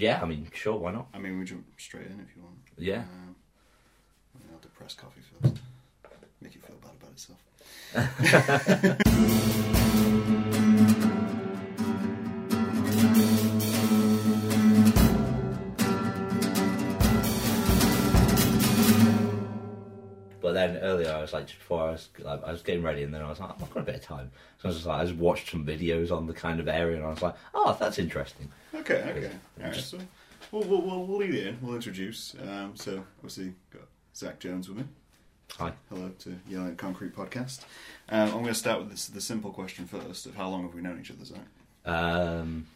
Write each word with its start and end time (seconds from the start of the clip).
Yeah, 0.00 0.20
I 0.22 0.24
mean, 0.24 0.48
sure, 0.54 0.78
why 0.78 0.92
not? 0.92 1.08
I 1.12 1.18
mean, 1.18 1.38
we 1.38 1.44
jump 1.44 1.66
straight 1.76 2.06
in 2.06 2.20
if 2.20 2.34
you 2.34 2.42
want. 2.42 2.56
Yeah. 2.78 3.00
Um, 3.00 3.36
I'll 4.50 4.58
depress 4.60 4.94
coffee 4.94 5.20
first. 5.42 5.58
Make 6.40 6.54
you 6.54 6.62
feel 6.62 6.76
bad 6.76 6.92
about 6.98 7.12
itself. 7.12 7.38
But 20.50 20.54
then 20.54 20.76
earlier, 20.78 21.12
I 21.12 21.20
was 21.20 21.32
like, 21.32 21.46
just 21.46 21.60
before 21.60 21.82
I 21.82 21.90
was, 21.92 22.08
like, 22.18 22.42
I 22.42 22.50
was 22.50 22.62
getting 22.62 22.82
ready, 22.82 23.04
and 23.04 23.14
then 23.14 23.22
I 23.22 23.28
was 23.28 23.38
like, 23.38 23.50
I've 23.50 23.72
got 23.72 23.82
a 23.82 23.84
bit 23.84 23.94
of 23.94 24.02
time. 24.02 24.32
So 24.58 24.64
I 24.64 24.68
was 24.70 24.78
just 24.78 24.86
like, 24.88 25.00
I 25.00 25.04
just 25.04 25.16
watched 25.16 25.52
some 25.52 25.64
videos 25.64 26.10
on 26.10 26.26
the 26.26 26.32
kind 26.32 26.58
of 26.58 26.66
area, 26.66 26.96
and 26.96 27.06
I 27.06 27.10
was 27.10 27.22
like, 27.22 27.36
oh, 27.54 27.76
that's 27.78 28.00
interesting. 28.00 28.50
Okay, 28.74 28.94
okay. 29.16 29.30
Alright, 29.60 29.76
so 29.76 29.98
we'll, 30.50 30.64
we'll, 30.64 30.82
we'll, 30.82 31.06
we'll 31.06 31.18
lead 31.18 31.36
it 31.36 31.46
in. 31.46 31.58
We'll 31.62 31.76
introduce. 31.76 32.34
Um, 32.42 32.72
so, 32.74 33.04
obviously, 33.18 33.54
got 33.72 33.82
Zach 34.12 34.40
Jones 34.40 34.68
with 34.68 34.78
me. 34.78 34.84
Hi. 35.56 35.72
Hello 35.88 36.10
to 36.18 36.36
Yellow 36.48 36.74
Concrete 36.74 37.14
Podcast. 37.14 37.60
Um, 38.08 38.30
I'm 38.30 38.32
going 38.32 38.46
to 38.46 38.54
start 38.54 38.80
with 38.80 38.90
this, 38.90 39.06
the 39.06 39.20
simple 39.20 39.52
question 39.52 39.86
first 39.86 40.26
of 40.26 40.34
how 40.34 40.48
long 40.48 40.64
have 40.64 40.74
we 40.74 40.80
known 40.82 40.98
each 40.98 41.12
other, 41.12 41.24
Zach? 41.24 41.38
Um, 41.84 42.66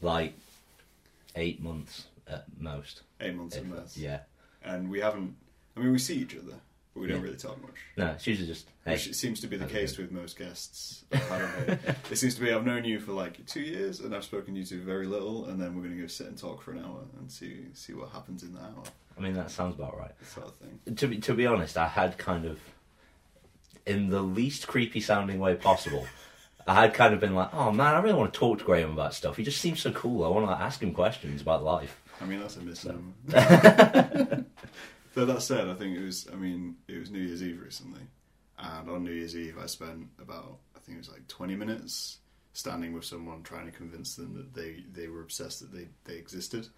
like 0.00 0.34
eight 1.36 1.62
months 1.62 2.06
at 2.26 2.46
most. 2.58 3.02
Eight 3.20 3.36
months 3.36 3.56
at 3.56 3.64
most. 3.64 3.96
yeah. 3.96 4.22
And 4.64 4.90
we 4.90 4.98
haven't, 4.98 5.36
I 5.76 5.80
mean, 5.80 5.92
we 5.92 5.98
see 6.00 6.16
each 6.16 6.36
other, 6.36 6.54
but 6.94 7.00
we 7.00 7.06
don't 7.06 7.18
Yeah. 7.18 7.22
really 7.24 7.36
talk 7.36 7.60
much. 7.62 7.74
No, 7.96 8.14
usually 8.22 8.46
just 8.46 8.68
hey. 8.84 8.92
Which 8.92 9.14
seems 9.14 9.40
to 9.40 9.46
be 9.46 9.56
the 9.56 9.66
case 9.66 9.96
with 9.98 10.10
most 10.12 10.38
guests. 10.38 11.04
I've 11.12 11.20
had 11.28 11.68
on 11.86 11.96
it 12.10 12.16
seems 12.16 12.34
to 12.36 12.40
be 12.40 12.52
I've 12.52 12.66
known 12.66 12.84
you 12.84 12.98
for 13.00 13.12
like 13.12 13.44
two 13.46 13.60
years, 13.62 14.00
and 14.00 14.14
I've 14.14 14.24
spoken 14.24 14.54
to 14.54 14.60
you 14.60 14.66
two 14.66 14.82
very 14.82 15.06
little, 15.06 15.46
and 15.46 15.60
then 15.60 15.74
we're 15.74 15.82
going 15.82 15.96
to 15.96 16.00
go 16.02 16.06
sit 16.06 16.26
and 16.26 16.36
talk 16.38 16.62
for 16.62 16.72
an 16.72 16.78
hour 16.84 17.00
and 17.18 17.30
see 17.30 17.66
see 17.74 17.92
what 17.94 18.10
happens 18.10 18.42
in 18.42 18.52
that 18.54 18.62
hour, 18.62 18.84
I 19.16 19.20
mean, 19.20 19.34
that 19.34 19.50
sounds 19.50 19.74
about 19.74 19.98
right. 19.98 20.12
sort 20.26 20.46
of 20.48 20.54
thing. 20.56 20.94
To 20.96 21.06
be 21.08 21.18
to 21.18 21.34
be 21.34 21.46
honest, 21.46 21.76
I 21.76 21.88
had 21.88 22.18
kind 22.18 22.44
of, 22.46 22.58
in 23.86 24.08
the 24.10 24.22
least 24.22 24.66
creepy 24.66 25.00
sounding 25.00 25.38
way 25.38 25.54
possible, 25.54 26.06
I 26.66 26.74
had 26.82 26.94
kind 26.94 27.12
of 27.14 27.20
been 27.20 27.34
like, 27.34 27.52
oh 27.54 27.72
man, 27.72 27.94
I 27.94 28.00
really 28.00 28.14
want 28.18 28.32
to 28.32 28.38
talk 28.38 28.58
to 28.58 28.64
Graham 28.64 28.92
about 28.92 29.14
stuff. 29.14 29.36
He 29.36 29.42
just 29.44 29.60
seems 29.60 29.80
so 29.80 29.92
cool. 29.92 30.24
I 30.24 30.28
want 30.28 30.46
to 30.48 30.62
ask 30.64 30.82
him 30.82 30.92
questions 30.92 31.42
about 31.42 31.62
life. 31.64 32.00
I 32.20 32.24
mean, 32.24 32.40
that's 32.40 32.56
a 32.56 32.60
misnomer. 32.60 33.12
but 35.14 35.26
that 35.26 35.42
said, 35.42 35.68
I 35.68 35.74
think 35.74 35.96
it 35.96 36.04
was. 36.04 36.26
I 36.32 36.36
mean, 36.36 36.76
it 36.88 36.98
was 36.98 37.10
New 37.10 37.20
Year's 37.20 37.42
Eve 37.42 37.60
recently, 37.62 38.02
and 38.58 38.88
on 38.88 39.04
New 39.04 39.12
Year's 39.12 39.36
Eve, 39.36 39.58
I 39.62 39.66
spent 39.66 40.08
about 40.20 40.58
I 40.76 40.78
think 40.80 40.96
it 40.96 41.00
was 41.00 41.10
like 41.10 41.26
twenty 41.28 41.56
minutes 41.56 42.18
standing 42.54 42.92
with 42.92 43.04
someone 43.04 43.42
trying 43.42 43.66
to 43.66 43.72
convince 43.72 44.14
them 44.14 44.34
that 44.34 44.54
they 44.54 44.84
they 44.92 45.08
were 45.08 45.20
obsessed 45.20 45.60
that 45.60 45.72
they 45.72 45.88
they 46.04 46.18
existed. 46.18 46.68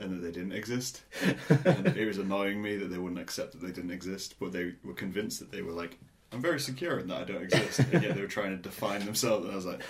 And 0.00 0.12
that 0.12 0.24
they 0.24 0.30
didn't 0.30 0.52
exist, 0.52 1.02
and 1.48 1.88
it 1.88 2.06
was 2.06 2.18
annoying 2.18 2.62
me 2.62 2.76
that 2.76 2.86
they 2.86 2.98
wouldn't 2.98 3.20
accept 3.20 3.50
that 3.50 3.60
they 3.60 3.72
didn't 3.72 3.90
exist, 3.90 4.36
but 4.38 4.52
they 4.52 4.74
were 4.84 4.94
convinced 4.94 5.40
that 5.40 5.50
they 5.50 5.60
were 5.60 5.72
like, 5.72 5.98
"I'm 6.30 6.40
very 6.40 6.60
secure 6.60 7.00
in 7.00 7.08
that 7.08 7.22
I 7.22 7.24
don't 7.24 7.42
exist," 7.42 7.80
and 7.80 8.00
yet 8.04 8.14
they 8.14 8.20
were 8.20 8.28
trying 8.28 8.50
to 8.50 8.62
define 8.62 9.04
themselves. 9.04 9.42
And 9.44 9.52
I 9.52 9.56
was 9.56 9.66
like, 9.66 9.82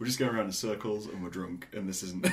"We're 0.00 0.06
just 0.06 0.18
going 0.18 0.34
around 0.34 0.46
in 0.46 0.50
circles, 0.50 1.06
and 1.06 1.22
we're 1.22 1.30
drunk, 1.30 1.68
and 1.72 1.88
this 1.88 2.02
isn't 2.02 2.26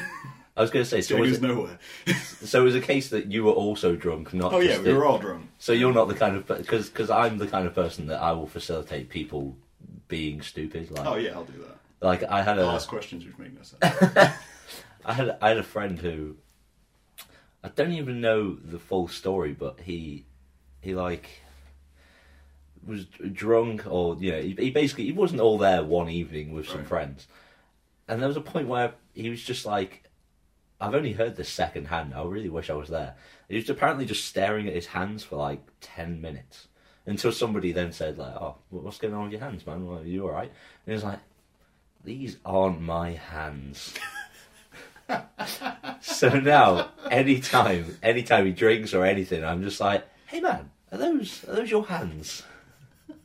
I 0.57 0.61
was 0.61 0.71
going 0.71 0.85
to 0.85 0.89
say, 0.89 1.01
so 1.01 1.17
was, 1.17 1.33
it, 1.33 1.41
nowhere." 1.41 1.79
so 2.15 2.61
it 2.61 2.63
was 2.63 2.75
a 2.75 2.81
case 2.81 3.09
that 3.09 3.31
you 3.31 3.43
were 3.43 3.51
also 3.51 3.95
drunk, 3.95 4.33
not 4.33 4.53
Oh 4.53 4.59
yeah, 4.59 4.79
we 4.81 4.93
were 4.93 5.05
all 5.05 5.19
drunk. 5.19 5.49
So 5.59 5.73
you're 5.73 5.93
not 5.93 6.07
the 6.07 6.15
kind 6.15 6.35
of 6.37 6.47
because 6.47 6.89
because 6.89 7.09
I'm 7.09 7.37
the 7.37 7.47
kind 7.47 7.67
of 7.67 7.75
person 7.75 8.07
that 8.07 8.21
I 8.21 8.31
will 8.31 8.47
facilitate 8.47 9.09
people 9.09 9.57
being 10.07 10.41
stupid. 10.41 10.91
Like 10.91 11.05
Oh 11.05 11.15
yeah, 11.15 11.33
I'll 11.33 11.43
do 11.43 11.59
that. 11.59 11.77
like 12.05 12.23
I 12.23 12.41
had 12.41 12.57
I'll 12.59 12.69
a 12.69 12.75
ask 12.75 12.87
questions 12.87 13.25
which 13.25 13.37
make 13.37 13.53
no 13.53 13.63
sense. 13.63 13.83
I 15.05 15.13
had 15.13 15.37
I 15.41 15.49
had 15.49 15.57
a 15.57 15.63
friend 15.63 15.99
who 15.99 16.37
I 17.63 17.69
don't 17.69 17.91
even 17.91 18.21
know 18.21 18.53
the 18.55 18.79
full 18.79 19.07
story, 19.07 19.51
but 19.53 19.79
he 19.81 20.25
he 20.81 20.95
like 20.95 21.41
was 22.85 23.05
drunk 23.05 23.85
or 23.87 24.15
you 24.19 24.31
know 24.31 24.41
he, 24.41 24.55
he 24.57 24.69
basically 24.71 25.05
he 25.05 25.11
wasn't 25.11 25.41
all 25.41 25.57
there 25.57 25.83
one 25.83 26.09
evening 26.09 26.53
with 26.53 26.67
some 26.67 26.79
Right. 26.79 26.87
friends, 26.87 27.27
and 28.07 28.21
there 28.21 28.27
was 28.27 28.37
a 28.37 28.41
point 28.41 28.67
where 28.67 28.93
he 29.13 29.29
was 29.29 29.43
just 29.43 29.65
like. 29.65 30.03
I've 30.79 30.95
only 30.95 31.13
heard 31.13 31.35
this 31.35 31.49
second 31.49 31.87
hand. 31.87 32.13
I 32.13 32.23
really 32.23 32.49
wish 32.49 32.69
I 32.69 32.73
was 32.73 32.89
there. 32.89 33.15
He 33.47 33.55
was 33.55 33.69
apparently 33.69 34.05
just 34.05 34.25
staring 34.25 34.67
at 34.67 34.73
his 34.73 34.87
hands 34.87 35.23
for 35.23 35.37
like 35.37 35.61
ten 35.79 36.21
minutes 36.21 36.67
until 37.05 37.31
somebody 37.31 37.71
then 37.71 37.91
said 37.91 38.17
like, 38.17 38.35
"Oh, 38.35 38.55
what's 38.69 38.97
going 38.97 39.13
on 39.13 39.23
with 39.23 39.31
your 39.31 39.41
hands, 39.41 39.65
man? 39.65 39.87
Are 39.87 40.03
you 40.03 40.23
all 40.23 40.31
right?" 40.31 40.49
And 40.49 40.51
he 40.85 40.93
was 40.93 41.03
like, 41.03 41.19
"These 42.03 42.37
aren't 42.45 42.81
my 42.81 43.11
hands." 43.11 43.93
so 46.01 46.29
now, 46.39 46.89
anytime, 47.09 47.97
anytime 48.03 48.45
he 48.45 48.51
drinks 48.51 48.93
or 48.93 49.05
anything, 49.05 49.43
I'm 49.43 49.63
just 49.63 49.79
like, 49.79 50.05
"Hey, 50.27 50.41
man, 50.41 50.71
are 50.91 50.97
those 50.97 51.43
are 51.47 51.55
those 51.55 51.71
your 51.71 51.85
hands?" 51.85 52.43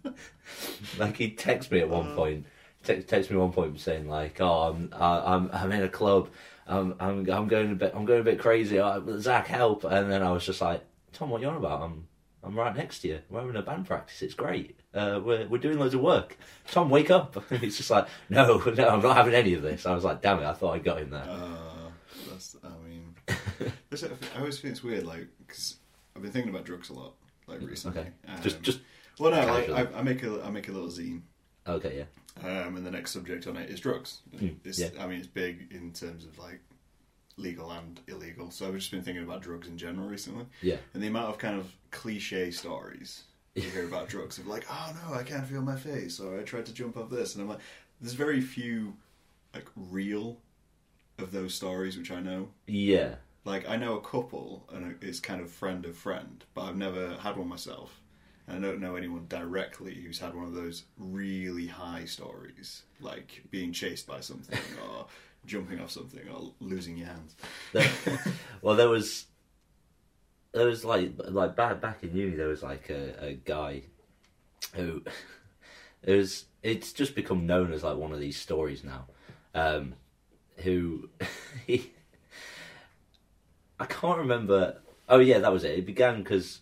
like 0.98 1.16
he 1.16 1.30
texts 1.30 1.72
me 1.72 1.80
at 1.80 1.88
one 1.88 2.12
oh. 2.12 2.16
point. 2.16 2.46
Te- 2.82 3.02
text 3.02 3.30
me 3.30 3.36
at 3.36 3.40
one 3.42 3.52
point 3.52 3.80
saying 3.80 4.08
like, 4.08 4.40
"Oh, 4.40 4.70
I'm 4.70 4.90
I- 4.92 5.34
I'm 5.34 5.50
I'm 5.52 5.72
in 5.72 5.82
a 5.82 5.88
club. 5.88 6.28
I'm 6.70 6.94
I'm 7.00 7.28
I'm 7.30 7.48
going 7.48 7.72
a 7.72 7.74
bit 7.74 7.92
I'm 7.94 8.04
going 8.04 8.20
a 8.20 8.24
bit 8.24 8.38
crazy. 8.38 8.80
Zach, 9.18 9.46
help!" 9.46 9.84
And 9.84 10.10
then 10.10 10.22
I 10.22 10.30
was 10.32 10.46
just 10.46 10.60
like, 10.60 10.82
"Tom, 11.12 11.30
what 11.30 11.40
you 11.42 11.48
on 11.48 11.56
about? 11.56 11.82
I'm 11.82 12.06
I'm 12.42 12.56
right 12.56 12.74
next 12.74 13.00
to 13.00 13.08
you. 13.08 13.18
We're 13.28 13.40
having 13.40 13.56
a 13.56 13.62
band 13.62 13.86
practice. 13.86 14.22
It's 14.22 14.34
great. 14.34 14.78
Uh, 14.94 15.20
we're 15.22 15.46
we're 15.48 15.58
doing 15.58 15.78
loads 15.78 15.94
of 15.94 16.00
work. 16.00 16.38
Tom, 16.70 16.88
wake 16.88 17.10
up!" 17.10 17.42
He's 17.60 17.76
just 17.76 17.90
like, 17.90 18.06
"No, 18.28 18.58
no, 18.76 18.88
I'm 18.88 19.02
not 19.02 19.16
having 19.16 19.34
any 19.34 19.54
of 19.54 19.62
this." 19.62 19.84
I 19.84 19.94
was 19.94 20.04
like, 20.04 20.22
"Damn 20.22 20.38
it! 20.40 20.46
I 20.46 20.52
thought 20.52 20.74
I 20.74 20.78
got 20.78 20.98
him 21.00 21.10
there." 21.10 21.26
Uh, 21.28 21.90
that's. 22.30 22.56
I 22.64 22.68
mean, 22.88 23.14
I 24.36 24.38
always 24.38 24.60
think 24.60 24.72
it's 24.72 24.82
weird, 24.82 25.04
like 25.06 25.26
because 25.46 25.76
I've 26.16 26.22
been 26.22 26.30
thinking 26.32 26.50
about 26.50 26.64
drugs 26.64 26.88
a 26.90 26.94
lot, 26.94 27.14
like 27.46 27.60
recently. 27.60 28.00
Okay, 28.00 28.10
Um, 28.28 28.42
just 28.42 28.62
just 28.62 28.80
well, 29.18 29.32
no, 29.32 29.52
like. 29.52 29.70
I, 29.70 29.98
I 29.98 30.02
make 30.02 30.22
a 30.22 30.42
I 30.42 30.50
make 30.50 30.68
a 30.68 30.72
little 30.72 30.88
zine, 30.88 31.22
okay, 31.74 32.04
yeah, 32.42 32.48
um, 32.66 32.76
and 32.76 32.84
the 32.86 32.90
next 32.90 33.10
subject 33.12 33.46
on 33.46 33.56
it 33.56 33.70
is 33.70 33.80
drugs. 33.80 34.20
Hmm, 34.38 34.48
It's, 34.64 34.78
yeah. 34.78 34.88
I 34.98 35.06
mean, 35.06 35.18
it's 35.18 35.26
big 35.26 35.68
in 35.70 35.92
terms 35.92 36.24
of 36.24 36.38
like 36.38 36.60
legal 37.36 37.70
and 37.70 38.00
illegal. 38.08 38.50
So 38.50 38.68
I've 38.68 38.74
just 38.74 38.90
been 38.90 39.02
thinking 39.02 39.24
about 39.24 39.42
drugs 39.42 39.68
in 39.68 39.78
general 39.78 40.08
recently, 40.08 40.46
yeah, 40.62 40.76
and 40.94 41.02
the 41.02 41.06
amount 41.08 41.28
of 41.30 41.38
kind 41.38 41.58
of 41.58 41.72
cliche 41.90 42.50
stories 42.50 43.24
you 43.54 43.62
hear 43.62 43.84
about 43.86 44.08
drugs 44.08 44.38
of 44.38 44.46
like, 44.46 44.64
oh 44.70 44.92
no, 45.08 45.14
I 45.14 45.22
can't 45.22 45.46
feel 45.46 45.62
my 45.62 45.76
face, 45.76 46.20
or 46.20 46.38
I 46.38 46.42
tried 46.42 46.66
to 46.66 46.74
jump 46.74 46.96
off 46.96 47.10
this, 47.10 47.34
and 47.34 47.42
I'm 47.42 47.48
like, 47.48 47.60
there's 48.00 48.14
very 48.14 48.40
few 48.40 48.94
like 49.54 49.66
real 49.74 50.36
of 51.18 51.32
those 51.32 51.54
stories 51.54 51.98
which 51.98 52.10
I 52.10 52.20
know. 52.20 52.48
yeah. 52.66 53.16
Like 53.44 53.66
I 53.68 53.76
know 53.76 53.96
a 53.96 54.00
couple, 54.02 54.64
and 54.72 54.96
it's 55.00 55.18
kind 55.18 55.40
of 55.40 55.50
friend 55.50 55.84
of 55.86 55.96
friend, 55.96 56.44
but 56.54 56.62
I've 56.62 56.76
never 56.76 57.14
had 57.16 57.36
one 57.38 57.48
myself, 57.48 57.99
I 58.50 58.58
don't 58.58 58.80
know 58.80 58.96
anyone 58.96 59.26
directly 59.28 59.94
who's 59.94 60.18
had 60.18 60.34
one 60.34 60.44
of 60.44 60.54
those 60.54 60.84
really 60.98 61.66
high 61.66 62.04
stories, 62.04 62.82
like 63.00 63.42
being 63.50 63.72
chased 63.72 64.06
by 64.06 64.20
something 64.20 64.58
or 64.88 65.06
jumping 65.46 65.80
off 65.80 65.90
something 65.90 66.28
or 66.28 66.52
losing 66.60 66.96
your 66.96 67.08
hands. 67.08 67.36
well, 68.62 68.74
there 68.74 68.88
was 68.88 69.26
there 70.52 70.66
was 70.66 70.84
like 70.84 71.12
like 71.18 71.54
back 71.54 71.80
back 71.80 72.02
in 72.02 72.14
uni, 72.14 72.36
there 72.36 72.48
was 72.48 72.62
like 72.62 72.90
a, 72.90 73.24
a 73.24 73.32
guy 73.34 73.82
who 74.74 75.02
it 76.02 76.16
was 76.16 76.46
it's 76.62 76.92
just 76.92 77.14
become 77.14 77.46
known 77.46 77.72
as 77.72 77.84
like 77.84 77.96
one 77.96 78.12
of 78.12 78.20
these 78.20 78.36
stories 78.36 78.82
now. 78.82 79.06
Um, 79.54 79.94
who 80.56 81.08
he 81.66 81.92
I 83.78 83.86
can't 83.86 84.18
remember. 84.18 84.76
Oh 85.08 85.18
yeah, 85.18 85.38
that 85.38 85.52
was 85.52 85.64
it. 85.64 85.78
It 85.78 85.86
began 85.86 86.22
because 86.22 86.60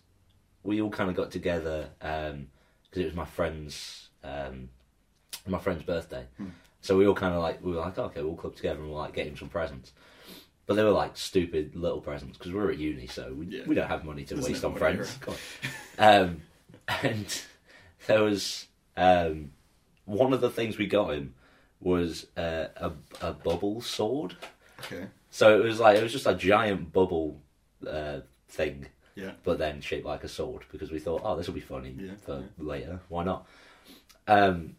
we 0.62 0.81
all 0.81 0.90
kind 0.90 1.10
of 1.10 1.16
got 1.16 1.31
together 1.31 1.88
because 2.00 3.02
it 3.02 3.05
was 3.05 3.14
my 3.14 3.25
friend's 3.25 4.08
um, 4.25 4.69
my 5.46 5.58
friend's 5.58 5.82
birthday. 5.82 6.26
So 6.81 6.96
we 6.96 7.06
all 7.06 7.14
kind 7.14 7.34
of 7.34 7.40
like 7.43 7.62
we 7.64 7.72
were 7.72 7.81
like 7.81 7.99
okay, 7.99 8.22
we'll 8.22 8.34
club 8.37 8.56
together 8.56 8.81
and 8.81 8.88
we'll 8.90 8.99
like 8.99 9.14
get 9.14 9.26
him 9.26 9.37
some 9.37 9.49
presents. 9.49 9.93
But 10.66 10.75
they 10.75 10.84
were 10.84 10.90
like 10.90 11.16
stupid 11.16 11.75
little 11.75 12.00
presents 12.00 12.37
because 12.37 12.52
we 12.52 12.58
were 12.58 12.70
at 12.70 12.78
uni, 12.78 13.06
so 13.06 13.32
we, 13.32 13.46
Yeah. 13.46 13.62
we 13.66 13.75
don't 13.75 13.88
have 13.88 14.05
money 14.05 14.25
to 14.25 14.34
There's 14.34 14.49
waste 14.49 14.62
no 14.62 14.69
on 14.70 14.75
friends. 14.76 15.19
Um, 15.99 16.43
and 17.02 17.43
there 18.06 18.22
was 18.22 18.66
um, 18.96 19.50
one 20.05 20.32
of 20.32 20.40
the 20.40 20.50
things 20.50 20.76
we 20.78 20.87
got 20.87 21.14
him 21.14 21.34
was 21.81 22.26
uh, 22.37 22.66
a 22.76 22.93
a 23.22 23.32
bubble 23.32 23.81
sword. 23.81 24.37
Okay. 24.81 25.06
So 25.31 25.58
it 25.58 25.64
was 25.64 25.81
like 25.81 25.96
it 25.96 26.02
was 26.02 26.12
just 26.12 26.26
a 26.26 26.34
giant 26.34 26.93
bubble 26.93 27.40
uh, 27.88 28.20
thing, 28.49 28.87
Yeah. 29.19 29.32
but 29.43 29.59
then 29.59 29.81
shaped 29.81 30.06
like 30.06 30.23
a 30.23 30.29
sword 30.29 30.62
because 30.70 30.93
we 30.93 31.00
thought, 31.00 31.23
oh, 31.25 31.37
this 31.37 31.47
will 31.49 31.55
be 31.55 31.61
funny 31.61 31.94
Yeah, 31.99 32.12
for 32.25 32.37
yeah. 32.38 32.43
later. 32.59 33.00
Why 33.09 33.25
not? 33.25 33.47
Um, 34.29 34.76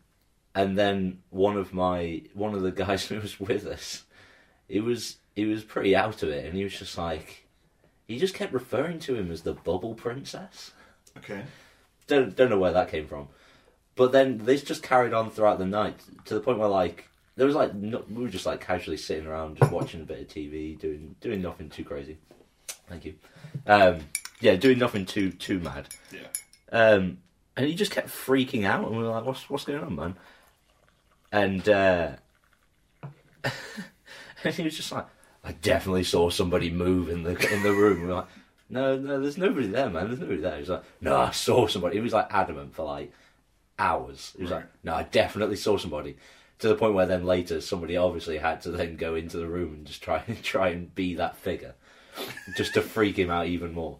and 0.55 0.77
then 0.77 1.19
one 1.29 1.57
of 1.57 1.73
my 1.73 2.21
one 2.33 2.53
of 2.53 2.61
the 2.61 2.71
guys 2.71 3.05
who 3.07 3.19
was 3.19 3.39
with 3.39 3.65
us, 3.65 4.03
he 4.67 4.79
was 4.79 5.17
he 5.35 5.45
was 5.45 5.63
pretty 5.63 5.95
out 5.95 6.23
of 6.23 6.29
it, 6.29 6.45
and 6.45 6.53
he 6.55 6.63
was 6.63 6.77
just 6.77 6.97
like, 6.97 7.45
he 8.07 8.17
just 8.17 8.33
kept 8.33 8.53
referring 8.53 8.99
to 8.99 9.15
him 9.15 9.31
as 9.31 9.41
the 9.41 9.53
Bubble 9.53 9.93
Princess. 9.93 10.71
Okay. 11.17 11.43
Don't 12.07 12.35
don't 12.35 12.49
know 12.49 12.57
where 12.59 12.73
that 12.73 12.89
came 12.89 13.07
from, 13.07 13.27
but 13.95 14.11
then 14.11 14.37
this 14.39 14.63
just 14.63 14.81
carried 14.83 15.13
on 15.13 15.29
throughout 15.29 15.59
the 15.59 15.65
night 15.65 15.99
to 16.25 16.33
the 16.33 16.39
point 16.39 16.57
where 16.59 16.67
like 16.69 17.07
there 17.35 17.45
was 17.45 17.55
like 17.55 17.73
no, 17.75 18.03
we 18.09 18.23
were 18.23 18.29
just 18.29 18.45
like 18.45 18.61
casually 18.61 18.97
sitting 18.97 19.27
around, 19.27 19.57
just 19.57 19.71
watching 19.71 20.01
a 20.01 20.05
bit 20.05 20.21
of 20.21 20.27
TV, 20.27 20.79
doing 20.79 21.15
doing 21.21 21.41
nothing 21.41 21.69
too 21.69 21.83
crazy. 21.83 22.17
Thank 22.87 23.05
you. 23.05 23.13
Um, 23.67 23.99
yeah, 24.39 24.55
doing 24.55 24.79
nothing 24.79 25.05
too 25.05 25.31
too 25.31 25.59
mad. 25.59 25.87
Yeah. 26.11 26.27
Um, 26.71 27.19
and 27.55 27.67
he 27.67 27.75
just 27.75 27.91
kept 27.91 28.07
freaking 28.07 28.65
out, 28.65 28.87
and 28.87 28.97
we 28.97 29.03
were 29.03 29.09
like, 29.09 29.25
"What's 29.25 29.49
what's 29.49 29.65
going 29.65 29.83
on, 29.83 29.95
man?" 29.95 30.15
And 31.31 31.67
uh, 31.67 32.11
and 34.43 34.53
he 34.53 34.63
was 34.63 34.77
just 34.77 34.91
like, 34.91 35.05
"I 35.43 35.51
definitely 35.51 36.03
saw 36.03 36.29
somebody 36.29 36.69
move 36.69 37.09
in 37.09 37.23
the 37.23 37.31
in 37.53 37.63
the 37.63 37.73
room." 37.73 38.01
We 38.01 38.07
were 38.07 38.13
like, 38.13 38.27
"No, 38.69 38.97
no, 38.97 39.19
there's 39.19 39.37
nobody 39.37 39.67
there, 39.67 39.89
man. 39.89 40.07
There's 40.07 40.19
nobody 40.19 40.39
there." 40.41 40.55
He 40.55 40.61
was 40.61 40.69
like, 40.69 40.83
"No, 41.01 41.17
I 41.17 41.31
saw 41.31 41.67
somebody." 41.67 41.97
He 41.97 42.01
was 42.01 42.13
like 42.13 42.33
adamant 42.33 42.73
for 42.73 42.85
like 42.85 43.11
hours. 43.77 44.33
He 44.37 44.43
was 44.43 44.51
like, 44.51 44.65
"No, 44.83 44.95
I 44.95 45.03
definitely 45.03 45.57
saw 45.57 45.77
somebody." 45.77 46.17
To 46.59 46.67
the 46.67 46.75
point 46.75 46.93
where 46.93 47.05
then 47.05 47.25
later 47.25 47.61
somebody 47.61 47.95
obviously 47.95 48.37
had 48.37 48.61
to 48.63 48.71
then 48.71 48.97
go 48.97 49.15
into 49.15 49.37
the 49.37 49.47
room 49.47 49.75
and 49.75 49.85
just 49.85 50.03
try 50.03 50.23
and 50.27 50.41
try 50.43 50.69
and 50.69 50.93
be 50.95 51.15
that 51.15 51.37
figure, 51.37 51.75
just 52.57 52.73
to 52.75 52.81
freak 52.81 53.17
him 53.17 53.29
out 53.29 53.47
even 53.47 53.73
more. 53.73 53.99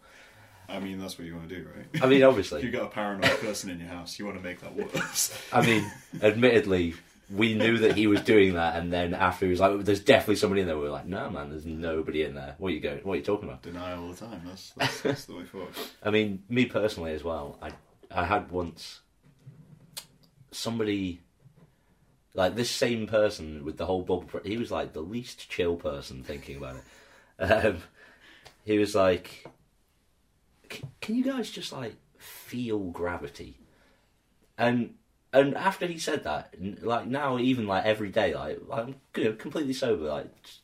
I 0.69 0.79
mean, 0.79 0.99
that's 0.99 1.17
what 1.17 1.25
you 1.27 1.35
want 1.35 1.49
to 1.49 1.55
do, 1.55 1.67
right? 1.75 2.03
I 2.03 2.07
mean, 2.07 2.21
if 2.21 2.27
obviously, 2.27 2.61
you 2.65 2.71
got 2.71 2.83
a 2.83 2.89
paranoid 2.89 3.39
person 3.39 3.69
in 3.69 3.79
your 3.79 3.89
house, 3.89 4.17
you 4.19 4.25
want 4.25 4.37
to 4.37 4.43
make 4.43 4.61
that 4.61 4.75
worse. 4.75 5.37
I 5.53 5.65
mean, 5.65 5.89
admittedly, 6.21 6.93
we 7.29 7.53
knew 7.53 7.77
that 7.79 7.95
he 7.95 8.07
was 8.07 8.21
doing 8.21 8.53
that, 8.53 8.75
and 8.75 8.91
then 8.91 9.13
after 9.13 9.45
he 9.45 9.51
was 9.51 9.59
like, 9.59 9.83
"There's 9.83 9.99
definitely 10.03 10.37
somebody 10.37 10.61
in 10.61 10.67
there," 10.67 10.77
we 10.77 10.83
were 10.83 10.89
like, 10.89 11.05
"No, 11.05 11.29
man, 11.29 11.49
there's 11.49 11.65
nobody 11.65 12.23
in 12.23 12.35
there. 12.35 12.55
What 12.57 12.69
are 12.69 12.75
you 12.75 12.79
going? 12.81 12.99
What 12.99 13.13
are 13.13 13.17
you 13.17 13.23
talking 13.23 13.47
about?" 13.49 13.61
Deny 13.61 13.95
all 13.95 14.09
the 14.09 14.15
time. 14.15 14.41
That's 14.45 14.71
that's, 14.71 15.01
that's 15.03 15.25
the 15.25 15.35
way 15.35 15.43
forward. 15.45 15.73
I 16.03 16.09
mean, 16.11 16.43
me 16.49 16.65
personally 16.65 17.13
as 17.13 17.23
well. 17.23 17.57
I 17.61 17.71
I 18.11 18.25
had 18.25 18.49
once 18.51 19.01
somebody 20.51 21.21
like 22.33 22.55
this 22.55 22.69
same 22.71 23.07
person 23.07 23.65
with 23.65 23.77
the 23.77 23.85
whole 23.85 24.01
bubble. 24.01 24.23
pr- 24.23 24.37
He 24.47 24.57
was 24.57 24.71
like 24.71 24.93
the 24.93 25.01
least 25.01 25.49
chill 25.49 25.75
person 25.75 26.23
thinking 26.23 26.57
about 26.57 26.77
it. 26.77 26.83
Um, 27.43 27.77
he 28.65 28.77
was 28.77 28.95
like, 28.95 29.45
"C- 30.71 30.83
"Can 31.01 31.15
you 31.15 31.23
guys 31.23 31.49
just 31.49 31.71
like 31.73 31.95
feel 32.17 32.79
gravity?" 32.91 33.59
And 34.57 34.95
and 35.31 35.55
after 35.55 35.85
he 35.85 35.97
said 35.99 36.23
that, 36.23 36.55
like 36.83 37.05
now 37.07 37.37
even 37.37 37.67
like 37.67 37.85
every 37.85 38.09
day, 38.09 38.33
like 38.33 38.59
I'm 38.71 38.95
you 39.15 39.23
know, 39.25 39.33
completely 39.33 39.73
sober, 39.73 40.05
like. 40.09 40.43
just- 40.43 40.59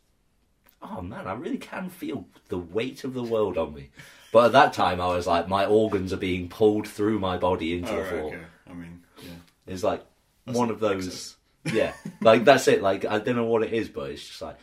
Oh 0.88 1.02
man, 1.02 1.26
I 1.26 1.34
really 1.34 1.58
can 1.58 1.90
feel 1.90 2.28
the 2.50 2.60
weight 2.60 3.04
of 3.06 3.16
the 3.16 3.24
world 3.24 3.58
on 3.58 3.74
me. 3.74 3.90
But 4.32 4.48
at 4.48 4.52
that 4.52 4.74
time, 4.74 5.02
I 5.02 5.08
was 5.08 5.26
like, 5.26 5.48
my 5.48 5.66
organs 5.66 6.14
are 6.14 6.18
being 6.18 6.48
pulled 6.48 6.88
through 6.88 7.18
my 7.18 7.38
body 7.38 7.76
into 7.76 7.92
Oh, 7.92 7.96
the 7.96 8.02
right, 8.02 8.10
floor. 8.10 8.26
okay. 8.36 8.44
I 8.70 8.74
mean, 8.74 9.04
yeah. 9.24 9.30
It's 9.66 9.82
like 9.84 10.06
That's 10.46 10.56
one 10.56 10.70
of 10.70 10.80
those. 10.80 11.38
Yeah, 11.64 11.94
like 12.22 12.46
that's 12.46 12.68
it. 12.68 12.84
Like 12.84 13.04
I 13.04 13.18
don't 13.18 13.36
know 13.36 13.46
what 13.46 13.64
it 13.64 13.74
is, 13.74 13.90
but 13.90 14.12
it's 14.12 14.28
just 14.28 14.42
like 14.44 14.58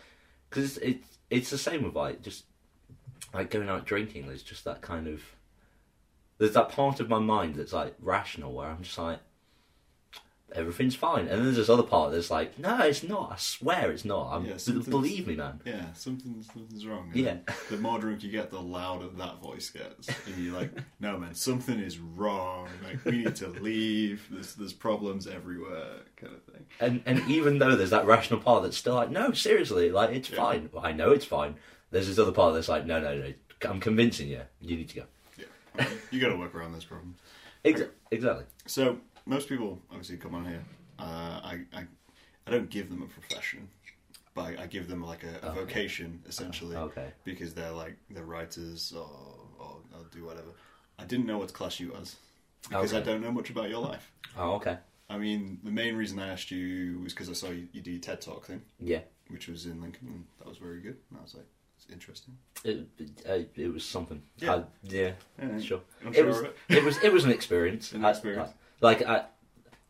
because 0.49 0.77
it's, 0.79 0.85
it's 0.87 1.19
it's 1.31 1.51
the 1.51 1.59
same 1.59 1.83
with 1.83 1.97
like 1.97 2.23
just 2.23 2.45
like 3.35 3.51
going 3.51 3.69
out 3.69 3.87
drinking. 3.87 4.27
There's 4.27 4.43
just 4.43 4.65
that 4.65 4.81
kind 4.83 5.07
of 5.09 5.23
there's 6.39 6.55
that 6.55 6.71
part 6.71 7.01
of 7.01 7.09
my 7.09 7.19
mind 7.19 7.55
that's 7.57 7.73
like 7.73 7.95
rational 8.01 8.53
where 8.53 8.69
I'm 8.69 8.83
just 8.83 8.99
like 8.99 9.21
everything's 10.55 10.95
fine, 10.95 11.21
and 11.21 11.31
then 11.31 11.45
there's 11.45 11.57
this 11.57 11.71
other 11.71 11.83
part 11.83 12.13
that's 12.13 12.31
like 12.31 12.59
no, 12.59 12.79
it's 12.81 13.03
not. 13.03 13.33
I 13.33 13.37
swear 13.37 13.91
it's 13.91 14.05
not. 14.05 14.31
I'm, 14.35 14.45
Yeah, 14.45 14.59
something's- 14.59 14.87
believe 14.89 15.27
me, 15.27 15.35
man. 15.37 15.61
Yeah, 15.65 15.91
something, 15.95 16.43
something's 16.43 16.85
wrong. 16.87 17.09
And 17.15 17.17
Yeah. 17.17 17.37
The 17.71 17.79
more 17.79 17.99
drunk 17.99 18.23
you 18.23 18.31
get, 18.31 18.51
the 18.51 18.61
louder 18.61 19.09
that 19.17 19.41
voice 19.41 19.71
gets. 19.71 20.09
And 20.27 20.37
you're 20.37 20.53
like, 20.55 20.71
no, 21.01 21.17
man, 21.17 21.35
something 21.35 21.79
is 21.79 21.99
wrong. 21.99 22.69
Like, 22.85 23.03
we 23.07 23.13
need 23.23 23.37
to 23.37 23.49
leave. 23.49 24.27
There's, 24.31 24.55
there's 24.55 24.75
problems 24.75 25.27
everywhere, 25.27 26.01
kind 26.17 26.35
of 26.35 26.43
thing. 26.53 26.67
And 26.81 27.03
and 27.07 27.31
even 27.31 27.59
though 27.59 27.75
there's 27.75 27.91
that 27.91 28.05
rational 28.07 28.41
part 28.41 28.63
that's 28.65 28.77
still 28.77 28.95
like 28.95 29.11
no, 29.11 29.33
seriously, 29.33 29.91
like 29.91 30.11
it's 30.11 30.29
Yeah. 30.29 30.37
fine. 30.37 30.71
I 30.79 30.93
know 30.93 31.13
it's 31.13 31.25
fine. 31.25 31.55
There's 31.93 32.09
this 32.09 32.19
other 32.19 32.33
part 32.33 32.55
that's 32.55 32.69
like 32.69 32.85
no, 32.87 33.01
no, 33.01 33.17
no. 33.17 33.33
I'm 33.71 33.79
convincing 33.79 34.27
you. 34.29 34.41
You 34.61 34.77
need 34.77 34.89
to 34.89 34.97
go. 34.97 35.05
Yeah. 35.39 35.87
You 36.11 36.21
got 36.21 36.31
to 36.31 36.37
work 36.37 36.55
around 36.57 36.73
those 36.73 36.85
problems. 36.85 37.17
Ex- 37.65 37.83
exactly. 38.11 38.45
So, 38.67 38.99
most 39.25 39.49
people 39.49 39.79
obviously 39.91 40.17
come 40.17 40.35
on 40.35 40.45
here. 40.45 40.65
Uh, 40.99 41.03
I, 41.45 41.61
I, 41.73 41.85
I 42.47 42.51
don't 42.51 42.69
give 42.69 42.89
them 42.91 43.03
a 43.03 43.07
profession, 43.07 43.69
but 44.35 44.43
I, 44.59 44.63
I 44.65 44.67
give 44.67 44.89
them 44.89 45.05
like 45.05 45.23
a, 45.23 45.47
a 45.47 45.51
Okay. 45.51 45.61
vocation, 45.61 46.21
essentially. 46.29 46.75
Okay. 46.77 47.13
because 47.25 47.55
they're 47.55 47.71
like 47.71 47.95
they're 48.11 48.25
writers 48.25 48.93
or, 48.97 49.09
or, 49.61 49.77
or 49.95 50.01
do 50.11 50.25
whatever. 50.25 50.49
I 50.99 51.05
didn't 51.05 51.27
know 51.27 51.39
what 51.39 51.49
to 51.49 51.55
class 51.55 51.79
you 51.79 51.95
as 52.01 52.17
because 52.69 52.95
I 52.95 53.01
don't 53.01 53.21
know 53.23 53.31
much 53.33 53.51
about 53.51 53.69
your 53.69 53.81
life. 53.81 54.11
Oh, 54.37 54.55
okay. 54.55 54.79
I 55.09 55.19
mean, 55.19 55.59
the 55.63 55.71
main 55.71 55.95
reason 55.95 56.19
I 56.19 56.29
asked 56.29 56.51
you 56.51 57.01
was 57.05 57.13
because 57.13 57.29
I 57.31 57.35
saw 57.35 57.51
you, 57.51 57.69
you 57.73 57.81
do 57.81 57.91
your 57.93 58.01
TED 58.01 58.21
Talk 58.23 58.47
thing, 58.47 58.63
Yeah. 58.81 59.01
which 59.29 59.47
was 59.47 59.67
in 59.67 59.81
Lincoln, 59.81 60.09
and 60.09 60.25
that 60.39 60.49
was 60.49 60.59
very 60.59 60.81
good. 60.81 60.97
And 61.11 61.19
I 61.19 61.23
was 61.23 61.35
like, 61.35 61.47
interesting. 61.93 62.37
It, 62.65 62.87
it, 62.99 63.11
uh, 63.29 63.61
it 63.61 63.73
was 63.73 63.85
something. 63.85 64.23
Yeah. 64.39 64.55
I- 64.55 64.65
yeah. 64.85 65.13
Yeah, 65.41 65.61
Sure. 65.61 65.81
I'm 66.07 66.15
It 66.15 66.27
was. 66.27 66.41
it. 66.41 66.57
It 66.69 66.85
was. 66.85 66.99
It 67.03 67.13
was 67.13 67.25
an 67.25 67.31
experience. 67.31 67.93
An 67.97 68.05
I- 68.05 68.11
experience. 68.11 68.51
I- 68.51 68.85
like 68.85 69.03
I, 69.07 69.25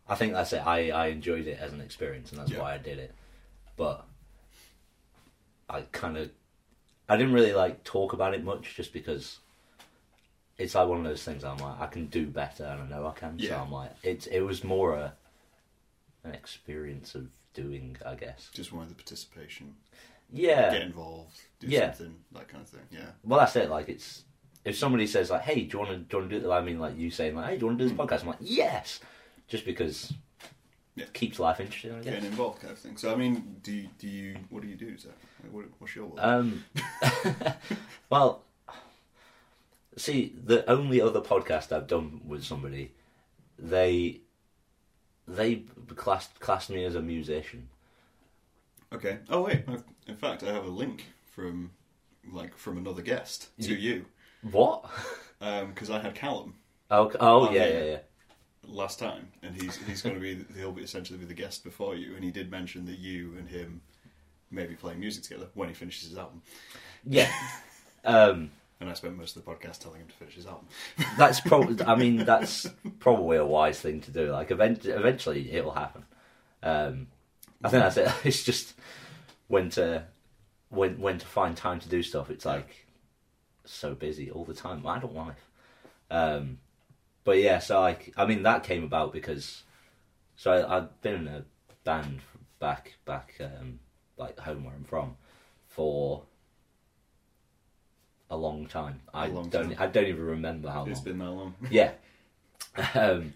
I 0.08 0.14
think 0.16 0.32
that's 0.34 0.52
it. 0.52 0.66
I 0.66 0.90
I 0.90 1.06
enjoyed 1.06 1.46
it 1.46 1.58
as 1.60 1.72
an 1.72 1.81
experience, 1.81 2.31
and 2.32 2.40
that's 2.40 2.50
Yeah. 2.50 2.60
why 2.60 2.75
I 2.75 2.78
did 2.78 2.99
it. 2.99 3.14
But 3.76 4.04
I 5.69 5.82
kind 5.93 6.16
of, 6.19 6.31
I 7.08 7.16
didn't 7.16 7.32
really 7.32 7.54
like 7.54 7.84
talk 7.84 8.12
about 8.12 8.34
it 8.34 8.44
much, 8.44 8.75
just 8.76 8.93
because. 8.93 9.38
It's 10.58 10.75
like 10.75 10.87
one 10.87 10.99
of 10.99 11.04
those 11.04 11.25
things. 11.25 11.43
I'm 11.44 11.56
like, 11.56 11.81
I 11.81 11.87
can 11.87 12.06
do 12.06 12.26
better, 12.26 12.64
and 12.64 12.82
I 12.82 12.87
know 12.96 13.06
I 13.06 13.12
can. 13.19 13.37
Yeah. 13.38 13.50
So 13.50 13.56
I'm 13.62 13.72
like, 13.72 13.90
it's 14.02 14.26
it 14.26 14.40
was 14.40 14.62
more 14.62 14.94
a, 14.94 15.14
an 16.25 16.34
experience 16.34 17.14
of 17.14 17.28
doing, 17.54 17.96
I 18.06 18.14
guess. 18.14 18.50
Just 18.52 18.72
wanted 18.72 18.90
the 18.90 18.94
participation, 18.94 19.75
Yeah. 20.32 20.73
get 20.73 20.82
involved, 20.82 21.37
do 21.61 21.67
Yeah. 21.67 21.93
something, 21.93 22.17
that 22.32 22.49
kind 22.49 22.62
of 22.62 22.69
thing. 22.69 22.87
Yeah, 22.90 23.11
Well, 23.25 23.38
that's 23.40 23.55
it. 23.56 23.69
Like, 23.70 23.88
it's 23.88 24.25
if 24.64 24.76
somebody 24.76 25.06
says 25.06 25.31
like, 25.31 25.43
"Hey, 25.43 25.62
do 25.64 25.73
you 25.73 25.79
want 25.79 25.90
to 25.90 25.96
do 25.99 26.06
you 26.11 26.19
want 26.20 26.31
to 26.31 26.37
do?" 26.37 26.40
This? 26.43 26.50
I 26.50 26.61
mean, 26.62 26.79
like 26.81 26.96
you 26.96 27.11
saying 27.11 27.34
like, 27.37 27.46
"Hey, 27.50 27.56
do 27.56 27.61
you 27.62 27.67
want 27.67 27.79
to 27.79 27.84
do 27.84 27.88
this 27.90 27.99
Mm. 27.99 28.06
podcast?" 28.06 28.20
I'm 28.23 28.26
like, 28.29 28.37
"Yes," 28.40 29.00
just 29.49 29.64
because 29.64 30.12
Yeah. 30.94 31.05
it 31.05 31.12
keeps 31.14 31.38
life 31.38 31.58
interesting. 31.61 31.93
I 31.93 31.96
guess. 31.96 32.05
getting 32.05 32.26
involved, 32.26 32.61
kind 32.61 32.73
of 32.73 32.79
thing. 32.79 32.96
So, 32.96 33.12
I 33.12 33.17
mean, 33.17 33.56
do 33.62 33.73
you, 33.73 33.88
do 33.99 34.06
you 34.08 34.37
what 34.50 34.62
do 34.62 34.69
you 34.69 34.76
do? 34.76 34.96
Zach? 34.96 35.12
Like, 35.43 35.52
What, 35.52 35.64
what's 35.79 35.94
your? 35.96 36.12
Um, 36.19 36.64
well, 38.11 38.45
see, 39.97 40.35
the 40.45 40.68
only 40.71 41.00
other 41.00 41.21
podcast 41.21 41.73
I've 41.73 41.87
done 41.87 42.21
with 42.26 42.45
somebody, 42.45 42.92
they 43.59 44.21
they 45.26 45.64
classed 45.97 46.38
classed 46.40 46.71
me 46.71 46.85
as 46.85 46.95
a 46.95 47.02
musician. 47.02 47.68
Okay. 48.92 49.18
Oh 49.30 49.42
wait. 49.42 49.64
I've, 49.68 49.84
in 50.06 50.16
fact, 50.16 50.42
I 50.42 50.52
have 50.52 50.64
a 50.64 50.70
link 50.70 51.06
from 51.34 51.70
like 52.32 52.56
from 52.56 52.78
another 52.78 53.02
guest 53.02 53.49
to 53.62 53.75
you 53.75 54.04
What? 54.50 54.84
because 55.40 55.90
I 55.90 55.99
had 56.00 56.14
Callum 56.14 56.54
Oh, 56.90 57.11
oh 57.20 57.50
yeah, 57.50 57.66
yeah. 57.66 57.84
yeah, 57.84 57.99
last 58.66 58.99
time, 58.99 59.28
and 59.42 59.61
he's 59.61 59.76
he's 59.87 60.02
going 60.02 60.14
to 60.14 60.20
be 60.20 60.44
he'll 60.56 60.72
be 60.72 60.82
essentially 60.82 61.18
be 61.18 61.25
the 61.25 61.32
guest 61.34 61.64
before 61.64 61.94
you, 61.96 62.14
and 62.14 62.22
he 62.22 62.30
did 62.30 62.50
mention 62.50 62.84
that 62.87 62.99
you 62.99 63.34
and 63.38 63.49
him 63.49 63.80
may 64.50 64.66
be 64.66 64.75
playing 64.75 65.00
music 65.00 65.25
together 65.25 65.49
when 65.54 65.68
he 65.68 65.75
finishes 65.75 66.08
his 66.11 66.18
album. 66.18 66.42
Yeah. 67.04 67.30
Um, 68.04 68.50
And 68.80 68.90
I 68.90 68.94
spent 68.94 69.16
most 69.16 69.37
of 69.37 69.44
the 69.44 69.49
podcast 69.50 69.78
telling 69.78 70.00
him 70.00 70.08
to 70.08 70.14
finish 70.14 70.34
his 70.34 70.44
album. 70.44 70.66
that's 71.16 71.38
probably. 71.40 71.84
I 71.87 71.94
mean, 71.94 72.16
that's 72.25 72.66
probably 72.99 73.37
a 73.37 73.46
wise 73.46 73.80
thing 73.80 74.00
to 74.00 74.11
do. 74.11 74.32
Like, 74.32 74.50
event- 74.50 74.84
eventually, 74.87 75.52
it'll 75.52 75.70
happen. 75.70 76.04
Um, 76.64 77.06
I 77.64 77.69
think 77.69 77.83
that's 77.83 77.97
it. 77.97 78.12
It's 78.25 78.42
just 78.42 78.75
when 79.49 79.71
to 79.71 80.04
when 80.71 80.99
when 81.00 81.19
to 81.19 81.26
find 81.26 81.57
time 81.57 81.81
to 81.81 81.88
do 81.88 82.02
stuff. 82.02 82.31
It's 82.31 82.45
like 82.45 82.87
so 83.64 83.95
busy 83.95 84.31
all 84.31 84.45
the 84.45 84.54
time. 84.54 84.87
I 84.87 84.99
don't 84.99 85.14
life. 85.14 85.49
Um, 86.11 86.59
but 87.25 87.38
yeah, 87.38 87.59
so 87.59 87.81
like, 87.81 88.12
I 88.16 88.26
mean, 88.26 88.42
that 88.42 88.64
came 88.64 88.85
about 88.85 89.12
because 89.12 89.62
so 90.37 90.52
I, 90.52 90.78
I've 90.78 91.00
been 91.02 91.14
in 91.14 91.28
a 91.28 91.45
band 91.85 92.21
back 92.59 92.95
back 93.04 93.35
um, 93.40 93.78
like 94.16 94.38
home 94.38 94.64
where 94.64 94.75
I'm 94.75 94.85
from 94.85 95.16
for 95.69 96.23
a 98.31 98.37
long 98.37 98.66
time. 98.66 99.00
I 99.12 99.26
long 99.28 99.49
don't 99.49 99.71
time. 99.71 99.76
I 99.78 99.87
don't 99.87 100.07
even 100.07 100.25
remember 100.25 100.69
how 100.69 100.81
It's 100.81 100.87
long. 100.87 100.90
It's 100.90 101.00
been 101.00 101.19
that 101.19 101.31
long. 101.31 101.54
Yeah. 101.71 101.92
Um, 102.95 103.35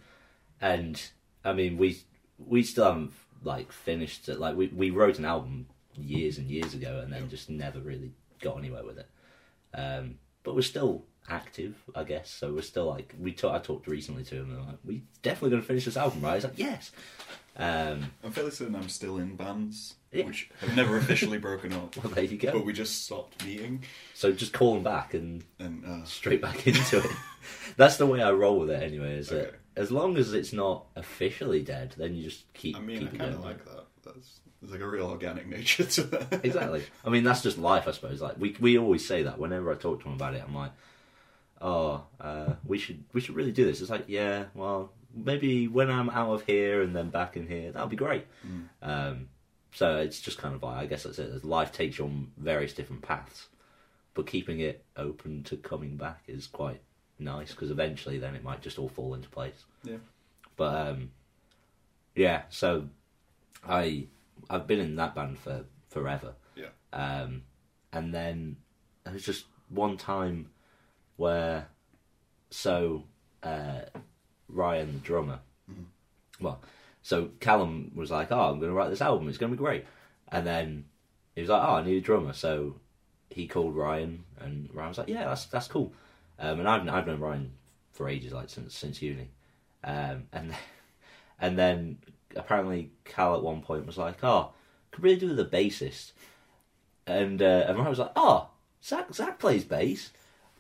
and 0.62 1.10
I 1.44 1.52
mean, 1.52 1.76
we 1.76 2.00
we 2.38 2.62
still 2.62 2.84
haven't 2.86 3.12
like 3.46 3.72
finished 3.72 4.28
it. 4.28 4.38
Like 4.40 4.56
we 4.56 4.66
we 4.68 4.90
wrote 4.90 5.18
an 5.18 5.24
album 5.24 5.66
years 5.94 6.36
and 6.38 6.50
years 6.50 6.74
ago, 6.74 7.00
and 7.02 7.12
then 7.12 7.28
just 7.30 7.48
never 7.48 7.78
really 7.80 8.12
got 8.42 8.58
anywhere 8.58 8.84
with 8.84 8.98
it. 8.98 9.08
Um, 9.74 10.16
but 10.42 10.54
we're 10.54 10.62
still 10.62 11.04
active, 11.28 11.74
I 11.94 12.04
guess. 12.04 12.30
So 12.30 12.52
we're 12.52 12.62
still 12.62 12.86
like 12.86 13.14
we. 13.18 13.32
ta- 13.32 13.54
I 13.54 13.58
talked 13.58 13.86
recently 13.86 14.24
to 14.24 14.34
him, 14.36 14.50
and 14.50 14.66
like, 14.66 14.78
we 14.84 15.02
definitely 15.22 15.50
going 15.50 15.62
to 15.62 15.68
finish 15.68 15.84
this 15.86 15.96
album, 15.96 16.20
right? 16.22 16.34
He's 16.34 16.44
like, 16.44 16.58
yes. 16.58 16.92
Um, 17.58 18.12
I'm 18.22 18.32
fairly 18.32 18.50
certain 18.50 18.76
I'm 18.76 18.90
still 18.90 19.16
in 19.16 19.34
bands, 19.34 19.94
Yeah. 20.12 20.26
which 20.26 20.50
have 20.60 20.76
never 20.76 20.98
officially 20.98 21.38
broken 21.38 21.72
up, 21.72 21.96
well, 22.04 22.12
there 22.12 22.24
you 22.24 22.36
go. 22.36 22.52
but 22.52 22.66
we 22.66 22.74
just 22.74 23.06
stopped 23.06 23.42
meeting. 23.46 23.82
So 24.12 24.30
just 24.30 24.52
call 24.52 24.76
him 24.76 24.82
back 24.82 25.14
and 25.14 25.42
And 25.58 25.82
uh, 25.86 26.04
straight 26.04 26.42
back 26.42 26.66
into 26.70 26.98
it. 26.98 27.10
That's 27.78 27.96
the 27.96 28.04
way 28.04 28.20
I 28.22 28.30
roll 28.32 28.58
with 28.58 28.68
it, 28.70 28.82
anyway. 28.82 29.16
Is 29.16 29.28
that 29.30 29.46
Okay. 29.48 29.56
As 29.76 29.90
long 29.90 30.16
as 30.16 30.32
it's 30.32 30.52
not 30.52 30.86
officially 30.96 31.62
dead, 31.62 31.94
then 31.96 32.14
you 32.14 32.22
just 32.24 32.50
keep 32.54 32.76
I 32.76 32.80
mean, 32.80 33.00
keep 33.00 33.12
I 33.12 33.14
it 33.14 33.18
kind 33.18 33.34
of 33.34 33.44
like 33.44 33.64
that. 33.64 33.84
That's 34.04 34.40
there's 34.60 34.72
like 34.72 34.80
a 34.80 34.88
real 34.88 35.06
organic 35.06 35.46
nature 35.56 35.84
to 35.84 36.02
that. 36.04 36.40
exactly. 36.44 36.82
I 37.04 37.10
mean, 37.10 37.24
that's 37.24 37.42
just 37.42 37.58
life, 37.58 37.86
I 37.86 37.92
suppose. 37.92 38.20
Like 38.20 38.38
we 38.38 38.56
we 38.60 38.78
always 38.78 39.06
say 39.06 39.24
that 39.24 39.38
whenever 39.38 39.70
I 39.70 39.76
talk 39.76 40.02
to 40.02 40.08
him 40.08 40.14
about 40.14 40.34
it. 40.34 40.42
I'm 40.46 40.54
like, 40.54 40.72
oh, 41.60 42.04
uh, 42.20 42.54
we 42.64 42.78
should 42.78 43.04
we 43.12 43.20
should 43.20 43.36
really 43.36 43.52
do 43.52 43.64
this. 43.64 43.80
It's 43.80 43.90
like, 43.90 44.04
yeah, 44.08 44.44
well, 44.54 44.92
maybe 45.14 45.68
when 45.68 45.90
I'm 45.90 46.10
out 46.10 46.32
of 46.32 46.42
here 46.46 46.82
and 46.82 46.96
then 46.96 47.10
back 47.10 47.36
in 47.36 47.46
here, 47.46 47.72
that'll 47.72 47.88
be 47.88 47.96
great. 47.96 48.26
Mm. 48.46 48.68
Um, 48.82 49.28
so 49.72 49.96
it's 49.96 50.20
just 50.20 50.38
kind 50.38 50.54
of 50.54 50.62
like 50.62 50.78
I 50.78 50.86
guess 50.86 51.02
that's 51.02 51.18
it. 51.18 51.44
Life 51.44 51.72
takes 51.72 51.98
you 51.98 52.06
on 52.06 52.32
various 52.38 52.72
different 52.72 53.02
paths, 53.02 53.48
but 54.14 54.26
keeping 54.26 54.60
it 54.60 54.84
open 54.96 55.42
to 55.44 55.56
coming 55.56 55.96
back 55.96 56.22
is 56.26 56.46
quite 56.46 56.80
nice 57.18 57.50
because 57.52 57.70
eventually 57.70 58.18
then 58.18 58.34
it 58.34 58.42
might 58.44 58.62
just 58.62 58.78
all 58.78 58.88
fall 58.88 59.14
into 59.14 59.28
place. 59.28 59.64
Yeah. 59.84 59.96
But 60.56 60.88
um, 60.88 61.10
yeah, 62.14 62.42
so 62.50 62.88
I 63.66 64.06
I've 64.50 64.66
been 64.66 64.80
in 64.80 64.96
that 64.96 65.14
band 65.14 65.38
for 65.38 65.64
forever. 65.88 66.34
Yeah. 66.54 66.68
Um, 66.92 67.42
and 67.92 68.12
then 68.14 68.56
there 69.04 69.12
was 69.14 69.24
just 69.24 69.46
one 69.68 69.96
time 69.96 70.50
where 71.16 71.68
so 72.50 73.04
uh, 73.42 73.80
Ryan 74.48 74.92
the 74.92 74.98
drummer, 75.00 75.40
Mhm. 75.70 75.84
well, 76.40 76.60
so 77.02 77.30
Callum 77.40 77.92
was 77.94 78.10
like, 78.10 78.30
"Oh, 78.32 78.50
I'm 78.50 78.58
going 78.60 78.70
to 78.70 78.76
write 78.76 78.90
this 78.90 79.00
album. 79.02 79.28
It's 79.28 79.38
going 79.38 79.50
to 79.52 79.56
be 79.56 79.62
great." 79.62 79.84
And 80.28 80.46
then 80.46 80.84
he 81.34 81.40
was 81.40 81.50
like, 81.50 81.62
"Oh, 81.62 81.74
I 81.74 81.84
need 81.84 81.96
a 81.96 82.00
drummer." 82.00 82.32
So 82.32 82.76
he 83.30 83.46
called 83.48 83.74
Ryan, 83.76 84.24
and 84.40 84.68
Ryan 84.72 84.88
was 84.90 84.98
like, 84.98 85.08
"Yeah, 85.08 85.24
that's 85.24 85.46
that's 85.46 85.68
cool." 85.68 85.92
Um, 86.38 86.60
and 86.60 86.68
I've 86.68 86.86
I've 86.88 87.06
known 87.06 87.20
Ryan 87.20 87.52
for 87.92 88.08
ages, 88.08 88.32
like 88.32 88.48
since 88.50 88.74
since 88.74 89.00
uni, 89.00 89.30
um, 89.84 90.24
and 90.32 90.54
and 91.40 91.58
then 91.58 91.98
apparently 92.34 92.90
Cal 93.04 93.34
at 93.36 93.42
one 93.42 93.62
point 93.62 93.86
was 93.86 93.96
like, 93.98 94.22
"Oh, 94.22 94.50
could 94.90 95.02
really 95.04 95.16
do 95.18 95.28
with 95.28 95.40
a 95.40 95.44
bassist," 95.44 96.12
and 97.06 97.40
uh, 97.40 97.64
and 97.66 97.76
Ryan 97.78 97.90
was 97.90 97.98
like, 97.98 98.12
"Oh, 98.16 98.48
Zach 98.82 99.12
Zach 99.14 99.38
plays 99.38 99.64
bass." 99.64 100.10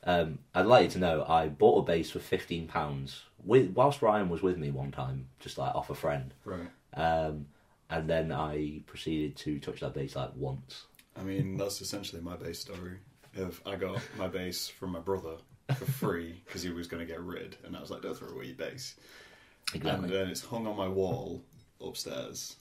Um, 0.04 0.38
I'd 0.54 0.66
like 0.66 0.84
you 0.84 0.90
to 0.92 0.98
know 0.98 1.24
I 1.28 1.48
bought 1.48 1.80
a 1.80 1.82
bass 1.92 2.10
for 2.10 2.20
fifteen 2.20 2.68
pounds 2.68 3.24
with 3.44 3.70
whilst 3.74 4.02
Ryan 4.02 4.28
was 4.28 4.42
with 4.42 4.56
me 4.56 4.70
one 4.70 4.92
time, 4.92 5.28
just 5.40 5.58
like 5.58 5.74
off 5.74 5.90
a 5.90 5.94
friend, 5.94 6.32
Right. 6.44 6.68
um, 6.94 7.46
and 7.90 8.08
then 8.08 8.32
I 8.32 8.80
proceeded 8.86 9.36
to 9.38 9.58
touch 9.58 9.80
that 9.80 9.94
bass 9.94 10.16
like 10.16 10.30
once. 10.36 10.86
I 11.18 11.22
mean, 11.22 11.56
that's 11.56 11.80
essentially 11.80 12.22
my 12.22 12.36
bass 12.36 12.60
story. 12.60 12.98
If 13.34 13.60
I 13.66 13.76
got 13.76 14.00
my 14.16 14.28
bass 14.28 14.68
from 14.68 14.92
my 14.92 15.00
brother 15.00 15.36
for 15.74 15.84
free 15.86 16.42
because 16.44 16.62
he 16.62 16.70
was 16.70 16.86
going 16.86 17.04
to 17.04 17.10
get 17.10 17.20
rid, 17.20 17.56
and 17.64 17.76
I 17.76 17.80
was 17.80 17.90
like, 17.90 18.02
"Don't 18.02 18.16
throw 18.16 18.28
away 18.28 18.46
your 18.46 18.56
bass." 18.56 18.94
Exactly. 19.74 20.04
And 20.04 20.12
then 20.12 20.28
it's 20.28 20.44
hung 20.44 20.66
on 20.66 20.76
my 20.76 20.88
wall 20.88 21.42
upstairs 21.84 22.56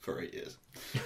for 0.00 0.20
eight 0.20 0.34
years. 0.34 0.58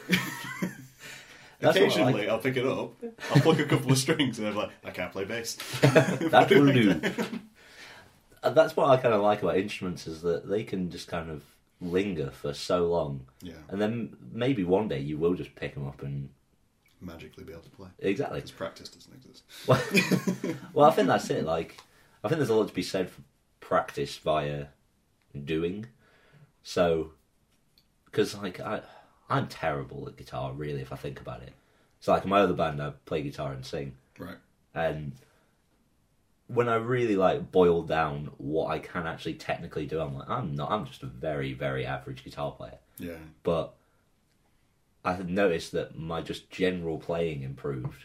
That's 1.59 1.75
what 1.75 1.77
I 1.77 1.87
Occasionally, 1.87 2.29
I'll 2.29 2.39
pick 2.39 2.57
it 2.57 2.67
up, 2.67 2.93
I'll 3.35 3.41
pluck 3.41 3.59
a 3.61 3.65
couple 3.65 3.91
of 3.91 3.99
strings, 3.99 4.39
and 4.39 4.49
I'm 4.49 4.57
like, 4.57 4.71
"I 4.85 4.91
can't 4.91 5.13
play 5.13 5.25
bass." 5.25 5.55
that 5.81 6.51
will 6.51 6.73
do. 6.73 7.01
And 8.43 8.55
that's 8.55 8.77
what 8.77 8.91
I 8.91 8.97
kind 8.99 9.15
of 9.15 9.23
like 9.23 9.43
about 9.43 9.57
instruments 9.57 10.07
is 10.07 10.23
that 10.23 10.49
they 10.49 10.65
can 10.65 10.91
just 10.91 11.09
kind 11.09 11.31
of 11.31 11.43
linger 11.81 12.31
for 12.31 12.53
so 12.53 12.87
long, 12.87 13.27
Yeah, 13.41 13.55
and 13.69 13.81
then 13.81 14.17
maybe 14.33 14.65
one 14.65 14.89
day 14.89 15.01
you 15.01 15.17
will 15.17 15.35
just 15.35 15.55
pick 15.55 15.75
them 15.75 15.87
up 15.87 16.03
and 16.03 16.29
magically 17.01 17.45
be 17.45 17.53
able 17.53 17.63
to 17.63 17.71
play 17.71 17.89
exactly. 17.99 18.39
because 18.39 18.51
practice 18.51 18.89
doesn't 18.89 19.15
exist. 19.15 19.45
Well, 19.67 19.83
well, 20.73 20.87
I 20.89 20.93
think 20.93 21.09
that's 21.09 21.29
it. 21.31 21.45
Like, 21.45 21.77
I 22.25 22.29
think 22.29 22.39
there's 22.39 22.51
a 22.51 22.55
lot 22.55 22.69
to 22.69 22.75
be 22.75 22.83
said 22.83 23.11
for 23.11 23.23
practice 23.61 24.17
via 24.19 24.67
doing. 25.45 25.87
So, 26.63 27.13
because 28.07 28.37
like 28.37 28.61
I, 28.61 28.81
I'm 29.29 29.47
terrible 29.49 30.09
at 30.09 30.17
guitar. 30.17 30.53
Really, 30.53 30.81
if 30.81 30.93
I 30.93 30.97
think 30.97 31.21
about 31.21 31.43
it, 31.43 31.53
so 32.01 32.13
like 32.13 32.25
in 32.25 32.31
my 32.31 32.41
other 32.41 32.55
band, 32.55 32.83
I 32.83 32.91
play 33.05 33.23
guitar 33.23 33.53
and 33.53 33.65
sing, 33.65 33.95
Right. 34.19 34.39
and 34.75 35.13
when 36.49 36.69
I 36.69 36.77
really 36.77 37.17
like 37.17 37.51
boil 37.51 37.83
down 37.83 38.31
what 38.39 38.71
I 38.71 38.79
can 38.79 39.07
actually 39.07 39.35
technically 39.35 39.87
do, 39.87 40.01
I'm 40.01 40.15
like, 40.15 40.29
I'm 40.31 40.55
not. 40.55 40.71
I'm 40.71 40.87
just 40.87 41.03
a 41.03 41.07
very, 41.07 41.53
very 41.53 41.85
average 41.85 42.23
guitar 42.25 42.53
player. 42.53 42.79
Yeah. 42.99 43.17
But 43.43 43.75
I 45.07 45.15
had 45.15 45.31
noticed 45.31 45.73
that 45.73 45.99
my 45.99 46.21
just 46.21 46.51
general 46.51 46.99
playing 46.99 47.43
improved, 47.43 48.05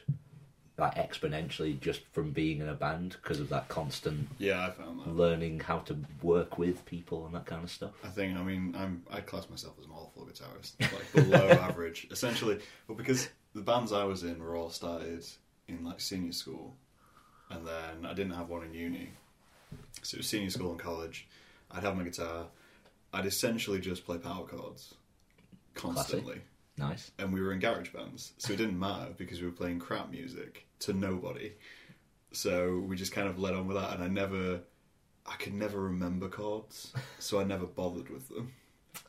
like 0.78 0.96
exponentially, 0.96 1.80
just 1.80 2.02
from 2.12 2.32
being 2.32 2.62
in 2.62 2.70
a 2.70 2.74
band 2.74 3.18
because 3.22 3.40
of 3.40 3.50
that 3.50 3.68
constant 3.68 4.28
Yeah, 4.38 4.66
I 4.68 4.72
found 4.72 5.00
that. 5.02 5.16
learning 5.16 5.60
how 5.62 5.80
to 5.80 5.98
work 6.22 6.58
with 6.58 6.86
people 6.86 7.26
and 7.26 7.34
that 7.36 7.46
kind 7.46 7.64
of 7.64 7.70
stuff. 7.72 7.92
I 8.04 8.08
think 8.10 8.38
I 8.38 8.44
mean 8.44 8.76
I'm 8.78 9.04
I 9.12 9.22
class 9.22 9.50
myself 9.50 9.76
as 9.80 9.86
an 9.86 9.92
awful 9.92 10.26
guitarist, 10.26 10.80
like 10.80 11.12
below 11.14 11.50
average, 11.68 12.08
essentially. 12.12 12.60
But 12.88 12.98
because 12.98 13.30
the 13.54 13.62
bands 13.62 13.92
I 13.92 14.04
was 14.06 14.24
in 14.24 14.40
were 14.40 14.56
all 14.56 14.70
started 14.70 15.26
in 15.68 15.84
like 15.84 16.00
senior 16.00 16.32
school, 16.34 16.76
and 17.50 17.66
then 17.66 18.06
I 18.06 18.14
didn't 18.14 18.34
have 18.34 18.50
one 18.50 18.64
in 18.64 18.74
uni, 18.74 19.10
so 20.04 20.16
it 20.16 20.20
was 20.20 20.28
senior 20.28 20.50
school 20.50 20.72
and 20.72 20.80
college. 20.80 21.28
I'd 21.72 21.84
have 21.84 21.96
my 21.98 22.04
guitar. 22.04 22.46
I'd 23.14 23.26
essentially 23.26 23.80
just 23.80 24.06
play 24.06 24.18
power 24.18 24.46
chords 24.46 24.94
constantly, 25.74 26.42
Nice. 26.82 27.12
and 27.20 27.32
we 27.34 27.42
were 27.42 27.54
in 27.54 27.60
garage 27.60 27.90
bands, 27.90 28.34
so 28.38 28.54
it 28.54 28.58
didn't 28.58 28.80
matter 28.80 29.12
because 29.18 29.40
we 29.40 29.48
were 29.48 29.54
playing 29.54 29.80
crap 29.80 30.10
music 30.12 30.66
to 30.80 30.94
nobody. 30.94 31.54
So 32.34 32.80
we 32.80 32.96
just 32.96 33.12
kind 33.12 33.28
of 33.28 33.40
led 33.40 33.54
on 33.54 33.68
with 33.68 33.78
that, 33.78 33.94
and 33.94 34.04
I 34.04 34.08
never, 34.08 34.62
I 35.26 35.36
could 35.36 35.54
never 35.54 35.82
remember 35.82 36.30
chords, 36.30 36.94
so 37.20 37.40
I 37.40 37.44
never 37.44 37.66
bothered 37.66 38.10
with 38.10 38.30
them 38.30 38.54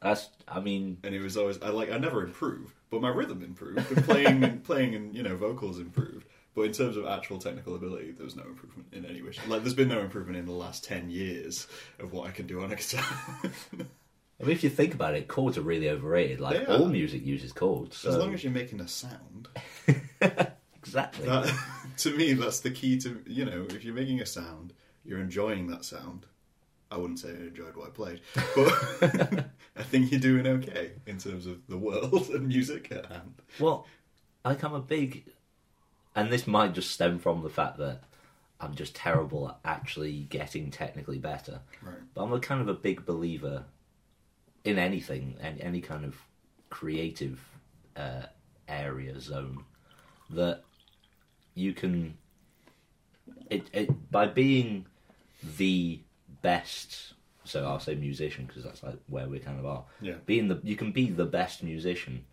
That's. 0.01 0.29
I 0.49 0.61
mean, 0.61 0.99
and 1.05 1.15
it 1.15 1.21
was 1.21 1.37
always 1.37 1.61
I 1.63 1.69
like 1.69 1.91
I 1.91 1.99
never 1.99 2.23
improved, 2.25 2.75
but 2.91 3.01
my 3.01 3.09
rhythm 3.09 3.43
improved, 3.43 3.91
and 3.91 4.05
playing 4.05 4.45
and 4.45 4.65
playing 4.71 4.95
and 4.95 5.15
you 5.15 5.23
know 5.23 5.37
vocals 5.37 5.79
improved. 5.79 6.27
But 6.55 6.63
in 6.63 6.73
terms 6.73 6.99
of 6.99 7.07
actual 7.07 7.39
technical 7.39 7.75
ability, 7.77 8.11
there 8.13 8.25
was 8.25 8.37
no 8.37 8.43
improvement 8.43 8.89
in 8.93 9.07
any 9.07 9.23
way. 9.23 9.31
Like 9.49 9.63
there's 9.63 9.73
been 9.75 9.89
no 9.89 10.01
improvement 10.01 10.37
in 10.37 10.45
the 10.45 10.53
last 10.53 10.85
ten 10.85 11.09
years 11.09 11.67
of 11.99 12.13
what 12.13 12.29
I 12.29 12.33
can 12.33 12.47
do 12.47 12.63
on 12.63 12.73
a 12.73 12.77
guitar. 12.77 13.05
I 14.43 14.47
mean, 14.47 14.57
if 14.57 14.65
you 14.65 14.71
think 14.71 14.93
about 14.93 15.15
it, 15.15 15.29
chords 15.29 15.57
are 15.57 15.63
really 15.63 15.89
overrated. 15.89 16.41
Like 16.41 16.69
all 16.69 16.87
music 16.87 17.25
uses 17.25 17.53
chords. 17.53 17.97
So 17.97 18.09
as 18.09 18.17
long 18.17 18.35
as 18.35 18.43
you're 18.43 18.53
making 18.53 18.81
a 18.81 18.89
sound, 18.89 19.49
exactly. 20.75 21.27
that 21.27 21.55
to 21.99 22.17
me 22.17 22.33
that's 22.33 22.59
the 22.61 22.71
key 22.71 22.99
to 22.99 23.23
you 23.27 23.45
know 23.45 23.67
if 23.71 23.85
you're 23.85 23.95
making 23.95 24.21
a 24.21 24.27
sound, 24.27 24.73
you're 25.05 25.21
enjoying 25.21 25.69
that 25.69 25.85
sound. 25.85 26.27
I 26.91 26.97
wouldn't 26.97 27.21
say 27.21 27.31
I 27.31 27.47
enjoyed 27.47 27.77
what 27.77 27.87
I 27.87 27.91
played, 27.91 28.21
but 28.55 29.47
I 29.77 29.83
think 29.83 30.11
you're 30.11 30.21
doing 30.21 30.47
okay 30.47 30.93
in 31.07 31.19
terms 31.19 31.47
of 31.47 31.67
the 31.69 31.79
world 31.79 32.29
and 32.31 32.49
music 32.49 32.91
at 32.91 33.07
hand. 33.07 33.35
Well, 33.61 33.87
like 34.45 34.63
I'm 34.65 34.75
a 34.75 34.81
big, 34.81 35.25
and 36.17 36.31
this 36.31 36.47
might 36.49 36.75
just 36.75 36.91
stem 36.91 37.19
from 37.21 37.43
the 37.43 37.49
fact 37.49 37.79
that 37.79 38.03
I'm 38.61 38.75
just 38.75 38.95
terrible 38.95 39.49
at 39.49 39.59
actually 39.65 40.27
getting 40.29 40.71
technically 40.71 41.19
better. 41.19 41.61
Right. 41.81 41.95
But 42.13 42.25
I'm 42.25 42.33
a 42.33 42.41
kind 42.41 42.61
of 42.61 42.69
a 42.69 42.75
big 42.75 43.07
believer 43.07 43.65
in 44.65 44.79
anything, 44.79 45.37
any, 45.41 45.61
any 45.61 45.81
kind 45.81 46.05
of 46.05 46.17
creative 46.71 47.41
uh, 47.97 48.27
area 48.69 49.21
zone 49.21 49.65
that 50.31 50.63
you 51.55 51.73
can. 51.73 52.17
It, 53.51 53.69
it 53.73 54.11
by 54.11 54.27
being 54.27 54.87
the 55.57 56.01
best. 56.43 57.15
So 57.45 57.67
I'll 57.67 57.81
say 57.81 57.95
musician 57.95 58.47
because 58.47 58.65
that's 58.65 58.83
like 58.83 58.99
where 59.09 59.29
we 59.29 59.39
kind 59.39 59.59
of 59.59 59.67
are. 59.67 59.85
Yeah. 60.01 60.15
Being 60.27 60.49
the 60.49 60.61
you 60.63 60.77
can 60.77 60.93
be 60.93 61.11
the 61.11 61.25
best 61.25 61.63
musician, 61.63 62.25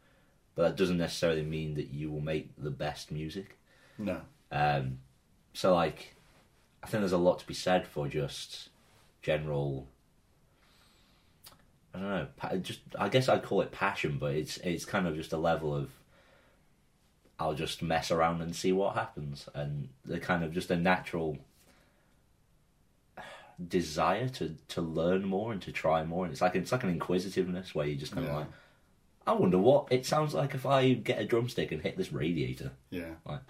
but 0.56 0.64
that 0.64 0.78
doesn't 0.78 0.98
necessarily 0.98 1.44
mean 1.44 1.74
that 1.76 1.90
you 1.90 2.12
will 2.12 2.22
make 2.22 2.52
the 2.58 2.72
best 2.72 3.12
music. 3.12 3.58
No. 3.98 4.22
Um, 4.52 5.00
so 5.54 5.74
like, 5.74 6.16
I 6.84 6.88
think 6.88 7.02
there's 7.02 7.12
a 7.12 7.18
lot 7.18 7.40
to 7.40 7.48
be 7.48 7.54
said 7.54 7.88
for 7.88 8.08
just 8.08 8.70
general. 9.22 9.88
I 12.00 12.02
don't 12.02 12.54
know. 12.54 12.58
Just 12.60 12.80
I 12.98 13.10
guess 13.10 13.28
I'd 13.30 13.44
call 13.44 13.62
it 13.62 13.72
passion, 13.72 14.18
but 14.20 14.34
it's 14.36 14.58
it's 14.58 14.86
kind 14.86 15.08
of 15.08 15.16
just 15.16 15.34
a 15.34 15.38
level 15.38 15.76
of. 15.76 15.92
I'll 17.42 17.54
just 17.54 17.82
mess 17.82 18.12
around 18.12 18.42
and 18.42 18.54
see 18.56 18.72
what 18.74 18.96
happens, 18.96 19.48
and 19.54 19.90
the 20.06 20.20
kind 20.20 20.44
of 20.44 20.54
just 20.54 20.70
a 20.72 20.76
natural 20.76 21.38
desire 23.68 24.30
to 24.30 24.56
to 24.70 24.82
learn 24.82 25.26
more 25.26 25.52
and 25.52 25.62
to 25.62 25.72
try 25.72 26.04
more. 26.04 26.26
And 26.26 26.32
it's 26.32 26.42
like 26.42 26.56
it's 26.56 26.72
like 26.72 26.84
an 26.84 26.90
inquisitiveness 26.90 27.76
where 27.76 27.86
you 27.88 27.96
just 27.96 28.12
kind 28.14 28.26
Yeah. 28.26 28.32
of 28.34 28.38
like, 28.40 28.48
I 29.28 29.34
wonder 29.34 29.58
what 29.58 29.88
it 29.92 30.06
sounds 30.06 30.34
like 30.34 30.54
if 30.56 30.66
I 30.66 30.94
get 30.94 31.20
a 31.22 31.26
drumstick 31.26 31.72
and 31.72 31.82
hit 31.82 31.98
this 31.98 32.12
radiator. 32.12 32.72
Yeah. 32.90 33.16
Like 33.26 33.42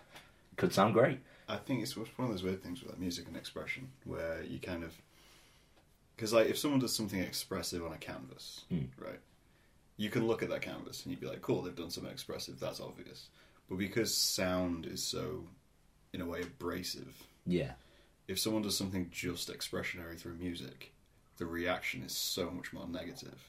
could 0.57 0.73
sound 0.73 0.93
great. 0.93 1.19
I 1.47 1.57
think 1.57 1.81
it's 1.81 1.95
one 1.97 2.05
of 2.19 2.29
those 2.29 2.43
weird 2.43 2.61
things 2.61 2.81
with 2.81 2.91
like 2.91 2.99
music 2.99 3.27
and 3.27 3.35
expression, 3.35 3.89
where 4.03 4.43
you 4.43 4.59
kind 4.59 4.83
of, 4.83 4.93
because 6.19 6.33
like 6.33 6.47
if 6.47 6.57
someone 6.57 6.81
does 6.81 6.93
something 6.93 7.19
expressive 7.21 7.81
on 7.85 7.93
a 7.93 7.97
canvas, 7.97 8.65
Hmm. 8.69 8.85
right, 8.97 9.19
you 9.95 10.09
can 10.09 10.27
look 10.27 10.43
at 10.43 10.49
that 10.49 10.61
canvas 10.61 11.03
and 11.03 11.11
you'd 11.11 11.21
be 11.21 11.27
like, 11.27 11.41
cool, 11.41 11.61
they've 11.61 11.73
done 11.75 11.89
something 11.91 12.11
expressive. 12.11 12.59
That's 12.59 12.81
obvious. 12.81 13.29
But 13.69 13.77
because 13.77 14.13
sound 14.13 14.85
is 14.85 15.01
so, 15.01 15.45
in 16.11 16.19
a 16.19 16.25
way, 16.25 16.41
abrasive, 16.41 17.23
Yeah. 17.45 17.73
if 18.27 18.37
someone 18.37 18.63
does 18.63 18.77
something 18.77 19.09
just 19.11 19.47
expressionary 19.49 20.17
through 20.19 20.35
music, 20.35 20.91
the 21.37 21.45
reaction 21.45 22.03
is 22.03 22.11
so 22.11 22.51
much 22.51 22.73
more 22.73 22.85
negative. 22.87 23.39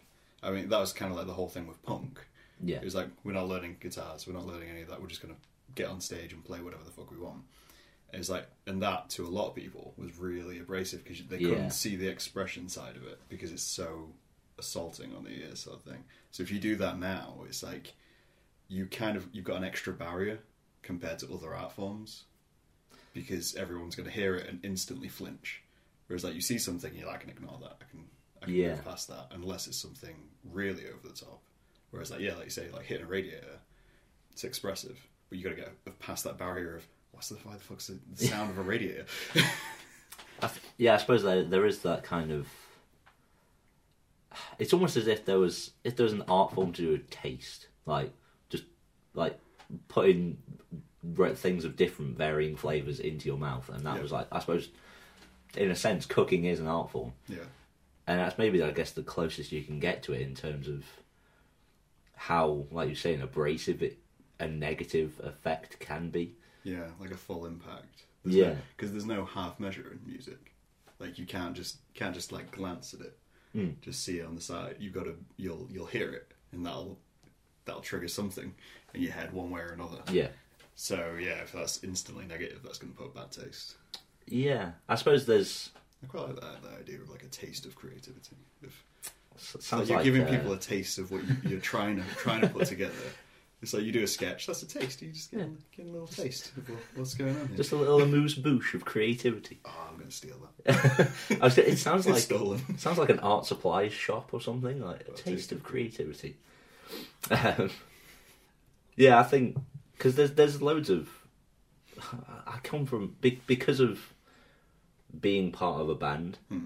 I 0.43 0.53
mean, 0.53 0.69
that 0.69 0.79
was 0.79 0.93
kind 0.93 1.11
of 1.11 1.17
like 1.19 1.27
the 1.27 1.35
whole 1.35 1.49
thing 1.49 1.67
with 1.67 1.83
punk. 1.83 2.25
Yeah. 2.63 2.77
It 2.77 2.85
was 2.85 2.95
like 2.95 3.09
we're 3.25 3.33
not 3.33 3.49
learning 3.49 3.79
guitars, 3.81 4.29
we're 4.29 4.35
not 4.35 4.47
learning 4.47 4.69
any 4.71 4.83
of 4.83 4.89
that. 4.91 5.01
We're 5.01 5.09
just 5.09 5.23
gonna 5.23 5.37
get 5.75 5.89
on 5.89 6.01
stage 6.01 6.33
and 6.33 6.45
play 6.45 6.61
whatever 6.61 6.85
the 6.85 6.91
fuck 6.93 7.11
we 7.11 7.17
want. 7.17 7.43
It's 8.13 8.29
like, 8.29 8.47
and 8.67 8.83
that 8.83 9.11
to 9.11 9.27
a 9.27 9.29
lot 9.29 9.49
of 9.49 9.55
people 9.55 9.95
was 9.97 10.17
really 10.19 10.59
abrasive 10.59 11.05
because 11.05 11.25
they 11.27 11.39
couldn't 11.39 11.65
Yeah. 11.65 11.69
see 11.69 11.97
the 11.97 12.09
expression 12.09 12.69
side 12.69 12.97
of 12.97 13.07
it 13.07 13.19
because 13.29 13.53
it's 13.53 13.63
so 13.63 14.13
assaulting 14.59 15.15
on 15.15 15.25
the 15.25 15.31
ear, 15.31 15.55
sort 15.57 15.77
of 15.77 15.83
thing. 15.83 16.05
So 16.31 16.43
if 16.43 16.51
you 16.51 16.59
do 16.59 16.77
that 16.77 16.99
now, 16.99 17.43
it's 17.47 17.63
like 17.63 17.95
you 18.69 18.87
kind 18.87 19.17
of 19.17 19.27
you've 19.33 19.45
got 19.45 19.57
an 19.57 19.65
extra 19.65 19.93
barrier 19.93 20.41
compared 20.83 21.19
to 21.21 21.33
other 21.33 21.55
art 21.55 21.73
forms 21.73 22.25
because 23.13 23.55
everyone's 23.57 23.97
going 23.97 24.09
to 24.09 24.15
hear 24.15 24.35
it 24.37 24.49
and 24.49 24.65
instantly 24.65 25.09
flinch. 25.09 25.63
Whereas 26.07 26.25
like 26.25 26.35
you 26.35 26.41
see 26.41 26.59
something, 26.59 26.95
you're 26.95 27.07
like, 27.07 27.17
I 27.17 27.21
can 27.21 27.31
ignore 27.31 27.59
that. 27.63 27.79
I 27.81 27.85
can 27.91 28.09
I 28.43 28.47
can 28.47 28.55
Yeah. 28.55 28.71
move 28.75 28.85
past 28.85 29.09
that 29.09 29.29
unless 29.33 29.67
it's 29.67 29.77
something 29.77 30.17
really 30.45 30.87
over 30.89 31.07
the 31.09 31.15
top. 31.15 31.41
Whereas 31.91 32.11
like 32.11 32.21
yeah, 32.21 32.35
like 32.35 32.45
you 32.45 32.51
say, 32.51 32.71
like 32.71 32.87
hitting 32.87 33.07
a 33.07 33.09
radiator, 33.09 33.61
it's 34.33 34.45
expressive, 34.45 34.99
but 35.29 35.39
you 35.39 35.45
got 35.45 35.51
to 35.51 35.57
get 35.57 35.99
past 35.99 36.25
that 36.25 36.39
barrier 36.39 36.77
of 36.77 36.87
what's 37.21 37.29
the 37.29 37.37
why 37.47 37.53
the 37.53 37.61
fuck's 37.61 37.89
the 37.89 37.99
sound 38.27 38.51
of 38.51 38.57
a 38.59 38.63
radiator? 38.63 39.05
I 40.43 40.47
th- 40.47 40.61
yeah, 40.79 40.95
I 40.95 40.97
suppose 40.97 41.23
there 41.23 41.45
there 41.45 41.67
is 41.67 41.81
that 41.81 42.03
kind 42.03 42.33
of. 42.33 42.49
It's 44.59 44.73
almost 44.73 44.97
as 44.97 45.07
if 45.07 45.27
there 45.27 45.39
was 45.39 45.73
if 45.85 45.97
there 45.97 46.05
was 46.05 46.15
an 46.15 46.25
art 46.29 46.55
form 46.55 46.73
to 46.73 46.83
do 46.83 46.93
with 46.93 47.11
taste, 47.11 47.69
like 47.85 48.11
just 48.49 48.65
like 49.13 49.39
putting 49.89 50.39
things 51.35 51.65
of 51.67 51.77
different 51.77 52.17
varying 52.17 52.57
flavors 52.57 53.01
into 53.01 53.27
your 53.29 53.37
mouth, 53.39 53.69
and 53.69 53.85
that 53.85 53.97
Yeah. 53.97 54.03
was 54.03 54.13
like 54.13 54.29
I 54.33 54.39
suppose, 54.41 54.71
in 55.59 55.71
a 55.71 55.77
sense, 55.77 56.07
cooking 56.07 56.47
is 56.47 56.59
an 56.59 56.69
art 56.69 56.91
form, 56.91 57.13
yeah, 57.29 57.39
and 58.07 58.19
that's 58.19 58.39
maybe 58.39 58.63
I 58.63 58.71
guess 58.71 58.93
the 58.93 59.03
closest 59.03 59.53
you 59.53 59.63
can 59.63 59.79
get 59.79 60.03
to 60.05 60.15
it 60.15 60.23
in 60.23 60.35
terms 60.35 60.69
of 60.69 60.85
how, 62.17 62.65
like 62.71 62.87
you're 62.89 62.97
saying, 62.97 63.21
abrasive 63.21 63.83
it 63.83 63.99
a 64.39 64.49
negative 64.49 65.21
effect 65.23 65.79
can 65.81 66.09
be. 66.09 66.33
Yeah, 66.65 66.85
like 67.01 67.11
a 67.11 67.17
full 67.17 67.47
impact. 67.47 68.05
Yeah. 68.25 68.55
because 68.77 68.93
there's 68.93 69.07
no 69.07 69.25
half 69.25 69.59
measure 69.59 69.91
in 69.93 70.01
music. 70.11 70.53
Like 70.99 71.19
you 71.19 71.25
can't 71.27 71.55
just 71.55 71.77
can't 71.95 72.15
just 72.15 72.33
like 72.33 72.51
glance 72.53 72.93
at 72.95 73.01
it, 73.01 73.17
Mm. 73.57 73.81
just 73.81 74.05
see 74.05 74.19
it 74.21 74.27
on 74.27 74.35
the 74.37 74.41
side. 74.41 74.77
You've 74.79 74.93
got 74.95 75.05
to 75.07 75.17
you'll 75.37 75.67
you'll 75.71 75.87
hear 75.87 76.13
it, 76.13 76.31
and 76.53 76.65
that'll 76.65 76.99
that'll 77.65 77.81
trigger 77.81 78.09
something 78.09 78.55
in 78.95 79.03
your 79.03 79.13
head 79.13 79.33
one 79.33 79.51
way 79.51 79.61
or 79.63 79.73
another. 79.73 79.99
Yeah. 80.13 80.29
So 80.77 81.17
yeah, 81.19 81.41
if 81.43 81.53
that's 81.53 81.83
instantly 81.83 82.27
negative, 82.27 82.61
that's 82.63 82.79
going 82.79 82.93
to 82.93 82.99
put 82.99 83.07
a 83.09 83.15
bad 83.19 83.31
taste. 83.33 83.77
Yeah, 84.27 84.73
I 84.89 84.95
suppose 84.95 85.27
there's 85.27 85.71
I 86.05 86.07
quite 86.07 86.27
like 86.29 86.41
that, 86.41 86.63
that 86.63 86.79
idea 86.81 87.01
of 87.01 87.09
like 87.11 87.23
a 87.23 87.29
taste 87.29 87.67
of 87.67 87.75
creativity. 87.75 88.37
If, 88.63 88.85
s- 89.37 89.55
like 89.55 89.63
sounds 89.65 89.89
you're 89.89 89.99
like 89.99 90.05
giving 90.05 90.23
uh, 90.23 90.31
people 90.31 90.53
a 90.53 90.59
taste 90.59 90.99
of 90.99 91.11
what 91.11 91.23
you, 91.27 91.37
you're 91.49 91.61
trying 91.61 91.97
to 91.97 92.03
trying 92.17 92.43
to 92.43 92.49
put 92.49 92.67
together. 92.75 92.93
It's 93.63 93.75
like 93.75 93.83
you 93.83 93.93
do 93.93 94.03
a 94.03 94.07
sketch. 94.07 94.47
That's 94.47 94.63
a 94.63 94.67
taste. 94.67 95.03
You 95.03 95.11
just 95.13 95.31
get, 95.31 95.41
Yeah. 95.41 95.47
get 95.77 95.87
a 95.87 95.91
little 95.91 96.07
taste 96.07 96.53
of 96.57 96.69
what, 96.69 96.79
what's 96.95 97.13
going 97.15 97.37
on 97.39 97.49
here. 97.49 97.57
just 97.59 97.73
a 97.73 97.77
little 97.77 98.01
amuse 98.01 98.35
bouche 98.35 98.75
of 98.75 98.85
creativity. 98.87 99.59
oh, 99.67 99.89
I'm 99.91 99.97
going 99.97 100.09
to 100.09 100.15
steal 100.17 100.37
that. 100.65 101.11
I 101.41 101.45
was, 101.45 101.59
it 101.59 101.77
sounds 101.79 102.07
like 102.07 102.21
stolen. 102.23 102.63
it 102.71 102.81
sounds 102.81 102.97
like 102.97 103.11
an 103.11 103.19
art 103.21 103.45
supplies 103.45 103.93
shop 103.93 104.33
or 104.33 104.41
something 104.41 104.81
like 104.81 105.07
a 105.07 105.13
taste 105.13 105.53
of 105.53 105.63
creativity. 105.63 106.37
Um, 107.31 107.71
yeah, 108.97 109.19
I 109.21 109.23
think 109.25 109.57
because 109.93 110.15
there's 110.17 110.33
there's 110.33 110.61
loads 110.63 110.89
of 110.91 111.09
I 112.47 112.59
come 112.63 112.87
from 112.87 113.17
because 113.21 113.79
of 113.79 114.15
being 115.21 115.53
part 115.53 115.81
of 115.83 115.89
a 115.91 115.95
band, 115.95 116.39
Hmm. 116.49 116.65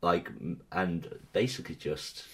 like 0.00 0.30
and 0.70 1.08
basically 1.32 1.74
just 1.74 2.24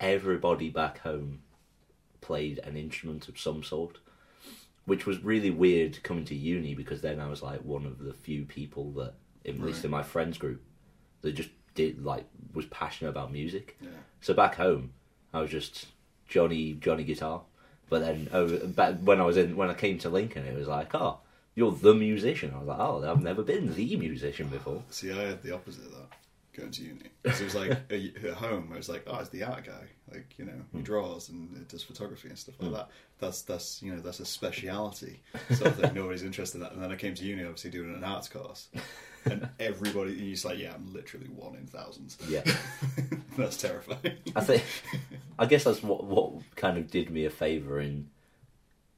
everybody 0.00 0.68
back 0.68 0.98
home 0.98 1.40
played 2.22 2.58
an 2.60 2.76
instrument 2.78 3.28
of 3.28 3.38
some 3.38 3.62
sort, 3.62 3.98
which 4.86 5.04
was 5.06 5.22
really 5.22 5.50
weird 5.50 6.02
coming 6.02 6.24
to 6.24 6.34
uni 6.34 6.74
because 6.74 7.02
then 7.02 7.20
I 7.20 7.28
was 7.28 7.42
like 7.42 7.60
one 7.62 7.84
of 7.84 7.98
the 7.98 8.14
few 8.14 8.44
people 8.46 8.90
that, 8.92 9.14
at 9.46 9.60
least 9.60 9.78
Right. 9.80 9.84
in 9.86 9.90
my 9.90 10.02
friends 10.02 10.38
group, 10.38 10.62
that 11.20 11.32
just 11.34 11.50
did 11.74 12.04
like 12.04 12.24
was 12.54 12.66
passionate 12.66 13.10
about 13.10 13.30
music. 13.32 13.76
Yeah. 13.80 13.88
So 14.20 14.32
back 14.34 14.54
home, 14.56 14.92
I 15.34 15.40
was 15.40 15.50
just 15.50 15.86
Johnny 16.28 16.72
Johnny 16.74 17.04
guitar. 17.04 17.42
But 17.88 18.00
then 18.00 18.28
oh, 18.32 18.40
over, 18.42 18.66
back 18.66 18.94
when 19.02 19.20
I 19.20 19.24
was 19.24 19.36
in 19.36 19.54
when 19.56 19.68
I 19.70 19.74
came 19.74 19.98
to 19.98 20.08
Lincoln, 20.08 20.46
it 20.46 20.56
was 20.56 20.66
like, 20.68 20.94
oh, 20.94 21.18
you're 21.54 21.72
the 21.72 21.94
musician. 21.94 22.52
I 22.54 22.58
was 22.58 22.68
like, 22.68 22.78
oh, 22.78 23.04
I've 23.08 23.22
never 23.22 23.42
been 23.42 23.74
the 23.74 23.96
musician 23.96 24.48
before. 24.48 24.82
See, 24.90 25.12
I 25.12 25.22
had 25.28 25.42
the 25.42 25.54
opposite 25.54 25.84
of 25.86 25.92
that 25.92 26.08
going 26.56 26.70
to 26.70 26.82
uni. 26.82 27.10
'Cause 27.24 27.40
it 27.40 27.44
was 27.44 27.54
like 27.54 27.70
at 27.90 28.32
home, 28.34 28.70
I 28.72 28.76
was 28.78 28.88
like, 28.88 29.04
oh, 29.06 29.18
it's 29.18 29.28
the 29.30 29.42
art 29.44 29.64
guy. 29.64 29.86
Like 30.12 30.34
you 30.38 30.44
know, 30.44 30.52
he 30.72 30.78
Hmm. 30.78 30.84
draws 30.84 31.28
and 31.28 31.56
it 31.56 31.68
does 31.68 31.82
photography 31.82 32.28
and 32.28 32.38
stuff 32.38 32.54
like 32.60 32.72
that. 32.72 32.88
That's 33.18 33.42
that's 33.42 33.82
you 33.82 33.92
know 33.94 34.00
that's 34.00 34.20
a 34.20 34.24
speciality. 34.26 35.20
So 35.54 35.66
I 35.66 35.70
think 35.70 35.94
nobody's 35.94 36.22
interested 36.22 36.58
in 36.58 36.62
that. 36.64 36.72
And 36.72 36.82
then 36.82 36.92
I 36.92 36.96
came 36.96 37.14
to 37.14 37.24
uni, 37.24 37.42
obviously 37.44 37.70
doing 37.70 37.94
an 37.94 38.04
arts 38.04 38.28
course, 38.28 38.68
and 39.24 39.48
everybody, 39.60 40.12
and 40.12 40.20
he's 40.20 40.44
like, 40.44 40.58
yeah, 40.58 40.72
I'm 40.74 40.92
literally 40.92 41.26
one 41.28 41.54
in 41.56 41.66
thousands. 41.66 42.18
Yeah, 42.28 42.42
that's 43.36 43.56
terrifying. 43.56 44.16
I 44.36 44.40
think 44.42 44.64
I 45.38 45.46
guess 45.46 45.64
that's 45.64 45.82
what 45.82 46.04
what 46.04 46.32
kind 46.56 46.78
of 46.78 46.90
did 46.90 47.10
me 47.10 47.24
a 47.24 47.30
favor 47.30 47.80
in 47.80 48.08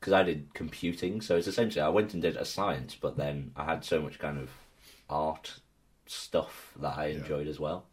because 0.00 0.12
I 0.12 0.22
did 0.22 0.52
computing, 0.52 1.20
so 1.22 1.36
it's 1.36 1.46
essentially 1.46 1.80
I 1.82 1.88
went 1.88 2.12
and 2.12 2.22
did 2.22 2.36
a 2.36 2.44
science, 2.44 2.94
but 3.00 3.16
then 3.16 3.52
I 3.56 3.64
had 3.64 3.84
so 3.84 4.02
much 4.02 4.18
kind 4.18 4.38
of 4.38 4.50
art 5.08 5.60
stuff 6.06 6.72
that 6.80 6.98
I 6.98 7.06
enjoyed 7.06 7.46
as 7.48 7.58
well. 7.58 7.86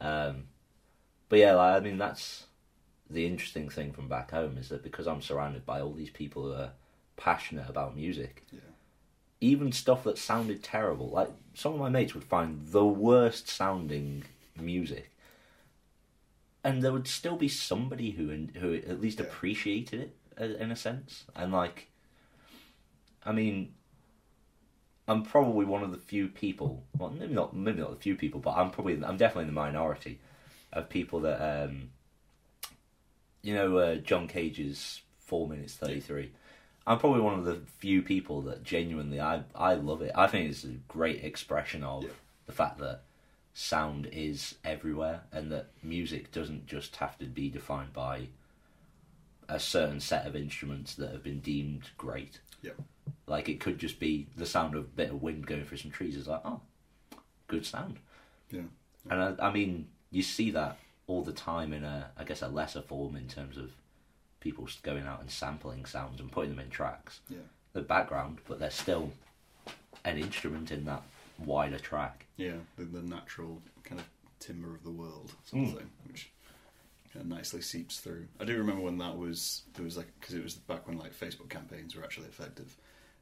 Um, 0.00 0.44
but 1.30 1.38
yeah, 1.38 1.54
like, 1.54 1.76
I 1.76 1.80
mean 1.80 1.96
that's 1.96 2.44
the 3.08 3.26
interesting 3.26 3.68
thing 3.68 3.92
from 3.92 4.08
back 4.08 4.30
home 4.30 4.56
is 4.58 4.68
that 4.68 4.82
because 4.82 5.06
I'm 5.06 5.22
surrounded 5.22 5.64
by 5.64 5.80
all 5.80 5.92
these 5.92 6.10
people 6.10 6.44
who 6.44 6.52
are 6.54 6.72
passionate 7.16 7.68
about 7.68 7.96
music, 7.96 8.44
Yeah. 8.50 8.60
even 9.40 9.72
stuff 9.72 10.04
that 10.04 10.18
sounded 10.18 10.62
terrible, 10.62 11.08
like 11.10 11.30
some 11.54 11.72
of 11.74 11.78
my 11.80 11.88
mates 11.88 12.14
would 12.14 12.24
find 12.24 12.66
the 12.68 12.84
worst 12.86 13.48
sounding 13.48 14.24
music, 14.58 15.10
and 16.64 16.82
there 16.82 16.92
would 16.92 17.06
still 17.08 17.36
be 17.36 17.48
somebody 17.48 18.10
who 18.12 18.28
who 18.58 18.74
at 18.74 19.00
least 19.00 19.20
Yeah. 19.20 19.26
appreciated 19.26 20.00
it 20.00 20.16
uh, 20.40 20.62
in 20.62 20.70
a 20.70 20.76
sense, 20.76 21.24
and 21.34 21.52
like, 21.52 21.88
I 23.24 23.32
mean. 23.32 23.72
I'm 25.08 25.22
probably 25.22 25.64
one 25.64 25.84
of 25.84 25.92
the 25.92 25.98
few 25.98 26.26
people. 26.26 26.82
Well, 26.98 27.10
maybe 27.10 27.32
not, 27.32 27.54
maybe 27.54 27.80
not 27.80 27.90
the 27.92 27.96
few 28.02 28.16
people, 28.16 28.40
but 28.40 28.56
I'm 28.56 28.72
probably, 28.72 28.94
I'm 29.04 29.16
definitely 29.16 29.42
in 29.42 29.54
the 29.54 29.60
minority 29.60 30.18
of 30.72 30.88
people 30.88 31.20
that, 31.20 31.40
um, 31.40 31.90
you 33.46 33.54
know, 33.54 33.76
uh, 33.78 33.94
John 33.96 34.26
Cage's 34.26 35.02
four 35.20 35.48
minutes 35.48 35.74
thirty 35.74 36.00
three. 36.00 36.32
I'm 36.84 36.98
probably 36.98 37.20
one 37.20 37.38
of 37.38 37.44
the 37.44 37.60
few 37.78 38.02
people 38.02 38.42
that 38.42 38.64
genuinely 38.64 39.20
I 39.20 39.44
I 39.54 39.74
love 39.74 40.02
it. 40.02 40.10
I 40.16 40.26
think 40.26 40.50
it's 40.50 40.64
a 40.64 40.78
great 40.88 41.22
expression 41.22 41.84
of 41.84 42.02
Yeah. 42.02 42.10
the 42.46 42.52
fact 42.52 42.78
that 42.78 43.02
sound 43.54 44.06
is 44.12 44.56
everywhere 44.64 45.22
and 45.32 45.50
that 45.52 45.68
music 45.82 46.32
doesn't 46.32 46.66
just 46.66 46.96
have 46.96 47.16
to 47.18 47.24
be 47.26 47.48
defined 47.48 47.92
by 47.92 48.28
a 49.48 49.60
certain 49.60 50.00
set 50.00 50.26
of 50.26 50.34
instruments 50.34 50.94
that 50.96 51.12
have 51.12 51.22
been 51.22 51.38
deemed 51.40 51.90
great. 51.96 52.40
Yeah. 52.62 52.72
Like 53.28 53.48
it 53.48 53.60
could 53.60 53.78
just 53.78 54.00
be 54.00 54.26
the 54.36 54.44
sound 54.44 54.74
of 54.74 54.80
a 54.84 54.88
bit 54.88 55.10
of 55.10 55.22
wind 55.22 55.46
going 55.46 55.64
through 55.64 55.78
some 55.78 55.92
trees. 55.92 56.16
It's 56.16 56.26
like, 56.26 56.42
oh, 56.44 56.60
good 57.46 57.64
sound. 57.64 57.98
Yeah. 58.50 58.62
And 59.08 59.22
I, 59.40 59.48
I 59.48 59.52
mean, 59.52 59.86
you 60.10 60.22
see 60.22 60.50
that 60.50 60.78
all 61.06 61.22
the 61.22 61.32
time 61.32 61.72
in 61.72 61.84
a, 61.84 62.10
I 62.18 62.24
guess, 62.24 62.42
a 62.42 62.48
lesser 62.48 62.82
form 62.82 63.16
in 63.16 63.28
terms 63.28 63.56
of 63.56 63.70
people 64.40 64.68
going 64.82 65.06
out 65.06 65.20
and 65.20 65.30
sampling 65.30 65.84
sounds 65.84 66.20
and 66.20 66.30
putting 66.30 66.50
them 66.50 66.60
in 66.60 66.70
tracks. 66.70 67.20
Yeah. 67.28 67.38
The 67.72 67.82
background, 67.82 68.38
but 68.48 68.58
they're 68.58 68.70
still 68.70 69.12
an 70.04 70.18
instrument 70.18 70.70
in 70.70 70.84
that 70.86 71.02
wider 71.44 71.78
track. 71.78 72.26
Yeah, 72.36 72.54
the, 72.76 72.84
the 72.84 73.02
natural 73.02 73.60
kind 73.84 74.00
of 74.00 74.06
timber 74.40 74.74
of 74.74 74.82
the 74.82 74.90
world, 74.90 75.32
sort 75.44 75.62
Mm. 75.64 75.82
which 76.06 76.30
kind 77.12 77.22
of 77.24 77.26
nicely 77.26 77.60
seeps 77.60 77.98
through. 78.00 78.26
I 78.40 78.44
do 78.44 78.56
remember 78.56 78.82
when 78.82 78.98
that 78.98 79.16
was 79.18 79.62
there 79.74 79.84
was 79.84 79.96
like 79.96 80.08
because 80.20 80.34
it 80.34 80.42
was 80.42 80.54
back 80.54 80.86
when 80.88 80.98
like 80.98 81.14
Facebook 81.14 81.48
campaigns 81.50 81.94
were 81.94 82.02
actually 82.04 82.26
effective, 82.28 82.76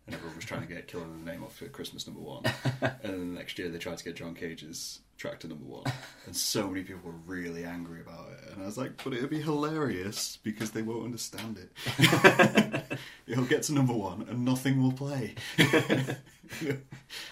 and 0.06 0.14
everyone 0.14 0.36
was 0.36 0.44
trying 0.44 0.60
to 0.62 0.72
get 0.72 0.86
"Killing 0.88 1.10
in 1.12 1.24
the 1.24 1.30
Name" 1.32 1.42
off 1.42 1.56
for 1.56 1.66
Christmas 1.68 2.06
number 2.06 2.20
one, 2.22 2.44
and 2.80 2.92
then 3.02 3.34
the 3.34 3.38
next 3.38 3.58
year 3.58 3.68
they 3.68 3.78
tried 3.78 3.98
to 3.98 4.04
get 4.04 4.14
John 4.16 4.34
Cage's 4.34 5.00
track 5.24 5.40
to 5.40 5.48
number 5.48 5.64
one, 5.64 5.84
and 6.26 6.36
so 6.36 6.68
many 6.68 6.82
people 6.82 7.00
were 7.10 7.16
really 7.26 7.64
angry 7.64 8.00
about 8.02 8.28
it, 8.32 8.52
and 8.52 8.62
I 8.62 8.66
was 8.66 8.76
like, 8.76 9.02
but 9.02 9.14
it'd 9.14 9.30
be 9.30 9.40
hilarious 9.40 10.38
because 10.42 10.72
they 10.72 10.82
won't 10.82 11.04
understand 11.04 11.58
it. 11.58 12.98
It'll 13.26 13.44
get 13.44 13.62
to 13.64 13.72
number 13.72 13.94
one 13.94 14.26
and 14.28 14.44
nothing 14.44 14.82
will 14.82 14.92
play. 14.92 15.34
They'll 15.56 16.76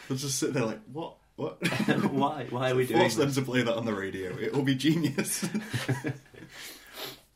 just 0.08 0.38
sit 0.38 0.54
there 0.54 0.64
like, 0.64 0.80
what? 0.90 1.16
What? 1.36 1.66
why? 2.10 2.46
Why 2.48 2.70
are 2.70 2.74
we 2.74 2.86
doing 2.86 3.00
Force 3.00 3.16
them 3.16 3.32
to 3.32 3.42
play 3.42 3.62
that 3.62 3.74
on 3.74 3.84
the 3.84 3.94
radio. 3.94 4.34
It 4.38 4.54
will 4.54 4.62
be 4.62 4.74
genius. 4.74 5.44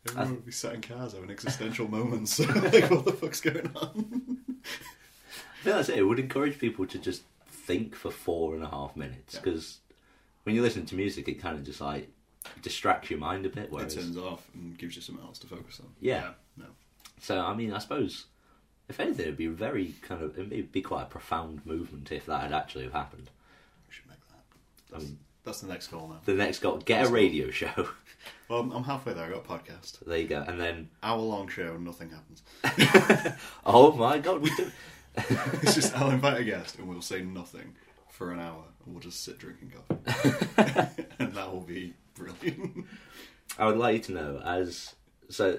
Everyone 0.08 0.36
will 0.36 0.42
be 0.42 0.52
sat 0.52 0.74
in 0.74 0.80
cars 0.80 1.12
having 1.12 1.30
existential 1.30 1.88
moments. 1.88 2.38
like, 2.38 2.90
what 2.90 3.04
the 3.04 3.12
fuck's 3.12 3.40
going 3.40 3.70
on? 3.76 4.38
Yeah, 5.64 5.76
that's 5.76 5.88
it. 5.90 5.98
It 5.98 6.04
would 6.04 6.18
encourage 6.18 6.58
people 6.58 6.86
to 6.86 6.98
just 6.98 7.22
think 7.48 7.94
for 7.94 8.10
four 8.10 8.54
and 8.54 8.62
a 8.62 8.68
half 8.68 8.96
minutes 8.96 9.38
because 9.38 9.80
when 10.46 10.54
you 10.54 10.62
listen 10.62 10.86
to 10.86 10.94
music, 10.94 11.26
it 11.26 11.40
kind 11.40 11.58
of 11.58 11.64
just 11.64 11.80
like 11.80 12.08
distracts 12.62 13.10
your 13.10 13.18
mind 13.18 13.44
a 13.46 13.48
bit. 13.48 13.68
It 13.72 13.90
turns 13.90 14.16
off 14.16 14.48
and 14.54 14.78
gives 14.78 14.94
you 14.94 15.02
something 15.02 15.24
else 15.24 15.40
to 15.40 15.48
focus 15.48 15.80
on. 15.80 15.88
Yeah. 16.00 16.34
no. 16.56 16.66
so 17.20 17.40
I 17.40 17.52
mean, 17.52 17.72
I 17.72 17.78
suppose 17.78 18.26
if 18.88 19.00
anything, 19.00 19.24
it'd 19.26 19.36
be 19.36 19.48
very 19.48 19.96
kind 20.02 20.22
of 20.22 20.38
it'd 20.38 20.70
be 20.70 20.82
quite 20.82 21.02
a 21.02 21.06
profound 21.06 21.66
movement 21.66 22.12
if 22.12 22.26
that 22.26 22.42
had 22.42 22.52
actually 22.52 22.84
have 22.84 22.92
happened. 22.92 23.28
We 23.88 23.94
should 23.94 24.06
make 24.06 24.20
that. 24.28 24.36
I 24.36 24.98
That's, 24.98 25.04
mean, 25.06 25.18
that's 25.42 25.60
the 25.62 25.66
next 25.66 25.88
goal 25.88 26.06
now. 26.06 26.20
the 26.24 26.34
next 26.34 26.60
goal: 26.60 26.76
get 26.76 26.98
That's 26.98 27.10
a 27.10 27.12
radio 27.12 27.50
show. 27.50 27.88
Well, 28.48 28.60
I'm, 28.60 28.84
halfway 28.84 29.12
there. 29.12 29.24
I 29.24 29.30
got 29.30 29.44
a 29.44 29.48
podcast. 29.48 30.04
there 30.04 30.18
you 30.18 30.28
go, 30.28 30.44
and 30.46 30.60
then 30.60 30.88
Hour 31.02 31.18
long 31.20 31.48
show, 31.48 31.74
and 31.74 31.84
nothing 31.84 32.10
happens. 32.10 32.42
oh 33.66 33.92
my 33.92 34.18
god, 34.18 34.40
we 34.40 34.50
do. 34.56 34.70
it's 35.62 35.74
just 35.74 35.96
I'll 35.96 36.10
invite 36.10 36.40
a 36.40 36.44
guest 36.44 36.78
and 36.78 36.88
we'll 36.88 37.02
say 37.02 37.22
nothing 37.22 37.74
for 38.08 38.30
an 38.32 38.38
hour 38.38 38.64
we'll 38.86 39.00
just 39.00 39.24
sit 39.24 39.38
drinking 39.38 39.72
coffee. 39.72 41.04
and 41.18 41.34
that 41.34 41.52
will 41.52 41.60
be 41.60 41.94
brilliant. 42.14 42.86
I 43.58 43.66
would 43.66 43.76
like 43.76 43.94
you 43.94 44.02
to 44.04 44.12
know 44.12 44.42
as 44.44 44.94
so 45.28 45.58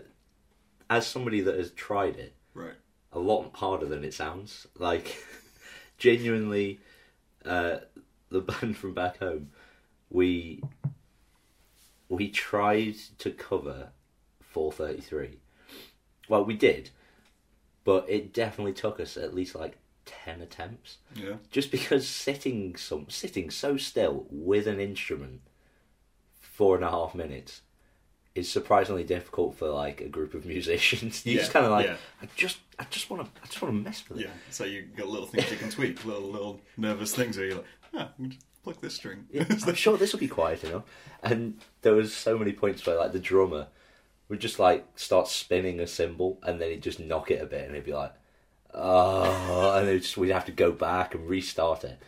as 0.89 1.05
somebody 1.05 1.41
that 1.41 1.57
has 1.57 1.71
tried 1.71 2.15
it 2.15 2.35
right. 2.53 2.75
a 3.11 3.19
lot 3.19 3.51
harder 3.55 3.85
than 3.85 4.03
it 4.03 4.13
sounds. 4.13 4.67
Like 4.77 5.17
genuinely, 5.97 6.79
uh, 7.45 7.77
the 8.29 8.41
band 8.41 8.77
from 8.77 8.93
back 8.93 9.19
home, 9.19 9.49
we 10.09 10.61
we 12.09 12.29
tried 12.29 12.95
to 13.19 13.31
cover 13.31 13.89
433. 14.41 15.39
Well, 16.29 16.45
we 16.45 16.55
did, 16.55 16.89
but 17.83 18.09
it 18.09 18.33
definitely 18.33 18.73
took 18.73 18.99
us 18.99 19.17
at 19.17 19.33
least 19.33 19.55
like 19.55 19.77
ten 20.07 20.41
attempts. 20.41 20.97
Yeah. 21.15 21.35
Just 21.51 21.71
because 21.71 22.07
sitting 22.07 22.75
some 22.75 23.05
sitting 23.09 23.49
so 23.49 23.77
still 23.77 24.25
with 24.29 24.67
an 24.67 24.79
instrument 24.79 25.41
four 26.39 26.75
and 26.75 26.83
a 26.83 26.89
half 26.89 27.13
minutes 27.13 27.61
is 28.33 28.51
surprisingly 28.51 29.03
difficult 29.03 29.55
for 29.55 29.69
like 29.69 30.01
a 30.01 30.07
group 30.07 30.33
of 30.33 30.45
musicians. 30.45 31.25
You 31.25 31.39
just 31.39 31.51
kind 31.51 31.65
of 31.65 31.71
like, 31.71 31.87
yeah. 31.87 31.97
I 32.21 32.27
just, 32.35 32.57
I 32.79 32.85
just 32.89 33.09
want 33.09 33.23
to, 33.23 33.41
I 33.43 33.47
just 33.47 33.61
want 33.61 33.75
to 33.75 33.81
mess 33.81 34.03
with 34.07 34.19
it. 34.19 34.25
Yeah. 34.25 34.31
So 34.49 34.63
you 34.63 34.83
got 34.95 35.07
little 35.07 35.27
things 35.27 35.49
you 35.51 35.57
can 35.57 35.69
tweak, 35.69 36.05
little 36.05 36.29
little 36.29 36.61
nervous 36.77 37.15
things 37.15 37.37
where 37.37 37.47
you're 37.47 37.55
like, 37.57 37.65
ah, 37.95 38.09
pluck 38.63 38.81
this 38.81 38.95
string. 38.95 39.25
Yeah, 39.31 39.45
I'm 39.67 39.73
sure 39.75 39.97
this 39.97 40.13
will 40.13 40.19
be 40.19 40.27
quiet 40.27 40.63
enough. 40.63 40.83
And 41.23 41.59
there 41.81 41.93
was 41.93 42.13
so 42.13 42.37
many 42.37 42.53
points 42.53 42.85
where 42.85 42.97
like 42.97 43.11
the 43.11 43.19
drummer 43.19 43.67
would 44.29 44.39
just 44.39 44.59
like 44.59 44.85
start 44.95 45.27
spinning 45.27 45.79
a 45.79 45.87
cymbal 45.87 46.39
and 46.43 46.61
then 46.61 46.71
he'd 46.71 46.83
just 46.83 46.99
knock 46.99 47.31
it 47.31 47.41
a 47.41 47.45
bit 47.45 47.65
and 47.65 47.75
he'd 47.75 47.85
be 47.85 47.93
like, 47.93 48.13
oh, 48.73 49.77
and 49.77 50.01
just, 50.01 50.17
we'd 50.17 50.30
have 50.30 50.45
to 50.45 50.51
go 50.51 50.71
back 50.71 51.15
and 51.15 51.27
restart 51.27 51.84
it. 51.84 51.99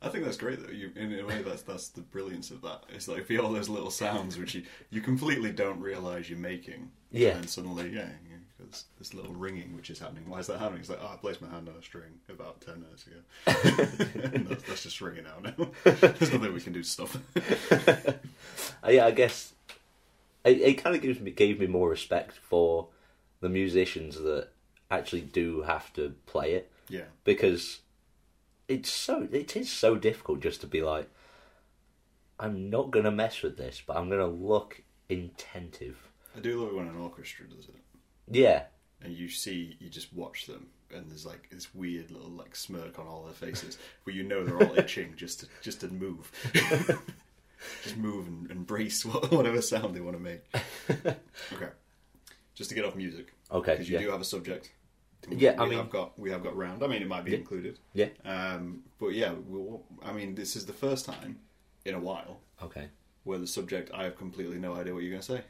I 0.00 0.08
think 0.08 0.24
that's 0.24 0.36
great 0.36 0.64
though. 0.64 0.72
You, 0.72 0.92
in 0.94 1.18
a 1.18 1.26
way, 1.26 1.42
that's 1.42 1.62
that's 1.62 1.88
the 1.88 2.02
brilliance 2.02 2.52
of 2.52 2.62
that. 2.62 2.84
It's 2.88 3.08
like 3.08 3.28
all 3.32 3.52
those 3.52 3.68
little 3.68 3.90
sounds 3.90 4.38
which 4.38 4.54
you, 4.54 4.62
you 4.90 5.00
completely 5.00 5.50
don't 5.50 5.80
realize 5.80 6.30
you're 6.30 6.38
making. 6.38 6.90
Yeah. 7.10 7.36
And 7.36 7.50
suddenly, 7.50 7.90
yeah, 7.90 8.08
there's 8.58 8.84
this 8.98 9.14
little 9.14 9.32
ringing 9.32 9.74
which 9.74 9.90
is 9.90 9.98
happening. 9.98 10.28
Why 10.28 10.38
is 10.38 10.46
that 10.48 10.58
happening? 10.58 10.80
It's 10.80 10.90
like, 10.90 11.00
oh, 11.02 11.10
I 11.12 11.16
placed 11.16 11.40
my 11.40 11.48
hand 11.48 11.68
on 11.68 11.74
a 11.76 11.82
string 11.82 12.20
about 12.28 12.60
ten 12.60 12.80
minutes 12.80 13.06
ago. 13.06 14.30
and 14.32 14.46
that's, 14.46 14.62
that's 14.64 14.82
just 14.84 15.00
ringing 15.00 15.26
out 15.26 15.42
now. 15.42 15.68
There's 15.84 16.32
nothing 16.32 16.54
we 16.54 16.60
can 16.60 16.72
do 16.72 16.82
to 16.82 16.88
stop 16.88 17.10
it. 17.34 18.20
Uh, 18.84 18.90
yeah, 18.90 19.06
I 19.06 19.10
guess 19.10 19.54
it, 20.44 20.60
it 20.60 20.74
kind 20.74 20.94
of 20.94 21.02
gives 21.02 21.18
me 21.18 21.32
gave 21.32 21.58
me 21.58 21.66
more 21.66 21.88
respect 21.90 22.34
for 22.36 22.86
the 23.40 23.48
musicians 23.48 24.16
that 24.20 24.50
actually 24.90 25.22
do 25.22 25.62
have 25.62 25.92
to 25.94 26.14
play 26.26 26.52
it 26.52 26.70
Yeah. 26.88 27.04
because 27.24 27.80
it's 28.68 28.90
so 28.90 29.28
it 29.32 29.56
is 29.56 29.70
so 29.72 29.96
difficult 29.96 30.40
just 30.40 30.60
to 30.62 30.66
be 30.66 30.82
like 30.82 31.08
I'm 32.40 32.70
not 32.70 32.90
gonna 32.92 33.10
mess 33.10 33.42
with 33.42 33.56
this, 33.56 33.82
but 33.84 33.96
I'm 33.96 34.08
gonna 34.08 34.26
look 34.28 34.82
intentive. 35.10 35.96
I 36.36 36.40
do 36.40 36.60
love 36.62 36.68
it 36.72 36.76
when 36.76 36.86
an 36.86 36.96
orchestra 36.96 37.46
does 37.46 37.68
it. 37.68 37.74
Yeah, 38.30 38.64
and 39.02 39.12
you 39.12 39.28
see, 39.28 39.76
you 39.80 39.88
just 39.88 40.12
watch 40.12 40.46
them, 40.46 40.68
and 40.94 41.10
there's 41.10 41.26
like 41.26 41.50
this 41.50 41.74
weird 41.74 42.10
little 42.12 42.30
like 42.30 42.54
smirk 42.54 42.98
on 43.00 43.08
all 43.08 43.24
their 43.24 43.32
faces, 43.34 43.76
where 44.04 44.14
you 44.14 44.22
know 44.22 44.44
they're 44.44 44.62
all 44.68 44.78
itching 44.78 45.14
just 45.16 45.40
to 45.40 45.46
just 45.62 45.80
to 45.80 45.88
move, 45.88 46.30
just 47.82 47.96
move 47.96 48.28
and, 48.28 48.50
embrace 48.50 49.04
whatever 49.04 49.60
sound 49.60 49.96
they 49.96 50.00
want 50.00 50.16
to 50.16 50.22
make. 50.22 50.44
Okay, 51.54 51.70
just 52.54 52.68
to 52.70 52.76
get 52.76 52.84
off 52.84 52.94
music, 52.94 53.32
okay, 53.50 53.72
because 53.72 53.88
you 53.88 53.96
yeah, 53.98 54.04
do 54.04 54.10
have 54.10 54.20
a 54.20 54.24
subject. 54.24 54.70
Yeah, 55.30 55.54
I 55.58 55.64
we 55.64 55.70
mean- 55.70 55.78
have 55.78 55.90
got 55.90 56.18
we 56.18 56.30
have 56.30 56.42
got 56.42 56.56
round. 56.56 56.82
I 56.82 56.86
mean, 56.86 57.02
it 57.02 57.08
might 57.08 57.24
be 57.24 57.32
Yeah. 57.32 57.38
included. 57.38 57.78
yeah, 57.92 58.08
Um, 58.24 58.84
but 58.98 59.08
yeah, 59.08 59.32
we'll, 59.46 59.82
I 60.02 60.12
mean, 60.12 60.34
this 60.34 60.54
is 60.56 60.66
the 60.66 60.72
first 60.72 61.04
time 61.06 61.40
in 61.84 61.94
a 61.94 62.00
while 62.00 62.40
okay. 62.62 62.88
where 63.24 63.38
the 63.38 63.46
subject 63.46 63.90
I 63.92 64.04
have 64.04 64.16
completely 64.16 64.58
no 64.58 64.74
idea 64.74 64.94
what 64.94 65.02
you're 65.02 65.10
going 65.12 65.22
to 65.22 65.32
say. 65.36 65.42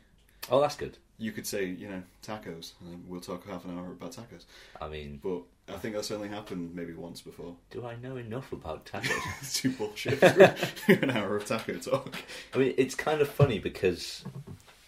Oh, 0.50 0.60
that's 0.60 0.76
good. 0.76 0.96
You 1.18 1.32
could 1.32 1.46
say, 1.46 1.64
you 1.64 1.88
know, 1.88 2.02
tacos, 2.22 2.72
and 2.80 3.06
we'll 3.08 3.20
talk 3.20 3.44
half 3.46 3.64
an 3.64 3.76
hour 3.76 3.88
about 3.90 4.12
tacos. 4.12 4.44
I 4.80 4.88
mean, 4.88 5.18
But 5.22 5.42
I 5.74 5.76
think 5.76 5.94
that's 5.96 6.10
only 6.12 6.28
happened 6.28 6.74
maybe 6.74 6.92
once 6.94 7.20
before. 7.20 7.56
do 7.70 7.84
I 7.84 7.96
know 7.96 8.16
enough 8.16 8.52
about 8.52 8.86
tacos? 8.86 9.54
Too 9.60 9.72
bullshit 9.72 10.22
an 11.02 11.10
hour 11.10 11.36
of 11.36 11.44
taco 11.44 11.74
talk. 11.78 12.14
I 12.54 12.58
mean, 12.58 12.74
it's 12.78 12.94
kind 12.94 13.20
of 13.20 13.28
funny 13.28 13.58
because 13.58 14.24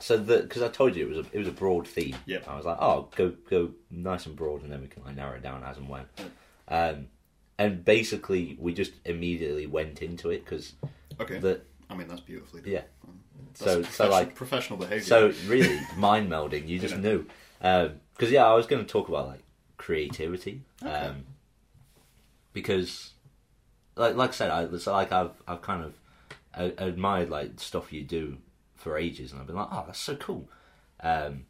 so 0.01 0.17
the 0.17 0.39
because 0.41 0.63
I 0.63 0.69
told 0.69 0.97
you 0.97 1.07
it 1.07 1.09
was 1.17 1.19
a 1.27 1.29
it 1.33 1.39
was 1.39 1.49
a 1.49 1.53
broad 1.53 1.87
theme. 1.87 2.17
Yep. 2.27 2.49
I 2.49 2.57
was 2.57 2.65
like, 2.67 2.79
oh, 2.81 3.09
go 3.17 3.33
go 3.49 3.71
nice 3.91 4.27
and 4.27 4.35
broad, 4.37 4.63
and 4.63 4.73
then 4.73 4.81
we 4.81 4.89
can 4.89 5.03
like 5.05 5.15
narrow 5.17 5.37
it 5.37 5.43
down 5.43 5.63
as 5.65 5.77
and 5.79 5.89
when. 5.89 6.05
Um, 6.69 7.07
and 7.59 7.85
basically, 7.85 8.57
we 8.59 8.73
just 8.75 8.93
immediately 9.05 9.67
went 9.67 10.03
into 10.03 10.31
it 10.31 10.45
because 10.45 10.75
Okay. 11.21 11.39
the 11.39 11.61
I 11.91 11.95
mean, 11.95 12.09
that's 12.09 12.21
beautifully 12.21 12.63
done. 12.63 12.73
yeah. 12.73 12.83
That's 13.49 13.61
So 13.61 13.83
so 13.83 14.09
like 14.09 14.35
professional 14.35 14.79
behaviour. 14.79 15.05
so 15.05 15.33
really 15.47 15.79
mind 15.97 16.31
melding. 16.31 16.67
You 16.69 16.79
just 16.79 16.95
Yeah. 16.95 17.01
knew 17.01 17.27
because 17.61 18.31
yeah, 18.31 18.47
I 18.47 18.55
was 18.55 18.67
going 18.67 18.83
to 18.85 18.91
talk 18.91 19.09
about 19.09 19.27
like 19.27 19.43
creativity. 19.77 20.63
Okay. 20.83 20.91
Um, 20.93 21.25
because 22.53 23.11
like 23.97 24.15
like 24.17 24.31
I 24.31 24.33
said, 24.33 24.51
I 24.51 24.77
so 24.79 24.93
like 24.93 25.13
I've 25.13 25.33
I've 25.47 25.63
kind 25.63 25.85
of 25.85 25.95
uh, 26.55 26.71
admired 26.79 27.31
like 27.31 27.61
stuff 27.61 27.93
you 27.93 28.03
do 28.03 28.39
for 28.81 28.97
ages, 28.97 29.31
and 29.33 29.41
I've 29.41 29.47
been 29.47 29.57
like, 29.57 29.69
oh, 29.71 29.85
that's 29.87 30.01
so 30.01 30.17
cool. 30.17 30.49
Um, 31.03 31.45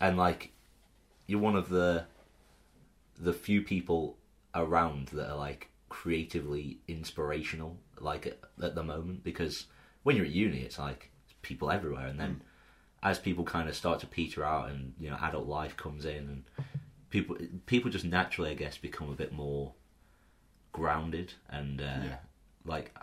and 0.00 0.16
like 0.16 0.52
you're 1.26 1.40
one 1.40 1.56
of 1.56 1.68
the 1.68 2.06
the 3.20 3.32
few 3.32 3.62
people 3.62 4.16
around 4.54 5.08
that 5.08 5.30
are 5.30 5.36
like 5.36 5.68
creatively 5.88 6.78
inspirational, 6.88 7.76
like 8.00 8.26
at, 8.26 8.38
at 8.62 8.74
the 8.74 8.82
moment, 8.82 9.22
because 9.22 9.66
when 10.02 10.16
you're 10.16 10.24
at 10.26 10.32
uni, 10.32 10.60
it's 10.62 10.78
like 10.78 11.10
people 11.42 11.70
everywhere, 11.70 12.06
and 12.06 12.18
then 12.18 12.42
as 13.02 13.18
people 13.18 13.44
kind 13.44 13.68
of 13.68 13.74
start 13.76 14.00
to 14.00 14.06
peter 14.06 14.44
out, 14.44 14.70
and 14.70 14.94
you 14.98 15.10
know, 15.10 15.18
adult 15.20 15.46
life 15.46 15.76
comes 15.76 16.04
in, 16.04 16.16
and 16.28 16.44
people 17.10 17.36
people 17.66 17.90
just 17.90 18.04
naturally, 18.04 18.50
I 18.50 18.54
guess, 18.54 18.76
become 18.78 19.10
a 19.10 19.14
bit 19.14 19.32
more 19.32 19.72
grounded 20.72 21.34
and 21.50 21.80
uh, 21.80 21.84
Yeah. 22.04 22.16
like 22.64 22.96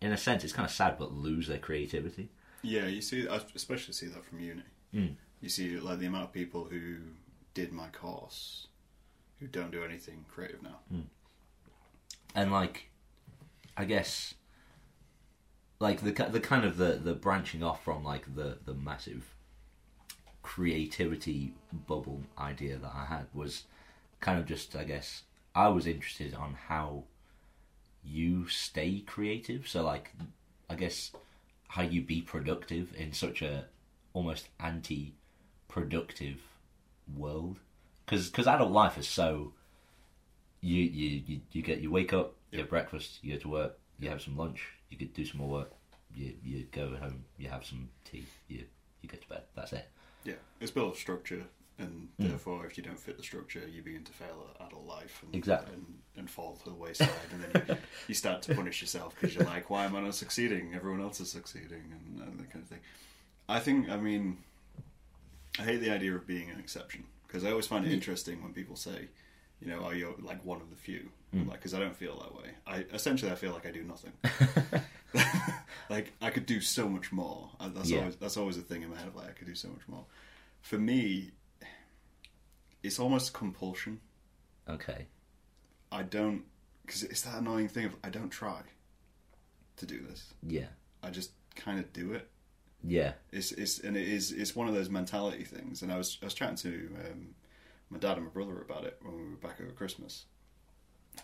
in 0.00 0.12
a 0.12 0.16
sense, 0.16 0.44
it's 0.44 0.52
kind 0.52 0.66
of 0.66 0.70
sad, 0.72 0.98
but 0.98 1.12
lose 1.12 1.48
their 1.48 1.58
creativity. 1.58 2.28
Yeah, 2.66 2.86
you 2.86 3.00
see, 3.00 3.28
I 3.28 3.40
especially 3.54 3.94
see 3.94 4.06
that 4.08 4.24
from 4.24 4.40
uni. 4.40 4.62
Mm. 4.94 5.14
You 5.40 5.48
see, 5.48 5.78
like 5.78 5.98
the 5.98 6.06
amount 6.06 6.24
of 6.24 6.32
people 6.32 6.64
who 6.64 6.96
did 7.54 7.72
my 7.72 7.88
course 7.88 8.66
who 9.40 9.46
don't 9.46 9.70
do 9.70 9.82
anything 9.84 10.24
creative 10.28 10.62
now. 10.62 10.78
and 12.34 12.52
like 12.52 12.90
i 13.76 13.84
guess 13.84 14.34
like 15.80 16.00
the 16.00 16.12
the 16.30 16.40
kind 16.40 16.64
of 16.64 16.76
the 16.76 16.92
the 17.02 17.14
branching 17.14 17.62
off 17.62 17.82
from 17.82 18.04
like 18.04 18.34
the 18.34 18.58
the 18.64 18.74
massive 18.74 19.34
creativity 20.42 21.52
bubble 21.86 22.20
idea 22.38 22.76
that 22.76 22.92
i 22.94 23.04
had 23.06 23.26
was 23.34 23.64
kind 24.20 24.38
of 24.38 24.46
just 24.46 24.76
i 24.76 24.84
guess 24.84 25.22
i 25.54 25.68
was 25.68 25.86
interested 25.86 26.34
on 26.34 26.56
how 26.68 27.02
you 28.04 28.46
stay 28.48 29.00
creative 29.00 29.66
so 29.66 29.82
like 29.82 30.12
i 30.70 30.74
guess 30.74 31.10
how 31.68 31.82
you 31.82 32.02
be 32.02 32.22
productive 32.22 32.94
in 32.96 33.12
such 33.12 33.42
a 33.42 33.66
almost 34.12 34.48
anti 34.60 35.14
productive 35.68 36.40
world 37.16 37.58
because 38.04 38.28
because 38.28 38.46
adult 38.46 38.72
life 38.72 38.96
is 38.98 39.06
so 39.08 39.52
you, 40.60 40.82
you 40.82 41.22
you 41.26 41.40
you 41.52 41.62
get 41.62 41.80
you 41.80 41.90
wake 41.90 42.12
up, 42.12 42.34
you 42.50 42.58
have 42.58 42.68
breakfast, 42.68 43.18
you 43.22 43.34
go 43.34 43.40
to 43.40 43.48
work, 43.48 43.78
you 43.98 44.08
have 44.10 44.22
some 44.22 44.36
lunch, 44.36 44.62
you 44.90 44.96
could 44.96 45.12
do 45.14 45.24
some 45.24 45.38
more 45.40 45.48
work, 45.48 45.72
you 46.14 46.34
you 46.42 46.66
go 46.72 46.88
home, 46.96 47.24
you 47.38 47.48
have 47.48 47.64
some 47.64 47.88
tea, 48.04 48.26
you 48.48 48.64
you 49.02 49.08
go 49.08 49.16
to 49.16 49.28
bed. 49.28 49.42
That's 49.54 49.72
it. 49.72 49.88
Yeah, 50.24 50.34
it's 50.60 50.70
built 50.70 50.94
of 50.94 50.98
structure, 50.98 51.44
and 51.78 52.08
Mm. 52.18 52.28
therefore, 52.30 52.64
if 52.66 52.78
you 52.78 52.82
don't 52.84 52.98
fit 52.98 53.16
the 53.18 53.22
structure, 53.22 53.60
you 53.68 53.82
begin 53.82 54.02
to 54.04 54.12
fail 54.12 54.46
at 54.58 54.66
adult 54.66 54.86
life 54.86 55.22
and, 55.22 55.34
Exactly. 55.34 55.74
and, 55.74 55.98
and 56.16 56.30
fall 56.30 56.56
to 56.56 56.64
the 56.70 56.74
wayside. 56.74 57.10
and 57.32 57.42
then 57.42 57.66
you, 57.68 57.76
you 58.08 58.14
start 58.14 58.40
to 58.42 58.54
punish 58.54 58.80
yourself 58.80 59.14
because 59.14 59.34
you're 59.34 59.44
like, 59.44 59.68
why 59.68 59.84
am 59.84 59.94
I 59.94 60.00
not 60.00 60.14
succeeding? 60.14 60.72
Everyone 60.74 61.02
else 61.02 61.20
is 61.20 61.30
succeeding, 61.30 61.82
and, 61.92 62.22
and 62.22 62.40
that 62.40 62.50
kind 62.50 62.62
of 62.62 62.68
thing. 62.68 62.80
I 63.48 63.60
think, 63.60 63.90
I 63.90 63.96
mean, 63.96 64.38
I 65.58 65.62
hate 65.62 65.78
the 65.82 65.90
idea 65.90 66.14
of 66.14 66.26
being 66.26 66.50
an 66.50 66.58
exception 66.58 67.04
because 67.26 67.44
I 67.44 67.50
always 67.50 67.66
find 67.66 67.84
it 67.86 67.92
interesting 67.92 68.42
when 68.42 68.52
people 68.54 68.76
say, 68.76 69.08
you 69.60 69.68
know, 69.68 69.84
are 69.84 69.94
you 69.94 70.14
like 70.22 70.44
one 70.44 70.60
of 70.60 70.70
the 70.70 70.76
few? 70.76 71.10
Mm. 71.34 71.46
Like, 71.48 71.58
because 71.58 71.74
I 71.74 71.78
don't 71.78 71.96
feel 71.96 72.18
that 72.20 72.34
way. 72.34 72.50
I 72.66 72.84
essentially 72.94 73.30
I 73.32 73.34
feel 73.34 73.52
like 73.52 73.66
I 73.66 73.70
do 73.70 73.82
nothing. 73.82 74.12
like 75.90 76.12
I 76.20 76.30
could 76.30 76.46
do 76.46 76.60
so 76.60 76.88
much 76.88 77.12
more. 77.12 77.50
Uh, 77.60 77.68
That's 77.68 77.90
Yeah. 77.90 78.00
always 78.00 78.16
that's 78.16 78.36
always 78.36 78.56
a 78.56 78.62
thing 78.62 78.82
in 78.82 78.90
my 78.90 78.96
head. 78.96 79.14
Like 79.14 79.28
I 79.28 79.32
could 79.32 79.46
do 79.46 79.54
so 79.54 79.68
much 79.68 79.86
more. 79.88 80.04
For 80.62 80.78
me, 80.78 81.30
it's 82.86 82.98
almost 83.00 83.32
compulsion. 83.32 84.00
Okay. 84.68 85.06
I 85.90 86.02
don't 86.02 86.44
because 86.84 87.02
it's 87.02 87.22
that 87.22 87.38
annoying 87.38 87.68
thing 87.68 87.86
of 87.86 87.96
I 88.04 88.10
don't 88.10 88.30
try 88.30 88.60
to 89.76 89.86
do 89.86 90.00
this. 90.08 90.32
Yeah. 90.42 90.68
I 91.02 91.10
just 91.10 91.32
kind 91.56 91.78
of 91.78 91.92
do 91.92 92.12
it. 92.12 92.28
Yeah. 92.82 93.12
It's 93.32 93.52
it's 93.52 93.80
and 93.80 93.96
it 93.96 94.06
is 94.06 94.32
it's 94.32 94.54
one 94.54 94.68
of 94.68 94.74
those 94.74 94.88
mentality 94.88 95.44
things. 95.44 95.82
And 95.82 95.92
I 95.92 95.98
was 95.98 96.18
I 96.22 96.26
was 96.26 96.34
chatting 96.34 96.56
to 96.56 96.90
um, 97.04 97.34
my 97.90 97.98
dad 97.98 98.16
and 98.16 98.26
my 98.26 98.30
brother 98.30 98.60
about 98.60 98.84
it 98.84 98.98
when 99.02 99.16
we 99.16 99.24
were 99.24 99.36
back 99.36 99.60
over 99.60 99.72
Christmas, 99.72 100.24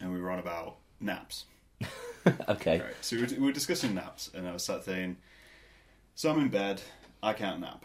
and 0.01 0.13
we 0.13 0.21
were 0.21 0.31
on 0.31 0.39
about 0.39 0.79
naps. 1.01 1.45
okay. 2.49 2.81
Right. 2.81 2.95
So 3.01 3.17
we 3.17 3.23
were, 3.23 3.29
we 3.29 3.39
were 3.39 3.53
discussing 3.53 3.95
naps, 3.95 4.31
and 4.35 4.49
I 4.49 4.53
was 4.53 4.65
sat 4.65 4.85
saying, 4.85 5.17
"So 6.15 6.31
I'm 6.31 6.41
in 6.41 6.49
bed. 6.49 6.81
I 7.23 7.33
can't 7.33 7.61
nap. 7.61 7.85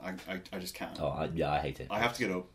I 0.00 0.10
I, 0.28 0.40
I 0.52 0.58
just 0.58 0.74
can't. 0.74 1.00
Oh, 1.00 1.08
I, 1.08 1.30
yeah, 1.34 1.52
I 1.52 1.58
hate 1.58 1.80
it. 1.80 1.88
I 1.90 1.98
have 1.98 2.14
to 2.14 2.18
get 2.20 2.30
up. 2.30 2.46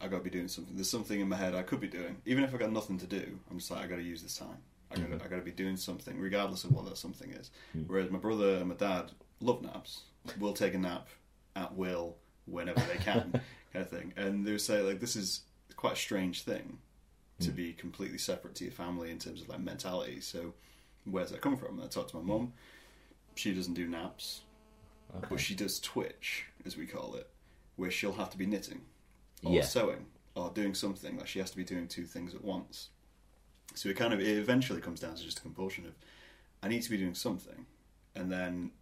I 0.00 0.08
got 0.08 0.18
to 0.18 0.24
be 0.24 0.30
doing 0.30 0.48
something. 0.48 0.74
There's 0.74 0.90
something 0.90 1.20
in 1.20 1.28
my 1.28 1.36
head 1.36 1.54
I 1.54 1.62
could 1.62 1.80
be 1.80 1.88
doing, 1.88 2.16
even 2.26 2.44
if 2.44 2.54
I 2.54 2.58
got 2.58 2.72
nothing 2.72 2.98
to 2.98 3.06
do. 3.06 3.38
I'm 3.50 3.58
just 3.58 3.70
like 3.70 3.84
I 3.84 3.86
got 3.86 3.96
to 3.96 4.02
use 4.02 4.22
this 4.22 4.36
time. 4.36 4.58
I 4.90 4.96
got 4.96 5.02
to 5.02 5.08
mm-hmm. 5.08 5.24
I 5.24 5.28
got 5.28 5.36
to 5.36 5.42
be 5.42 5.50
doing 5.50 5.76
something, 5.76 6.18
regardless 6.18 6.64
of 6.64 6.72
what 6.72 6.84
that 6.86 6.98
something 6.98 7.30
is. 7.32 7.50
Mm. 7.76 7.84
Whereas 7.86 8.10
my 8.10 8.18
brother 8.18 8.56
and 8.56 8.68
my 8.68 8.74
dad 8.74 9.12
love 9.40 9.62
naps. 9.62 10.02
Will 10.40 10.52
take 10.52 10.74
a 10.74 10.78
nap 10.78 11.06
at 11.54 11.76
will 11.76 12.16
whenever 12.46 12.80
they 12.80 12.96
can, 12.96 13.30
kind 13.72 13.84
of 13.84 13.88
thing. 13.88 14.12
And 14.16 14.44
they 14.44 14.50
would 14.50 14.60
say 14.60 14.80
like 14.80 15.00
this 15.00 15.16
is 15.16 15.42
quite 15.76 15.94
a 15.94 15.96
strange 15.96 16.42
thing 16.42 16.78
to 17.40 17.50
mm. 17.50 17.56
be 17.56 17.72
completely 17.72 18.18
separate 18.18 18.54
to 18.56 18.64
your 18.64 18.72
family 18.72 19.10
in 19.10 19.18
terms 19.18 19.40
of 19.40 19.48
like 19.48 19.60
mentality. 19.60 20.20
So 20.20 20.52
where's 21.04 21.30
that 21.30 21.40
come 21.40 21.56
from? 21.56 21.80
I 21.80 21.86
talked 21.86 22.10
to 22.10 22.16
my 22.16 22.22
mum. 22.22 22.52
She 23.34 23.54
doesn't 23.54 23.74
do 23.74 23.86
naps, 23.86 24.42
Okay. 25.16 25.26
but 25.30 25.40
she 25.40 25.54
does 25.54 25.78
twitch, 25.78 26.46
as 26.64 26.76
we 26.76 26.86
call 26.86 27.14
it, 27.14 27.28
where 27.76 27.90
she'll 27.90 28.14
have 28.14 28.30
to 28.30 28.38
be 28.38 28.46
knitting 28.46 28.80
or 29.44 29.52
Yeah. 29.54 29.62
sewing 29.62 30.06
or 30.34 30.50
doing 30.50 30.74
something. 30.74 31.16
Like 31.16 31.26
she 31.26 31.38
has 31.38 31.50
to 31.50 31.56
be 31.56 31.64
doing 31.64 31.88
two 31.88 32.04
things 32.06 32.34
at 32.34 32.44
once. 32.44 32.90
So 33.74 33.88
it 33.88 33.96
kind 33.96 34.12
of 34.14 34.20
it 34.20 34.38
eventually 34.38 34.80
comes 34.80 35.00
down 35.00 35.14
to 35.16 35.22
just 35.22 35.38
a 35.38 35.42
compulsion 35.42 35.86
of 35.86 35.94
I 36.62 36.68
need 36.68 36.82
to 36.82 36.90
be 36.90 36.96
doing 36.96 37.14
something, 37.14 37.66
and 38.14 38.30
then 38.32 38.72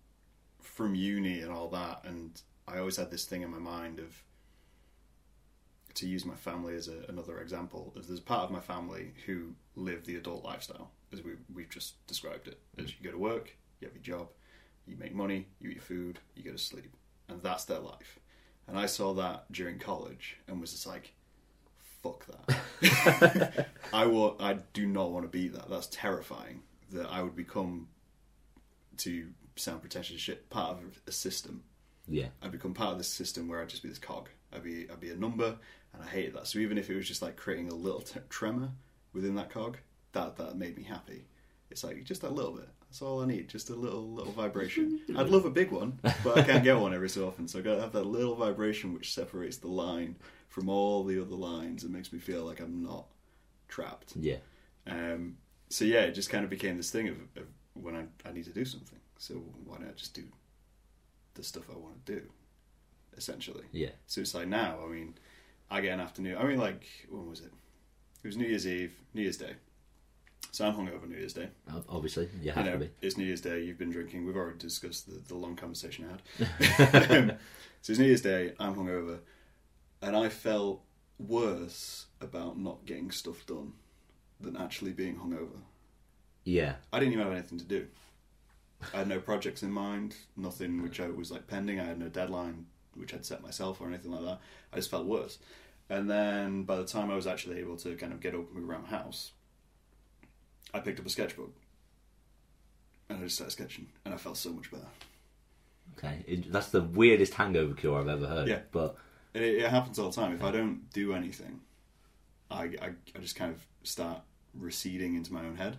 from 0.60 0.94
uni 0.94 1.40
and 1.40 1.52
all 1.52 1.68
that, 1.68 2.04
and 2.04 2.40
I 2.66 2.78
always 2.78 2.96
had 2.96 3.10
this 3.10 3.24
thing 3.24 3.42
in 3.42 3.50
my 3.50 3.58
mind 3.58 3.98
of 3.98 4.22
to 5.94 6.08
use 6.08 6.24
my 6.24 6.34
family 6.34 6.74
as 6.74 6.88
a, 6.88 7.04
another 7.08 7.40
example. 7.40 7.92
There's 7.94 8.18
a 8.18 8.22
part 8.22 8.44
of 8.44 8.50
my 8.50 8.60
family 8.60 9.12
who 9.26 9.54
live 9.76 10.04
the 10.04 10.16
adult 10.16 10.44
lifestyle, 10.44 10.90
as 11.12 11.22
we 11.22 11.32
we've 11.54 11.70
just 11.70 12.04
described 12.06 12.48
it, 12.48 12.60
as 12.78 12.88
you 12.90 13.04
go 13.04 13.10
to 13.12 13.18
work, 13.18 13.56
you 13.80 13.86
have 13.86 13.94
your 13.94 14.02
job, 14.02 14.28
you 14.86 14.96
make 14.96 15.14
money, 15.14 15.46
you 15.60 15.70
eat 15.70 15.82
food, 15.82 16.18
you 16.34 16.42
go 16.42 16.52
to 16.52 16.58
sleep, 16.58 16.96
and 17.28 17.42
that's 17.42 17.64
their 17.64 17.78
life. 17.80 18.18
And 18.66 18.79
I 18.79 18.87
saw 18.87 19.12
that 19.14 19.50
during 19.53 19.79
college 19.79 20.38
and 20.48 20.61
was 20.61 20.72
just 20.72 20.87
like, 20.87 21.12
fuck 22.03 22.27
that. 22.27 23.66
I 23.92 24.07
will. 24.07 24.37
I 24.40 24.59
do 24.72 24.87
not 24.87 25.11
want 25.11 25.24
to 25.24 25.29
be 25.29 25.48
that. 25.48 25.68
That's 25.68 25.88
terrifying. 25.88 26.62
That 26.92 27.07
I 27.07 27.22
would 27.22 27.37
become, 27.37 27.88
to 28.98 29.29
sound 29.57 29.81
pretentious 29.81 30.20
shit, 30.20 30.48
part 30.50 30.79
of 30.79 31.00
a 31.07 31.12
system. 31.12 31.64
Yeah. 32.07 32.29
I'd 32.42 32.53
become 32.53 32.74
part 32.74 32.92
of 32.92 32.98
this 32.98 33.09
system 33.09 33.48
where 33.48 33.61
I'd 33.61 33.68
just 33.68 33.83
be 33.83 33.88
this 33.88 33.98
cog. 33.98 34.29
I'd 34.53 34.62
be 34.62 34.88
I'd 34.90 35.00
be 35.00 35.11
a 35.11 35.16
number, 35.16 35.57
and 35.92 36.03
I 36.03 36.07
hated 36.07 36.35
that. 36.35 36.46
So 36.46 36.59
even 36.59 36.79
if 36.79 36.90
it 36.90 36.96
was 36.96 37.09
just 37.09 37.22
like 37.22 37.37
creating 37.37 37.70
a 37.70 37.74
little 37.74 38.03
t- 38.03 38.20
tremor 38.29 38.70
within 39.12 39.35
that 39.37 39.50
cog, 39.50 39.79
that 40.12 40.37
that 40.37 40.57
made 40.57 40.77
me 40.77 40.85
happy. 40.85 41.27
It's 41.70 41.83
like 41.83 42.05
just 42.05 42.22
a 42.22 42.29
little 42.29 42.53
bit. 42.53 42.68
That's 42.94 43.02
all 43.02 43.20
I 43.20 43.26
need. 43.26 43.48
Just 43.48 43.70
a 43.70 43.74
little 43.74 44.09
little 44.09 44.33
vibration. 44.44 45.00
I'd 45.16 45.28
love 45.28 45.46
a 45.46 45.50
big 45.50 45.72
one, 45.72 45.98
but 46.22 46.38
I 46.38 46.44
can't 46.44 46.62
get 46.62 46.78
one 46.78 46.94
every 46.94 47.09
so 47.09 47.26
often. 47.26 47.48
So 47.48 47.59
I 47.59 47.62
got 47.62 47.74
to 47.74 47.80
have 47.80 47.90
that 47.90 48.07
little 48.07 48.37
vibration 48.37 48.94
which 48.94 49.12
separates 49.12 49.57
the 49.57 49.66
line 49.66 50.14
from 50.48 50.68
all 50.68 51.02
the 51.02 51.20
other 51.20 51.35
lines 51.35 51.83
and 51.83 51.92
makes 51.92 52.12
me 52.12 52.20
feel 52.20 52.44
like 52.44 52.61
I'm 52.61 52.85
not 52.85 53.07
trapped. 53.66 54.12
Yeah. 54.14 54.37
Um, 54.87 55.38
so 55.70 55.85
yeah, 55.85 56.02
it 56.02 56.12
just 56.12 56.30
kind 56.30 56.44
of 56.44 56.50
became 56.50 56.76
this 56.76 56.92
thing 56.92 57.09
of, 57.09 57.16
of 57.37 57.48
when 57.72 57.96
I, 57.96 58.04
I 58.28 58.30
need 58.30 58.44
to 58.44 58.52
do 58.52 58.64
something. 58.64 59.00
So 59.18 59.42
why 59.64 59.78
not 59.78 59.96
just 59.96 60.14
do 60.14 60.22
the 61.35 61.42
stuff 61.42 61.64
I 61.68 61.76
want 61.76 62.07
to 62.07 62.12
do, 62.12 62.22
essentially. 63.16 63.64
Yeah. 63.72 63.90
So 64.07 64.20
it's 64.20 64.37
like 64.37 64.46
now, 64.46 64.78
I 64.85 64.88
mean, 64.88 65.14
I 65.68 65.80
get 65.80 65.94
an 65.94 66.00
afternoon. 66.00 66.37
I 66.38 66.44
mean, 66.44 66.59
like 66.59 66.87
when 67.11 67.28
was 67.28 67.40
it? 67.40 67.50
It 68.22 68.28
was 68.28 68.37
New 68.37 68.46
Year's 68.46 68.68
Eve, 68.68 68.94
New 69.14 69.22
Year's 69.22 69.37
Day. 69.37 69.54
So 70.54 70.64
I'm 70.64 70.74
hungover 70.74 71.08
New 71.08 71.16
Year's 71.16 71.32
Day. 71.32 71.48
Obviously, 71.88 72.28
you 72.40 72.52
You 72.54 72.62
know, 72.62 72.72
to 72.74 72.78
be. 72.78 72.90
it's 73.02 73.16
New 73.16 73.24
Year's 73.24 73.40
Day. 73.40 73.64
You've 73.64 73.76
been 73.76 73.90
drinking. 73.90 74.24
We've 74.24 74.36
already 74.36 74.56
discussed 74.56 75.08
the, 75.08 75.18
the 75.26 75.34
long 75.34 75.56
conversation 75.56 76.06
I 76.06 76.10
had. 76.12 77.10
um, 77.10 77.32
so 77.82 77.90
it's 77.90 77.98
New 77.98 78.06
Year's 78.06 78.20
Day. 78.20 78.52
I'm 78.60 78.76
hungover, 78.76 79.18
and 80.00 80.16
I 80.16 80.28
felt 80.28 80.82
worse 81.18 82.06
about 82.20 82.56
not 82.56 82.86
getting 82.86 83.10
stuff 83.10 83.44
done 83.46 83.72
than 84.40 84.56
actually 84.56 84.92
being 84.92 85.16
hungover. 85.16 85.58
Yeah. 86.44 86.76
I 86.92 87.00
didn't 87.00 87.14
even 87.14 87.24
have 87.24 87.32
anything 87.32 87.58
to 87.58 87.64
do. 87.64 87.88
I 88.94 88.98
had 88.98 89.08
no 89.08 89.18
projects 89.18 89.64
in 89.64 89.72
mind, 89.72 90.14
nothing 90.36 90.84
which 90.84 91.00
I 91.00 91.08
was 91.08 91.32
like 91.32 91.48
pending. 91.48 91.80
I 91.80 91.84
had 91.84 91.98
no 91.98 92.08
deadline 92.08 92.66
which 92.94 93.12
I'd 93.12 93.26
set 93.26 93.42
myself 93.42 93.80
or 93.80 93.88
anything 93.88 94.12
like 94.12 94.22
that. 94.24 94.38
I 94.72 94.76
just 94.76 94.88
felt 94.88 95.06
worse. 95.06 95.40
And 95.90 96.08
then 96.08 96.62
by 96.62 96.76
the 96.76 96.84
time 96.84 97.10
I 97.10 97.16
was 97.16 97.26
actually 97.26 97.58
able 97.58 97.76
to 97.78 97.96
kind 97.96 98.12
of 98.12 98.20
get 98.20 98.36
up 98.36 98.46
and 98.46 98.54
move 98.54 98.70
around 98.70 98.84
the 98.84 98.96
house, 98.96 99.32
I 100.74 100.80
picked 100.80 101.00
up 101.00 101.06
a 101.06 101.10
sketchbook 101.10 101.54
and 103.08 103.18
I 103.18 103.22
just 103.22 103.37
started 103.37 103.52
sketching, 103.52 103.87
and 104.04 104.12
I 104.12 104.16
felt 104.16 104.37
so 104.37 104.50
much 104.50 104.70
better. 104.70 104.87
Okay. 105.98 106.24
It, 106.26 106.50
that's 106.52 106.68
the 106.68 106.82
weirdest 106.82 107.34
hangover 107.34 107.74
cure 107.74 107.98
I've 108.00 108.08
ever 108.08 108.26
heard. 108.26 108.48
Yeah. 108.48 108.60
But 108.72 108.96
it, 109.34 109.42
it 109.42 109.70
happens 109.70 109.98
all 109.98 110.08
the 110.10 110.16
time. 110.16 110.32
If 110.34 110.42
I 110.42 110.50
don't 110.50 110.90
do 110.92 111.12
anything, 111.14 111.60
I, 112.50 112.62
I, 112.80 112.90
I 113.14 113.18
just 113.20 113.37
kind 113.37 113.52
of 113.52 113.64
start 113.82 114.20
receding 114.54 115.14
into 115.16 115.32
my 115.32 115.40
own 115.40 115.56
head. 115.56 115.76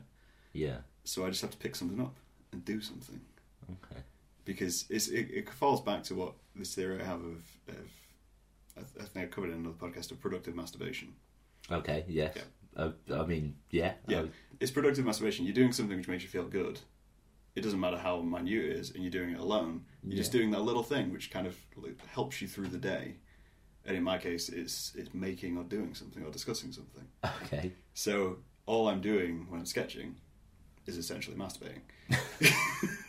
yeah. 0.54 0.78
So 1.08 1.24
I 1.24 1.30
just 1.30 1.42
have 1.44 1.52
to 1.52 1.58
pick 1.58 1.76
something 1.76 2.02
up 2.02 2.16
and 2.52 2.66
do 2.66 2.82
something. 2.82 3.22
Okay. 3.70 4.02
because 4.44 4.86
it's, 4.90 5.08
it, 5.08 5.28
it 5.32 5.50
falls 5.52 5.82
back 5.82 6.02
to 6.06 6.16
what 6.16 6.34
this 6.56 6.74
theory 6.74 7.00
I 7.02 7.06
have 7.06 7.20
of, 7.20 7.44
of 7.68 7.90
I, 8.76 8.82
th- 8.82 8.90
I 9.02 9.04
think 9.04 9.26
I 9.26 9.28
covered 9.28 9.50
it 9.52 9.54
in 9.54 9.60
another 9.60 9.76
podcast 9.76 10.10
of 10.12 10.20
productive 10.20 10.56
masturbation. 10.56 11.14
Okay. 11.72 12.06
Yes. 12.08 12.38
Uh, 12.38 12.42
I 12.78 13.26
mean, 13.26 13.56
yeah. 13.70 13.94
Yeah, 14.08 14.24
it's 14.60 14.72
productive 14.72 15.06
masturbation. 15.06 15.46
You're 15.46 15.54
doing 15.54 15.72
something 15.72 15.98
which 15.98 16.08
makes 16.08 16.24
you 16.24 16.30
feel 16.30 16.46
good. 16.46 16.80
It 17.56 17.62
doesn't 17.62 17.80
matter 17.80 17.98
how 17.98 18.22
minute 18.22 18.52
it 18.52 18.72
is, 18.78 18.92
and 18.92 19.02
you're 19.02 19.12
doing 19.12 19.30
it 19.32 19.40
alone. 19.40 19.86
You're 20.04 20.18
just 20.18 20.32
doing 20.34 20.52
that 20.52 20.62
little 20.62 20.84
thing 20.84 21.14
which 21.14 21.32
kind 21.32 21.48
of 21.48 21.56
helps 22.08 22.42
you 22.42 22.48
through 22.48 22.68
the 22.68 22.78
day. 22.78 23.16
And 23.86 23.96
in 23.96 24.04
my 24.04 24.18
case, 24.18 24.50
it's 24.50 24.94
it's 24.96 25.14
making 25.14 25.58
or 25.58 25.64
doing 25.64 25.94
something 25.94 26.24
or 26.24 26.32
discussing 26.32 26.72
something. 26.72 27.06
okay. 27.44 27.72
So 27.94 28.38
all 28.66 28.90
I'm 28.90 29.00
doing 29.00 29.46
when 29.50 29.60
I'm 29.60 29.66
sketching 29.66 30.16
is 30.86 30.98
essentially 30.98 31.38
masturbating. 31.38 31.82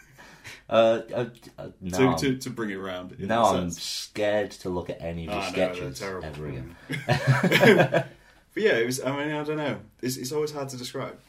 Uh, 0.68 1.02
uh, 1.14 1.26
uh, 1.59 1.68
now, 1.81 2.16
to, 2.16 2.33
to, 2.33 2.38
to 2.38 2.50
bring 2.50 2.70
it 2.70 2.74
around. 2.74 3.16
Now 3.20 3.55
I'm 3.55 3.70
scared 3.70 4.50
to 4.62 4.68
look 4.68 4.90
at 4.90 5.00
any 5.00 5.29
of 5.29 5.33
your 5.33 5.42
Ah, 5.42 5.48
sketches 5.48 5.98
terrible. 6.00 6.26
ever 6.26 6.48
again. 6.48 8.05
but 8.57 8.62
yeah, 8.62 8.79
it 8.79 8.87
was. 8.87 9.03
I 9.03 9.11
mean, 9.14 9.35
I 9.37 9.45
don't 9.45 9.59
know. 9.59 9.79
It's, 10.01 10.16
it's 10.16 10.33
always 10.33 10.51
hard 10.51 10.71
to 10.71 10.79
describe. 10.79 11.21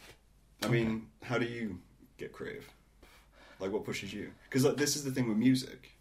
I 0.63 0.69
mean, 0.69 1.07
how 1.21 1.37
do 1.37 1.45
you 1.45 1.79
get 2.17 2.31
creative? 2.31 2.65
Like, 3.59 3.73
what 3.73 3.83
pushes 3.83 4.13
you? 4.13 4.31
Because 4.45 4.63
like, 4.63 4.77
this 4.77 4.95
is 4.95 5.03
the 5.03 5.11
thing 5.11 5.27
with 5.27 5.37
music. 5.37 5.91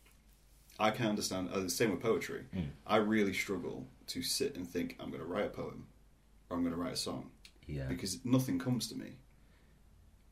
I 0.79 0.93
can 0.93 1.07
understand. 1.07 1.49
Uh, 1.53 1.59
the 1.61 1.69
same 1.69 1.91
with 1.91 2.01
poetry. 2.01 2.45
Mm. 2.55 2.67
I 2.87 2.99
really 2.99 3.33
struggle 3.33 3.89
to 4.07 4.23
sit 4.23 4.55
and 4.55 4.65
think 4.69 4.95
I'm 5.01 5.09
going 5.09 5.21
to 5.21 5.27
write 5.27 5.47
a 5.47 5.49
poem 5.49 5.87
or 6.49 6.57
I'm 6.57 6.63
going 6.63 6.75
to 6.77 6.81
write 6.81 6.93
a 6.93 6.97
song 6.97 7.31
Yeah. 7.67 7.87
because 7.89 8.25
nothing 8.25 8.59
comes 8.61 8.87
to 8.91 8.95
me. 8.95 9.17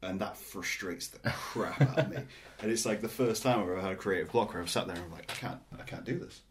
And 0.01 0.21
that 0.21 0.37
frustrates 0.37 1.09
the 1.09 1.19
crap 1.31 1.81
out 1.81 1.99
of 1.99 2.11
me. 2.11 2.19
And 2.63 2.71
it's 2.71 2.87
like 2.87 3.01
the 3.01 3.09
first 3.09 3.43
time 3.43 3.59
I've 3.59 3.69
ever 3.69 3.81
had 3.81 3.93
a 3.93 3.97
creative 3.97 4.31
block 4.31 4.53
where 4.55 4.63
I've 4.63 4.71
sat 4.71 4.87
there 4.87 4.95
and 4.97 5.05
I'm 5.07 5.11
like, 5.13 5.31
I 5.31 5.35
can't, 5.35 5.61
I 5.79 5.83
can't 5.83 6.05
do 6.05 6.19
this. 6.19 6.43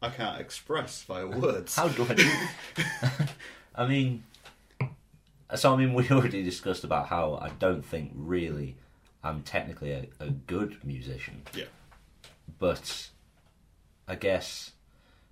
I 0.00 0.08
can't 0.08 0.40
express 0.40 1.02
via 1.02 1.26
words. 1.44 1.74
How 1.76 1.88
do 1.88 2.06
I 2.08 2.14
do? 2.14 2.30
I 3.74 3.86
mean, 3.86 4.24
so 5.54 5.74
I 5.74 5.76
mean, 5.76 5.94
we 5.94 6.08
already 6.10 6.42
discussed 6.42 6.84
about 6.84 7.08
how 7.08 7.34
I 7.40 7.50
don't 7.58 7.84
think 7.84 8.12
really 8.14 8.76
I'm 9.22 9.42
technically 9.42 9.92
a, 9.92 10.06
a 10.18 10.30
good 10.30 10.78
musician, 10.84 11.42
Yeah. 11.54 11.64
but 12.58 13.08
I 14.08 14.14
guess 14.16 14.72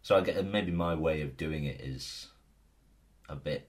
so. 0.02 0.16
I 0.16 0.20
get 0.20 0.44
maybe 0.44 0.70
my 0.72 0.94
way 0.94 1.22
of 1.22 1.36
doing 1.36 1.64
it 1.64 1.80
is 1.80 2.28
a 3.28 3.34
bit 3.36 3.68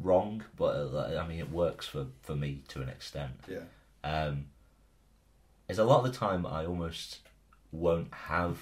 wrong, 0.00 0.44
but 0.56 0.94
I 1.18 1.26
mean, 1.26 1.38
it 1.40 1.50
works 1.50 1.86
for 1.86 2.06
for 2.22 2.34
me 2.34 2.62
to 2.68 2.80
an 2.82 2.88
extent. 2.88 3.32
Yeah. 3.48 3.64
um, 4.04 4.46
is 5.68 5.78
a 5.78 5.84
lot 5.84 6.04
of 6.04 6.12
the 6.12 6.18
time 6.18 6.44
I 6.46 6.66
almost 6.66 7.20
won't 7.70 8.12
have 8.12 8.58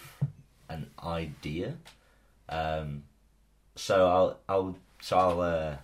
an 0.69 0.91
idea. 1.03 1.75
Um, 2.49 3.05
so 3.77 4.07
I'll 4.09 4.39
I'll 4.49 4.77
so 5.01 5.17
I'll 5.19 5.41
uh, 5.41 5.77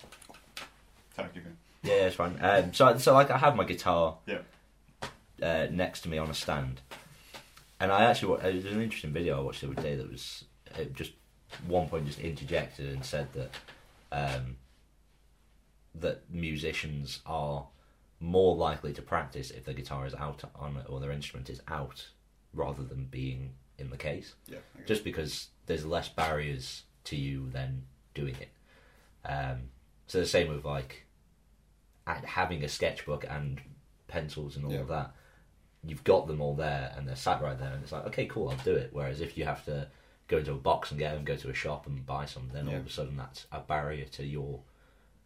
Thank 1.15 1.35
you. 1.37 1.43
yeah 1.83 2.07
it's 2.07 2.17
fine. 2.17 2.39
Um, 2.41 2.73
so 2.75 2.97
so 2.99 3.13
like 3.15 3.31
I 3.31 3.39
have 3.39 3.57
my 3.57 3.65
guitar 3.65 4.17
Yeah. 4.27 4.39
uh, 5.43 5.67
next 5.71 6.03
to 6.03 6.09
me 6.09 6.19
on 6.19 6.29
a 6.31 6.35
stand, 6.35 6.81
and 7.81 7.91
I 7.93 8.05
actually 8.05 8.35
it 8.49 8.55
was 8.55 8.65
an 8.67 8.83
interesting 8.83 9.13
video 9.13 9.39
I 9.39 9.43
watched 9.43 9.61
the 9.63 9.69
other 9.71 9.83
day 9.83 9.97
that 9.97 10.11
was 10.11 10.45
it 10.79 10.95
just 10.95 11.13
one 11.67 11.89
point 11.89 12.07
just 12.07 12.19
interjected 12.19 12.93
and 12.93 13.05
said 13.05 13.29
that 13.33 13.51
um, 14.13 14.57
that 15.95 16.23
musicians 16.31 17.21
are 17.25 17.67
more 18.21 18.55
likely 18.57 18.93
to 18.93 19.03
practice 19.03 19.51
if 19.51 19.65
their 19.65 19.75
guitar 19.75 20.07
is 20.07 20.15
out 20.15 20.43
on 20.57 20.77
or 20.89 21.01
their 21.01 21.13
instrument 21.13 21.49
is 21.51 21.61
out 21.69 22.09
rather 22.55 22.83
than 22.83 23.05
being 23.05 23.53
in 23.79 23.91
the 23.91 23.97
case 23.97 24.35
Yeah. 24.49 24.59
Just 24.87 25.05
because 25.05 25.49
there's 25.67 25.85
less 25.85 26.09
barriers 26.09 26.83
to 27.05 27.17
you 27.17 27.51
than 27.51 27.85
doing 28.15 28.35
it. 28.41 28.49
Um, 29.27 29.71
so 30.07 30.19
the 30.21 30.27
same 30.27 30.49
with 30.49 30.65
like 30.65 31.05
having 32.07 32.63
a 32.65 32.69
sketchbook 32.69 33.25
and 33.29 33.61
pencils 34.09 34.57
and 34.57 34.65
all 34.65 34.73
Yeah. 34.73 34.81
of 34.81 34.89
that. 34.89 35.13
You've 35.85 36.05
got 36.05 36.27
them 36.27 36.41
all 36.41 36.55
there 36.55 36.93
and 36.97 37.07
they're 37.09 37.17
sat 37.17 37.43
right 37.43 37.59
there, 37.59 37.73
and 37.73 37.83
it's 37.83 37.93
like, 37.93 38.07
okay, 38.07 38.27
cool, 38.27 38.49
I'll 38.49 38.57
do 38.65 38.75
it. 38.75 38.91
Whereas 38.93 39.21
if 39.21 39.37
you 39.37 39.45
have 39.45 39.65
to 39.67 39.89
go 40.29 40.39
into 40.39 40.53
a 40.53 40.57
box 40.57 40.91
and 40.91 40.99
get 40.99 41.15
them, 41.15 41.25
go 41.25 41.37
to 41.37 41.51
a 41.51 41.55
shop 41.55 41.87
and 41.87 42.05
buy 42.07 42.25
some, 42.27 42.51
then 42.53 42.69
all 42.69 42.75
of 42.77 42.87
a 42.87 42.91
sudden 42.91 43.17
that's 43.17 43.47
a 43.53 43.61
barrier 43.61 44.05
to 44.07 44.25
your 44.25 44.61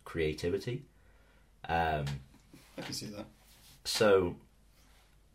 creativity. 0.05 0.85
Um, 1.69 2.05
I 2.79 2.83
can 2.83 2.93
see 2.95 3.07
that. 3.07 3.27
so 3.85 4.37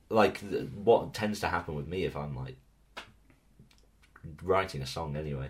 like 0.09 0.39
th- 0.47 0.69
what 0.83 1.13
tends 1.13 1.39
to 1.39 1.47
happen 1.47 1.73
with 1.75 1.87
me 1.87 2.03
if 2.03 2.15
i'm 2.15 2.35
like 2.35 2.55
writing 4.43 4.81
a 4.81 4.85
song 4.85 5.15
anyway 5.15 5.49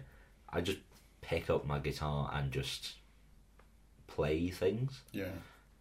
i 0.50 0.62
just 0.62 0.78
pick 1.22 1.50
up 1.50 1.66
my 1.66 1.80
guitar 1.80 2.30
and 2.34 2.52
just 2.52 2.94
play 4.16 4.50
things 4.50 5.02
Yeah. 5.12 5.34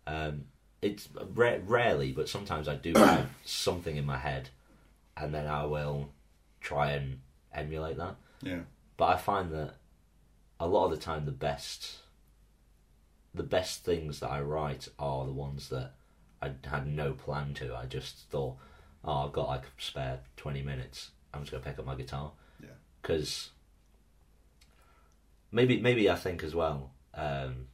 um 0.07 0.44
it's 0.83 1.09
ra- 1.35 1.59
rarely 1.64 2.12
but 2.12 2.29
sometimes 2.29 2.66
i 2.68 2.75
do 2.75 2.92
have 2.97 3.29
something 3.44 3.97
in 3.97 4.05
my 4.05 4.18
head 4.18 4.49
and 5.16 5.33
then 5.35 5.47
i 5.47 5.64
will 5.64 6.11
try 6.61 6.90
and 6.92 7.20
emulate 7.53 7.97
that 7.99 8.16
Yeah. 8.42 8.61
but 8.97 9.07
I 9.07 9.16
find 9.18 9.51
that 9.53 9.75
a 10.59 10.66
lot 10.66 10.87
of 10.87 10.90
the 10.92 10.97
time 10.97 11.25
the 11.27 11.31
best 11.49 11.99
the 13.35 13.42
best 13.42 13.85
things 13.85 14.20
that 14.20 14.31
I 14.31 14.40
write 14.40 14.88
are 14.99 15.25
the 15.27 15.33
ones 15.33 15.68
that 15.70 15.92
I 16.40 16.53
had 16.64 16.87
no 16.87 17.12
plan 17.12 17.53
to. 17.55 17.75
I 17.75 17.85
just 17.87 18.31
thought, 18.31 18.57
oh, 19.05 19.27
I've 19.27 19.33
got 19.33 19.49
like 19.49 19.62
spare 19.77 20.20
twenty 20.37 20.62
minutes. 20.62 21.11
I'm 21.33 21.40
just 21.40 21.51
gonna 21.51 21.64
pick 21.64 21.79
up 21.81 21.85
my 21.85 21.97
guitar. 21.97 22.31
Yeah. 22.62 22.77
Because 23.03 23.51
maybe 25.51 25.81
maybe 25.81 26.09
I 26.11 26.14
think 26.14 26.42
as 26.44 26.55
well. 26.55 26.90
Um, 27.14 27.66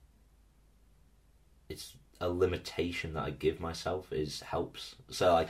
it's 1.71 1.95
a 2.21 2.29
limitation 2.29 3.15
that 3.15 3.23
I 3.23 3.31
give 3.31 3.61
myself 3.61 4.13
is 4.13 4.41
helps. 4.41 4.97
So 5.09 5.33
like, 5.33 5.49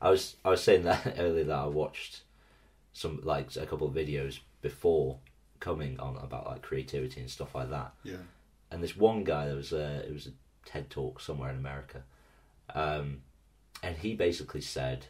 I 0.00 0.10
was 0.10 0.36
I 0.44 0.50
was 0.50 0.62
saying 0.62 0.82
that 0.84 1.16
earlier 1.18 1.44
that 1.44 1.58
I 1.58 1.66
watched 1.66 2.22
some 2.92 3.20
like 3.24 3.56
a 3.56 3.66
couple 3.66 3.88
of 3.88 3.94
videos 3.94 4.38
before 4.60 5.18
coming 5.60 5.98
on 5.98 6.16
about 6.16 6.46
like 6.46 6.62
creativity 6.62 7.20
and 7.20 7.30
stuff 7.30 7.54
like 7.54 7.70
that. 7.70 7.92
Yeah. 8.04 8.16
And 8.70 8.82
this 8.82 8.96
one 8.96 9.24
guy, 9.24 9.46
there 9.46 9.56
was 9.56 9.72
a 9.72 10.06
it 10.06 10.12
was 10.12 10.26
a 10.26 10.68
TED 10.68 10.90
talk 10.90 11.20
somewhere 11.20 11.50
in 11.50 11.56
America, 11.56 12.02
um, 12.74 13.22
and 13.82 13.96
he 13.96 14.14
basically 14.14 14.60
said 14.60 15.06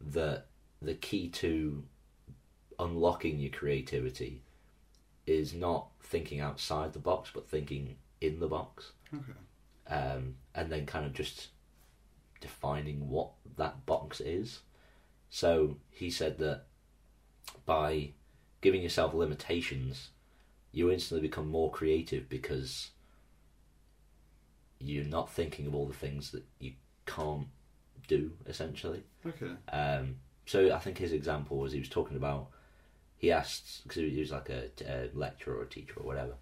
that 0.00 0.46
the 0.80 0.94
key 0.94 1.28
to 1.28 1.84
unlocking 2.78 3.38
your 3.38 3.50
creativity 3.50 4.42
is 5.26 5.52
not 5.52 5.88
thinking 6.02 6.40
outside 6.40 6.94
the 6.94 6.98
box, 6.98 7.30
but 7.34 7.46
thinking 7.46 7.96
in 8.22 8.40
the 8.40 8.48
box, 8.48 8.92
Okay. 9.14 9.32
Um, 9.90 10.36
and 10.54 10.70
then 10.70 10.86
kind 10.86 11.04
of 11.04 11.12
just 11.12 11.48
defining 12.40 13.10
what 13.10 13.30
that 13.56 13.84
box 13.84 14.20
is. 14.20 14.60
So 15.28 15.76
he 15.90 16.10
said 16.10 16.38
that 16.38 16.64
by 17.66 18.10
giving 18.60 18.82
yourself 18.82 19.12
limitations, 19.14 20.10
you 20.72 20.90
instantly 20.90 21.26
become 21.26 21.48
more 21.48 21.70
creative 21.70 22.28
because 22.28 22.90
you're 24.78 25.04
not 25.04 25.30
thinking 25.30 25.66
of 25.66 25.74
all 25.74 25.86
the 25.86 25.94
things 25.94 26.30
that 26.30 26.44
you 26.58 26.72
can't 27.06 27.48
do, 28.08 28.32
essentially. 28.46 29.02
Okay. 29.26 29.50
Um, 29.72 30.16
so 30.46 30.72
I 30.74 30.78
think 30.78 30.98
his 30.98 31.12
example 31.12 31.58
was 31.58 31.72
he 31.72 31.78
was 31.78 31.88
talking 31.88 32.16
about 32.16 32.48
he 33.16 33.30
asked 33.30 33.82
because 33.82 33.96
he 33.96 34.18
was 34.18 34.32
like 34.32 34.48
a, 34.48 34.70
a 34.86 35.10
lecturer 35.12 35.58
or 35.58 35.62
a 35.62 35.68
teacher 35.68 35.94
or 35.98 36.06
whatever, 36.06 36.34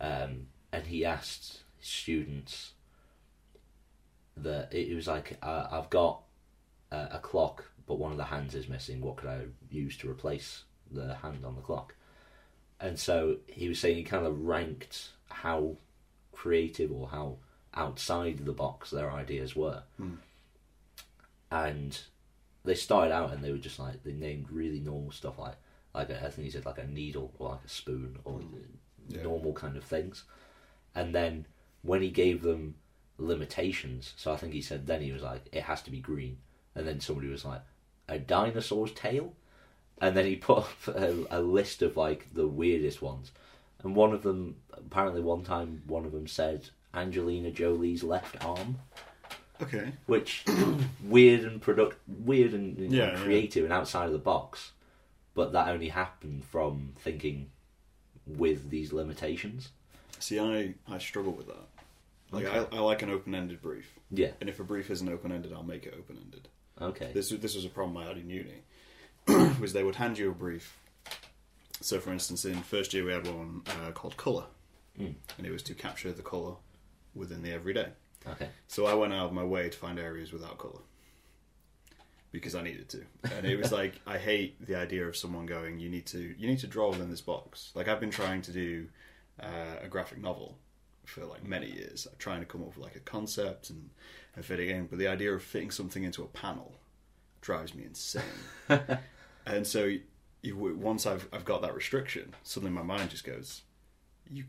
um, 0.00 0.46
and 0.72 0.86
he 0.86 1.04
asked 1.04 1.63
students 1.84 2.72
that 4.36 4.72
it, 4.72 4.94
was 4.94 5.06
like 5.06 5.38
uh, 5.42 5.68
I've 5.70 5.90
got 5.90 6.22
a, 6.90 7.08
a 7.12 7.18
clock, 7.22 7.64
but 7.86 7.98
one 7.98 8.10
of 8.12 8.18
the 8.18 8.24
hands 8.24 8.54
is 8.54 8.68
missing. 8.68 9.00
What 9.00 9.16
could 9.16 9.28
I 9.28 9.42
use 9.70 9.96
to 9.98 10.10
replace 10.10 10.64
the 10.90 11.14
hand 11.16 11.44
on 11.44 11.54
the 11.54 11.60
clock? 11.62 11.94
And 12.80 12.98
so 12.98 13.36
he 13.46 13.68
was 13.68 13.78
saying 13.78 13.96
he 13.96 14.02
kind 14.02 14.26
of 14.26 14.40
ranked 14.40 15.10
how 15.30 15.76
creative 16.32 16.90
or 16.90 17.08
how 17.08 17.36
outside 17.74 18.44
the 18.44 18.52
box 18.52 18.90
their 18.90 19.10
ideas 19.10 19.54
were. 19.54 19.82
Hmm. 19.96 20.14
And 21.50 21.98
they 22.64 22.74
started 22.74 23.12
out 23.12 23.32
and 23.32 23.44
they 23.44 23.52
were 23.52 23.58
just 23.58 23.78
like 23.78 24.02
they 24.02 24.12
named 24.12 24.46
really 24.50 24.80
normal 24.80 25.12
stuff 25.12 25.38
like 25.38 25.56
like 25.94 26.10
a, 26.10 26.18
I 26.18 26.30
think 26.30 26.46
he 26.46 26.50
said 26.50 26.64
like 26.66 26.78
a 26.78 26.86
needle 26.86 27.32
or 27.38 27.50
like 27.50 27.64
a 27.64 27.68
spoon 27.68 28.18
or 28.24 28.40
Yeah. 29.08 29.22
normal 29.22 29.52
kind 29.52 29.76
of 29.76 29.84
things. 29.84 30.24
And 30.94 31.14
then 31.14 31.46
when 31.84 32.02
he 32.02 32.10
gave 32.10 32.42
them 32.42 32.74
limitations, 33.18 34.12
so 34.16 34.32
I 34.32 34.36
think 34.36 34.52
he 34.54 34.60
said 34.60 34.86
then 34.86 35.02
he 35.02 35.12
was 35.12 35.22
like 35.22 35.46
it 35.52 35.62
has 35.62 35.80
to 35.82 35.90
be 35.92 36.00
green, 36.00 36.38
and 36.74 36.86
then 36.88 36.98
somebody 37.00 37.28
was 37.28 37.44
like 37.44 37.62
a 38.08 38.18
dinosaur's 38.18 38.90
tail, 38.92 39.32
and 40.00 40.16
then 40.16 40.26
he 40.26 40.34
put 40.36 40.58
up 40.64 40.68
a, 40.88 41.14
a 41.30 41.40
list 41.40 41.80
of 41.82 41.96
like 41.96 42.26
the 42.34 42.48
weirdest 42.48 43.00
ones, 43.02 43.30
and 43.82 43.94
one 43.94 44.12
of 44.12 44.22
them 44.22 44.56
apparently 44.72 45.20
one 45.22 45.44
time 45.44 45.82
one 45.86 46.04
of 46.04 46.10
them 46.12 46.26
said 46.26 46.68
Angelina 46.92 47.50
Jolie's 47.50 48.02
left 48.02 48.44
arm 48.44 48.78
Okay. 49.62 49.92
which 50.06 50.44
weird 51.04 51.42
and 51.44 51.62
product 51.62 51.96
weird 52.08 52.54
and 52.54 52.76
know, 52.76 52.84
Yeah, 52.96 53.12
yeah. 53.12 53.16
creative 53.22 53.62
and 53.64 53.72
outside 53.72 54.06
of 54.06 54.12
the 54.12 54.18
box 54.18 54.72
but 55.32 55.52
that 55.52 55.68
only 55.68 55.90
happened 55.90 56.44
from 56.44 56.92
thinking 56.98 57.50
with 58.26 58.70
these 58.70 58.92
limitations 58.92 59.68
See, 60.18 60.40
I 60.40 60.74
I 60.88 60.98
struggle 60.98 61.32
with 61.32 61.46
that. 61.48 61.66
Like 62.30 62.46
Okay. 62.46 62.66
I, 62.72 62.76
I 62.76 62.80
like 62.80 63.02
an 63.02 63.10
open-ended 63.10 63.62
brief, 63.62 63.92
yeah 64.10 64.30
and 64.40 64.48
if 64.48 64.58
a 64.60 64.64
brief 64.64 64.90
isn't 64.90 65.08
open-ended, 65.08 65.52
I'll 65.52 65.62
make 65.62 65.86
it 65.86 65.94
open-ended. 65.96 66.48
okay 66.80 67.10
This 67.12 67.28
this 67.30 67.54
was 67.54 67.64
a 67.64 67.68
problem 67.68 67.96
I 67.96 68.06
had 68.06 68.16
in 68.18 68.28
uni, 68.30 68.62
was 69.60 69.72
they 69.72 69.84
would 69.84 69.96
hand 69.96 70.18
you 70.18 70.30
a 70.30 70.34
brief. 70.34 70.78
So, 71.80 72.00
for 72.00 72.12
instance, 72.12 72.44
in 72.44 72.54
first 72.62 72.94
year 72.94 73.04
we 73.04 73.12
had 73.12 73.26
one 73.26 73.62
uh, 73.66 73.90
called 73.92 74.16
Color, 74.16 74.46
Mm. 74.98 75.14
and 75.38 75.46
it 75.46 75.50
was 75.50 75.62
to 75.64 75.74
capture 75.74 76.12
the 76.12 76.22
color 76.22 76.54
within 77.16 77.42
the 77.42 77.52
everyday. 77.52 77.88
okay 78.28 78.48
So 78.68 78.86
I 78.86 78.94
went 78.94 79.12
out 79.12 79.26
of 79.26 79.32
my 79.32 79.42
way 79.44 79.68
to 79.68 79.76
find 79.76 79.98
areas 79.98 80.32
without 80.32 80.56
color 80.58 80.80
because 82.32 82.54
I 82.54 82.62
needed 82.62 82.88
to, 82.90 83.04
and 83.36 83.46
it 83.46 83.56
was 83.56 83.70
like 83.80 84.00
I 84.06 84.18
hate 84.18 84.64
the 84.66 84.74
idea 84.76 85.06
of 85.06 85.16
someone 85.16 85.46
going, 85.46 85.78
"You 85.78 85.88
need 85.88 86.06
to, 86.06 86.18
you 86.18 86.46
need 86.48 86.58
to 86.60 86.66
draw 86.66 86.90
within 86.90 87.10
this 87.10 87.20
box." 87.20 87.70
Like 87.74 87.88
I've 87.88 88.00
been 88.00 88.10
trying 88.10 88.42
to 88.42 88.52
do 88.52 88.86
uh, 89.40 89.76
a 89.82 89.88
graphic 89.88 90.18
novel 90.20 90.58
for 91.04 91.24
like 91.24 91.46
many 91.46 91.70
years, 91.70 92.06
trying 92.18 92.40
to 92.40 92.46
come 92.46 92.62
up 92.62 92.68
with 92.68 92.78
like 92.78 92.96
a 92.96 93.00
concept 93.00 93.70
and, 93.70 93.90
and 94.34 94.44
fit 94.44 94.60
it 94.60 94.68
in, 94.68 94.86
but 94.86 94.98
the 94.98 95.08
idea 95.08 95.32
of 95.32 95.42
fitting 95.42 95.70
something 95.70 96.04
into 96.04 96.22
a 96.22 96.28
panel 96.28 96.74
drives 97.40 97.74
me 97.74 97.84
insane. 97.84 98.22
and 99.46 99.66
so 99.66 99.96
you, 100.42 100.56
once 100.56 101.06
I've 101.06 101.28
I've 101.32 101.44
got 101.44 101.62
that 101.62 101.74
restriction, 101.74 102.34
suddenly 102.42 102.74
my 102.74 102.82
mind 102.82 103.10
just 103.10 103.24
goes, 103.24 103.62
"You, 104.28 104.44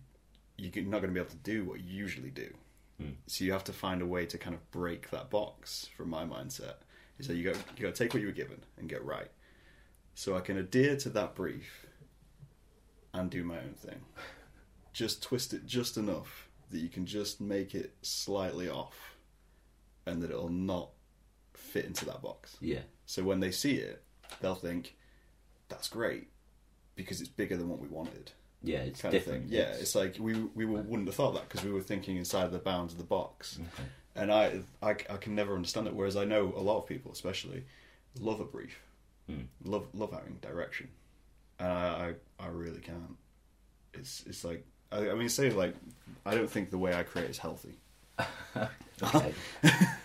you're 0.58 0.84
not 0.84 1.02
going 1.02 1.14
to 1.14 1.14
be 1.14 1.20
able 1.20 1.30
to 1.30 1.38
do 1.38 1.66
what 1.66 1.82
you 1.82 1.94
usually 1.94 2.32
do." 2.32 2.54
Hmm. 3.00 3.12
So 3.28 3.44
you 3.44 3.52
have 3.52 3.64
to 3.66 3.74
find 3.74 4.02
a 4.02 4.06
way 4.06 4.26
to 4.26 4.38
kind 4.38 4.56
of 4.56 4.72
break 4.72 5.10
that 5.12 5.30
box 5.30 5.90
from 5.96 6.10
my 6.10 6.24
mindset. 6.24 6.76
Is 7.20 7.28
that 7.28 7.36
you 7.36 7.44
got 7.44 7.58
you 7.78 7.84
got 7.84 7.96
to 7.96 8.04
take 8.04 8.14
what 8.14 8.22
you 8.22 8.28
were 8.28 8.34
given 8.34 8.62
and 8.78 8.90
get 8.90 9.04
right. 9.04 9.30
So 10.16 10.36
I 10.36 10.42
can 10.42 10.58
adhere 10.58 10.96
to 10.98 11.10
that 11.10 11.36
brief 11.36 11.86
and 13.14 13.30
do 13.30 13.44
my 13.44 13.58
own 13.58 13.74
thing. 13.78 14.02
Just 14.94 15.22
twist 15.22 15.54
it 15.54 15.66
just 15.66 15.98
enough 15.98 16.45
that 16.72 16.80
you 16.80 16.90
can 16.90 17.06
just 17.06 17.40
make 17.42 17.76
it 17.76 17.94
slightly 18.02 18.70
off, 18.70 19.16
and 20.06 20.22
that 20.22 20.30
it'll 20.32 20.50
not 20.50 20.90
fit 21.54 21.86
into 21.86 22.06
that 22.06 22.22
box. 22.22 22.58
yeah 22.62 22.82
So 23.06 23.24
when 23.24 23.40
they 23.40 23.52
see 23.52 23.76
it, 23.76 24.04
they'll 24.42 24.56
think 24.56 24.96
that's 25.70 25.88
great 25.88 26.28
because 26.96 27.20
it's 27.22 27.30
bigger 27.30 27.58
than 27.58 27.68
what 27.70 27.80
we 27.80 27.88
wanted 27.88 28.32
yeah 28.64 28.80
it's 28.80 29.02
kind 29.02 29.12
different 29.12 29.44
of 29.46 29.50
thing. 29.50 29.58
Yeah, 29.60 29.72
it's, 29.74 29.96
like 29.96 30.18
we 30.20 30.34
we 30.56 30.66
wouldn't 30.66 31.08
have 31.08 31.16
thought 31.16 31.34
that 31.36 31.48
because 31.48 31.64
we 31.64 31.72
were 31.72 31.82
thinking 31.82 32.18
inside 32.18 32.52
the 32.52 32.58
bounds 32.60 32.94
of 32.94 32.98
the 33.00 33.06
box, 33.06 33.60
Okay. 33.60 33.90
and 34.16 34.32
I, 34.32 34.62
I 34.82 34.92
I 34.92 35.18
can 35.18 35.36
never 35.36 35.54
understand 35.56 35.88
it. 35.88 35.94
Whereas 35.94 36.16
I 36.16 36.26
know 36.26 36.54
a 36.56 36.62
lot 36.62 36.78
of 36.80 36.88
people, 36.88 37.12
especially, 37.12 37.66
love 38.20 38.40
a 38.40 38.46
brief, 38.46 38.80
Mm. 39.30 39.48
love 39.64 39.88
love 39.94 40.12
having 40.14 40.36
direction, 40.42 40.90
and 41.60 41.68
I 41.72 42.14
I, 42.40 42.46
I 42.46 42.48
really 42.48 42.80
can't. 42.82 43.18
It's 43.94 44.24
it's 44.26 44.44
like 44.44 44.66
I, 44.96 45.12
I 45.12 45.14
mean 45.16 45.30
say 45.30 45.50
like 45.50 45.76
I 46.26 46.34
don't 46.36 46.50
think 46.50 46.72
the 46.72 46.78
way 46.78 46.94
I 46.94 47.04
create 47.04 47.30
is 47.30 47.38
healthy. 47.38 47.76
okay 49.04 49.34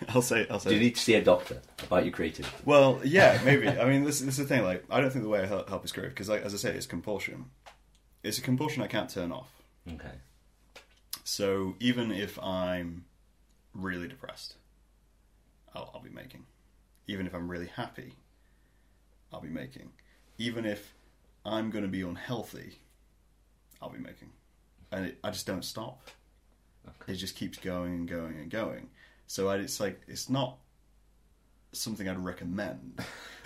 I'll 0.09 0.21
say 0.21 0.45
I'll 0.49 0.59
say. 0.59 0.71
do 0.71 0.75
you 0.75 0.81
need 0.81 0.95
to 0.95 1.01
see 1.01 1.15
a 1.15 1.23
doctor 1.23 1.61
about 1.91 2.05
your 2.05 2.13
creativity. 2.13 2.55
Well, 2.65 3.01
yeah, 3.03 3.39
maybe. 3.45 3.67
I 3.67 3.85
mean, 3.85 4.03
this, 4.03 4.19
this 4.19 4.37
is 4.39 4.47
the 4.47 4.55
thing. 4.55 4.63
Like, 4.63 4.83
I 4.89 5.01
don't 5.01 5.11
think 5.11 5.23
the 5.23 5.29
way 5.29 5.41
I 5.41 5.45
help, 5.45 5.69
help 5.69 5.85
is 5.85 5.91
creative 5.91 6.13
because, 6.13 6.29
like, 6.29 6.43
as 6.43 6.53
I 6.53 6.57
say, 6.57 6.71
it's 6.71 6.85
compulsion. 6.85 7.45
It's 8.23 8.37
a 8.37 8.41
compulsion 8.41 8.81
I 8.81 8.87
can't 8.87 9.09
turn 9.09 9.31
off. 9.31 9.51
Okay. 9.87 10.15
So 11.23 11.75
even 11.79 12.11
if 12.11 12.39
I'm 12.41 13.05
really 13.73 14.07
depressed, 14.07 14.55
I'll, 15.73 15.91
I'll 15.93 16.01
be 16.01 16.09
making. 16.09 16.45
Even 17.07 17.25
if 17.25 17.33
I'm 17.33 17.49
really 17.49 17.67
happy, 17.67 18.13
I'll 19.33 19.41
be 19.41 19.49
making. 19.49 19.91
Even 20.37 20.65
if 20.65 20.93
I'm 21.45 21.71
going 21.71 21.83
to 21.83 21.89
be 21.89 22.01
unhealthy, 22.01 22.79
I'll 23.81 23.89
be 23.89 23.99
making. 23.99 24.29
And 24.91 25.07
it, 25.07 25.19
I 25.23 25.31
just 25.31 25.47
don't 25.47 25.63
stop. 25.63 26.01
Okay. 26.87 27.13
It 27.13 27.15
just 27.17 27.35
keeps 27.35 27.57
going 27.57 27.93
and 27.93 28.07
going 28.07 28.37
and 28.37 28.49
going. 28.49 28.89
So 29.27 29.47
I, 29.49 29.57
it's 29.57 29.79
like 29.79 30.01
it's 30.07 30.29
not 30.29 30.57
something 31.73 32.07
I'd 32.09 32.23
recommend 32.23 32.99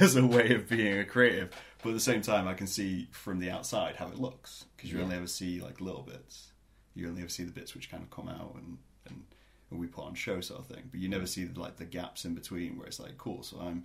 as 0.00 0.16
a 0.16 0.26
way 0.26 0.54
of 0.54 0.68
being 0.68 0.98
a 0.98 1.04
creative. 1.04 1.50
But 1.82 1.90
at 1.90 1.94
the 1.94 2.00
same 2.00 2.22
time, 2.22 2.48
I 2.48 2.54
can 2.54 2.66
see 2.66 3.08
from 3.12 3.38
the 3.38 3.50
outside 3.50 3.96
how 3.96 4.08
it 4.08 4.18
looks 4.18 4.64
because 4.76 4.90
you 4.90 4.98
Yeah. 4.98 5.04
only 5.04 5.16
ever 5.16 5.26
see 5.28 5.60
like 5.60 5.80
little 5.80 6.02
bits. 6.02 6.52
You 6.94 7.08
only 7.08 7.20
ever 7.22 7.28
see 7.30 7.44
the 7.44 7.52
bits 7.52 7.74
which 7.74 7.90
kind 7.90 8.02
of 8.02 8.10
come 8.10 8.28
out 8.28 8.56
and, 8.56 8.78
and, 9.06 9.22
and 9.70 9.78
we 9.78 9.86
put 9.86 10.04
on 10.04 10.14
show 10.14 10.40
sort 10.40 10.60
of 10.60 10.66
thing. 10.66 10.88
But 10.90 10.98
you 10.98 11.08
never 11.08 11.26
see 11.26 11.46
like 11.54 11.76
the 11.76 11.84
gaps 11.84 12.24
in 12.24 12.34
between 12.34 12.76
where 12.76 12.88
it's 12.88 12.98
like, 12.98 13.16
cool, 13.16 13.44
so 13.44 13.60
I'm 13.60 13.84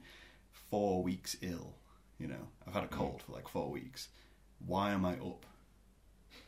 four 0.72 1.04
weeks 1.04 1.38
ill. 1.42 1.76
You 2.18 2.28
know, 2.28 2.48
I've 2.68 2.74
had 2.74 2.84
a 2.84 2.88
mm. 2.88 2.92
cold 2.92 3.22
for 3.22 3.34
like 3.34 3.48
four 3.48 3.70
weeks. 3.70 4.08
Why 4.66 4.92
am 4.92 5.06
I 5.06 5.14
up? 5.14 5.46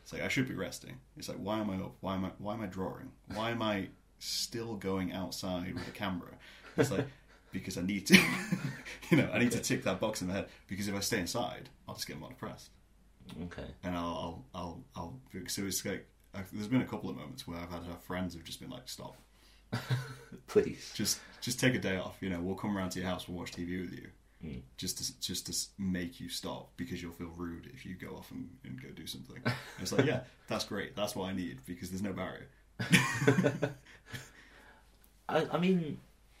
It's 0.06 0.12
like 0.12 0.22
I 0.22 0.28
should 0.28 0.46
be 0.46 0.54
resting. 0.54 0.98
It's 1.16 1.28
like 1.28 1.38
why 1.38 1.58
am 1.58 1.68
I 1.68 1.74
up? 1.78 1.96
Why 1.98 2.14
am 2.14 2.24
I 2.24 2.30
why 2.38 2.54
am 2.54 2.60
I 2.60 2.66
drawing? 2.66 3.10
Why 3.34 3.50
am 3.50 3.60
I 3.60 3.88
still 4.20 4.76
going 4.76 5.10
outside 5.12 5.74
with 5.74 5.88
a 5.88 5.90
camera? 5.90 6.30
It's 6.76 6.92
like 6.92 7.08
because 7.52 7.76
I 7.76 7.82
need 7.82 8.06
to. 8.06 8.14
you 9.10 9.16
know, 9.16 9.28
I 9.34 9.40
need 9.40 9.50
to 9.50 9.58
tick 9.58 9.82
that 9.82 9.98
box 9.98 10.22
in 10.22 10.28
my 10.28 10.34
head 10.34 10.46
because 10.68 10.86
if 10.86 10.94
I 10.94 11.00
stay 11.00 11.18
inside, 11.18 11.70
I'll 11.88 11.96
just 11.96 12.06
get 12.06 12.20
more 12.20 12.28
depressed, 12.28 12.70
Okay. 13.46 13.66
and 13.82 13.96
I'll 13.96 14.44
I'll 14.54 14.82
I'll. 14.94 15.18
I'll 15.34 15.48
so 15.48 15.62
it's 15.64 15.84
like 15.84 16.06
I've, 16.32 16.48
there's 16.52 16.68
been 16.68 16.82
a 16.82 16.86
couple 16.86 17.10
of 17.10 17.16
moments 17.16 17.48
where 17.48 17.58
I've 17.58 17.70
had 17.70 17.80
uh, 17.80 17.96
friends 18.06 18.34
who've 18.34 18.44
just 18.44 18.60
been 18.60 18.70
like, 18.70 18.88
stop, 18.88 19.16
Please. 20.46 20.92
just 20.94 21.18
just 21.40 21.58
take 21.58 21.74
a 21.74 21.80
day 21.80 21.96
off. 21.96 22.18
You 22.20 22.30
know, 22.30 22.40
we'll 22.40 22.54
come 22.54 22.76
around 22.78 22.90
to 22.90 23.00
your 23.00 23.08
house, 23.08 23.26
we'll 23.26 23.38
watch 23.38 23.50
TV 23.50 23.80
with 23.80 23.92
you. 23.92 24.08
Mm. 24.46 24.62
Just 24.76 24.98
to 24.98 25.20
just 25.20 25.46
to 25.46 25.82
make 25.82 26.20
you 26.20 26.28
stop 26.28 26.70
because 26.76 27.02
you'll 27.02 27.12
feel 27.12 27.32
rude 27.36 27.70
if 27.72 27.84
you 27.84 27.94
go 27.94 28.16
off 28.16 28.30
and, 28.30 28.48
and 28.64 28.80
go 28.80 28.88
do 28.90 29.06
something. 29.06 29.42
And 29.44 29.54
it's 29.82 29.92
like, 29.92 30.06
yeah, 30.06 30.20
that's 30.48 30.64
great. 30.64 30.96
That's 30.96 31.14
what 31.14 31.28
I 31.28 31.32
need 31.32 31.58
because 31.66 31.90
there's 31.90 32.02
no 32.02 32.12
barrier. 32.12 32.48
I, 35.28 35.46
I 35.52 35.58
mean, 35.58 35.98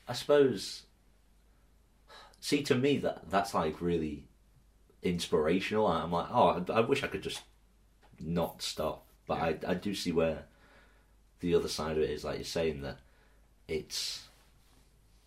I 0.08 0.12
suppose. 0.12 0.82
See, 2.40 2.62
to 2.62 2.74
me, 2.74 2.98
that 2.98 3.30
that's 3.30 3.54
like 3.54 3.80
really 3.80 4.24
inspirational. 5.02 5.86
I'm 5.86 6.12
like, 6.12 6.28
oh, 6.30 6.64
I, 6.68 6.72
I 6.72 6.80
wish 6.80 7.02
I 7.02 7.08
could 7.08 7.22
just 7.22 7.42
not 8.20 8.62
stop. 8.62 9.06
But 9.26 9.40
I, 9.40 9.56
I 9.66 9.74
do 9.74 9.94
see 9.94 10.12
where 10.12 10.44
the 11.40 11.54
other 11.54 11.68
side 11.68 11.96
of 11.96 12.02
it 12.02 12.10
is, 12.10 12.24
like 12.24 12.36
you're 12.36 12.44
saying, 12.44 12.82
that 12.82 12.98
it's 13.68 14.28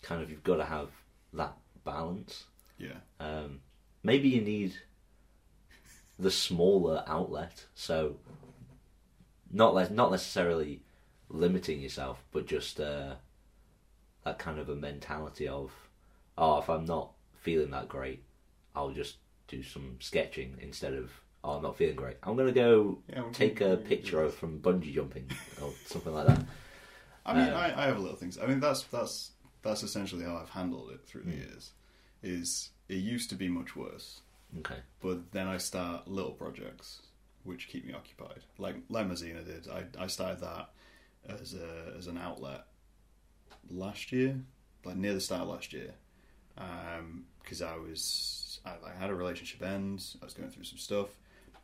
kind 0.02 0.22
of 0.22 0.30
you've 0.30 0.44
got 0.44 0.58
to 0.58 0.66
have 0.66 0.90
that 1.34 1.54
balance. 1.84 2.46
Yeah, 2.80 3.00
Um, 3.20 3.60
maybe 4.04 4.30
you 4.30 4.42
need 4.42 4.74
the 6.18 6.32
smaller 6.32 7.04
outlet, 7.08 7.66
so 7.76 8.18
not 9.52 9.74
le- 9.74 9.90
not 9.90 10.12
necessarily 10.12 10.82
limiting 11.30 11.82
yourself, 11.82 12.24
but 12.32 12.46
just 12.48 12.80
uh, 12.80 13.16
that 14.24 14.40
kind 14.40 14.60
of 14.60 14.70
a 14.70 14.76
mentality 14.76 15.48
of, 15.48 15.72
oh, 16.38 16.60
if 16.60 16.70
I'm 16.70 16.86
not 16.86 17.12
feeling 17.42 17.72
that 17.72 17.88
great, 17.88 18.24
I'll 18.76 18.92
just 18.92 19.18
do 19.48 19.64
some 19.64 19.98
sketching 20.00 20.58
instead 20.62 20.94
of, 20.94 21.12
oh, 21.44 21.52
I'm 21.52 21.64
not 21.64 21.78
feeling 21.78 21.96
great. 21.96 22.18
I'm 22.24 22.36
gonna 22.38 22.52
go 22.52 23.00
Yeah, 23.10 23.24
take 23.34 23.62
a 23.62 23.78
picture 23.78 24.22
of 24.24 24.36
from 24.36 24.60
bungee 24.60 24.94
jumping 24.94 25.30
or 25.62 25.74
something 25.86 26.14
like 26.14 26.28
that. 26.28 26.46
I 27.26 27.34
mean, 27.34 27.50
Um, 27.50 27.56
I, 27.58 27.84
I 27.84 27.86
have 27.88 28.00
little 28.00 28.18
things. 28.18 28.38
I 28.38 28.46
mean, 28.46 28.60
that's 28.60 28.84
that's 28.84 29.32
that's 29.62 29.84
essentially 29.84 30.24
how 30.24 30.38
I've 30.38 30.50
handled 30.50 30.92
it 30.92 31.06
through 31.06 31.24
the 31.24 31.32
Hmm. 31.32 31.38
years. 31.38 31.72
Is 32.22 32.70
it 32.88 32.96
used 32.96 33.30
to 33.30 33.36
be 33.36 33.48
much 33.48 33.76
worse, 33.76 34.22
Okay. 34.60 34.80
but 35.02 35.32
then 35.32 35.48
I 35.48 35.58
start 35.58 36.08
little 36.08 36.32
projects 36.32 37.02
which 37.44 37.68
keep 37.68 37.86
me 37.86 37.94
occupied, 37.94 38.42
like 38.58 38.76
like 38.90 39.08
Mazina 39.08 39.46
did. 39.46 39.68
I 39.68 39.86
I 39.98 40.08
started 40.08 40.42
that 40.42 40.70
as 41.28 41.54
a 41.54 41.94
as 41.98 42.08
an 42.08 42.18
outlet 42.18 42.66
last 43.70 44.12
year, 44.12 44.40
like 44.84 44.98
near 44.98 45.14
the 45.14 45.22
start 45.22 45.44
of 45.44 45.50
last 45.50 45.74
year, 45.74 45.94
um, 46.58 47.26
because 47.42 47.62
I 47.62 47.76
was 47.78 48.60
I, 48.66 48.72
I 48.72 49.00
had 49.00 49.10
a 49.10 49.16
relationship 49.16 49.62
end. 49.62 50.04
I 50.22 50.26
was 50.26 50.34
going 50.34 50.50
through 50.50 50.66
some 50.66 50.78
stuff, 50.78 51.10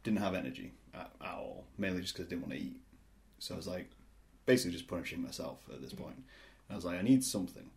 didn't 0.04 0.20
have 0.20 0.36
energy 0.36 0.72
at, 0.94 1.12
at 1.22 1.34
all, 1.34 1.66
mainly 1.78 2.02
just 2.02 2.14
because 2.14 2.28
I 2.28 2.30
didn't 2.30 2.44
want 2.44 2.54
to 2.54 2.60
eat. 2.60 2.80
So 3.40 3.54
I 3.54 3.58
was 3.58 3.68
like, 3.68 3.90
basically 4.46 4.72
just 4.72 4.88
punishing 4.88 5.22
myself 5.22 5.60
at 5.72 5.82
this 5.82 5.94
mm. 5.94 6.02
point. 6.02 6.16
And 6.16 6.72
I 6.72 6.76
was 6.76 6.86
like, 6.86 6.98
I 6.98 7.02
need 7.02 7.24
something, 7.24 7.70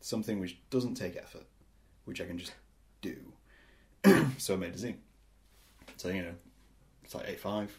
something 0.00 0.40
which 0.40 0.58
doesn't 0.70 0.94
take 0.94 1.16
effort, 1.16 1.44
which 2.06 2.20
I 2.20 2.24
can 2.24 2.38
just 2.38 2.52
do. 3.02 3.16
so 4.38 4.54
I 4.54 4.56
made 4.56 4.74
a 4.74 4.78
zine. 4.78 4.96
So 5.96 6.08
you 6.08 6.22
know, 6.22 6.34
it's 7.04 7.14
like 7.14 7.28
eight 7.28 7.40
five. 7.40 7.78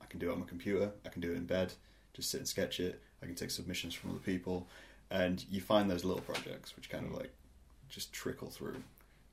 I 0.00 0.04
can 0.06 0.18
do 0.20 0.28
it 0.28 0.32
on 0.34 0.40
my 0.40 0.46
computer. 0.46 0.90
I 1.06 1.08
can 1.08 1.22
do 1.22 1.32
it 1.32 1.36
in 1.36 1.46
bed. 1.46 1.72
Just 2.12 2.30
sit 2.30 2.38
and 2.38 2.48
sketch 2.48 2.78
it. 2.80 3.00
I 3.22 3.26
can 3.26 3.34
take 3.34 3.50
submissions 3.50 3.94
from 3.94 4.10
other 4.10 4.18
people, 4.18 4.66
and 5.10 5.44
you 5.50 5.60
find 5.60 5.90
those 5.90 6.04
little 6.04 6.22
projects 6.22 6.76
which 6.76 6.90
kind 6.90 7.06
of 7.06 7.12
like 7.12 7.32
just 7.88 8.12
trickle 8.12 8.50
through, 8.50 8.82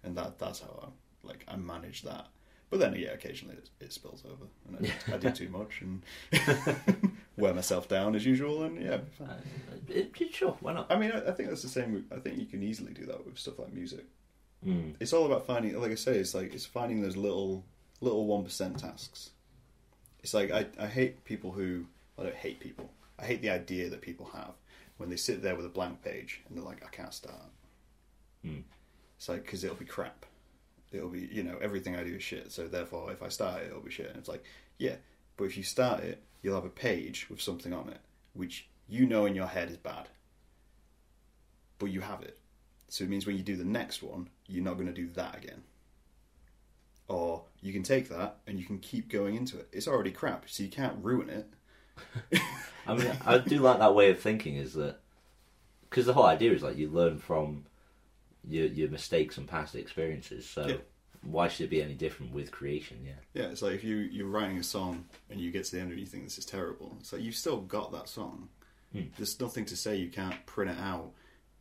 and 0.03 0.15
that 0.15 0.39
that's 0.39 0.61
how 0.61 0.79
I 0.83 1.27
like 1.27 1.43
I 1.47 1.57
manage 1.57 2.03
that. 2.03 2.27
But 2.69 2.79
then 2.79 2.93
yeah, 2.95 3.09
occasionally 3.09 3.55
it, 3.55 3.69
it 3.79 3.93
spills 3.93 4.23
over, 4.25 4.45
and 4.67 4.91
I, 5.09 5.15
I 5.15 5.17
do 5.17 5.31
too 5.31 5.49
much 5.49 5.81
and 5.81 6.03
wear 7.37 7.53
myself 7.53 7.87
down 7.87 8.15
as 8.15 8.25
usual, 8.25 8.63
and 8.63 8.79
yeah. 8.79 8.87
it'll 8.93 8.97
be 8.99 9.11
fine. 9.17 9.29
Uh, 9.29 9.75
it- 9.87 10.11
it- 10.19 10.33
sure, 10.35 10.55
why 10.61 10.73
not? 10.73 10.91
I 10.91 10.97
mean, 10.97 11.11
I, 11.11 11.29
I 11.29 11.31
think 11.31 11.49
that's 11.49 11.63
the 11.63 11.67
same. 11.69 12.05
I 12.15 12.19
think 12.19 12.37
you 12.37 12.45
can 12.45 12.61
easily 12.61 12.93
do 12.93 13.05
that 13.07 13.25
with 13.25 13.39
stuff 13.39 13.57
like 13.57 13.73
music. 13.73 14.05
Mm. 14.65 14.93
It's 14.99 15.13
all 15.13 15.25
about 15.25 15.47
finding, 15.47 15.79
like 15.81 15.91
I 15.91 15.95
say, 15.95 16.17
it's 16.17 16.35
like 16.35 16.53
it's 16.53 16.65
finding 16.65 17.01
those 17.01 17.17
little 17.17 17.63
little 18.01 18.25
one 18.27 18.43
percent 18.43 18.79
tasks. 18.79 19.31
It's 20.21 20.33
like 20.33 20.51
I, 20.51 20.65
I 20.79 20.87
hate 20.87 21.23
people 21.25 21.51
who 21.51 21.85
I 22.19 22.23
don't 22.23 22.35
hate 22.35 22.59
people. 22.59 22.91
I 23.17 23.25
hate 23.25 23.41
the 23.41 23.49
idea 23.49 23.89
that 23.89 24.01
people 24.01 24.29
have 24.33 24.51
when 24.97 25.09
they 25.09 25.15
sit 25.15 25.41
there 25.41 25.55
with 25.55 25.65
a 25.65 25.69
blank 25.69 26.03
page 26.03 26.41
and 26.47 26.57
they're 26.57 26.63
like, 26.65 26.83
I 26.85 26.89
can't 26.89 27.13
start. 27.13 27.35
Mm. 28.45 28.63
It's 29.17 29.27
like 29.29 29.43
because 29.43 29.63
it'll 29.63 29.75
be 29.77 29.85
crap. 29.85 30.25
It'll 30.91 31.09
be 31.09 31.29
you 31.31 31.43
know 31.43 31.57
everything 31.61 31.95
I 31.95 32.03
do 32.03 32.15
is 32.15 32.23
shit. 32.23 32.51
So 32.51 32.67
therefore, 32.67 33.11
if 33.11 33.21
I 33.21 33.29
start 33.29 33.63
it, 33.63 33.67
it'll 33.67 33.81
be 33.81 33.91
shit. 33.91 34.07
And 34.09 34.17
it's 34.17 34.29
like 34.29 34.43
yeah, 34.77 34.95
but 35.37 35.45
if 35.45 35.57
you 35.57 35.63
start 35.63 36.03
it, 36.03 36.23
you'll 36.41 36.55
have 36.55 36.65
a 36.65 36.69
page 36.69 37.27
with 37.29 37.41
something 37.41 37.73
on 37.73 37.89
it 37.89 37.99
which 38.33 38.67
you 38.87 39.05
know 39.05 39.25
in 39.25 39.35
your 39.35 39.47
head 39.47 39.69
is 39.69 39.77
bad, 39.77 40.07
but 41.77 41.87
you 41.87 42.01
have 42.01 42.21
it. 42.21 42.39
So 42.87 43.03
it 43.03 43.09
means 43.09 43.25
when 43.25 43.37
you 43.37 43.43
do 43.43 43.55
the 43.55 43.65
next 43.65 44.01
one, 44.01 44.29
you're 44.47 44.63
not 44.63 44.75
going 44.75 44.87
to 44.87 44.93
do 44.93 45.09
that 45.09 45.37
again. 45.37 45.63
Or 47.07 47.43
you 47.61 47.73
can 47.73 47.83
take 47.83 48.09
that 48.09 48.37
and 48.47 48.59
you 48.59 48.65
can 48.65 48.79
keep 48.79 49.09
going 49.09 49.35
into 49.35 49.59
it. 49.59 49.67
It's 49.71 49.87
already 49.87 50.11
crap, 50.11 50.45
so 50.47 50.63
you 50.63 50.69
can't 50.69 51.03
ruin 51.03 51.29
it. 51.29 52.41
I 52.87 52.95
mean, 52.95 53.11
I 53.25 53.39
do 53.39 53.59
like 53.59 53.79
that 53.79 53.93
way 53.93 54.09
of 54.09 54.19
thinking. 54.19 54.55
Is 54.55 54.73
that 54.73 54.99
because 55.81 56.05
the 56.05 56.13
whole 56.13 56.25
idea 56.25 56.53
is 56.53 56.63
like 56.63 56.77
you 56.77 56.89
learn 56.89 57.19
from 57.19 57.65
your 58.49 58.65
your 58.67 58.89
mistakes 58.89 59.37
and 59.37 59.47
past 59.47 59.75
experiences. 59.75 60.49
So 60.49 60.67
Yeah. 60.67 60.77
why 61.21 61.47
should 61.47 61.65
it 61.65 61.69
be 61.69 61.81
any 61.81 61.93
different 61.93 62.33
with 62.33 62.51
creation? 62.51 62.97
Yeah. 63.05 63.19
Yeah, 63.43 63.49
it's 63.51 63.61
like 63.61 63.75
if 63.75 63.83
you 63.83 63.97
you're 63.97 64.27
writing 64.27 64.57
a 64.57 64.63
song 64.63 65.05
and 65.29 65.39
you 65.39 65.51
get 65.51 65.65
to 65.65 65.71
the 65.75 65.81
end 65.81 65.91
and 65.91 65.99
you 65.99 66.05
think 66.05 66.23
this 66.25 66.37
is 66.37 66.45
terrible. 66.45 66.97
It's 66.99 67.13
like 67.13 67.21
you've 67.21 67.35
still 67.35 67.61
got 67.61 67.91
that 67.91 68.09
song. 68.09 68.49
Hmm. 68.93 69.03
There's 69.17 69.39
nothing 69.39 69.65
to 69.65 69.75
say 69.77 69.95
you 69.97 70.09
can't 70.09 70.43
print 70.47 70.71
it 70.71 70.79
out, 70.79 71.11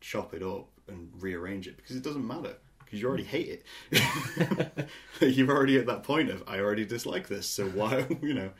chop 0.00 0.32
it 0.34 0.42
up, 0.42 0.68
and 0.88 1.10
rearrange 1.20 1.68
it 1.68 1.76
because 1.76 1.94
it 1.96 2.02
doesn't 2.02 2.26
matter 2.26 2.54
because 2.84 3.02
you 3.02 3.06
already 3.08 3.24
hate 3.24 3.62
it. 3.90 4.88
You're 5.20 5.50
already 5.50 5.76
at 5.78 5.86
that 5.86 6.04
point 6.04 6.30
of 6.30 6.42
I 6.46 6.58
already 6.60 6.86
dislike 6.86 7.28
this, 7.28 7.46
so 7.46 7.66
why 7.68 8.06
you 8.22 8.32
know, 8.34 8.50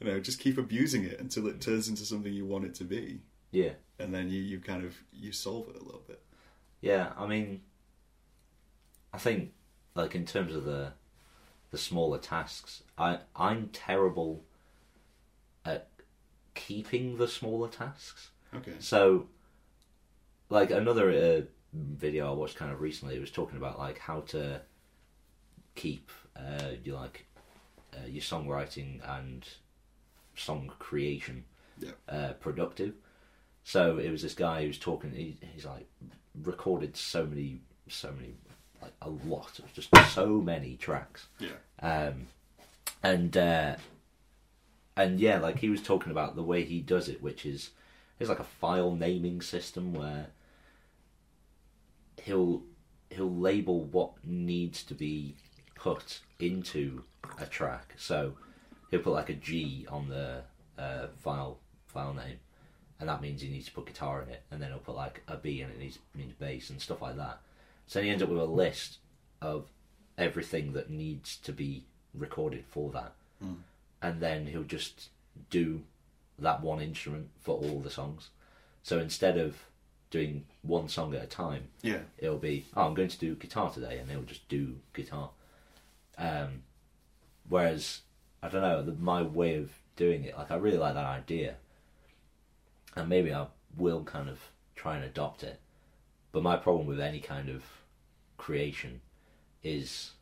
you 0.00 0.06
know, 0.06 0.20
just 0.20 0.38
keep 0.40 0.56
abusing 0.58 1.04
it 1.04 1.20
until 1.20 1.46
it 1.48 1.60
turns 1.60 1.88
into 1.88 2.04
something 2.06 2.32
you 2.32 2.46
want 2.46 2.64
it 2.64 2.74
to 2.76 2.84
be, 2.84 3.20
Yeah. 3.50 3.72
and 3.98 4.14
then 4.14 4.30
you 4.30 4.40
you 4.40 4.58
kind 4.60 4.84
of 4.84 4.96
you 5.12 5.32
solve 5.32 5.68
it 5.68 5.76
a 5.76 5.84
little 5.84 6.02
bit. 6.06 6.20
Yeah. 6.82 7.12
I 7.16 7.26
mean, 7.26 7.62
I 9.14 9.18
think 9.18 9.52
like 9.94 10.14
in 10.14 10.26
terms 10.26 10.54
of 10.54 10.64
the 10.64 10.92
the 11.70 11.78
smaller 11.78 12.18
tasks, 12.18 12.82
I 12.98 13.20
I'm 13.34 13.68
terrible 13.68 14.44
at 15.64 15.88
keeping 16.54 17.16
the 17.16 17.28
smaller 17.28 17.68
tasks. 17.68 18.30
Okay. 18.54 18.74
So, 18.78 19.28
like 20.50 20.70
another 20.70 21.10
uh, 21.10 21.40
video 21.72 22.30
I 22.30 22.34
watched 22.34 22.56
kind 22.56 22.72
of 22.72 22.80
recently 22.80 23.18
was 23.18 23.30
talking 23.30 23.56
about 23.56 23.78
like 23.78 23.98
how 23.98 24.20
to 24.28 24.60
keep 25.74 26.10
uh, 26.36 26.72
you 26.84 26.94
like 26.94 27.24
uh, 27.94 28.06
your 28.06 28.22
songwriting 28.22 29.00
and 29.08 29.46
song 30.34 30.70
creation 30.78 31.44
Yeah. 31.78 31.92
uh, 32.08 32.32
productive. 32.34 32.94
So 33.64 33.98
it 33.98 34.10
was 34.10 34.22
this 34.22 34.34
guy 34.34 34.62
who 34.62 34.68
was 34.68 34.78
talking. 34.78 35.12
He, 35.12 35.36
he's 35.54 35.64
like 35.64 35.86
recorded 36.42 36.96
so 36.96 37.24
many, 37.26 37.60
so 37.88 38.12
many, 38.12 38.34
like 38.80 38.92
a 39.02 39.10
lot 39.10 39.58
of 39.58 39.72
just 39.72 39.90
so 40.10 40.40
many 40.40 40.76
tracks. 40.76 41.26
Yeah. 41.38 41.50
Um, 41.80 42.26
and 43.02 43.36
uh, 43.36 43.76
and 44.96 45.20
yeah, 45.20 45.38
like 45.38 45.58
he 45.58 45.68
was 45.68 45.82
talking 45.82 46.12
about 46.12 46.36
the 46.36 46.42
way 46.42 46.64
he 46.64 46.80
does 46.80 47.08
it, 47.08 47.22
which 47.22 47.46
is 47.46 47.70
it's 48.18 48.28
like 48.28 48.40
a 48.40 48.44
file 48.44 48.94
naming 48.94 49.40
system 49.40 49.94
where 49.94 50.28
he'll 52.22 52.62
he'll 53.10 53.34
label 53.34 53.84
what 53.84 54.12
needs 54.24 54.82
to 54.84 54.94
be 54.94 55.36
put 55.74 56.20
into 56.38 57.04
a 57.38 57.46
track. 57.46 57.94
So 57.96 58.34
he'll 58.90 59.00
put 59.00 59.12
like 59.12 59.30
a 59.30 59.34
G 59.34 59.86
on 59.88 60.08
the 60.08 60.42
uh, 60.78 61.08
file 61.22 61.58
file 61.86 62.14
name, 62.14 62.38
and 63.02 63.08
that 63.08 63.20
means 63.20 63.42
he 63.42 63.48
needs 63.48 63.66
to 63.66 63.72
put 63.72 63.86
guitar 63.86 64.22
in 64.22 64.28
it, 64.28 64.42
and 64.52 64.62
then 64.62 64.68
he'll 64.70 64.78
put 64.78 64.94
like 64.94 65.22
a 65.26 65.36
B 65.36 65.60
and 65.60 65.72
it 65.72 65.78
needs 65.80 65.98
means 66.14 66.32
bass 66.34 66.70
and 66.70 66.80
stuff 66.80 67.02
like 67.02 67.16
that. 67.16 67.40
So 67.88 68.00
he 68.00 68.08
ends 68.10 68.22
up 68.22 68.28
with 68.28 68.38
a 68.38 68.44
list 68.44 68.98
of 69.40 69.66
everything 70.16 70.72
that 70.74 70.88
needs 70.88 71.36
to 71.38 71.52
be 71.52 71.82
recorded 72.14 72.64
for 72.70 72.90
that, 72.92 73.12
Mm. 73.44 73.56
and 74.00 74.20
then 74.20 74.46
he'll 74.46 74.62
just 74.62 75.08
do 75.50 75.82
that 76.38 76.62
one 76.62 76.80
instrument 76.80 77.30
for 77.40 77.56
all 77.58 77.80
the 77.80 77.90
songs. 77.90 78.28
So 78.84 79.00
instead 79.00 79.36
of 79.36 79.64
doing 80.10 80.44
one 80.62 80.88
song 80.88 81.12
at 81.14 81.24
a 81.24 81.26
time, 81.26 81.70
Yeah. 81.82 82.02
it'll 82.18 82.38
be 82.38 82.66
oh 82.76 82.86
I'm 82.86 82.94
going 82.94 83.08
to 83.08 83.18
do 83.18 83.34
guitar 83.34 83.72
today 83.72 83.98
and 83.98 84.08
he'll 84.10 84.22
just 84.22 84.48
do 84.48 84.78
guitar. 84.94 85.30
Um, 86.18 86.62
whereas 87.48 88.02
I 88.42 88.48
don't 88.48 88.62
know 88.62 88.82
the, 88.82 88.92
my 88.92 89.22
way 89.22 89.56
of 89.56 89.70
doing 89.96 90.22
it 90.24 90.36
like 90.38 90.50
I 90.52 90.56
really 90.56 90.78
like 90.78 90.94
that 90.94 91.04
idea, 91.06 91.56
and 92.96 93.08
maybe 93.08 93.32
I 93.32 93.46
will 93.76 94.04
kind 94.04 94.28
of 94.28 94.38
try 94.74 94.96
and 94.96 95.04
adopt 95.04 95.42
it. 95.42 95.60
But 96.32 96.42
my 96.42 96.56
problem 96.56 96.86
with 96.86 97.00
any 97.00 97.20
kind 97.20 97.48
of 97.48 97.62
creation 98.38 99.00
is 99.62 100.12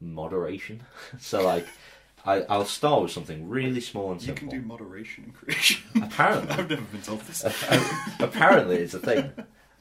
moderation. 0.00 0.82
so 1.18 1.42
like 1.44 1.66
I 2.26 2.42
I'll 2.42 2.64
start 2.64 3.02
with 3.02 3.10
something 3.10 3.48
really 3.48 3.80
small 3.80 4.12
and 4.12 4.20
simple. 4.20 4.44
You 4.44 4.50
can 4.50 4.60
do 4.60 4.66
moderation 4.66 5.24
in 5.24 5.32
creation. 5.32 5.82
Apparently. 6.02 6.50
I've 6.50 6.70
never 6.70 6.82
been 6.82 7.02
told 7.02 7.20
this. 7.22 7.44
apparently 8.20 8.76
it's 8.76 8.94
a 8.94 8.98
thing. 8.98 9.32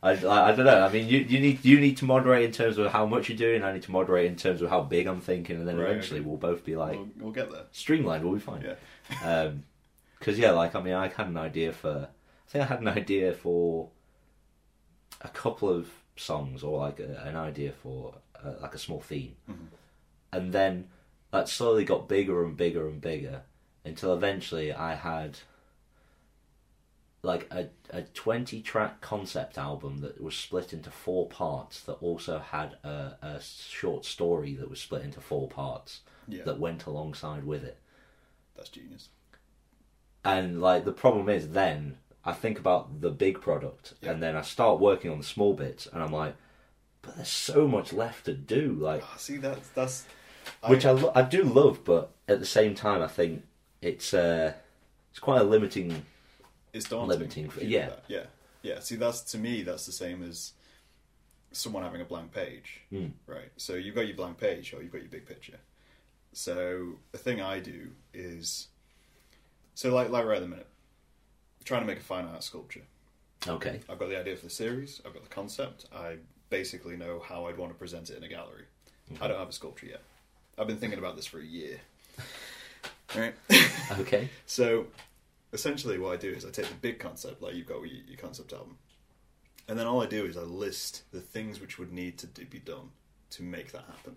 I, 0.01 0.11
I, 0.25 0.49
I 0.49 0.55
don't 0.55 0.65
know. 0.65 0.81
I 0.85 0.91
mean, 0.91 1.07
you, 1.07 1.19
you 1.19 1.39
need 1.39 1.63
you 1.63 1.79
need 1.79 1.95
to 1.97 2.05
moderate 2.05 2.43
in 2.43 2.51
terms 2.51 2.77
of 2.77 2.91
how 2.91 3.05
much 3.05 3.29
you're 3.29 3.37
doing. 3.37 3.63
I 3.63 3.71
need 3.71 3.83
to 3.83 3.91
moderate 3.91 4.25
in 4.25 4.35
terms 4.35 4.61
of 4.61 4.69
how 4.69 4.81
big 4.81 5.07
I'm 5.07 5.21
thinking, 5.21 5.55
and 5.57 5.67
then 5.67 5.77
Right, 5.77 5.89
eventually 5.91 6.19
okay. 6.19 6.27
we'll 6.27 6.37
both 6.37 6.65
be 6.65 6.75
like 6.75 6.97
we'll, 6.97 7.07
we'll 7.19 7.31
get 7.31 7.49
there. 7.51 7.63
streamlined. 7.71 8.23
We'll 8.25 8.33
be 8.33 8.41
fine. 8.41 8.65
Yeah. 8.65 9.29
Um, 9.43 9.63
Because 10.23 10.39
yeah, 10.39 10.51
like 10.51 10.73
I 10.73 10.81
mean, 10.81 10.93
I 10.93 11.09
had 11.09 11.27
an 11.27 11.35
idea 11.37 11.73
for. 11.73 12.07
I 12.47 12.49
think 12.49 12.63
I 12.63 12.67
had 12.67 12.79
an 12.79 12.87
idea 12.87 13.33
for 13.33 13.89
a 15.19 15.27
couple 15.27 15.67
of 15.69 15.89
songs, 16.15 16.63
or 16.63 16.79
like 16.79 17.01
a, 17.01 17.21
an 17.25 17.35
idea 17.35 17.73
for 17.73 18.15
uh, 18.41 18.53
like 18.61 18.73
a 18.73 18.77
small 18.77 19.01
theme, 19.01 19.35
Mhm. 19.51 19.67
and 20.31 20.53
then 20.53 20.87
that 21.31 21.49
slowly 21.49 21.83
got 21.83 22.07
bigger 22.07 22.45
and 22.45 22.55
bigger 22.55 22.87
and 22.87 23.01
bigger 23.01 23.41
until 23.83 24.13
eventually 24.13 24.71
I 24.71 24.95
had 24.95 25.39
like 27.21 27.47
a 27.51 27.69
a 27.89 28.03
twenty 28.03 28.61
track 28.61 29.01
concept 29.01 29.57
album 29.57 29.99
that 29.99 30.21
was 30.21 30.35
split 30.35 30.71
into 30.73 30.89
four 30.91 31.27
parts 31.27 31.81
that 31.81 31.93
also 32.01 32.39
had 32.39 32.77
a, 32.85 33.17
a 33.21 33.41
short 33.41 34.05
story 34.05 34.53
that 34.55 34.69
was 34.69 34.79
split 34.79 35.03
into 35.03 35.19
four 35.21 35.47
parts 35.49 36.01
Yeah. 36.29 36.43
that 36.43 36.59
went 36.59 36.85
alongside 36.85 37.43
with 37.45 37.63
it. 37.63 37.77
That's 38.55 38.69
genius. 38.69 39.09
And 40.25 40.61
like 40.61 40.85
the 40.85 40.91
problem 40.93 41.27
is 41.29 41.49
then 41.49 41.97
I 42.25 42.31
think 42.33 42.57
about 42.59 43.01
the 43.01 43.09
big 43.11 43.41
product 43.41 43.93
Yeah. 44.01 44.11
and 44.11 44.23
then 44.23 44.35
I 44.35 44.41
start 44.41 44.79
working 44.79 45.11
on 45.11 45.17
the 45.17 45.23
small 45.25 45.53
bits 45.53 45.87
and 45.91 46.01
I'm 46.01 46.13
like, 46.13 46.35
but 47.01 47.15
there's 47.17 47.27
so 47.27 47.67
much 47.67 47.91
left 47.91 48.25
to 48.25 48.33
do. 48.33 48.73
Like 48.73 49.03
Ah, 49.03 49.15
see, 49.17 49.37
that's 49.37 49.67
that's. 49.69 50.05
which 50.67 50.85
I, 50.85 50.91
lo- 50.91 51.11
I 51.13 51.21
do 51.23 51.43
love, 51.43 51.83
but 51.83 52.11
at 52.27 52.39
the 52.39 52.45
same 52.45 52.75
time 52.75 53.01
I 53.01 53.07
think 53.07 53.43
it's 53.81 54.13
uh 54.13 54.53
it's 55.11 55.19
quite 55.19 55.41
a 55.41 55.43
limiting 55.43 56.05
it's 56.71 56.87
daunting. 56.89 57.19
limiting 57.19 57.51
yeah. 57.61 57.91
yeah, 58.07 58.23
yeah. 58.63 58.79
See, 58.79 58.95
that's 58.95 59.21
to 59.33 59.37
me, 59.37 59.61
that's 59.61 59.85
the 59.85 59.91
same 59.91 60.23
as 60.23 60.53
someone 61.51 61.83
having 61.83 62.01
a 62.01 62.05
blank 62.05 62.31
page, 62.33 62.81
Mm. 62.91 63.11
right? 63.27 63.51
So 63.57 63.75
you've 63.75 63.93
got 63.93 64.07
your 64.07 64.15
blank 64.15 64.39
page, 64.39 64.73
or 64.73 64.81
you've 64.81 64.91
got 64.91 65.01
your 65.01 65.11
big 65.11 65.27
picture. 65.27 65.59
So 66.31 66.93
the 67.11 67.19
thing 67.19 67.41
I 67.41 67.59
do 67.59 67.91
is, 68.13 68.69
so 69.75 69.93
like 69.93 70.09
like 70.09 70.25
right 70.25 70.37
at 70.37 70.41
the 70.41 70.47
minute, 70.47 70.67
trying 71.63 71.81
to 71.81 71.87
make 71.87 71.99
a 71.99 72.03
fine 72.03 72.25
art 72.25 72.43
sculpture. 72.43 72.81
okay. 73.47 73.79
I've 73.89 73.99
got 73.99 74.09
the 74.09 74.19
idea 74.19 74.35
for 74.35 74.45
the 74.45 74.51
series. 74.51 75.01
I've 75.05 75.13
got 75.13 75.23
the 75.23 75.29
concept. 75.29 75.85
I 75.93 76.17
basically 76.49 76.95
know 76.95 77.19
how 77.27 77.45
I'd 77.47 77.57
want 77.57 77.71
to 77.71 77.77
present 77.77 78.09
it 78.09 78.17
in 78.17 78.23
a 78.23 78.27
gallery. 78.27 78.65
I 79.21 79.27
don't 79.27 79.37
have 79.39 79.49
a 79.49 79.53
sculpture 79.53 79.87
yet. 79.87 80.01
I've 80.57 80.67
been 80.67 80.77
thinking 80.77 80.99
about 80.99 81.15
this 81.15 81.25
for 81.25 81.39
a 81.39 81.45
year. 81.45 81.79
Right. 83.15 83.35
Okay. 83.99 84.29
So, 84.47 84.87
essentially, 85.51 85.99
what 85.99 86.13
I 86.13 86.17
do 86.17 86.29
is 86.31 86.45
I 86.45 86.49
take 86.49 86.67
the 86.67 86.73
big 86.75 86.97
concept, 86.97 87.43
like 87.43 87.53
you've 87.53 87.67
got 87.67 87.79
with 87.81 87.91
your 87.91 88.17
concept 88.17 88.53
album, 88.53 88.77
and 89.67 89.77
then 89.77 89.85
all 89.85 90.01
I 90.01 90.07
do 90.07 90.25
is 90.25 90.35
I 90.35 90.41
list 90.41 91.03
the 91.11 91.21
things 91.21 91.61
which 91.61 91.77
would 91.77 91.91
need 91.93 92.17
to 92.19 92.27
be 92.27 92.57
done 92.57 92.89
to 93.31 93.43
make 93.43 93.71
that 93.71 93.83
happen. 93.85 94.15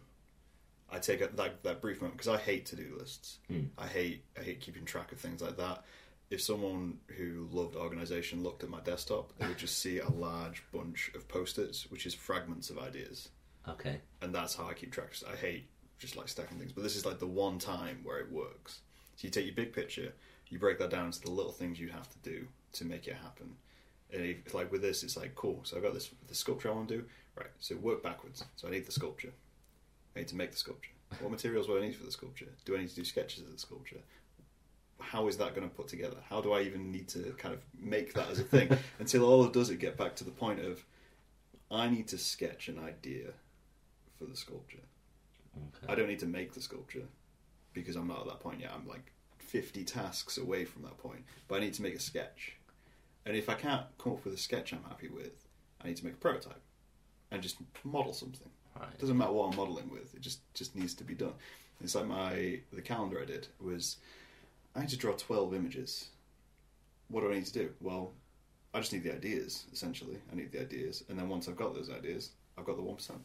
I 0.90 0.98
take 0.98 1.20
a, 1.20 1.28
that 1.28 1.62
that 1.64 1.80
brief 1.80 2.00
moment 2.00 2.18
because 2.18 2.32
I 2.32 2.38
hate 2.38 2.66
to 2.66 2.76
do 2.76 2.96
lists. 2.98 3.38
Mm. 3.50 3.68
I 3.76 3.86
hate 3.86 4.24
I 4.38 4.42
hate 4.42 4.60
keeping 4.60 4.84
track 4.84 5.12
of 5.12 5.18
things 5.18 5.42
like 5.42 5.56
that. 5.56 5.84
If 6.30 6.40
someone 6.42 6.98
who 7.16 7.48
loved 7.52 7.76
organization 7.76 8.42
looked 8.42 8.64
at 8.64 8.68
my 8.70 8.80
desktop, 8.80 9.32
they 9.38 9.46
would 9.46 9.58
just 9.58 9.78
see 9.82 9.98
a 9.98 10.08
large 10.08 10.62
bunch 10.72 11.10
of 11.14 11.28
post-its, 11.28 11.90
which 11.90 12.04
is 12.06 12.14
fragments 12.14 12.68
of 12.70 12.78
ideas, 12.78 13.28
Okay. 13.68 14.00
and 14.20 14.34
that's 14.34 14.54
how 14.56 14.66
I 14.68 14.74
keep 14.74 14.90
track. 14.92 15.14
I 15.30 15.36
hate 15.36 15.68
just 15.98 16.16
like 16.16 16.28
stacking 16.28 16.58
things, 16.58 16.72
but 16.72 16.82
this 16.82 16.96
is 16.96 17.06
like 17.06 17.20
the 17.20 17.26
one 17.26 17.58
time 17.58 18.00
where 18.02 18.18
it 18.18 18.30
works. 18.32 18.80
So 19.16 19.26
you 19.26 19.30
take 19.30 19.46
your 19.46 19.54
big 19.54 19.72
picture, 19.72 20.12
you 20.48 20.58
break 20.58 20.78
that 20.80 20.90
down 20.90 21.06
into 21.06 21.20
the 21.20 21.30
little 21.30 21.52
things 21.52 21.78
you 21.80 21.88
have 21.90 22.08
to 22.10 22.18
do 22.28 22.46
to 22.74 22.84
make 22.84 23.06
it 23.08 23.14
happen. 23.14 23.54
And 24.12 24.22
if, 24.24 24.52
like 24.52 24.70
with 24.70 24.82
this, 24.82 25.02
it's 25.04 25.16
like 25.16 25.34
cool. 25.36 25.60
So 25.64 25.76
I've 25.76 25.82
got 25.82 25.94
this 25.94 26.10
the 26.28 26.34
sculpture 26.34 26.70
I 26.70 26.74
want 26.74 26.88
to 26.88 26.98
do. 26.98 27.04
Right. 27.36 27.50
So 27.60 27.76
work 27.76 28.02
backwards. 28.02 28.44
So 28.56 28.66
I 28.68 28.72
need 28.72 28.84
the 28.86 28.92
sculpture. 28.92 29.32
I 30.16 30.20
need 30.20 30.28
to 30.28 30.36
make 30.36 30.50
the 30.50 30.56
sculpture. 30.56 30.90
What 31.20 31.30
materials 31.30 31.66
do 31.66 31.76
I 31.76 31.82
need 31.82 31.94
for 31.94 32.04
the 32.04 32.10
sculpture? 32.10 32.48
Do 32.64 32.74
I 32.74 32.80
need 32.80 32.88
to 32.88 32.94
do 32.94 33.04
sketches 33.04 33.44
of 33.44 33.52
the 33.52 33.58
sculpture? 33.58 34.00
How 34.98 35.28
is 35.28 35.36
that 35.36 35.54
going 35.54 35.68
to 35.68 35.74
put 35.74 35.88
together? 35.88 36.16
How 36.30 36.40
do 36.40 36.52
I 36.52 36.62
even 36.62 36.90
need 36.90 37.06
to 37.08 37.34
kind 37.36 37.54
of 37.54 37.60
make 37.78 38.14
that 38.14 38.30
as 38.30 38.38
a 38.38 38.42
thing? 38.42 38.70
Until 38.98 39.24
all 39.24 39.44
it 39.44 39.52
does, 39.52 39.68
it 39.68 39.78
get 39.78 39.98
back 39.98 40.16
to 40.16 40.24
the 40.24 40.30
point 40.30 40.60
of 40.60 40.84
I 41.70 41.88
need 41.88 42.08
to 42.08 42.18
sketch 42.18 42.68
an 42.68 42.78
idea 42.78 43.28
for 44.18 44.24
the 44.24 44.36
sculpture. 44.36 44.78
Okay. 45.54 45.92
I 45.92 45.94
don't 45.94 46.08
need 46.08 46.18
to 46.20 46.26
make 46.26 46.54
the 46.54 46.62
sculpture 46.62 47.06
because 47.74 47.94
I'm 47.94 48.08
not 48.08 48.20
at 48.20 48.26
that 48.26 48.40
point 48.40 48.60
yet. 48.60 48.72
I'm 48.74 48.88
like 48.88 49.12
50 49.38 49.84
tasks 49.84 50.38
away 50.38 50.64
from 50.64 50.82
that 50.82 50.96
point, 50.96 51.24
but 51.46 51.56
I 51.56 51.60
need 51.60 51.74
to 51.74 51.82
make 51.82 51.94
a 51.94 52.00
sketch. 52.00 52.56
And 53.26 53.36
if 53.36 53.50
I 53.50 53.54
can't 53.54 53.84
come 53.98 54.14
up 54.14 54.24
with 54.24 54.32
a 54.32 54.38
sketch 54.38 54.72
I'm 54.72 54.84
happy 54.84 55.08
with, 55.08 55.46
I 55.82 55.88
need 55.88 55.96
to 55.98 56.04
make 56.04 56.14
a 56.14 56.18
prototype 56.18 56.62
and 57.30 57.42
just 57.42 57.58
model 57.84 58.14
something. 58.14 58.48
It 58.76 58.82
Right. 58.84 58.98
doesn't 58.98 59.16
matter 59.16 59.32
what 59.32 59.50
I'm 59.50 59.56
modeling 59.56 59.90
with; 59.90 60.14
it 60.14 60.20
just 60.20 60.40
just 60.54 60.74
needs 60.76 60.94
to 60.94 61.04
be 61.04 61.14
done. 61.14 61.34
It's 61.82 61.94
like 61.94 62.06
my 62.06 62.60
the 62.72 62.82
calendar 62.82 63.20
I 63.20 63.24
did 63.24 63.48
was 63.60 63.96
I 64.74 64.80
need 64.80 64.88
to 64.90 64.96
draw 64.96 65.12
12 65.12 65.54
images. 65.54 66.08
What 67.08 67.20
do 67.22 67.30
I 67.30 67.34
need 67.34 67.46
to 67.46 67.52
do? 67.52 67.70
Well, 67.80 68.12
I 68.74 68.80
just 68.80 68.92
need 68.92 69.04
the 69.04 69.14
ideas. 69.14 69.64
Essentially, 69.72 70.18
I 70.30 70.34
need 70.36 70.52
the 70.52 70.60
ideas, 70.60 71.04
and 71.08 71.18
then 71.18 71.28
once 71.28 71.48
I've 71.48 71.56
got 71.56 71.74
those 71.74 71.90
ideas, 71.90 72.30
I've 72.58 72.64
got 72.66 72.76
the 72.76 72.82
one 72.82 72.96
percent. 72.96 73.20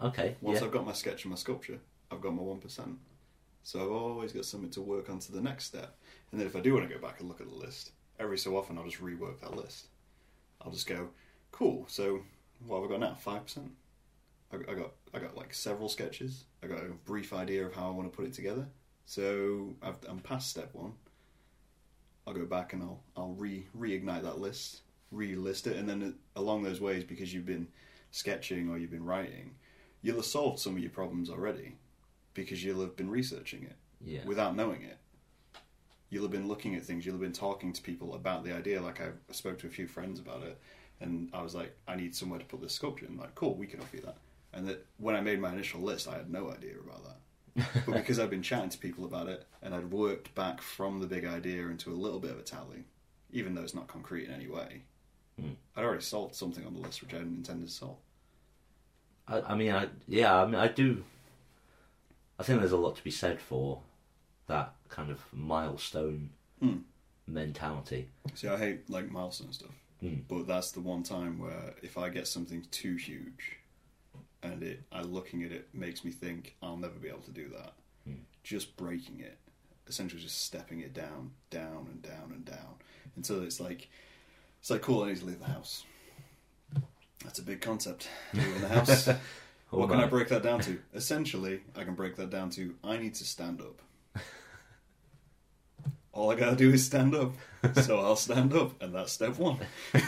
Okay. 0.00 0.36
Once 0.40 0.60
yeah. 0.60 0.66
I've 0.66 0.72
got 0.72 0.84
my 0.84 0.92
sketch 0.92 1.24
and 1.24 1.30
my 1.30 1.36
sculpture, 1.36 1.78
I've 2.10 2.20
got 2.20 2.34
my 2.34 2.42
one 2.42 2.58
percent. 2.58 2.98
So 3.62 3.80
I've 3.82 3.90
always 3.90 4.32
got 4.32 4.44
something 4.44 4.70
to 4.70 4.80
work 4.80 5.10
on 5.10 5.18
to 5.20 5.32
the 5.32 5.40
next 5.40 5.64
step. 5.66 5.96
And 6.30 6.40
then 6.40 6.46
if 6.46 6.54
I 6.54 6.60
do 6.60 6.74
want 6.74 6.88
to 6.88 6.94
go 6.94 7.00
back 7.00 7.20
and 7.20 7.28
look 7.28 7.40
at 7.40 7.48
the 7.48 7.54
list, 7.54 7.92
every 8.18 8.38
so 8.38 8.56
often 8.56 8.78
I'll 8.78 8.84
just 8.84 9.02
rework 9.02 9.40
that 9.40 9.56
list. 9.56 9.86
I'll 10.60 10.70
just 10.72 10.86
go, 10.86 11.08
cool. 11.52 11.84
So 11.88 12.22
what 12.66 12.80
have 12.82 12.90
I 12.90 12.92
got 12.94 13.00
now? 13.00 13.14
Five 13.14 13.44
percent. 13.44 13.72
I 14.52 14.56
I 14.70 14.74
got 14.74 14.92
I 15.14 15.18
got 15.18 15.36
like 15.36 15.54
several 15.54 15.88
sketches. 15.88 16.44
I 16.62 16.66
got 16.66 16.78
a 16.78 16.88
brief 17.04 17.32
idea 17.32 17.66
of 17.66 17.74
how 17.74 17.88
I 17.88 17.90
want 17.90 18.10
to 18.10 18.16
put 18.16 18.26
it 18.26 18.32
together. 18.32 18.66
So 19.04 19.74
I've, 19.82 19.96
I'm 20.08 20.18
past 20.18 20.50
step 20.50 20.70
one. 20.74 20.92
I'll 22.26 22.34
go 22.34 22.44
back 22.44 22.72
and 22.72 22.82
I'll 22.82 23.00
I'll 23.16 23.34
re 23.34 23.66
reignite 23.76 24.22
that 24.22 24.38
list, 24.40 24.80
re-list 25.12 25.66
it, 25.66 25.76
and 25.76 25.88
then 25.88 26.14
along 26.34 26.62
those 26.64 26.80
ways, 26.80 27.04
because 27.04 27.32
you've 27.32 27.46
been 27.46 27.68
sketching 28.10 28.68
or 28.68 28.78
you've 28.78 28.90
been 28.90 29.04
writing, 29.04 29.54
you'll 30.02 30.16
have 30.16 30.24
solved 30.24 30.58
some 30.58 30.74
of 30.74 30.80
your 30.80 30.90
problems 30.90 31.30
already 31.30 31.76
because 32.34 32.64
you'll 32.64 32.80
have 32.80 32.96
been 32.96 33.10
researching 33.10 33.62
it 33.64 33.76
Yeah. 34.04 34.24
without 34.24 34.56
knowing 34.56 34.82
it. 34.82 34.98
You'll 36.10 36.22
have 36.22 36.30
been 36.32 36.48
looking 36.48 36.74
at 36.76 36.82
things, 36.84 37.04
you'll 37.04 37.14
have 37.14 37.20
been 37.22 37.32
talking 37.32 37.72
to 37.72 37.82
people 37.82 38.14
about 38.14 38.44
the 38.44 38.52
idea. 38.52 38.80
Like 38.80 39.00
I 39.00 39.10
spoke 39.32 39.58
to 39.60 39.66
a 39.66 39.70
few 39.70 39.86
friends 39.86 40.18
about 40.20 40.42
it, 40.42 40.58
and 41.00 41.28
I 41.32 41.42
was 41.42 41.54
like, 41.54 41.76
I 41.86 41.94
need 41.96 42.14
somewhere 42.14 42.38
to 42.38 42.44
put 42.44 42.60
this 42.60 42.72
sculpture. 42.74 43.06
And 43.06 43.18
like, 43.18 43.34
cool, 43.34 43.54
we 43.54 43.66
can 43.66 43.80
offer 43.80 43.96
you 43.96 44.02
that. 44.02 44.16
And 44.56 44.66
that 44.68 44.86
when 44.96 45.14
I 45.14 45.20
made 45.20 45.38
my 45.38 45.52
initial 45.52 45.80
list, 45.82 46.08
I 46.08 46.14
had 46.16 46.30
no 46.30 46.50
idea 46.50 46.72
about 46.82 47.02
that. 47.04 47.66
but 47.86 47.94
because 47.96 48.18
I'd 48.18 48.30
been 48.30 48.42
chatting 48.42 48.70
to 48.70 48.78
people 48.78 49.04
about 49.04 49.28
it, 49.28 49.44
and 49.62 49.74
I'd 49.74 49.90
worked 49.90 50.34
back 50.34 50.62
from 50.62 50.98
the 51.00 51.06
big 51.06 51.26
idea 51.26 51.66
into 51.68 51.90
a 51.92 51.94
little 51.94 52.18
bit 52.20 52.30
of 52.30 52.38
a 52.38 52.42
tally, 52.42 52.84
even 53.30 53.54
though 53.54 53.62
it's 53.62 53.74
not 53.74 53.86
concrete 53.86 54.24
in 54.28 54.32
any 54.34 54.48
way, 54.48 54.82
Hmm. 55.38 55.50
I'd 55.76 55.84
already 55.84 56.02
solved 56.02 56.34
something 56.34 56.64
on 56.66 56.72
the 56.72 56.80
list 56.80 57.02
which 57.02 57.12
I 57.12 57.18
hadn't 57.18 57.36
intended 57.36 57.68
to 57.68 57.72
solve. 57.74 57.98
I, 59.28 59.42
I 59.42 59.54
mean, 59.54 59.70
I 59.72 59.88
yeah, 60.08 60.34
I 60.34 60.46
mean, 60.46 60.54
I 60.54 60.68
do. 60.68 61.04
I 62.38 62.42
think 62.42 62.60
there's 62.60 62.72
a 62.72 62.78
lot 62.78 62.96
to 62.96 63.04
be 63.04 63.10
said 63.10 63.40
for 63.42 63.80
that 64.46 64.72
kind 64.88 65.10
of 65.10 65.20
milestone 65.34 66.30
Hmm. 66.60 66.78
mentality. 67.26 68.08
See, 68.34 68.48
I 68.48 68.56
hate 68.56 68.88
like 68.88 69.10
milestone 69.10 69.52
stuff, 69.52 69.74
Hmm. 70.00 70.20
but 70.28 70.46
that's 70.46 70.70
the 70.72 70.80
one 70.80 71.02
time 71.02 71.38
where 71.38 71.74
if 71.82 71.98
I 71.98 72.08
get 72.08 72.26
something 72.26 72.66
too 72.70 72.96
huge, 72.96 73.58
and 74.42 74.62
it, 74.62 74.82
I 74.92 75.02
looking 75.02 75.42
at 75.42 75.52
it 75.52 75.68
makes 75.72 76.04
me 76.04 76.10
think 76.10 76.56
I'll 76.62 76.76
never 76.76 76.94
be 76.94 77.08
able 77.08 77.20
to 77.20 77.30
do 77.30 77.48
that. 77.50 77.72
Hmm. 78.04 78.20
Just 78.42 78.76
breaking 78.76 79.20
it, 79.20 79.38
essentially 79.88 80.20
just 80.20 80.44
stepping 80.44 80.80
it 80.80 80.94
down, 80.94 81.32
down 81.50 81.88
and 81.90 82.02
down 82.02 82.32
and 82.32 82.44
down 82.44 82.76
until 83.16 83.42
it's 83.42 83.60
like 83.60 83.88
it's 84.60 84.70
like 84.70 84.82
cool. 84.82 85.02
I 85.04 85.08
need 85.08 85.18
to 85.18 85.26
leave 85.26 85.40
the 85.40 85.46
house. 85.46 85.84
That's 87.24 87.38
a 87.38 87.42
big 87.42 87.60
concept. 87.60 88.08
Leaving 88.34 88.60
the 88.60 88.68
house. 88.68 89.08
What 89.70 89.90
can 89.90 89.98
I 89.98 90.06
break 90.06 90.28
that 90.28 90.44
down 90.44 90.60
to? 90.60 90.78
Essentially, 90.94 91.60
I 91.76 91.82
can 91.82 91.96
break 91.96 92.14
that 92.16 92.30
down 92.30 92.50
to 92.50 92.76
I 92.84 92.98
need 92.98 93.14
to 93.14 93.24
stand 93.24 93.60
up. 93.60 93.82
All 96.12 96.30
I 96.30 96.36
gotta 96.36 96.54
do 96.54 96.72
is 96.72 96.86
stand 96.86 97.16
up. 97.16 97.34
So 97.82 97.98
I'll 97.98 98.14
stand 98.14 98.54
up, 98.54 98.80
and 98.80 98.94
that's 98.94 99.12
step 99.12 99.36
one. 99.38 99.58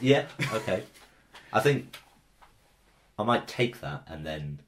Yeah, 0.00 0.26
okay. 0.54 0.82
I 1.52 1.60
think 1.60 1.94
I 3.20 3.24
might 3.24 3.46
take 3.48 3.80
that 3.80 4.04
and 4.06 4.24
then 4.26 4.60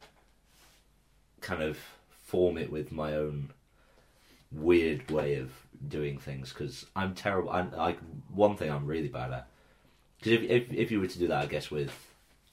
kind 1.41 1.63
of 1.63 1.79
form 2.25 2.57
it 2.59 2.71
with 2.71 2.93
my 2.93 3.15
own 3.15 3.51
weird 4.51 5.11
way 5.11 5.35
of 5.37 5.51
doing 5.89 6.19
things 6.19 6.51
because 6.53 6.87
I'm 6.95 7.15
terrible. 7.15 7.51
I'm 7.51 7.73
like 7.73 7.99
one 8.33 8.57
thing 8.57 8.71
I'm 8.71 8.87
really 8.87 9.09
bad 9.09 9.33
at. 9.33 9.47
Because 10.19 10.33
if, 10.33 10.43
if 10.51 10.73
if 10.73 10.91
you 10.91 11.01
were 11.01 11.07
to 11.09 11.19
do 11.19 11.29
that, 11.29 11.43
I 11.43 11.47
guess 11.47 11.71
with 11.71 11.93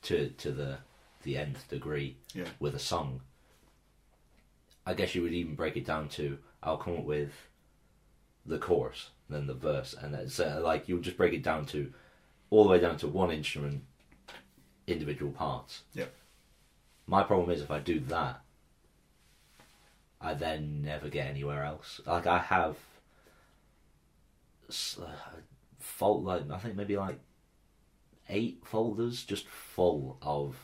to 0.03 0.29
to 0.29 0.51
the 0.51 0.77
the 1.23 1.37
nth 1.37 1.67
degree 1.69 2.15
Yeah. 2.33 2.45
with 2.59 2.73
a 2.75 2.79
song, 2.79 3.21
I 4.85 4.93
guess 4.93 5.13
you 5.13 5.21
would 5.21 5.33
even 5.33 5.55
break 5.55 5.77
it 5.77 5.85
down 5.85 6.09
to 6.09 6.37
I'll 6.63 6.77
come 6.77 6.97
up 6.97 7.03
with 7.03 7.31
the 8.45 8.57
chorus, 8.57 9.09
then 9.29 9.45
the 9.47 9.53
verse, 9.53 9.93
and 9.93 10.13
then 10.13 10.29
so 10.29 10.57
uh, 10.57 10.61
like 10.61 10.87
you'll 10.89 11.01
just 11.01 11.17
break 11.17 11.33
it 11.33 11.43
down 11.43 11.65
to 11.67 11.93
all 12.49 12.63
the 12.63 12.69
way 12.69 12.79
down 12.79 12.97
to 12.97 13.07
one 13.07 13.29
instrument, 13.31 13.83
individual 14.89 15.31
parts. 15.31 15.83
Yeah. 15.93 16.05
My 17.07 17.23
problem 17.23 17.49
is 17.49 17.61
if 17.61 17.71
I 17.71 17.79
do 17.79 17.99
that, 18.01 18.41
I 20.21 20.33
then 20.33 20.81
never 20.81 21.09
get 21.09 21.27
anywhere 21.27 21.63
else. 21.63 22.01
Like 22.05 22.27
I 22.27 22.39
have, 22.39 22.75
uh, 24.69 25.05
fault 25.79 26.23
like 26.23 26.49
I 26.51 26.57
think 26.57 26.75
maybe 26.75 26.97
like 26.97 27.19
eight 28.27 28.61
folders 28.63 29.23
just 29.23 29.47
full 29.47 30.17
of 30.21 30.55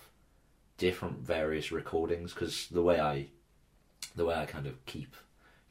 different 0.78 1.20
various 1.20 1.72
recordings 1.72 2.34
because 2.34 2.68
the 2.68 2.82
way 2.84 3.00
I, 3.00 3.28
the 4.16 4.26
way 4.26 4.36
I 4.36 4.46
kind 4.46 4.68
of 4.68 4.86
keep 4.86 5.16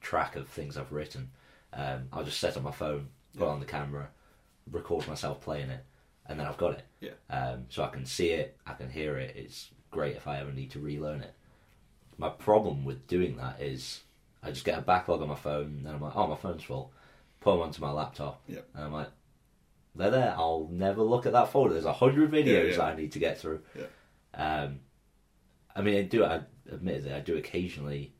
track 0.00 0.34
of 0.34 0.48
things 0.48 0.76
I've 0.76 0.92
written, 0.92 1.30
um, 1.72 2.08
I'll 2.12 2.24
just 2.24 2.40
set 2.40 2.56
up 2.56 2.62
my 2.62 2.72
phone, 2.72 3.08
put 3.36 3.44
Yeah. 3.44 3.50
on 3.52 3.60
the 3.60 3.66
camera, 3.66 4.08
record 4.70 5.06
myself 5.06 5.40
playing 5.40 5.70
it, 5.70 5.84
and 6.26 6.38
then 6.40 6.46
I've 6.46 6.56
got 6.58 6.72
it. 6.72 6.84
Yeah. 7.00 7.10
Um, 7.30 7.66
so 7.68 7.82
I 7.84 7.88
can 7.88 8.06
see 8.06 8.30
it, 8.30 8.56
I 8.66 8.72
can 8.74 8.90
hear 8.90 9.16
it. 9.18 9.34
It's 9.36 9.70
great 9.90 10.16
if 10.16 10.26
I 10.26 10.38
ever 10.40 10.52
need 10.52 10.70
to 10.72 10.80
relearn 10.80 11.20
it. 11.22 11.34
My 12.18 12.28
problem 12.28 12.84
with 12.84 13.06
doing 13.06 13.36
that 13.38 13.60
is 13.60 14.00
I 14.42 14.50
just 14.50 14.64
get 14.64 14.78
a 14.78 14.82
backlog 14.82 15.22
on 15.22 15.28
my 15.28 15.34
phone, 15.34 15.66
and 15.66 15.86
then 15.86 15.94
I'm 15.94 16.00
like, 16.00 16.14
oh, 16.16 16.26
my 16.26 16.36
phone's 16.36 16.62
full. 16.62 16.92
Put 17.40 17.52
them 17.52 17.62
onto 17.62 17.80
my 17.82 17.90
laptop, 17.90 18.40
Yeah. 18.46 18.60
and 18.74 18.84
I'm 18.84 18.92
like, 18.92 19.08
they're 19.96 20.10
there. 20.10 20.34
I'll 20.36 20.68
never 20.72 21.02
look 21.02 21.24
at 21.26 21.32
that 21.32 21.48
folder. 21.50 21.74
There's 21.74 21.84
a 21.84 21.92
hundred 21.92 22.30
videos 22.32 22.46
Yeah, 22.46 22.62
yeah. 22.62 22.76
that 22.76 22.82
I 22.84 22.96
need 22.96 23.12
to 23.12 23.18
get 23.18 23.38
through. 23.38 23.60
Yeah. 23.76 23.84
Um, 24.34 24.80
I 25.76 25.82
mean, 25.82 25.96
I 25.98 26.02
do. 26.02 26.24
I 26.24 26.40
admittedly, 26.72 27.12
I 27.12 27.20
do 27.20 27.36
occasionally. 27.36 28.12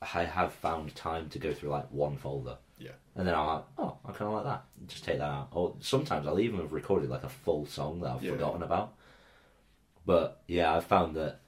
I 0.00 0.24
have 0.24 0.52
found 0.52 0.94
time 0.96 1.28
to 1.30 1.38
go 1.38 1.52
through 1.54 1.68
like 1.70 1.90
one 1.92 2.16
folder. 2.16 2.58
Yeah. 2.82 2.90
And 3.14 3.26
then 3.28 3.34
I'm 3.34 3.46
like, 3.46 3.64
oh, 3.78 3.96
I 4.04 4.12
kind 4.12 4.28
of 4.28 4.32
like 4.34 4.44
that. 4.44 4.64
Just 4.88 5.04
take 5.04 5.18
that 5.18 5.24
out. 5.24 5.48
Or 5.52 5.74
sometimes 5.80 6.26
I'll 6.26 6.40
even 6.40 6.60
have 6.60 6.72
recorded 6.72 7.10
like 7.10 7.24
a 7.24 7.28
full 7.28 7.66
song 7.66 8.00
that 8.00 8.10
I've 8.10 8.22
Yeah. 8.22 8.32
forgotten 8.32 8.62
about. 8.62 8.94
But 10.04 10.42
yeah, 10.48 10.74
I've 10.74 10.84
found 10.86 11.14
that 11.16 11.40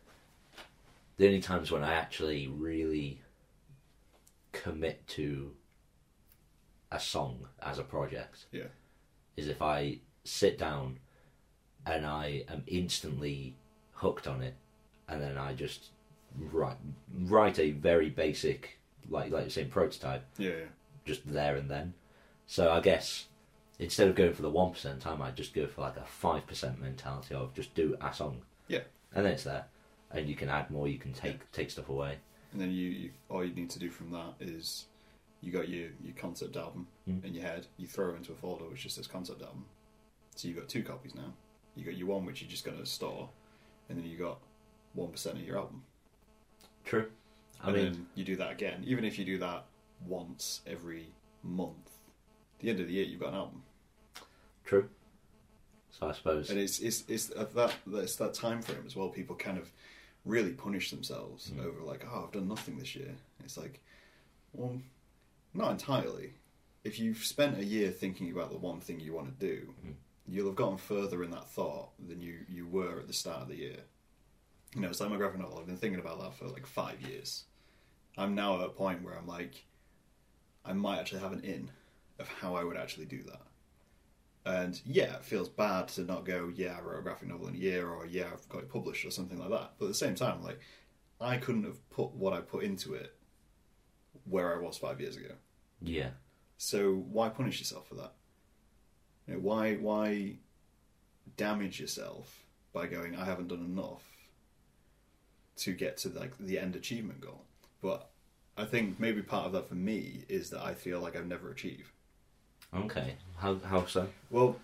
the 1.16 1.26
only 1.26 1.41
times 1.41 1.70
when 1.72 1.82
I 1.82 1.95
actually 1.95 2.47
really 2.47 3.20
commit 4.53 5.07
to 5.09 5.53
a 6.91 7.01
song 7.01 7.49
as 7.61 7.78
a 7.78 7.82
project 7.82 8.47
Yeah. 8.53 8.68
is 9.37 9.49
if 9.49 9.61
I 9.62 9.99
sit 10.24 10.59
down 10.59 10.99
and 11.87 12.07
I 12.07 12.45
am 12.49 12.62
instantly 12.66 13.57
hooked 13.95 14.26
on 14.26 14.43
it, 14.43 14.55
and 15.09 15.20
then 15.20 15.37
I 15.37 15.55
just 15.55 15.91
write 16.39 16.78
write 17.12 17.59
a 17.59 17.72
very 17.72 18.09
basic, 18.11 18.78
like 19.09 19.30
like 19.30 19.43
you're 19.43 19.51
saying, 19.51 19.70
prototype, 19.70 20.24
Yeah. 20.39 20.51
yeah. 20.51 20.64
Just 21.05 21.20
there 21.30 21.57
and 21.57 21.70
then. 21.70 21.94
So 22.46 22.70
I 22.70 22.80
guess 22.80 23.26
instead 23.78 24.09
of 24.09 24.14
going 24.14 24.32
for 24.34 24.42
the 24.42 24.50
one 24.50 24.72
percent, 24.72 25.07
I 25.07 25.14
might 25.16 25.34
just 25.36 25.55
go 25.55 25.66
for 25.66 25.80
like 25.80 25.96
a 25.96 26.05
five 26.05 26.46
percent 26.46 26.80
mentality 26.80 27.34
of 27.34 27.55
just 27.55 27.74
do 27.74 27.96
a 28.00 28.12
song. 28.12 28.42
Yeah. 28.68 28.80
and 29.14 29.24
then 29.26 29.32
it's 29.34 29.44
there, 29.44 29.66
and 30.11 30.28
you 30.28 30.34
can 30.34 30.48
add 30.48 30.70
more. 30.70 30.88
You 30.88 30.98
can 30.98 31.12
take 31.12 31.50
take 31.52 31.70
stuff 31.70 31.88
away. 31.88 32.16
And 32.52 32.61
then 32.61 32.70
you, 32.70 32.88
you 32.88 33.11
all 33.28 33.44
you 33.44 33.55
need 33.55 33.70
to 33.70 33.78
do 33.78 33.90
from 33.90 34.11
that 34.12 34.34
is 34.40 34.86
you 35.40 35.50
got 35.52 35.68
your, 35.68 35.88
your 36.02 36.14
concept 36.16 36.57
album 36.57 36.86
Mm. 37.09 37.22
in 37.22 37.34
your 37.34 37.42
head, 37.44 37.66
you 37.76 37.86
throw 37.86 38.14
it 38.14 38.16
into 38.16 38.32
a 38.32 38.34
folder 38.34 38.64
which 38.64 38.82
just 38.84 38.94
says 38.96 39.07
concept 39.07 39.42
album. 39.42 39.66
So 40.36 40.48
you've 40.48 40.57
got 40.57 40.70
two 40.70 40.82
copies 40.82 41.14
now. 41.14 41.34
You 41.76 41.84
got 41.84 41.96
your 41.98 42.07
one 42.09 42.24
which 42.24 42.40
you're 42.40 42.50
just 42.50 42.64
gonna 42.64 42.86
store, 42.86 43.28
and 43.88 43.98
then 43.98 44.07
you 44.07 44.16
got 44.16 44.38
one 44.94 45.11
percent 45.11 45.36
of 45.38 45.44
your 45.44 45.59
album. 45.59 45.82
True. 46.84 47.11
I 47.62 47.68
and 47.68 47.76
mean, 47.76 47.84
then 47.92 48.07
you 48.14 48.24
do 48.24 48.36
that 48.36 48.52
again. 48.52 48.82
Even 48.86 49.05
if 49.05 49.18
you 49.18 49.24
do 49.24 49.38
that 49.38 49.64
once 50.07 50.61
every 50.66 51.12
month, 51.42 51.90
at 52.57 52.61
the 52.61 52.70
end 52.70 52.80
of 52.80 52.86
the 52.88 52.92
year 52.94 53.05
you've 53.05 53.20
got 53.20 53.30
an 53.30 53.34
album. 53.36 53.62
true. 54.64 54.88
So 55.90 56.09
I 56.09 56.12
suppose. 56.12 56.50
And 56.50 56.59
it's 56.59 56.80
it's 56.80 57.05
it's 57.09 57.30
at 57.36 57.55
that 57.55 57.72
it's 57.92 58.16
that 58.16 58.34
time 58.34 58.62
frame 58.62 58.82
as 58.86 58.96
well. 58.96 59.09
People 59.11 59.36
kind 59.36 59.59
of 59.59 59.70
really 60.24 60.52
punish 60.52 60.90
themselves 60.90 61.50
Mm. 61.50 61.64
over 61.64 61.82
like, 61.82 62.05
oh, 62.11 62.24
I've 62.24 62.32
done 62.32 62.48
nothing 62.48 62.78
this 62.78 62.96
year. 62.96 63.14
It's 63.44 63.57
like, 63.57 63.80
well, 64.52 64.80
not 65.52 65.70
entirely. 65.70 66.32
If 66.82 66.98
you've 66.98 67.18
spent 67.24 67.59
a 67.59 67.64
year 67.64 67.90
thinking 67.90 68.30
about 68.32 68.50
the 68.50 68.59
one 68.59 68.80
thing 68.80 68.98
you 69.00 69.12
want 69.14 69.38
to 69.38 69.46
do, 69.46 69.74
Mm. 69.86 69.94
you'll 70.26 70.46
have 70.46 70.57
gotten 70.57 70.78
further 70.78 71.22
in 71.22 71.30
that 71.30 71.48
thought 71.48 71.90
than 72.09 72.20
you 72.20 72.40
you 72.48 72.66
were 72.66 72.98
at 72.98 73.07
the 73.07 73.12
start 73.12 73.42
of 73.42 73.48
the 73.48 73.57
year. 73.57 73.84
You 74.74 74.80
know, 74.80 74.88
it's 74.88 75.00
like 75.00 75.11
my 75.11 75.16
graphic 75.16 75.38
novel. 75.40 75.59
I've 75.61 75.66
been 75.66 75.76
thinking 75.76 76.00
about 76.00 76.20
that 76.20 76.34
for 76.34 76.46
like 76.48 76.66
five 76.66 77.00
years. 77.02 77.44
I'm 78.18 78.34
now 78.34 78.57
at 78.61 78.66
a 78.66 78.70
point 78.70 79.02
where 79.05 79.14
I'm 79.16 79.28
like, 79.28 79.64
I 80.65 80.73
might 80.73 80.99
actually 80.99 81.21
have 81.21 81.33
an 81.33 81.41
in 81.41 81.71
of 82.19 82.29
how 82.29 82.55
I 82.55 82.65
would 82.65 82.77
actually 82.77 83.07
do 83.07 83.23
that. 83.25 83.41
And 84.47 84.81
yeah, 84.85 85.15
it 85.17 85.25
feels 85.25 85.49
bad 85.49 85.89
to 85.89 86.03
not 86.03 86.25
go, 86.25 86.53
yeah, 86.55 86.77
I 86.79 86.83
wrote 86.83 86.99
a 86.99 87.03
graphic 87.03 87.29
novel 87.29 87.49
in 87.49 87.55
a 87.55 87.59
year, 87.59 87.89
or 87.89 88.07
yeah, 88.07 88.27
I've 88.33 88.49
got 88.49 88.62
it 88.62 88.69
published, 88.69 89.05
or 89.05 89.11
something 89.11 89.39
like 89.39 89.51
that. 89.51 89.73
But 89.79 89.87
at 89.87 89.89
the 89.89 89.95
same 89.95 90.15
time, 90.15 90.43
like, 90.43 90.61
I 91.21 91.39
couldn't 91.39 91.65
have 91.65 91.89
put 91.91 92.12
what 92.12 92.33
I 92.35 92.41
put 92.41 92.65
into 92.65 92.95
it 92.95 93.15
where 94.29 94.55
I 94.55 94.61
was 94.61 94.77
five 94.77 95.01
years 95.01 95.17
ago. 95.17 95.35
yeah. 95.81 96.11
So 96.57 96.95
why 96.95 97.29
punish 97.31 97.59
yourself 97.59 97.89
for 97.89 97.97
that? 97.97 98.12
You 99.27 99.35
know, 99.35 99.41
why 99.41 99.75
why 99.75 100.37
damage 101.37 101.81
yourself 101.81 102.45
by 102.73 102.87
going, 102.87 103.17
I 103.17 103.25
haven't 103.25 103.49
done 103.49 103.61
enough 103.65 104.05
to 105.57 105.73
get 105.73 105.97
to 105.99 106.11
like 106.11 106.37
the 106.39 106.59
end 106.59 106.77
achievement 106.77 107.21
goal? 107.21 107.45
But 107.83 108.11
I 108.57 108.64
think 108.64 109.00
maybe 109.00 109.22
part 109.22 109.46
of 109.46 109.52
that 109.52 109.68
for 109.68 109.74
me 109.74 110.24
is 110.28 110.50
that 110.50 110.62
I 110.62 110.74
feel 110.74 111.00
like 111.00 111.16
I've 111.16 111.26
never 111.26 111.50
achieved. 111.50 111.90
Okay. 112.74 113.14
How 113.36 113.57
how 113.64 113.86
so? 113.86 114.09
Well, 114.30 114.57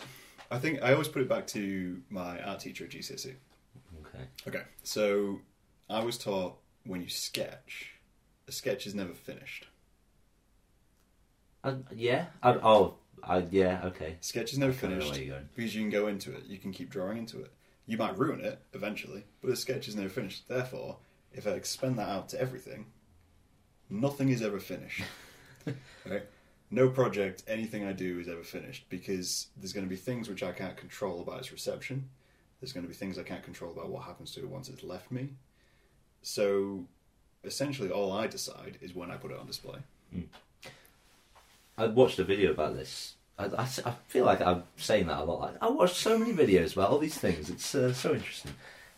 I 0.50 0.58
think 0.58 0.82
I 0.82 0.92
always 0.92 1.08
put 1.08 1.22
it 1.22 1.28
back 1.28 1.46
to 1.48 2.00
my 2.10 2.40
art 2.42 2.60
teacher 2.60 2.84
at 2.84 2.90
GCSE. 2.90 3.34
Okay. 4.06 4.24
Okay, 4.48 4.62
so 4.82 5.40
I 5.88 6.02
was 6.02 6.18
taught 6.18 6.56
when 6.84 7.00
you 7.02 7.08
sketch, 7.08 7.92
a 8.48 8.52
sketch 8.52 8.86
is 8.86 8.94
never 8.94 9.12
finished. 9.12 9.66
Uh, 11.62 11.74
yeah. 11.94 12.26
I, 12.42 12.54
oh. 12.54 12.94
I 13.22 13.44
yeah. 13.50 13.82
Okay. 13.84 14.16
Sketch 14.20 14.52
is 14.52 14.58
never 14.58 14.72
finished 14.72 15.10
where 15.10 15.18
you're 15.20 15.34
going. 15.34 15.48
because 15.54 15.74
you 15.74 15.82
can 15.82 15.90
go 15.90 16.06
into 16.06 16.34
it, 16.34 16.46
you 16.46 16.58
can 16.58 16.72
keep 16.72 16.90
drawing 16.90 17.18
into 17.18 17.40
it. 17.42 17.52
You 17.86 17.98
might 17.98 18.16
ruin 18.16 18.40
it 18.40 18.60
eventually, 18.72 19.24
but 19.42 19.50
a 19.50 19.56
sketch 19.56 19.88
is 19.88 19.96
never 19.96 20.08
finished. 20.08 20.48
Therefore, 20.48 20.96
if 21.32 21.46
I 21.46 21.50
expand 21.50 21.98
that 21.98 22.08
out 22.08 22.28
to 22.30 22.40
everything, 22.40 22.86
nothing 23.90 24.30
is 24.30 24.42
ever 24.42 24.60
finished. 24.60 25.02
okay? 26.06 26.22
No 26.70 26.88
project, 26.88 27.42
anything 27.48 27.84
I 27.84 27.92
do 27.92 28.20
is 28.20 28.28
ever 28.28 28.44
finished 28.44 28.88
because 28.88 29.48
there's 29.56 29.72
going 29.72 29.84
to 29.84 29.90
be 29.90 29.96
things 29.96 30.28
which 30.28 30.42
I 30.42 30.52
can't 30.52 30.76
control 30.76 31.20
about 31.20 31.40
its 31.40 31.52
reception. 31.52 32.08
There's 32.60 32.72
going 32.72 32.84
to 32.84 32.88
be 32.88 32.94
things 32.94 33.18
I 33.18 33.22
can't 33.22 33.42
control 33.42 33.72
about 33.72 33.88
what 33.88 34.04
happens 34.04 34.32
to 34.32 34.40
it 34.40 34.48
once 34.48 34.68
it's 34.68 34.84
left 34.84 35.10
me. 35.10 35.30
So, 36.22 36.84
essentially, 37.42 37.90
all 37.90 38.12
I 38.12 38.26
decide 38.26 38.78
is 38.80 38.94
when 38.94 39.10
I 39.10 39.16
put 39.16 39.30
it 39.32 39.38
on 39.38 39.46
display. 39.46 39.78
I 41.78 41.86
watched 41.86 42.18
a 42.18 42.24
video 42.24 42.50
about 42.50 42.76
this. 42.76 43.14
I, 43.38 43.46
I, 43.46 43.62
I 43.62 43.94
feel 44.08 44.26
like 44.26 44.42
I'm 44.42 44.64
saying 44.76 45.06
that 45.06 45.18
a 45.18 45.24
lot. 45.24 45.40
Like, 45.40 45.54
I 45.62 45.68
watched 45.70 45.96
so 45.96 46.18
many 46.18 46.34
videos 46.34 46.74
about 46.74 46.90
all 46.90 46.98
these 46.98 47.16
things. 47.16 47.48
It's 47.48 47.74
uh, 47.74 47.94
so 47.94 48.12
interesting. 48.12 48.52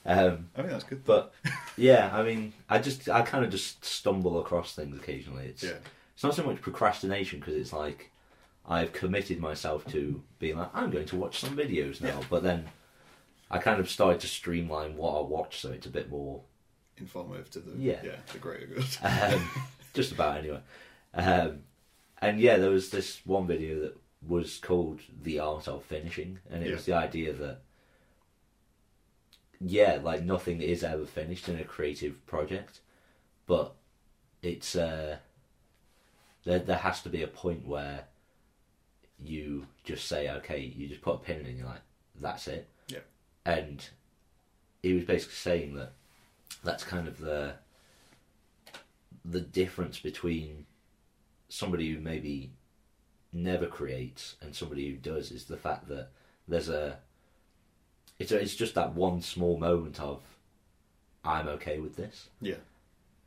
Um, 0.04 0.48
I 0.56 0.60
think 0.62 0.70
that's 0.72 0.84
good. 0.84 1.04
but 1.04 1.32
yeah, 1.76 2.10
I 2.12 2.22
mean, 2.22 2.52
I 2.68 2.78
just 2.78 3.08
I 3.08 3.22
kind 3.22 3.44
of 3.44 3.50
just 3.50 3.84
stumble 3.84 4.40
across 4.40 4.74
things 4.74 4.96
occasionally. 4.96 5.46
It's 5.46 5.62
yeah, 5.62 5.78
it's 6.14 6.24
not 6.24 6.34
so 6.34 6.42
much 6.42 6.60
procrastination 6.60 7.38
because 7.38 7.54
it's 7.54 7.72
like 7.72 8.10
I've 8.66 8.92
committed 8.92 9.38
myself 9.40 9.84
to 9.92 10.22
being 10.38 10.56
like 10.56 10.70
I'm 10.74 10.90
going 10.90 11.06
to 11.06 11.16
watch 11.16 11.38
some 11.40 11.56
videos 11.56 12.00
now, 12.00 12.08
Yeah. 12.20 12.26
but 12.30 12.42
then 12.42 12.66
I 13.50 13.58
kind 13.58 13.78
of 13.80 13.88
started 13.90 14.20
to 14.22 14.26
streamline 14.26 14.96
what 14.96 15.16
I 15.18 15.20
watch 15.22 15.60
so 15.60 15.70
it's 15.70 15.86
a 15.86 15.90
bit 15.90 16.10
more 16.10 16.40
informative 16.96 17.50
to 17.50 17.60
the 17.60 17.78
Yeah. 17.78 18.00
yeah 18.04 18.16
the 18.32 18.38
greater 18.38 18.66
good. 18.66 18.84
um, 19.02 19.48
just 19.94 20.12
about 20.12 20.38
anyway. 20.38 20.60
Um, 21.14 21.60
and 22.20 22.40
yeah, 22.40 22.56
there 22.56 22.70
was 22.70 22.90
this 22.90 23.20
one 23.24 23.46
video 23.46 23.80
that 23.82 23.96
was 24.26 24.58
called 24.58 25.00
"The 25.22 25.38
Art 25.40 25.68
of 25.68 25.84
Finishing," 25.84 26.38
and 26.50 26.64
it 26.64 26.72
was 26.72 26.84
the 26.86 26.94
idea 26.94 27.32
that 27.32 27.60
yeah, 29.64 29.98
like 30.02 30.24
nothing 30.24 30.60
is 30.60 30.82
ever 30.82 31.06
finished 31.06 31.48
in 31.48 31.58
a 31.58 31.64
creative 31.64 32.24
project, 32.26 32.80
but 33.46 33.74
it's 34.42 34.74
uh, 34.74 35.18
there. 36.44 36.58
There 36.58 36.76
has 36.76 37.02
to 37.02 37.08
be 37.08 37.22
a 37.22 37.28
point 37.28 37.66
where 37.66 38.04
you 39.22 39.66
just 39.84 40.08
say, 40.08 40.28
okay, 40.28 40.58
you 40.58 40.88
just 40.88 41.02
put 41.02 41.14
a 41.14 41.18
pin 41.18 41.40
in, 41.40 41.46
and 41.46 41.58
you're 41.58 41.66
like, 41.66 41.82
that's 42.20 42.48
it. 42.48 42.68
Yeah. 42.88 42.98
And 43.44 43.86
he 44.82 44.94
was 44.94 45.04
basically 45.04 45.34
saying 45.34 45.74
that 45.74 45.92
that's 46.64 46.84
kind 46.84 47.06
of 47.06 47.18
the 47.18 47.54
the 49.24 49.40
difference 49.40 50.00
between 50.00 50.66
somebody 51.48 51.92
who 51.92 52.00
maybe 52.00 52.50
never 53.32 53.66
creates 53.66 54.34
and 54.42 54.54
somebody 54.54 54.90
who 54.90 54.96
does 54.96 55.30
is 55.30 55.44
the 55.44 55.56
fact 55.56 55.88
that 55.88 56.08
there's 56.48 56.68
a 56.68 56.98
it's 58.22 58.32
it's 58.32 58.54
just 58.54 58.74
that 58.74 58.94
one 58.94 59.20
small 59.20 59.58
moment 59.58 60.00
of 60.00 60.20
I'm 61.24 61.48
okay 61.48 61.78
with 61.78 61.96
this 61.96 62.28
yeah, 62.40 62.56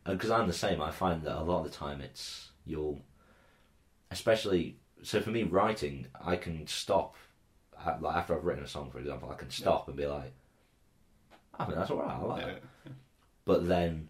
because 0.05 0.31
I'm 0.31 0.47
the 0.47 0.53
same. 0.53 0.81
I 0.81 0.91
find 0.91 1.23
that 1.23 1.39
a 1.39 1.43
lot 1.43 1.65
of 1.65 1.71
the 1.71 1.77
time 1.77 2.01
it's 2.01 2.49
you'll, 2.65 3.01
especially 4.11 4.77
so 5.03 5.21
for 5.21 5.29
me 5.29 5.43
writing, 5.43 6.07
I 6.23 6.35
can 6.35 6.67
stop 6.67 7.15
uh, 7.85 7.97
like 7.99 8.15
after 8.15 8.35
I've 8.35 8.45
written 8.45 8.63
a 8.63 8.67
song, 8.67 8.89
for 8.91 8.99
example, 8.99 9.29
I 9.29 9.35
can 9.35 9.49
stop 9.49 9.87
and 9.87 9.97
be 9.97 10.05
like, 10.05 10.33
I 11.59 11.67
mean 11.67 11.77
that's 11.77 11.91
alright, 11.91 12.17
I 12.17 12.21
like 12.21 12.41
yeah, 12.41 12.53
that. 12.53 12.93
But 13.45 13.67
then 13.67 14.09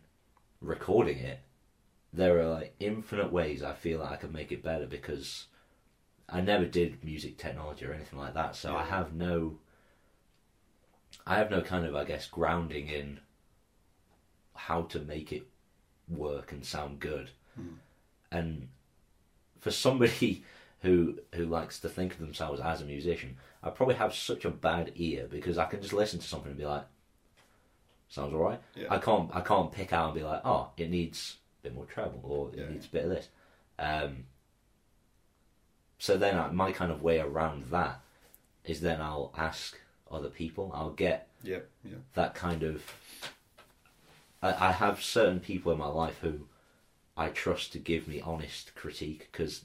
recording 0.62 1.20
it, 1.20 1.40
there 2.14 2.40
are 2.40 2.50
like 2.50 2.76
infinite 2.80 3.32
ways 3.32 3.62
I 3.62 3.74
feel 3.74 4.00
like 4.00 4.12
I 4.12 4.16
could 4.16 4.34
make 4.34 4.52
it 4.52 4.64
better 4.64 4.88
because 4.88 5.48
I 6.30 6.42
never 6.42 6.66
did 6.66 7.04
music 7.04 7.38
technology 7.38 7.86
or 7.86 7.94
anything 7.94 8.20
like 8.20 8.34
that, 8.34 8.56
so 8.56 8.76
I 8.76 8.84
have 8.84 9.14
no. 9.14 9.58
I 11.28 11.38
have 11.38 11.50
no 11.50 11.62
kind 11.62 11.86
of, 11.86 11.96
I 11.96 12.04
guess, 12.04 12.28
grounding 12.28 12.88
in 12.88 13.20
how 14.54 14.84
to 14.84 15.00
make 15.00 15.32
it 15.32 15.44
work 16.08 16.52
and 16.52 16.64
sound 16.66 17.00
good. 17.00 17.32
Hmm. 17.56 17.76
And 18.32 18.68
for 19.60 19.72
somebody 19.72 20.44
who 20.82 21.20
who 21.34 21.46
likes 21.46 21.80
to 21.80 21.90
think 21.90 22.14
of 22.14 22.20
themselves 22.20 22.62
as 22.62 22.82
a 22.82 22.86
musician, 22.86 23.38
I 23.64 23.70
probably 23.72 23.96
have 23.96 24.14
such 24.14 24.46
a 24.46 24.52
bad 24.52 24.92
ear 24.96 25.28
because 25.30 25.58
I 25.58 25.66
can 25.66 25.82
just 25.82 25.94
listen 25.94 26.20
to 26.20 26.28
something 26.28 26.50
and 26.52 26.60
be 26.60 26.66
like, 26.66 26.86
"Sounds 28.08 28.34
alright." 28.34 28.62
Yeah. 28.76 28.88
I 28.92 29.00
can't 29.00 29.36
I 29.36 29.42
can't 29.42 29.72
pick 29.72 29.94
out 29.94 30.08
and 30.08 30.16
be 30.16 30.24
like, 30.24 30.42
"Oh, 30.46 30.70
it 30.78 30.90
needs 30.90 31.38
a 31.62 31.64
bit 31.64 31.76
more 31.76 31.86
treble 31.86 32.22
or 32.24 32.50
it 32.54 32.60
Yeah. 32.60 32.70
needs 32.70 32.86
a 32.86 32.90
bit 32.90 33.06
of 33.06 33.10
this." 33.10 33.30
Um, 33.80 34.26
so 35.98 36.18
then 36.18 36.38
I, 36.38 36.50
my 36.52 36.72
kind 36.72 36.92
of 36.92 37.02
way 37.02 37.20
around 37.20 37.72
that 37.72 38.00
is 38.64 38.82
then 38.82 39.02
I'll 39.02 39.34
ask 39.36 39.80
other 40.12 40.30
people. 40.30 40.72
I'll 40.74 40.92
get 40.92 41.28
yeah, 41.44 41.60
yeah, 41.84 41.98
that 42.14 42.36
kind 42.36 42.64
of. 42.64 42.84
I, 44.42 44.70
I 44.70 44.72
have 44.72 45.02
certain 45.02 45.40
people 45.40 45.72
in 45.72 45.78
my 45.78 45.88
life 45.88 46.20
who 46.22 46.42
I 47.18 47.30
trust 47.30 47.72
to 47.74 47.80
give 47.80 48.08
me 48.08 48.22
honest 48.22 48.76
critique 48.76 49.30
because 49.32 49.64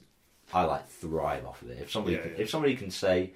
I 0.53 0.63
like 0.63 0.87
thrive 0.87 1.45
off 1.45 1.61
of 1.61 1.69
it. 1.69 1.79
If 1.81 1.91
somebody 1.91 2.15
Yeah, 2.15 2.21
can, 2.23 2.31
yeah. 2.31 2.37
if 2.39 2.49
somebody 2.49 2.75
can 2.75 2.91
say, 2.91 3.33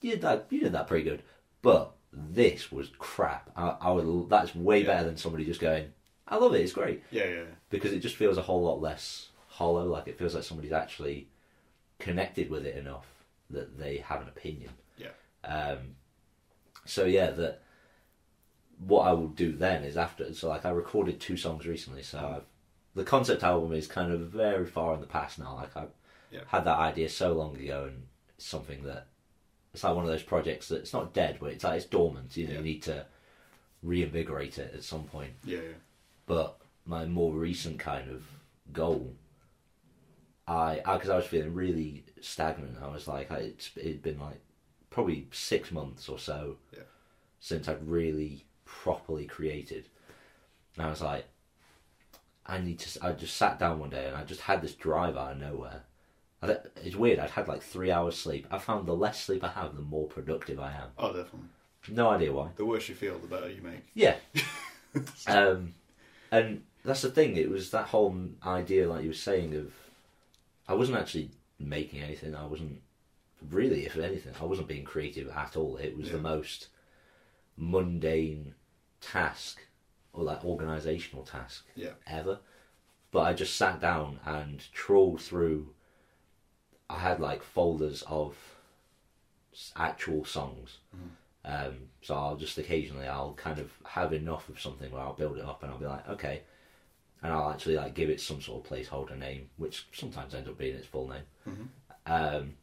"You 0.00 0.12
did 0.12 0.22
that, 0.22 0.46
you 0.50 0.60
did 0.60 0.72
that 0.72 0.86
pretty 0.88 1.04
good," 1.04 1.22
but 1.62 1.92
this 2.12 2.72
was 2.72 2.90
crap. 2.98 3.50
I, 3.56 3.76
I 3.80 3.90
would. 3.92 4.28
That's 4.28 4.54
way 4.54 4.80
Yeah. 4.80 4.86
better 4.86 5.04
than 5.04 5.16
somebody 5.16 5.44
just 5.44 5.60
going, 5.60 5.92
"I 6.26 6.36
love 6.36 6.54
it, 6.54 6.60
it's 6.60 6.72
great," 6.72 7.02
yeah, 7.10 7.26
yeah, 7.26 7.44
because 7.68 7.92
it 7.92 8.00
just 8.00 8.16
feels 8.16 8.38
a 8.38 8.42
whole 8.42 8.62
lot 8.62 8.80
less 8.80 9.28
hollow. 9.48 9.84
Like 9.86 10.08
it 10.08 10.18
feels 10.18 10.34
like 10.34 10.44
somebody's 10.44 10.72
actually 10.72 11.28
connected 11.98 12.48
with 12.50 12.64
it 12.64 12.76
enough 12.76 13.06
that 13.50 13.78
they 13.78 13.98
have 13.98 14.22
an 14.22 14.28
opinion. 14.28 14.70
Um, 15.44 15.96
so 16.84 17.04
yeah, 17.04 17.30
that 17.30 17.62
what 18.78 19.02
I 19.06 19.12
will 19.12 19.28
do 19.28 19.52
then 19.52 19.84
is 19.84 19.96
after. 19.96 20.32
So 20.34 20.48
like 20.48 20.64
I 20.64 20.70
recorded 20.70 21.20
two 21.20 21.36
songs 21.36 21.66
recently. 21.66 22.02
So 22.02 22.18
I've, 22.18 22.44
the 22.94 23.04
concept 23.04 23.42
album 23.42 23.72
is 23.72 23.86
kind 23.86 24.12
of 24.12 24.20
very 24.20 24.66
far 24.66 24.94
in 24.94 25.00
the 25.00 25.06
past 25.06 25.38
now. 25.38 25.54
Like 25.56 25.76
I 25.76 25.86
Yeah. 26.30 26.40
had 26.46 26.64
that 26.64 26.78
idea 26.78 27.08
so 27.08 27.32
long 27.32 27.56
ago, 27.56 27.84
and 27.88 28.06
it's 28.36 28.46
something 28.46 28.82
that 28.84 29.06
it's 29.72 29.84
like 29.84 29.94
one 29.94 30.04
of 30.04 30.10
those 30.10 30.22
projects 30.22 30.68
that 30.68 30.78
it's 30.78 30.92
not 30.92 31.12
dead, 31.14 31.38
but 31.40 31.52
it's 31.52 31.62
like 31.64 31.76
it's 31.76 31.86
dormant. 31.86 32.36
You 32.36 32.46
know, 32.46 32.52
Yeah. 32.52 32.58
you 32.58 32.64
need 32.64 32.82
to 32.84 33.06
reinvigorate 33.82 34.58
it 34.58 34.74
at 34.74 34.82
some 34.84 35.04
point. 35.04 35.32
yeah, 35.44 35.58
yeah. 35.58 35.74
But 36.26 36.58
my 36.86 37.04
more 37.06 37.32
recent 37.34 37.78
kind 37.78 38.10
of 38.10 38.24
goal, 38.72 39.14
I 40.48 40.80
because 40.84 41.10
I, 41.10 41.16
was 41.16 41.26
feeling 41.26 41.54
really 41.54 42.04
stagnant. 42.20 42.78
I 42.82 42.88
was 42.88 43.06
like, 43.06 43.30
I, 43.30 43.36
it's 43.36 43.70
it'd 43.76 44.02
been 44.02 44.18
like 44.18 44.40
probably 44.90 45.26
six 45.32 45.70
months 45.70 46.08
or 46.08 46.18
so 46.18 46.56
Yeah. 46.76 46.82
since 47.38 47.68
I'd 47.68 47.86
really 47.86 48.44
properly 48.64 49.26
created, 49.26 49.88
and 50.76 50.86
I 50.86 50.90
was 50.90 51.00
like, 51.00 51.26
I 52.46 52.58
need 52.58 52.78
to. 52.80 53.04
I 53.06 53.12
just 53.12 53.36
sat 53.36 53.58
down 53.58 53.78
one 53.78 53.90
day 53.90 54.06
and 54.06 54.16
I 54.16 54.24
just 54.24 54.40
had 54.42 54.60
this 54.62 54.74
drive 54.74 55.16
out 55.16 55.32
of 55.32 55.38
nowhere. 55.38 55.82
I, 56.42 56.56
it's 56.82 56.96
weird. 56.96 57.18
I'd 57.18 57.30
had 57.30 57.48
like 57.48 57.62
three 57.62 57.90
hours 57.92 58.16
sleep. 58.16 58.46
I 58.50 58.58
found 58.58 58.86
the 58.86 58.94
less 58.96 59.22
sleep 59.22 59.44
I 59.44 59.48
have, 59.48 59.76
the 59.76 59.82
more 59.82 60.06
productive 60.08 60.58
I 60.58 60.72
am. 60.72 60.88
Oh, 60.98 61.08
definitely. 61.08 61.48
No 61.88 62.08
idea 62.08 62.32
why. 62.32 62.48
The 62.56 62.64
worse 62.64 62.88
you 62.88 62.94
feel, 62.94 63.18
the 63.18 63.26
better 63.26 63.48
you 63.50 63.62
make. 63.62 63.82
Yeah. 63.94 64.16
um, 65.26 65.74
and 66.30 66.62
that's 66.84 67.02
the 67.02 67.10
thing. 67.10 67.36
It 67.36 67.50
was 67.50 67.70
that 67.70 67.86
whole 67.86 68.16
idea, 68.44 68.88
like 68.88 69.02
you 69.02 69.08
were 69.10 69.14
saying, 69.14 69.54
of 69.54 69.72
I 70.66 70.74
wasn't 70.74 70.98
actually 70.98 71.30
making 71.58 72.02
anything. 72.02 72.34
I 72.34 72.46
wasn't 72.46 72.80
really, 73.48 73.86
if 73.86 73.96
anything, 73.96 74.34
I 74.40 74.44
wasn't 74.44 74.68
being 74.68 74.84
creative 74.84 75.28
at 75.28 75.56
all. 75.56 75.76
It 75.76 75.96
was 75.96 76.10
the 76.10 76.18
most 76.18 76.68
mundane 77.56 78.54
task 79.00 79.60
or 80.12 80.24
like 80.24 80.44
organizational 80.44 81.24
task 81.24 81.66
Yeah, 81.74 81.92
ever. 82.06 82.38
But 83.12 83.20
I 83.20 83.32
just 83.32 83.56
sat 83.56 83.80
down 83.80 84.20
and 84.24 84.64
trawled 84.72 85.20
through. 85.20 85.74
I 86.88 86.98
had 86.98 87.20
like 87.20 87.42
folders 87.42 88.02
of 88.06 88.36
actual 89.76 90.24
songs. 90.24 90.78
Um, 91.44 91.88
so 92.02 92.14
I'll 92.14 92.36
just 92.36 92.58
occasionally 92.58 93.06
I'll 93.06 93.32
kind 93.34 93.58
of 93.58 93.72
have 93.84 94.12
enough 94.12 94.48
of 94.48 94.60
something 94.60 94.90
where 94.90 95.00
I'll 95.00 95.14
build 95.14 95.38
it 95.38 95.44
up 95.44 95.62
and 95.62 95.72
I'll 95.72 95.78
be 95.78 95.86
like, 95.86 96.06
okay, 96.08 96.42
and 97.22 97.32
I'll 97.32 97.50
actually 97.50 97.76
like 97.76 97.94
give 97.94 98.10
it 98.10 98.20
some 98.20 98.40
sort 98.40 98.64
of 98.64 98.70
placeholder 98.70 99.16
name, 99.18 99.48
which 99.56 99.86
sometimes 99.92 100.34
ends 100.34 100.48
up 100.48 100.58
being 100.58 100.76
its 100.76 100.86
full 100.86 101.08
name. 101.08 101.22
Mhm. 101.48 101.68
Um, 102.06 102.56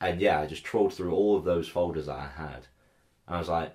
and 0.00 0.20
yeah, 0.20 0.40
I 0.40 0.46
just 0.46 0.64
trawled 0.64 0.94
through 0.94 1.12
all 1.12 1.36
of 1.36 1.44
those 1.44 1.68
folders 1.68 2.06
that 2.06 2.16
I 2.16 2.28
had, 2.36 2.66
and 3.26 3.36
I 3.36 3.38
was 3.38 3.48
like, 3.48 3.74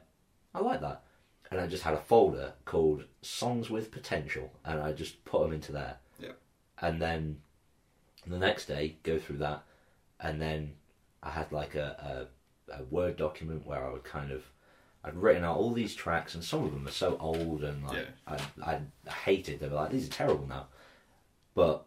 I 0.53 0.59
like 0.59 0.81
that, 0.81 1.03
and 1.51 1.59
I 1.59 1.67
just 1.67 1.83
had 1.83 1.93
a 1.93 1.99
folder 1.99 2.53
called 2.65 3.05
Songs 3.21 3.69
with 3.69 3.91
Potential, 3.91 4.51
and 4.63 4.79
I 4.79 4.93
just 4.93 5.23
put 5.25 5.41
them 5.41 5.53
into 5.53 5.71
there. 5.71 5.97
Yeah. 6.19 6.33
And 6.81 7.01
then 7.01 7.41
the 8.25 8.39
next 8.39 8.65
day, 8.65 8.97
go 9.03 9.19
through 9.19 9.37
that, 9.37 9.63
and 10.19 10.41
then 10.41 10.73
I 11.21 11.31
had 11.31 11.51
like 11.51 11.75
a, 11.75 12.27
a, 12.71 12.73
a 12.79 12.83
Word 12.85 13.17
document 13.17 13.65
where 13.65 13.85
I 13.85 13.91
would 13.91 14.03
kind 14.03 14.31
of 14.31 14.43
I'd 15.05 15.15
written 15.15 15.43
out 15.43 15.57
all 15.57 15.71
these 15.71 15.93
tracks, 15.93 16.33
and 16.33 16.43
some 16.43 16.63
of 16.63 16.71
them 16.71 16.87
are 16.87 16.91
so 16.91 17.15
old 17.19 17.63
and 17.63 17.85
like 17.85 18.07
I, 18.25 18.39
I 18.63 19.09
hated. 19.09 19.59
They 19.59 19.67
were 19.67 19.75
like 19.75 19.91
these 19.91 20.07
are 20.07 20.11
terrible 20.11 20.47
now, 20.47 20.67
but 21.53 21.85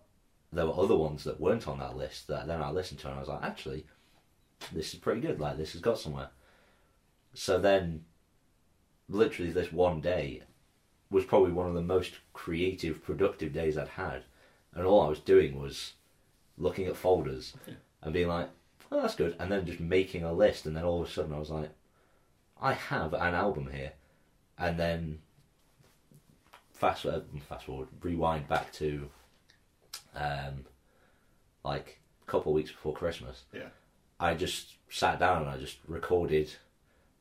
there 0.52 0.66
were 0.66 0.78
other 0.78 0.96
ones 0.96 1.24
that 1.24 1.40
weren't 1.40 1.66
on 1.66 1.80
that 1.80 1.96
list 1.96 2.28
that 2.28 2.46
then 2.46 2.62
I 2.62 2.70
listened 2.70 3.00
to 3.00 3.08
and 3.08 3.16
I 3.16 3.20
was 3.20 3.28
like, 3.28 3.42
actually, 3.42 3.86
this 4.72 4.92
is 4.92 5.00
pretty 5.00 5.20
good. 5.20 5.40
Like 5.40 5.56
this 5.56 5.72
has 5.72 5.80
got 5.80 5.98
somewhere. 5.98 6.30
So 7.34 7.58
then, 7.58 8.04
literally, 9.08 9.52
this 9.52 9.72
one 9.72 10.00
day 10.00 10.42
was 11.10 11.24
probably 11.24 11.52
one 11.52 11.68
of 11.68 11.74
the 11.74 11.82
most 11.82 12.14
creative, 12.32 13.02
productive 13.02 13.52
days 13.52 13.78
I'd 13.78 13.88
had, 13.88 14.24
and 14.74 14.86
all 14.86 15.02
I 15.02 15.08
was 15.08 15.20
doing 15.20 15.58
was 15.58 15.94
looking 16.56 16.86
at 16.86 16.96
folders 16.96 17.54
and 18.02 18.12
being 18.12 18.28
like, 18.28 18.48
"Oh, 18.90 19.02
that's 19.02 19.14
good," 19.14 19.36
and 19.38 19.50
then 19.50 19.66
just 19.66 19.80
making 19.80 20.24
a 20.24 20.32
list, 20.32 20.66
and 20.66 20.76
then 20.76 20.84
all 20.84 21.02
of 21.02 21.08
a 21.08 21.10
sudden 21.10 21.32
I 21.32 21.38
was 21.38 21.50
like, 21.50 21.70
"I 22.60 22.72
have 22.72 23.14
an 23.14 23.34
album 23.34 23.70
here," 23.72 23.92
and 24.58 24.78
then 24.78 25.20
fast 26.72 27.06
uh, 27.06 27.20
fast 27.48 27.66
forward, 27.66 27.88
rewind 28.02 28.48
back 28.48 28.72
to 28.72 29.08
um, 30.14 30.64
like 31.64 32.00
a 32.26 32.30
couple 32.30 32.52
of 32.52 32.56
weeks 32.56 32.70
before 32.70 32.94
Christmas. 32.94 33.44
Yeah. 33.52 33.68
I 34.20 34.34
just 34.34 34.74
sat 34.90 35.18
down 35.18 35.42
and 35.42 35.50
I 35.50 35.58
just 35.58 35.78
recorded, 35.86 36.50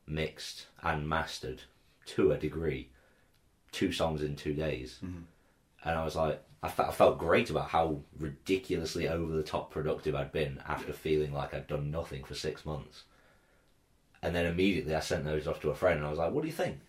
mixed, 0.06 0.66
and 0.82 1.08
mastered 1.08 1.62
to 2.06 2.32
a 2.32 2.36
degree, 2.38 2.88
two 3.72 3.92
songs 3.92 4.22
in 4.22 4.34
two 4.36 4.54
days. 4.54 4.98
Mhm. 5.04 5.24
And 5.84 5.98
I 5.98 6.04
was 6.04 6.16
like, 6.16 6.42
I, 6.62 6.68
fe- 6.68 6.84
I 6.88 6.90
felt 6.90 7.18
great 7.18 7.50
about 7.50 7.68
how 7.68 8.00
ridiculously 8.18 9.08
over 9.08 9.32
the 9.32 9.44
top 9.44 9.70
productive 9.70 10.14
I'd 10.14 10.32
been 10.32 10.60
after 10.66 10.92
feeling 10.92 11.32
like 11.32 11.54
I'd 11.54 11.68
done 11.68 11.90
nothing 11.90 12.24
for 12.24 12.34
six 12.34 12.66
months. 12.66 13.04
And 14.22 14.34
then 14.34 14.46
immediately 14.46 14.94
I 14.94 15.00
sent 15.00 15.24
those 15.24 15.46
off 15.46 15.60
to 15.60 15.70
a 15.70 15.74
friend 15.76 15.98
and 15.98 16.06
I 16.06 16.10
was 16.10 16.18
like, 16.18 16.32
what 16.32 16.40
do 16.40 16.48
you 16.48 16.54
think? 16.54 16.80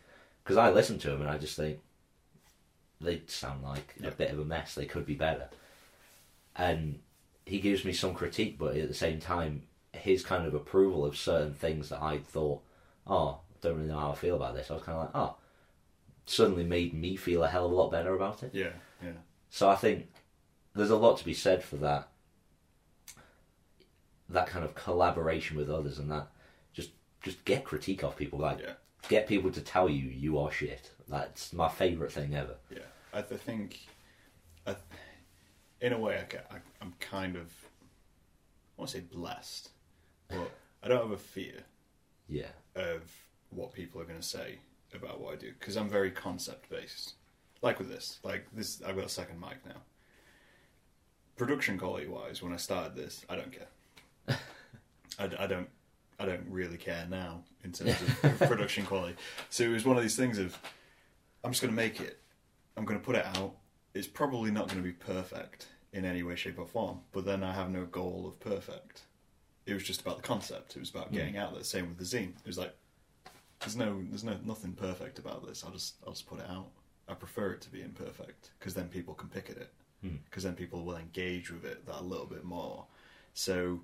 Because 0.44 0.58
I 0.58 0.72
listened 0.72 1.02
to 1.02 1.10
them 1.12 1.22
and 1.22 1.30
I 1.30 1.38
just 1.38 1.56
think 1.56 1.80
they 3.00 3.22
sound 3.28 3.62
like 3.64 3.94
a 4.04 4.10
bit 4.10 4.32
of 4.32 4.40
a 4.40 4.46
mess. 4.46 4.74
They 4.74 4.86
could 4.88 5.06
be 5.06 5.14
better. 5.14 5.50
And 6.56 7.00
he 7.46 7.60
gives 7.60 7.86
me 7.86 7.94
some 7.94 8.16
critique, 8.16 8.58
but 8.58 8.76
at 8.76 8.88
the 8.88 8.94
same 8.96 9.20
time, 9.20 9.64
his 9.94 10.24
kind 10.24 10.46
of 10.46 10.54
approval 10.54 11.06
of 11.06 11.18
certain 11.18 11.54
things 11.54 11.90
that 11.90 12.02
I 12.02 12.20
thought, 12.20 12.62
oh, 13.08 13.40
I 13.52 13.56
don't 13.62 13.78
really 13.78 13.90
know 13.90 14.00
how 14.00 14.12
I 14.12 14.16
feel 14.16 14.36
about 14.36 14.56
this. 14.56 14.70
I 14.70 14.76
was 14.76 14.84
kind 14.84 14.98
of 14.98 15.06
like, 15.06 15.16
oh, 15.16 15.36
suddenly 16.26 16.64
made 16.64 16.94
me 16.94 17.16
feel 17.16 17.44
a 17.44 17.48
hell 17.50 17.66
of 17.66 17.72
a 17.72 17.76
lot 17.76 17.92
better 17.92 18.14
about 18.16 18.44
it. 18.44 18.52
Yeah, 18.54 18.70
yeah, 19.04 19.12
So 19.50 19.68
I 19.70 19.76
think 19.76 20.08
there's 20.76 20.92
a 20.92 20.96
lot 20.98 21.18
to 21.18 21.26
be 21.26 21.34
said 21.34 21.64
for 21.64 21.78
that. 21.78 22.08
That 24.30 24.46
kind 24.48 24.64
of 24.64 24.76
collaboration 24.76 25.58
with 25.58 25.72
others 25.72 25.98
and 25.98 26.12
that 26.12 26.28
just 26.72 26.92
just 27.24 27.44
get 27.46 27.64
critique 27.64 28.04
off 28.04 28.16
people. 28.16 28.38
Like 28.38 28.60
yeah, 28.60 28.74
get 29.08 29.28
people 29.28 29.50
to 29.52 29.62
tell 29.62 29.90
you 29.90 30.08
you 30.08 30.38
are 30.38 30.52
shit. 30.52 30.92
That's 31.08 31.52
my 31.52 31.68
favourite 31.68 32.12
thing 32.14 32.36
ever. 32.36 32.56
yeah. 32.70 32.80
I 33.12 33.24
th- 33.24 33.42
think, 33.42 33.80
I, 34.68 34.76
in 35.82 35.94
a 35.94 35.98
way, 36.00 36.16
I, 36.18 36.56
I, 36.56 36.60
I'm 36.80 36.94
kind 37.00 37.36
of, 37.36 37.48
I 38.78 38.82
want 38.82 38.92
to 38.92 38.98
say 38.98 39.04
blessed, 39.12 39.70
but 40.30 40.52
I 40.84 40.88
don't 40.88 41.02
have 41.02 41.12
a 41.12 41.18
fear 41.18 41.64
Yeah. 42.28 42.52
of 42.76 43.02
what 43.50 43.74
people 43.74 44.00
are 44.02 44.06
going 44.06 44.20
to 44.20 44.26
say 44.28 44.60
about 44.94 45.20
what 45.20 45.34
I 45.34 45.38
do 45.38 45.52
because 45.60 45.76
I'm 45.76 45.90
very 45.90 46.12
concept 46.12 46.70
based. 46.70 47.14
Like 47.62 47.80
with 47.80 47.90
this, 47.90 48.20
like 48.24 48.46
this, 48.54 48.82
I've 48.82 48.96
got 48.96 49.06
a 49.06 49.10
second 49.10 49.40
mic 49.40 49.66
now. 49.66 49.82
Production 51.36 51.78
quality 51.78 52.08
wise, 52.08 52.42
when 52.42 52.54
I 52.54 52.58
started 52.58 52.96
this, 52.96 53.26
I 53.30 53.36
don't 53.36 53.52
care. 53.52 54.38
I, 55.20 55.44
I 55.44 55.48
don't, 55.48 55.70
I 56.20 56.26
don't 56.26 56.46
really 56.50 56.78
care 56.78 57.06
now 57.10 57.44
in 57.64 57.72
terms 57.72 57.96
of 58.24 58.38
production 58.48 58.86
quality. 58.86 59.16
So 59.50 59.64
it 59.64 59.70
was 59.70 59.86
one 59.86 59.96
of 59.98 60.04
these 60.04 60.16
things 60.18 60.38
of, 60.38 60.58
I'm 61.44 61.52
just 61.52 61.62
going 61.62 61.72
to 61.74 61.76
make 61.76 62.02
it. 62.02 62.20
I'm 62.78 62.86
going 62.86 63.00
to 63.00 63.06
put 63.06 63.16
it 63.16 63.26
out. 63.38 63.56
It's 63.94 64.08
probably 64.08 64.52
not 64.52 64.68
going 64.68 64.78
to 64.78 64.84
be 64.84 64.92
perfect 64.94 65.68
in 65.94 66.06
any 66.06 66.24
way, 66.24 66.36
shape, 66.36 66.60
or 66.60 66.66
form. 66.68 67.00
But 67.14 67.26
then 67.26 67.44
I 67.44 67.54
have 67.54 67.70
no 67.72 67.86
goal 67.86 68.26
of 68.28 68.40
perfect. 68.40 69.02
It 69.70 69.74
was 69.76 69.84
just 69.84 70.02
about 70.02 70.18
the 70.18 70.24
concept. 70.24 70.76
It 70.76 70.80
was 70.80 70.90
about 70.90 71.12
getting 71.12 71.38
out 71.38 71.54
there. 71.54 71.64
Same 71.64 71.88
with 71.88 71.98
the 71.98 72.04
zine. 72.04 72.30
It 72.30 72.48
was 72.48 72.58
like 72.58 72.76
there's 73.60 73.76
no 73.76 74.02
there's 74.10 74.24
no 74.24 74.38
nothing 74.44 74.74
perfect 74.74 75.20
about 75.20 75.46
this. 75.46 75.64
I'll 75.64 75.72
just 75.72 75.96
I'll 76.06 76.14
just 76.14 76.28
put 76.28 76.40
it 76.40 76.50
out. 76.50 76.68
I 77.08 77.14
prefer 77.14 77.52
it 77.52 77.62
to 77.62 77.70
be 77.70 77.82
imperfect 77.82 78.52
because 78.58 78.74
then 78.74 78.88
people 78.88 79.14
can 79.14 79.30
pick 79.30 79.50
at 79.50 79.58
it. 79.58 79.74
Hmm. 80.02 80.16
Because 80.26 80.44
then 80.44 80.54
people 80.54 80.84
will 80.84 80.98
engage 80.98 81.52
with 81.52 81.66
it 81.66 81.86
that 81.86 82.00
a 82.00 82.04
little 82.04 82.26
bit 82.26 82.44
more. 82.44 82.86
So 83.34 83.82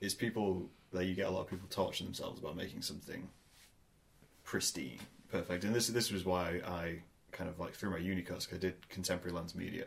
it's 0.00 0.14
people 0.14 0.70
that 0.92 1.04
you 1.04 1.14
get 1.14 1.26
a 1.26 1.30
lot 1.30 1.42
of 1.42 1.48
people 1.48 1.68
torturing 1.70 2.08
themselves 2.08 2.40
about 2.40 2.56
making 2.56 2.82
something 2.82 3.28
pristine, 4.44 4.98
perfect. 5.30 5.64
And 5.64 5.74
this 5.74 5.88
this 5.88 6.10
was 6.10 6.24
why 6.24 6.60
I 6.66 7.00
kind 7.30 7.50
of 7.50 7.60
like 7.60 7.74
through 7.74 7.90
my 7.90 7.98
uni 7.98 8.22
course 8.22 8.48
I 8.52 8.56
did 8.56 8.88
contemporary 8.88 9.36
lens 9.36 9.54
media, 9.54 9.84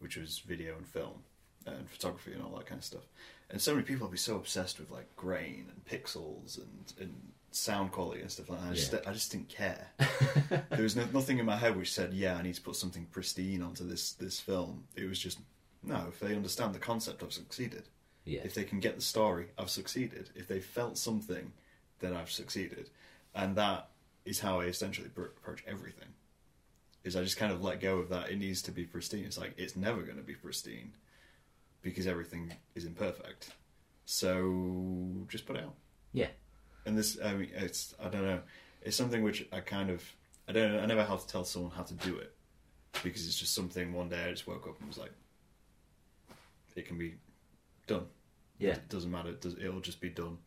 which 0.00 0.16
was 0.16 0.40
video 0.40 0.76
and 0.76 0.86
film 0.86 1.22
and 1.66 1.88
photography 1.88 2.32
and 2.32 2.42
all 2.42 2.56
that 2.56 2.66
kind 2.66 2.80
of 2.80 2.84
stuff. 2.84 3.04
And 3.50 3.60
so 3.60 3.72
many 3.74 3.84
people 3.84 4.06
will 4.06 4.12
be 4.12 4.18
so 4.18 4.36
obsessed 4.36 4.78
with 4.78 4.90
like 4.90 5.14
grain 5.16 5.66
and 5.70 5.84
pixels 5.84 6.58
and, 6.58 6.92
and 6.98 7.14
sound 7.50 7.92
quality 7.92 8.20
and 8.20 8.30
stuff 8.30 8.50
like 8.50 8.60
that. 8.60 8.70
I 8.70 8.74
just, 8.74 8.92
Yeah. 8.92 9.00
I 9.06 9.12
just 9.12 9.30
didn't 9.30 9.48
care. 9.48 9.92
there 10.70 10.82
was 10.82 10.96
no, 10.96 11.04
nothing 11.12 11.38
in 11.38 11.46
my 11.46 11.56
head 11.56 11.76
which 11.76 11.92
said, 11.92 12.12
"Yeah, 12.12 12.36
I 12.36 12.42
need 12.42 12.54
to 12.54 12.62
put 12.62 12.76
something 12.76 13.06
pristine 13.12 13.62
onto 13.62 13.86
this 13.86 14.12
this 14.12 14.40
film." 14.40 14.84
It 14.96 15.08
was 15.08 15.18
just, 15.18 15.38
no. 15.82 16.06
If 16.08 16.20
they 16.20 16.34
understand 16.34 16.74
the 16.74 16.78
concept, 16.80 17.22
I've 17.22 17.32
succeeded. 17.32 17.84
Yeah. 18.24 18.40
If 18.42 18.54
they 18.54 18.64
can 18.64 18.80
get 18.80 18.96
the 18.96 19.02
story, 19.02 19.48
I've 19.58 19.70
succeeded. 19.70 20.30
If 20.34 20.48
they 20.48 20.58
felt 20.60 20.96
something, 20.98 21.52
then 22.00 22.14
I've 22.14 22.30
succeeded. 22.30 22.88
And 23.34 23.54
that 23.56 23.90
is 24.24 24.40
how 24.40 24.60
I 24.60 24.64
essentially 24.64 25.08
approach 25.08 25.62
everything. 25.66 26.08
Is 27.04 27.16
I 27.16 27.22
just 27.22 27.36
kind 27.36 27.52
of 27.52 27.62
let 27.62 27.80
go 27.80 27.98
of 27.98 28.08
that. 28.08 28.30
It 28.30 28.38
needs 28.38 28.62
to 28.62 28.72
be 28.72 28.84
pristine. 28.84 29.26
It's 29.26 29.36
like 29.38 29.52
it's 29.58 29.76
never 29.76 30.00
going 30.02 30.16
to 30.16 30.22
be 30.22 30.34
pristine 30.34 30.92
because 31.84 32.08
everything 32.08 32.52
is 32.74 32.86
imperfect. 32.86 33.50
So 34.06 35.26
just 35.28 35.46
put 35.46 35.56
it 35.56 35.62
out. 35.62 35.74
Yeah. 36.12 36.28
And 36.86 36.98
this, 36.98 37.18
I 37.24 37.34
mean, 37.34 37.50
it's 37.54 37.94
I 38.02 38.08
don't 38.08 38.24
know. 38.24 38.40
It's 38.82 38.96
something 38.96 39.22
which 39.22 39.46
I 39.52 39.60
kind 39.60 39.90
of 39.90 40.02
I 40.48 40.52
don't 40.52 40.80
I 40.80 40.86
never 40.86 41.04
how 41.04 41.16
to 41.16 41.26
tell 41.26 41.44
someone 41.44 41.70
how 41.70 41.84
to 41.84 41.94
do 41.94 42.16
it 42.16 42.34
because 43.04 43.26
it's 43.26 43.38
just 43.38 43.54
something. 43.54 43.92
One 43.92 44.08
day 44.08 44.24
I 44.24 44.30
just 44.30 44.48
woke 44.48 44.66
up 44.66 44.78
and 44.80 44.88
was 44.88 44.98
like, 44.98 45.12
it 46.74 46.88
can 46.88 46.98
be 46.98 47.14
done. 47.86 48.06
Yeah. 48.58 48.72
It 48.72 48.88
doesn't 48.88 49.10
matter. 49.10 49.30
It 49.30 49.40
does, 49.40 49.56
it'll 49.58 49.80
just 49.80 50.00
be 50.00 50.08
done 50.08 50.38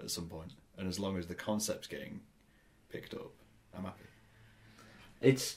at 0.00 0.10
some 0.10 0.26
point. 0.26 0.52
And 0.76 0.88
as 0.88 0.98
long 0.98 1.16
as 1.16 1.26
the 1.26 1.34
concept's 1.34 1.86
getting 1.86 2.20
picked 2.90 3.14
up, 3.14 3.30
I'm 3.76 3.84
happy. 3.84 4.04
It's 5.20 5.56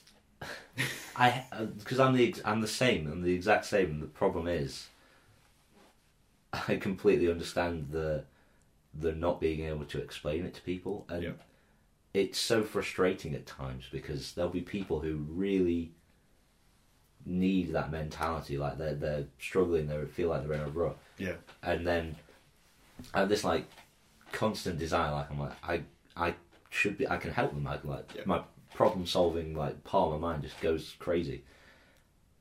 I 1.16 1.44
uh, 1.52 1.66
because 1.66 2.00
I'm 2.00 2.14
the 2.14 2.36
I'm 2.44 2.62
the 2.62 2.68
same. 2.68 3.08
I'm 3.12 3.22
the 3.22 3.34
exact 3.34 3.66
same. 3.66 4.00
The 4.00 4.08
problem 4.08 4.48
is, 4.48 4.88
I 6.68 6.78
completely 6.78 7.30
understand 7.30 7.88
the 7.92 8.24
the 8.98 9.12
not 9.14 9.42
being 9.42 9.66
able 9.66 9.86
to 9.86 10.02
explain 10.02 10.46
it 10.46 10.54
to 10.56 10.62
people, 10.62 11.06
and 11.10 11.24
Yeah. 11.24 11.32
it's 12.14 12.40
so 12.40 12.64
frustrating 12.64 13.36
at 13.36 13.46
times 13.46 13.86
because 13.92 14.34
there'll 14.34 14.50
be 14.52 14.62
people 14.62 15.02
who 15.02 15.18
really 15.30 15.92
need 17.26 17.74
that 17.74 17.92
mentality, 17.92 18.58
like 18.58 18.78
they're 18.78 18.94
they're 18.96 19.26
struggling, 19.40 19.88
they 19.88 20.06
feel 20.06 20.30
like 20.30 20.44
they're 20.44 20.54
in 20.54 20.62
a 20.62 20.70
rut, 20.70 20.98
Yeah. 21.18 21.36
and 21.64 21.86
then 21.86 22.16
I 23.14 23.20
have 23.22 23.30
this 23.30 23.44
like 23.44 23.66
constant 24.32 24.78
desire 24.78 25.12
like 25.14 25.30
i'm 25.32 25.40
like 25.40 25.54
i 25.64 25.82
i 26.18 26.34
should 26.70 26.98
be 26.98 27.08
i 27.08 27.16
can 27.16 27.32
help 27.32 27.54
them 27.54 27.66
i 27.68 27.78
can 27.78 27.90
like 27.90 28.10
Yeah. 28.16 28.24
my 28.26 28.42
problem 28.74 29.06
solving 29.06 29.56
like 29.56 29.82
part 29.86 30.12
of 30.12 30.20
my 30.20 30.28
mind 30.32 30.44
just 30.44 30.60
goes 30.60 30.94
crazy 31.00 31.44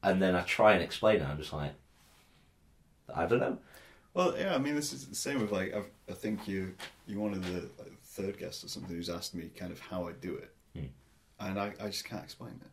and 0.03 0.21
then 0.21 0.35
i 0.35 0.41
try 0.43 0.73
and 0.73 0.83
explain 0.83 1.21
it 1.21 1.29
i'm 1.29 1.37
just 1.39 1.53
like 1.53 1.73
i 3.15 3.27
don't 3.27 3.39
know 3.39 3.59
Well, 4.15 4.37
yeah. 4.39 4.55
I 4.55 4.59
mean, 4.59 4.75
this 4.77 4.93
is 4.93 5.07
the 5.07 5.15
same 5.15 5.41
with 5.41 5.51
like 5.53 5.75
I've, 5.75 5.89
I 6.09 6.13
think 6.13 6.47
you 6.49 6.75
you 7.07 7.21
one 7.21 7.33
of 7.35 7.45
the 7.45 7.69
like, 7.83 8.01
third 8.03 8.39
guests 8.39 8.65
or 8.65 8.69
something 8.69 8.95
who's 8.95 9.11
asked 9.11 9.35
me 9.35 9.51
kind 9.57 9.73
of 9.73 9.81
how 9.81 10.09
I 10.09 10.13
do 10.13 10.37
it, 10.37 10.51
Hmm. 10.77 10.87
and 11.41 11.59
I, 11.61 11.73
I 11.81 11.87
just 11.89 12.05
can't 12.05 12.23
explain 12.25 12.53
it. 12.65 12.71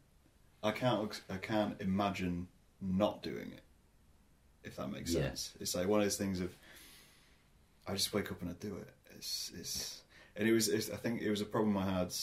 I 0.63 0.71
can't 0.71 1.19
I 1.29 1.37
can't 1.37 1.79
imagine 1.81 2.47
not 2.79 3.23
doing 3.23 3.51
it. 3.51 3.63
If 4.63 4.75
that 4.75 4.89
makes 4.89 5.11
Yeah. 5.13 5.23
sense, 5.23 5.53
it's 5.59 5.73
like 5.75 5.87
one 5.87 5.99
of 5.99 6.05
those 6.05 6.17
things 6.17 6.39
of 6.39 6.55
I 7.87 7.93
just 7.93 8.13
wake 8.13 8.31
up 8.31 8.41
and 8.41 8.51
I 8.51 8.53
do 8.53 8.75
it. 8.77 8.93
It's 9.15 9.51
it's 9.57 10.01
and 10.35 10.47
it 10.47 10.51
was 10.53 10.69
it's, 10.69 10.89
I 10.91 10.95
think 10.97 11.21
it 11.21 11.29
was 11.31 11.41
a 11.41 11.45
problem 11.45 11.75
I 11.77 11.89
had 11.89 12.13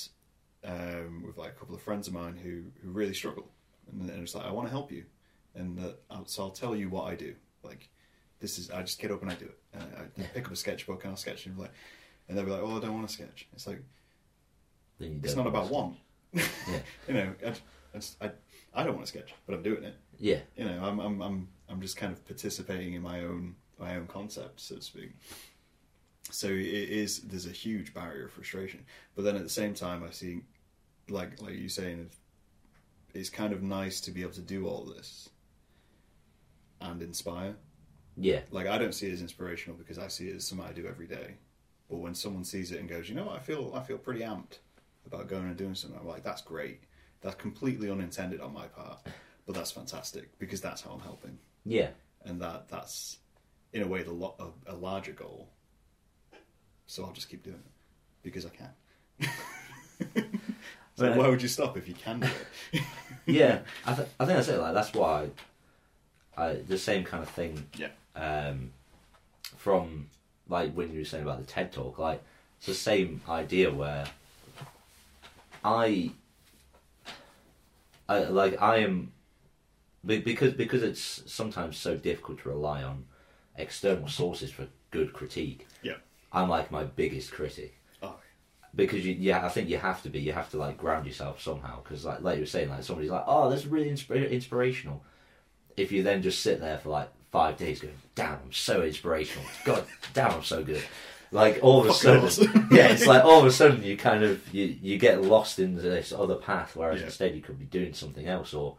um, 0.65 1.25
with 1.27 1.37
like 1.37 1.51
a 1.51 1.55
couple 1.55 1.75
of 1.75 1.83
friends 1.83 2.07
of 2.07 2.15
mine 2.15 2.37
who 2.37 2.63
who 2.83 2.91
really 2.93 3.15
struggle, 3.15 3.49
and, 3.91 4.09
and 4.09 4.23
it's 4.23 4.35
like 4.37 4.47
I 4.47 4.53
want 4.53 4.69
to 4.69 4.73
help 4.73 4.93
you, 4.93 5.05
and 5.57 5.77
that 5.79 5.99
so 6.27 6.45
I'll 6.45 6.51
tell 6.51 6.77
you 6.77 6.89
what 6.89 7.05
I 7.11 7.17
do. 7.17 7.35
Like 7.65 7.89
this 8.41 8.59
is 8.59 8.71
I 8.71 8.83
just 8.83 9.01
get 9.01 9.11
up 9.11 9.23
and 9.23 9.31
I 9.31 9.35
do 9.35 9.47
it. 9.47 9.59
And 9.73 9.83
I, 9.83 10.23
I 10.23 10.27
pick 10.27 10.47
up 10.47 10.53
a 10.53 10.57
sketchbook 10.57 11.03
and 11.05 11.11
I'll 11.11 11.17
sketch 11.17 11.47
and 11.47 11.59
like, 11.59 11.73
and 12.29 12.37
they'll 12.37 12.45
be 12.45 12.51
like, 12.51 12.63
"Oh, 12.63 12.77
I 12.77 12.81
don't 12.81 12.95
want 12.95 13.09
to 13.09 13.13
sketch." 13.13 13.47
It's 13.53 13.67
like 13.67 13.83
it's 15.01 15.35
don't 15.35 15.47
about 15.47 15.71
want 15.71 15.97
one. 16.33 16.45
Yeah. 16.69 16.79
you 17.09 17.15
know, 17.15 17.35
I, 17.45 17.49
I, 17.49 17.99
just, 17.99 18.23
I 18.23 18.31
I 18.75 18.85
don't 18.85 18.95
want 18.95 19.07
to 19.07 19.13
sketch, 19.13 19.35
but 19.47 19.55
I'm 19.55 19.63
doing 19.63 19.85
it. 19.85 19.97
yeah 20.19 20.41
You 20.57 20.65
know, 20.67 20.85
I'm 20.85 20.99
I'm 21.01 21.21
I'm 21.23 21.49
I'm 21.69 21.81
just 21.81 21.97
kind 21.97 22.13
of 22.13 22.25
participating 22.27 22.95
in 22.95 23.03
my 23.03 23.21
own 23.21 23.57
my 23.79 23.97
own 23.97 24.07
concept, 24.07 24.61
so 24.61 24.77
to 24.77 24.83
speak. 24.83 25.13
So 26.31 26.49
it 26.49 26.61
is 26.61 27.21
there's 27.21 27.47
a 27.47 27.51
huge 27.51 27.95
barrier 27.95 28.27
of 28.27 28.33
frustration, 28.33 28.85
but 29.17 29.25
then 29.25 29.37
at 29.37 29.43
the 29.43 29.49
same 29.49 29.75
time, 29.75 30.05
I 30.05 30.11
see, 30.11 30.41
like 31.09 31.41
like 31.41 31.55
you 31.55 31.69
saying, 31.69 32.11
it's 33.15 33.31
kind 33.31 33.53
of 33.53 33.63
nice 33.63 34.01
to 34.03 34.11
be 34.11 34.23
able 34.23 34.33
to 34.33 34.43
do 34.43 34.67
all 34.67 34.85
this 34.85 35.31
and 36.81 37.03
inspire. 37.03 37.57
Yeah 38.21 38.41
Like 38.51 38.67
I 38.67 38.79
don't 38.79 38.95
see 38.95 39.07
it 39.09 39.13
as 39.13 39.21
inspirational 39.23 39.79
because 39.79 39.99
I 39.99 40.09
see 40.09 40.29
it 40.29 40.37
as 40.37 40.47
something 40.47 40.67
I 40.67 40.73
do 40.73 40.87
every 40.87 41.07
day. 41.07 41.35
But 41.89 41.99
when 41.99 42.15
someone 42.15 42.45
sees 42.45 42.71
it 42.73 42.81
and 42.81 42.89
goes, 42.89 43.09
you 43.09 43.15
know, 43.15 43.25
what, 43.25 43.37
I 43.37 43.41
feel 43.41 43.73
I 43.75 43.81
feel 43.83 43.99
pretty 43.99 44.21
amped 44.21 44.59
about 45.07 45.29
going 45.29 45.45
and 45.45 45.57
doing 45.57 45.75
something. 45.75 45.99
I'm 45.99 46.07
like, 46.07 46.23
that's 46.23 46.43
great. 46.43 46.83
That's 47.23 47.35
completely 47.37 47.91
unintended 47.91 48.41
on 48.41 48.53
my 48.53 48.67
part, 48.67 49.01
but 49.47 49.55
that's 49.55 49.71
fantastic 49.71 50.39
because 50.39 50.61
that's 50.61 50.83
how 50.83 50.91
I'm 50.91 51.01
helping, 51.01 51.39
yeah 51.65 51.89
and 52.25 52.41
that 52.43 52.69
that's 52.69 53.19
in 53.73 53.83
a 53.83 53.87
way 53.87 54.03
the 54.03 54.13
lo- 54.13 54.35
a, 54.67 54.73
a 54.73 54.77
larger 54.77 55.13
goal. 55.13 55.49
So 56.87 57.05
I'll 57.05 57.13
just 57.13 57.29
keep 57.29 57.43
doing 57.43 57.57
it 57.57 57.73
because 58.23 58.47
I 58.47 58.51
can. 58.51 58.71
so 60.97 61.13
why 61.17 61.29
would 61.29 61.43
you 61.43 61.49
stop 61.49 61.77
if 61.77 61.89
you 61.89 61.95
can 61.95 62.21
do 62.21 62.29
it? 62.73 62.83
yeah 63.27 63.61
I, 63.85 63.95
th- 63.95 64.09
I 64.19 64.25
think 64.25 64.37
that's 64.37 64.49
it 64.49 64.59
like 64.59 64.75
that's 64.75 64.93
why 64.95 65.29
I 66.37 66.55
the 66.55 66.79
same 66.79 67.05
kind 67.05 67.23
of 67.23 67.29
thing 67.31 67.67
Yeah. 67.77 67.89
Um, 68.19 68.73
from 69.57 70.09
like 70.49 70.73
when 70.75 70.93
you 70.93 70.99
were 71.01 71.05
saying 71.05 71.23
about 71.23 71.39
the 71.39 71.47
TED 71.47 71.73
talk, 71.73 71.99
like 71.99 72.23
it's 72.59 72.67
the 72.67 72.75
same 72.75 73.21
idea 73.29 73.73
where 73.73 74.07
I, 75.65 76.11
I 78.09 78.21
like 78.25 78.61
I 78.61 78.79
am 78.79 79.13
be- 80.05 80.21
because 80.21 80.55
because 80.55 80.83
it's 80.83 81.23
sometimes 81.33 81.77
so 81.77 81.97
difficult 81.97 82.41
to 82.43 82.49
rely 82.49 82.83
on 82.83 83.05
external 83.57 84.09
sources 84.09 84.51
for 84.51 84.67
good 84.91 85.13
critique. 85.13 85.67
Yeah. 85.83 85.95
I'm 86.33 86.49
like 86.49 86.71
my 86.71 86.85
biggest 86.85 87.33
critic 87.33 87.75
Oh, 88.03 88.17
because 88.75 89.05
you, 89.07 89.15
yeah, 89.19 89.45
I 89.45 89.49
think 89.49 89.69
you 89.69 89.79
have 89.79 90.03
to 90.03 90.11
be. 90.11 90.21
You 90.21 90.33
have 90.33 90.51
to 90.51 90.59
like 90.59 90.77
ground 90.77 91.07
yourself 91.07 91.41
somehow. 91.41 91.83
Because 91.83 92.05
like, 92.05 92.21
like 92.23 92.37
you 92.37 92.43
were 92.43 92.47
saying, 92.47 92.69
like 92.69 92.83
somebody's 92.83 93.11
like, 93.11 93.25
"Oh, 93.27 93.49
this 93.51 93.61
is 93.61 93.67
really 93.67 93.91
insp- 93.91 94.31
inspirational." 94.31 95.03
If 95.77 95.91
you 95.93 96.03
then 96.03 96.23
just 96.23 96.43
sit 96.43 96.61
there 96.61 96.79
for 96.79 96.91
like 96.91 97.09
five 97.31 97.57
days 97.57 97.81
going, 97.81 97.95
"Damn, 98.15 98.35
I'm 98.45 98.53
so 98.53 98.83
inspirational." 98.83 99.47
God, 99.65 99.85
damn, 100.15 100.33
I'm 100.33 100.43
so 100.43 100.63
good. 100.63 100.83
Like 101.31 101.59
all 101.63 101.81
of 101.81 101.87
a 101.87 101.93
Fuck 101.93 102.31
sudden, 102.31 102.69
yeah, 102.71 102.89
it's 102.89 103.07
like 103.07 103.23
all 103.25 103.41
of 103.41 103.45
a 103.47 103.51
sudden 103.53 103.83
you 103.83 103.97
kind 103.99 104.25
of 104.25 104.53
you 104.55 104.77
you 104.81 104.99
get 104.99 105.23
lost 105.23 105.59
into 105.59 105.83
this 105.83 106.11
other 106.13 106.37
path, 106.37 106.75
whereas 106.75 107.01
Yeah. 107.01 107.07
instead 107.07 107.35
you 107.35 107.43
could 107.43 107.59
be 107.59 107.67
doing 107.67 107.93
something 107.93 108.27
else, 108.27 108.55
or 108.55 108.79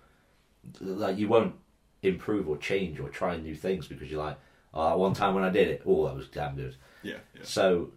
like 0.81 1.17
you 1.17 1.27
won't 1.27 1.53
improve 2.01 2.47
or 2.49 2.57
change 2.57 2.99
or 2.99 3.09
try 3.09 3.37
new 3.37 3.53
things 3.55 3.87
because 3.87 4.09
you're 4.09 4.23
like, 4.23 4.37
"Oh, 4.73 4.89
that 4.89 4.97
one 4.97 5.13
time 5.13 5.35
when 5.35 5.43
I 5.43 5.49
did 5.51 5.67
it, 5.67 5.83
oh, 5.85 6.07
that 6.07 6.15
was 6.15 6.27
damn 6.27 6.55
good." 6.55 6.75
yeah, 7.03 7.17
yeah. 7.35 7.41
So 7.43 7.91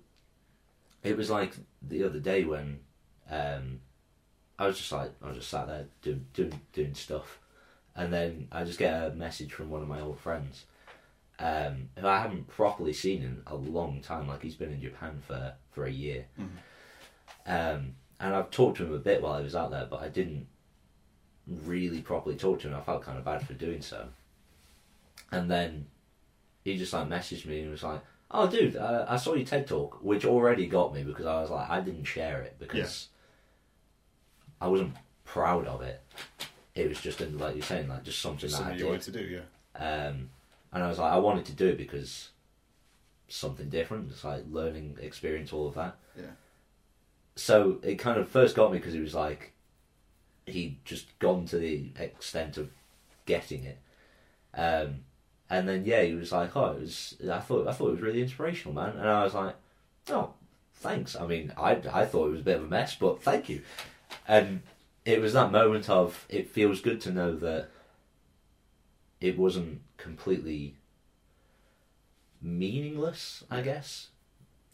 it 1.02 1.16
was 1.16 1.30
like 1.30 1.54
the 1.80 2.04
other 2.04 2.20
day 2.20 2.44
when 2.44 2.80
um, 3.30 3.80
I 4.58 4.66
was 4.66 4.76
just 4.76 4.92
like 4.92 5.12
I 5.22 5.28
was 5.28 5.38
just 5.38 5.48
sat 5.48 5.66
there 5.66 5.86
doing 6.02 6.26
doing 6.34 6.60
doing 6.74 6.94
stuff, 6.94 7.38
and 7.96 8.12
then 8.12 8.48
I 8.50 8.64
just 8.64 8.78
get 8.78 8.92
a 8.92 9.14
message 9.14 9.52
from 9.52 9.70
one 9.70 9.82
of 9.82 9.88
my 9.88 10.00
old 10.00 10.18
friends, 10.18 10.64
um, 11.38 11.88
who 11.98 12.06
I 12.06 12.20
haven't 12.20 12.48
properly 12.48 12.92
seen 12.92 13.22
in 13.22 13.42
a 13.46 13.54
long 13.54 14.00
time. 14.00 14.28
Like 14.28 14.42
he's 14.42 14.54
been 14.54 14.72
in 14.72 14.80
Japan 14.80 15.20
for 15.26 15.54
for 15.70 15.84
a 15.84 15.90
year, 15.90 16.26
um, 17.46 17.94
and 18.20 18.34
I've 18.34 18.50
talked 18.50 18.78
to 18.78 18.84
him 18.84 18.94
a 18.94 18.98
bit 18.98 19.22
while 19.22 19.34
I 19.34 19.42
was 19.42 19.56
out 19.56 19.70
there, 19.70 19.86
but 19.90 20.00
I 20.02 20.08
didn't 20.08 20.46
really 21.46 22.00
properly 22.00 22.36
talk 22.36 22.60
to 22.60 22.68
him. 22.68 22.74
I 22.74 22.80
felt 22.80 23.02
kind 23.02 23.18
of 23.18 23.24
bad 23.24 23.46
for 23.46 23.54
doing 23.54 23.82
so, 23.82 24.08
and 25.30 25.50
then 25.50 25.86
he 26.64 26.76
just 26.78 26.92
like 26.92 27.08
messaged 27.08 27.46
me 27.46 27.60
and 27.60 27.70
was 27.70 27.82
like. 27.82 28.00
Oh, 28.34 28.46
dude, 28.48 28.76
uh, 28.76 29.04
I 29.10 29.18
saw 29.18 29.34
your 29.34 29.44
TED 29.44 29.66
talk, 29.66 29.98
which 30.02 30.24
already 30.24 30.66
got 30.66 30.94
me 30.94 31.02
because 31.02 31.26
I 31.26 31.42
was 31.42 31.50
like, 31.50 31.68
I 31.68 31.82
didn't 31.82 32.04
share 32.04 32.40
it 32.40 32.56
because 32.58 33.08
I 34.58 34.68
wasn't 34.68 34.94
proud 35.26 35.66
of 35.66 35.82
it. 35.82 36.00
It 36.74 36.88
was 36.88 37.00
just, 37.00 37.20
in, 37.20 37.38
like 37.38 37.54
you're 37.54 37.64
saying, 37.64 37.88
like 37.88 38.02
just 38.04 38.20
something 38.20 38.48
Just 38.48 38.58
that 38.58 38.68
I 38.68 38.72
you 38.72 38.78
did. 38.78 38.86
wanted 38.86 39.02
to 39.02 39.10
do, 39.12 39.20
yeah. 39.24 39.44
Um, 39.78 40.30
and 40.72 40.82
I 40.82 40.88
was 40.88 40.98
like, 40.98 41.12
I 41.12 41.18
wanted 41.18 41.44
to 41.46 41.52
do 41.52 41.68
it 41.68 41.76
because 41.78 42.30
something 43.28 43.68
different, 43.68 44.10
just 44.10 44.24
like 44.24 44.44
learning 44.50 44.96
experience, 45.00 45.52
all 45.52 45.68
of 45.68 45.74
that. 45.74 45.96
Yeah. 46.16 46.24
So 47.36 47.78
it 47.82 47.96
kind 47.96 48.18
of 48.18 48.28
first 48.28 48.54
got 48.56 48.72
me 48.72 48.78
because 48.78 48.94
it 48.94 49.00
was 49.00 49.14
like 49.14 49.52
he'd 50.46 50.84
just 50.84 51.18
gone 51.18 51.46
to 51.46 51.56
the 51.58 51.90
extent 51.98 52.56
of 52.56 52.70
getting 53.26 53.64
it. 53.64 53.78
Um, 54.54 55.00
and 55.48 55.68
then 55.68 55.84
yeah, 55.84 56.02
he 56.02 56.14
was 56.14 56.32
like, 56.32 56.54
"Oh, 56.56 56.72
it 56.72 56.80
was." 56.80 57.14
I 57.30 57.38
thought 57.38 57.66
I 57.66 57.72
thought 57.72 57.88
it 57.88 57.92
was 57.92 58.00
really 58.00 58.22
inspirational, 58.22 58.74
man. 58.74 58.96
And 58.98 59.08
I 59.08 59.24
was 59.24 59.34
like, 59.34 59.54
"Oh, 60.10 60.34
thanks." 60.74 61.16
I 61.16 61.26
mean, 61.26 61.52
I 61.56 61.72
I 61.92 62.04
thought 62.06 62.28
it 62.28 62.32
was 62.32 62.40
a 62.40 62.44
bit 62.44 62.56
of 62.56 62.64
a 62.64 62.68
mess, 62.68 62.96
but 62.96 63.22
thank 63.22 63.48
you. 63.48 63.62
And 64.28 64.62
it 65.04 65.20
was 65.20 65.32
that 65.32 65.50
moment 65.52 65.88
of 65.90 66.26
it 66.28 66.48
feels 66.48 66.80
good 66.80 67.00
to 67.02 67.10
know 67.10 67.34
that 67.36 67.68
it 69.20 69.38
wasn't 69.38 69.80
completely 69.96 70.76
meaningless. 72.40 73.44
I 73.50 73.62
guess. 73.62 74.08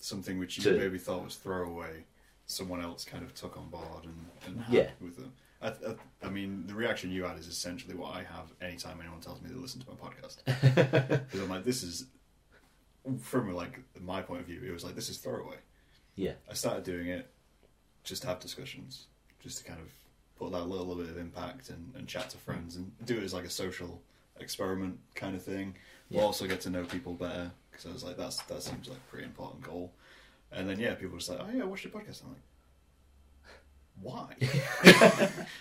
Something 0.00 0.38
which 0.38 0.56
you 0.56 0.62
To- 0.64 0.78
maybe 0.78 0.98
thought 0.98 1.24
was 1.24 1.36
throwaway, 1.36 2.04
someone 2.46 2.80
else 2.82 3.04
kind 3.04 3.24
of 3.24 3.34
took 3.34 3.56
on 3.56 3.68
board 3.68 4.04
and, 4.04 4.26
and 4.46 4.60
had 4.62 4.74
Yeah. 4.74 4.90
with 5.00 5.16
them. 5.16 5.32
I, 5.60 5.68
I, 5.70 5.94
I 6.22 6.28
mean, 6.30 6.66
the 6.68 6.74
reaction 6.74 7.10
you 7.10 7.24
had 7.24 7.36
is 7.36 7.48
essentially 7.48 7.94
what 7.94 8.14
I 8.14 8.18
have 8.22 8.52
anytime 8.60 9.00
anyone 9.00 9.20
tells 9.20 9.42
me 9.42 9.48
they 9.50 9.56
listen 9.56 9.80
to 9.80 9.86
my 9.90 9.96
podcast. 9.96 10.36
Because 11.26 11.40
I'm 11.40 11.48
like, 11.48 11.64
this 11.64 11.82
is, 11.82 12.06
from 13.20 13.52
like 13.54 13.80
my 14.00 14.22
point 14.22 14.40
of 14.42 14.46
view, 14.46 14.62
it 14.64 14.72
was 14.72 14.84
like, 14.84 14.94
this 14.94 15.08
is 15.08 15.18
throwaway. 15.18 15.56
Yeah. 16.14 16.32
I 16.48 16.54
started 16.54 16.84
doing 16.84 17.08
it 17.08 17.28
just 18.04 18.22
to 18.22 18.28
have 18.28 18.38
discussions, 18.38 19.06
just 19.40 19.58
to 19.58 19.64
kind 19.64 19.80
of 19.80 19.88
put 20.39 20.53
that 20.53 20.64
little 20.64 20.95
bit 20.95 21.09
of 21.09 21.18
impact 21.18 21.70
and, 21.70 21.93
and 21.97 22.07
chat 22.07 22.30
to 22.30 22.39
friends 22.39 22.76
and 22.76 22.93
do 23.05 23.16
it 23.18 23.24
as 23.24 23.34
like 23.34 23.45
a 23.45 23.51
social 23.51 24.01
experiment 24.41 24.99
kind 25.14 25.34
of 25.34 25.43
thing. 25.43 25.74
Yeah. 26.11 26.22
also 26.22 26.47
get 26.47 26.62
to 26.62 26.70
know 26.70 26.84
people 26.84 27.12
better 27.12 27.51
because 27.70 27.86
I 27.86 27.93
was 27.93 28.05
like, 28.05 28.16
that's 28.16 28.41
that 28.43 28.62
seems 28.62 28.89
like 28.89 28.99
a 28.99 29.11
pretty 29.11 29.26
important 29.26 29.62
goal. 29.62 29.93
And 30.51 30.68
then 30.68 30.78
yeah, 30.78 30.95
people 30.95 31.12
were 31.12 31.18
just 31.18 31.30
like, 31.30 31.41
oh 31.41 31.49
yeah, 31.53 31.62
I 31.62 31.66
watch 31.66 31.84
your 31.84 31.93
podcast. 31.93 32.22
I'm 32.24 32.30
like, 32.30 32.39
why? 34.01 34.34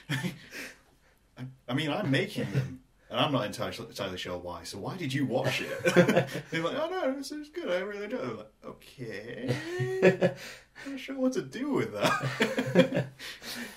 I, 0.09 0.33
I 1.69 1.73
mean, 1.73 1.91
I'm 1.91 2.09
making 2.09 2.51
them. 2.51 2.81
And 3.09 3.19
I'm 3.19 3.31
not 3.31 3.45
entirely, 3.45 3.77
entirely 3.87 4.17
sure 4.17 4.37
why. 4.37 4.63
So 4.63 4.79
why 4.79 4.97
did 4.97 5.13
you 5.13 5.25
watch 5.25 5.61
it? 5.61 5.85
They're 6.51 6.61
like, 6.61 6.75
oh 6.77 6.89
no, 6.89 7.13
this 7.13 7.31
is 7.31 7.49
good. 7.49 7.69
I 7.69 7.79
really 7.79 8.07
do. 8.07 8.19
I'm 8.19 8.37
like, 8.37 8.51
okay. 8.65 10.35
I'm 10.85 10.91
not 10.91 10.99
sure 10.99 11.15
what 11.15 11.33
to 11.33 11.41
do 11.41 11.71
with 11.71 11.93
that. 11.93 13.07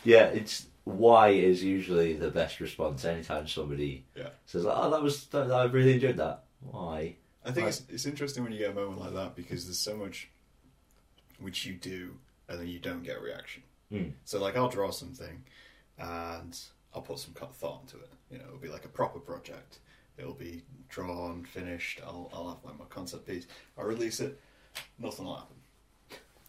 Yeah, 0.04 0.24
it's 0.24 0.66
why 0.84 1.28
is 1.30 1.62
usually 1.62 2.14
the 2.14 2.30
best 2.30 2.60
response 2.60 3.04
anytime 3.04 3.46
somebody 3.46 4.06
Yeah. 4.16 4.30
says, 4.46 4.64
"Oh, 4.66 4.90
that 4.90 5.02
was 5.02 5.26
that, 5.28 5.50
I 5.50 5.64
really 5.64 5.94
enjoyed 5.94 6.16
that." 6.16 6.44
Why? 6.60 7.16
I 7.44 7.52
think 7.52 7.68
it's, 7.68 7.82
it's 7.88 8.06
interesting 8.06 8.42
when 8.42 8.52
you 8.52 8.58
get 8.58 8.70
a 8.70 8.74
moment 8.74 9.00
like 9.00 9.14
that 9.14 9.34
because 9.34 9.64
there's 9.64 9.78
so 9.78 9.96
much 9.96 10.28
which 11.38 11.64
you 11.64 11.74
do 11.74 12.18
and 12.48 12.60
then 12.60 12.66
you 12.66 12.78
don't 12.78 13.02
get 13.02 13.16
a 13.16 13.20
reaction. 13.20 13.62
Mm. 13.90 14.12
So, 14.24 14.40
like, 14.40 14.56
I'll 14.56 14.68
draw 14.68 14.90
something 14.90 15.42
and 15.98 16.58
I'll 16.94 17.02
put 17.02 17.18
some 17.18 17.32
thought 17.32 17.82
into 17.82 17.96
it. 17.96 18.10
You 18.30 18.38
know, 18.38 18.44
it'll 18.46 18.58
be 18.58 18.68
like 18.68 18.84
a 18.84 18.88
proper 18.88 19.18
project. 19.20 19.78
It'll 20.18 20.34
be 20.34 20.62
drawn, 20.88 21.44
finished. 21.44 22.00
I'll, 22.04 22.30
I'll 22.32 22.48
have 22.48 22.64
like 22.64 22.78
my 22.78 22.84
concept 22.86 23.26
piece. 23.26 23.46
I'll 23.78 23.86
release 23.86 24.20
it. 24.20 24.38
Nothing 24.98 25.24
will 25.24 25.36
happen. 25.36 25.56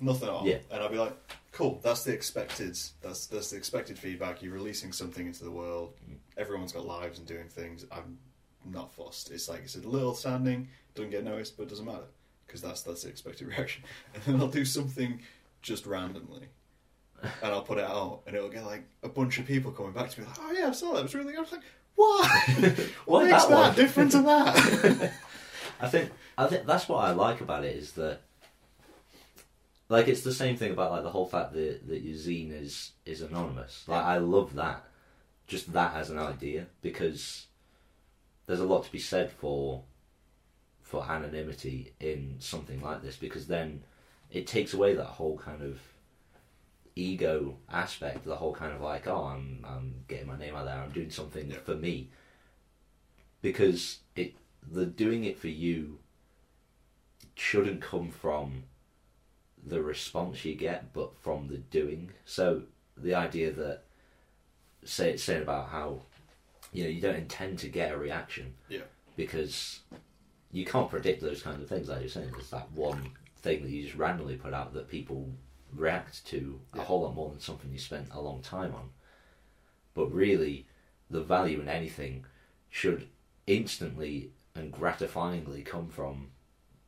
Nothing 0.01 0.27
at 0.27 0.33
all. 0.33 0.47
Yeah. 0.47 0.57
And 0.71 0.83
I'd 0.83 0.91
be 0.91 0.97
like, 0.97 1.15
cool. 1.51 1.79
That's 1.83 2.03
the 2.03 2.11
expected. 2.13 2.77
That's 3.01 3.27
that's 3.27 3.51
the 3.51 3.57
expected 3.57 3.97
feedback. 3.97 4.41
You're 4.41 4.53
releasing 4.53 4.91
something 4.91 5.25
into 5.25 5.43
the 5.43 5.51
world. 5.51 5.93
Mm-hmm. 6.03 6.15
Everyone's 6.37 6.71
got 6.71 6.85
lives 6.85 7.19
and 7.19 7.27
doing 7.27 7.47
things. 7.47 7.85
I'm 7.91 8.17
not 8.65 8.93
fussed. 8.93 9.31
It's 9.31 9.47
like 9.47 9.61
it's 9.63 9.75
a 9.75 9.79
little 9.79 10.15
standing, 10.15 10.67
doesn't 10.95 11.11
get 11.11 11.23
noticed, 11.23 11.57
but 11.57 11.63
it 11.63 11.69
doesn't 11.69 11.85
matter 11.85 12.05
because 12.47 12.61
that's 12.61 12.81
that's 12.81 13.03
the 13.03 13.09
expected 13.09 13.47
reaction. 13.49 13.83
And 14.13 14.23
then 14.23 14.41
I'll 14.41 14.47
do 14.47 14.65
something 14.65 15.21
just 15.61 15.85
randomly, 15.85 16.47
and 17.21 17.31
I'll 17.51 17.61
put 17.61 17.77
it 17.77 17.83
out, 17.85 18.21
and 18.25 18.35
it'll 18.35 18.49
get 18.49 18.65
like 18.65 18.83
a 19.03 19.09
bunch 19.09 19.39
of 19.39 19.45
people 19.45 19.71
coming 19.71 19.93
back 19.93 20.09
to 20.09 20.21
me 20.21 20.27
like, 20.27 20.37
"Oh 20.39 20.51
yeah, 20.51 20.69
I 20.69 20.71
saw 20.71 20.93
that. 20.93 20.99
It 20.99 21.03
was 21.03 21.15
really 21.15 21.33
good." 21.33 21.39
I 21.39 21.41
was 21.41 21.51
like, 21.51 21.61
"Why? 21.95 22.43
what 23.05 23.23
Why 23.23 23.31
makes 23.31 23.45
that 23.45 23.49
that, 23.49 23.75
different 23.75 24.11
to 24.11 24.21
that?" 24.23 25.13
I 25.81 25.87
think 25.87 26.11
I 26.37 26.47
think 26.47 26.65
that's 26.65 26.87
what 26.87 27.03
I 27.03 27.11
like 27.11 27.41
about 27.41 27.63
it 27.65 27.75
is 27.75 27.93
that, 27.93 28.21
like, 29.91 30.07
it's 30.07 30.21
the 30.21 30.33
same 30.33 30.55
thing 30.55 30.71
about 30.71 30.91
like 30.91 31.03
the 31.03 31.09
whole 31.09 31.25
fact 31.27 31.51
that 31.53 31.87
that 31.89 32.01
your 32.01 32.15
zine 32.15 32.51
is 32.53 32.93
is 33.05 33.21
anonymous. 33.21 33.83
Like, 33.87 34.05
I 34.05 34.17
love 34.19 34.55
that, 34.55 34.85
just 35.47 35.73
that 35.73 35.95
as 35.95 36.09
an 36.09 36.17
idea 36.17 36.67
because 36.81 37.47
there's 38.45 38.61
a 38.61 38.65
lot 38.65 38.85
to 38.85 38.91
be 38.91 38.99
said 38.99 39.31
for 39.31 39.83
for 40.81 41.03
anonymity 41.03 41.93
in 41.99 42.35
something 42.39 42.81
like 42.81 43.01
this 43.01 43.17
because 43.17 43.47
then 43.47 43.83
it 44.29 44.47
takes 44.47 44.73
away 44.73 44.93
that 44.95 45.03
whole 45.05 45.37
kind 45.37 45.61
of 45.61 45.79
ego 46.95 47.57
aspect, 47.69 48.23
the 48.23 48.35
whole 48.37 48.53
kind 48.53 48.73
of 48.73 48.79
like, 48.79 49.07
oh, 49.07 49.25
I'm 49.25 49.65
I'm 49.67 50.05
getting 50.07 50.27
my 50.27 50.37
name 50.37 50.55
out 50.55 50.65
there, 50.65 50.79
I'm 50.81 50.91
doing 50.91 51.09
something 51.11 51.49
Yeah. 51.49 51.59
for 51.65 51.75
me. 51.75 52.11
Because 53.41 53.99
it 54.15 54.35
the 54.71 54.85
doing 54.85 55.25
it 55.25 55.37
for 55.37 55.49
you 55.49 55.99
shouldn't 57.35 57.81
come 57.81 58.09
from 58.09 58.63
the 59.65 59.81
response 59.81 60.43
you 60.45 60.55
get, 60.55 60.93
but 60.93 61.15
from 61.17 61.47
the 61.47 61.57
doing. 61.57 62.11
So 62.25 62.63
the 62.97 63.15
idea 63.15 63.51
that 63.51 63.83
say 64.83 65.11
it's 65.11 65.23
saying 65.23 65.43
about 65.43 65.69
how 65.69 66.01
you 66.71 66.83
know 66.83 66.89
you 66.89 67.01
don't 67.01 67.15
intend 67.15 67.59
to 67.59 67.67
get 67.67 67.91
a 67.91 67.97
reaction 67.97 68.53
yeah, 68.69 68.81
because 69.15 69.81
you 70.51 70.65
can't 70.65 70.89
predict 70.89 71.21
those 71.21 71.41
kinds 71.41 71.61
of 71.61 71.69
things. 71.69 71.89
Like 71.89 72.01
you're 72.01 72.09
saying, 72.09 72.31
there's 72.31 72.49
that 72.49 72.71
one 72.71 73.11
thing 73.37 73.63
that 73.63 73.71
you 73.71 73.83
just 73.83 73.95
randomly 73.95 74.35
put 74.35 74.53
out 74.53 74.73
that 74.73 74.89
people 74.89 75.29
react 75.73 76.25
to 76.27 76.59
a 76.73 76.81
whole 76.81 77.01
lot 77.01 77.15
more 77.15 77.29
than 77.29 77.39
something 77.39 77.71
you 77.71 77.79
spent 77.79 78.07
a 78.11 78.21
long 78.21 78.41
time 78.41 78.73
on. 78.75 78.89
But 79.93 80.13
really, 80.13 80.67
the 81.09 81.21
value 81.21 81.59
in 81.61 81.69
anything 81.69 82.25
should 82.69 83.07
instantly 83.47 84.31
and 84.55 84.73
gratifyingly 84.73 85.65
come 85.65 85.87
from 85.87 86.29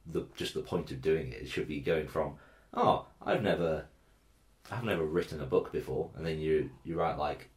the 0.05 0.25
just 0.35 0.53
the 0.53 0.61
point 0.61 0.91
of 0.91 1.01
doing 1.01 1.31
it. 1.31 1.43
It 1.43 1.49
should 1.49 1.67
be 1.67 1.79
going 1.79 2.07
from, 2.07 2.35
oh, 2.73 3.05
I've 3.21 3.41
never, 3.43 3.85
I've 4.71 4.83
never 4.83 5.03
written 5.05 5.41
a 5.41 5.45
book 5.45 5.71
before, 5.71 6.09
and 6.15 6.25
then 6.25 6.39
you 6.39 6.69
you 6.83 6.95
write 6.97 7.17
like 7.17 7.49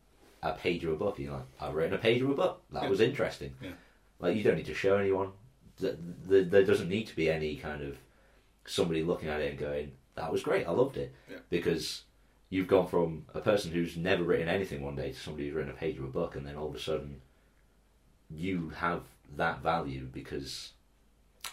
a 0.42 0.52
page 0.52 0.84
of 0.84 0.92
a 0.92 0.96
book, 0.96 1.16
and 1.16 1.26
you're 1.26 1.34
like, 1.36 1.46
I've 1.60 1.74
written 1.74 1.94
a 1.94 1.98
page 1.98 2.22
of 2.22 2.30
a 2.30 2.34
book. 2.34 2.62
That 2.72 2.84
Yeah. 2.84 2.88
was 2.90 3.00
interesting. 3.00 3.54
Yeah. 3.62 3.70
Like 4.18 4.36
you 4.36 4.42
don't 4.42 4.56
need 4.56 4.66
to 4.66 4.74
show 4.74 4.96
anyone. 4.96 5.32
th- 5.78 5.96
th- 6.28 6.48
there 6.48 6.64
doesn't 6.64 6.88
need 6.88 7.06
to 7.06 7.14
be 7.14 7.28
any 7.30 7.56
kind 7.56 7.82
of 7.82 7.98
somebody 8.64 9.02
looking 9.02 9.28
at 9.28 9.40
it 9.42 9.50
and 9.50 9.58
going, 9.58 9.92
"That 10.14 10.32
was 10.32 10.42
great, 10.42 10.66
I 10.66 10.70
loved 10.70 10.96
it," 10.96 11.12
Yeah. 11.30 11.36
because 11.50 12.04
you've 12.48 12.66
gone 12.68 12.86
from 12.86 13.26
a 13.34 13.40
person 13.40 13.72
who's 13.72 13.94
never 13.96 14.24
written 14.24 14.48
anything 14.48 14.82
one 14.82 14.96
day 14.96 15.12
to 15.12 15.18
somebody 15.18 15.46
who's 15.46 15.54
written 15.54 15.70
a 15.72 15.74
page 15.76 15.98
of 15.98 16.04
a 16.04 16.08
book, 16.08 16.34
and 16.34 16.46
then 16.46 16.56
all 16.56 16.68
of 16.70 16.74
a 16.74 16.80
sudden 16.80 17.20
you 18.30 18.70
have 18.70 19.02
that 19.36 19.60
value 19.62 20.08
because 20.12 20.72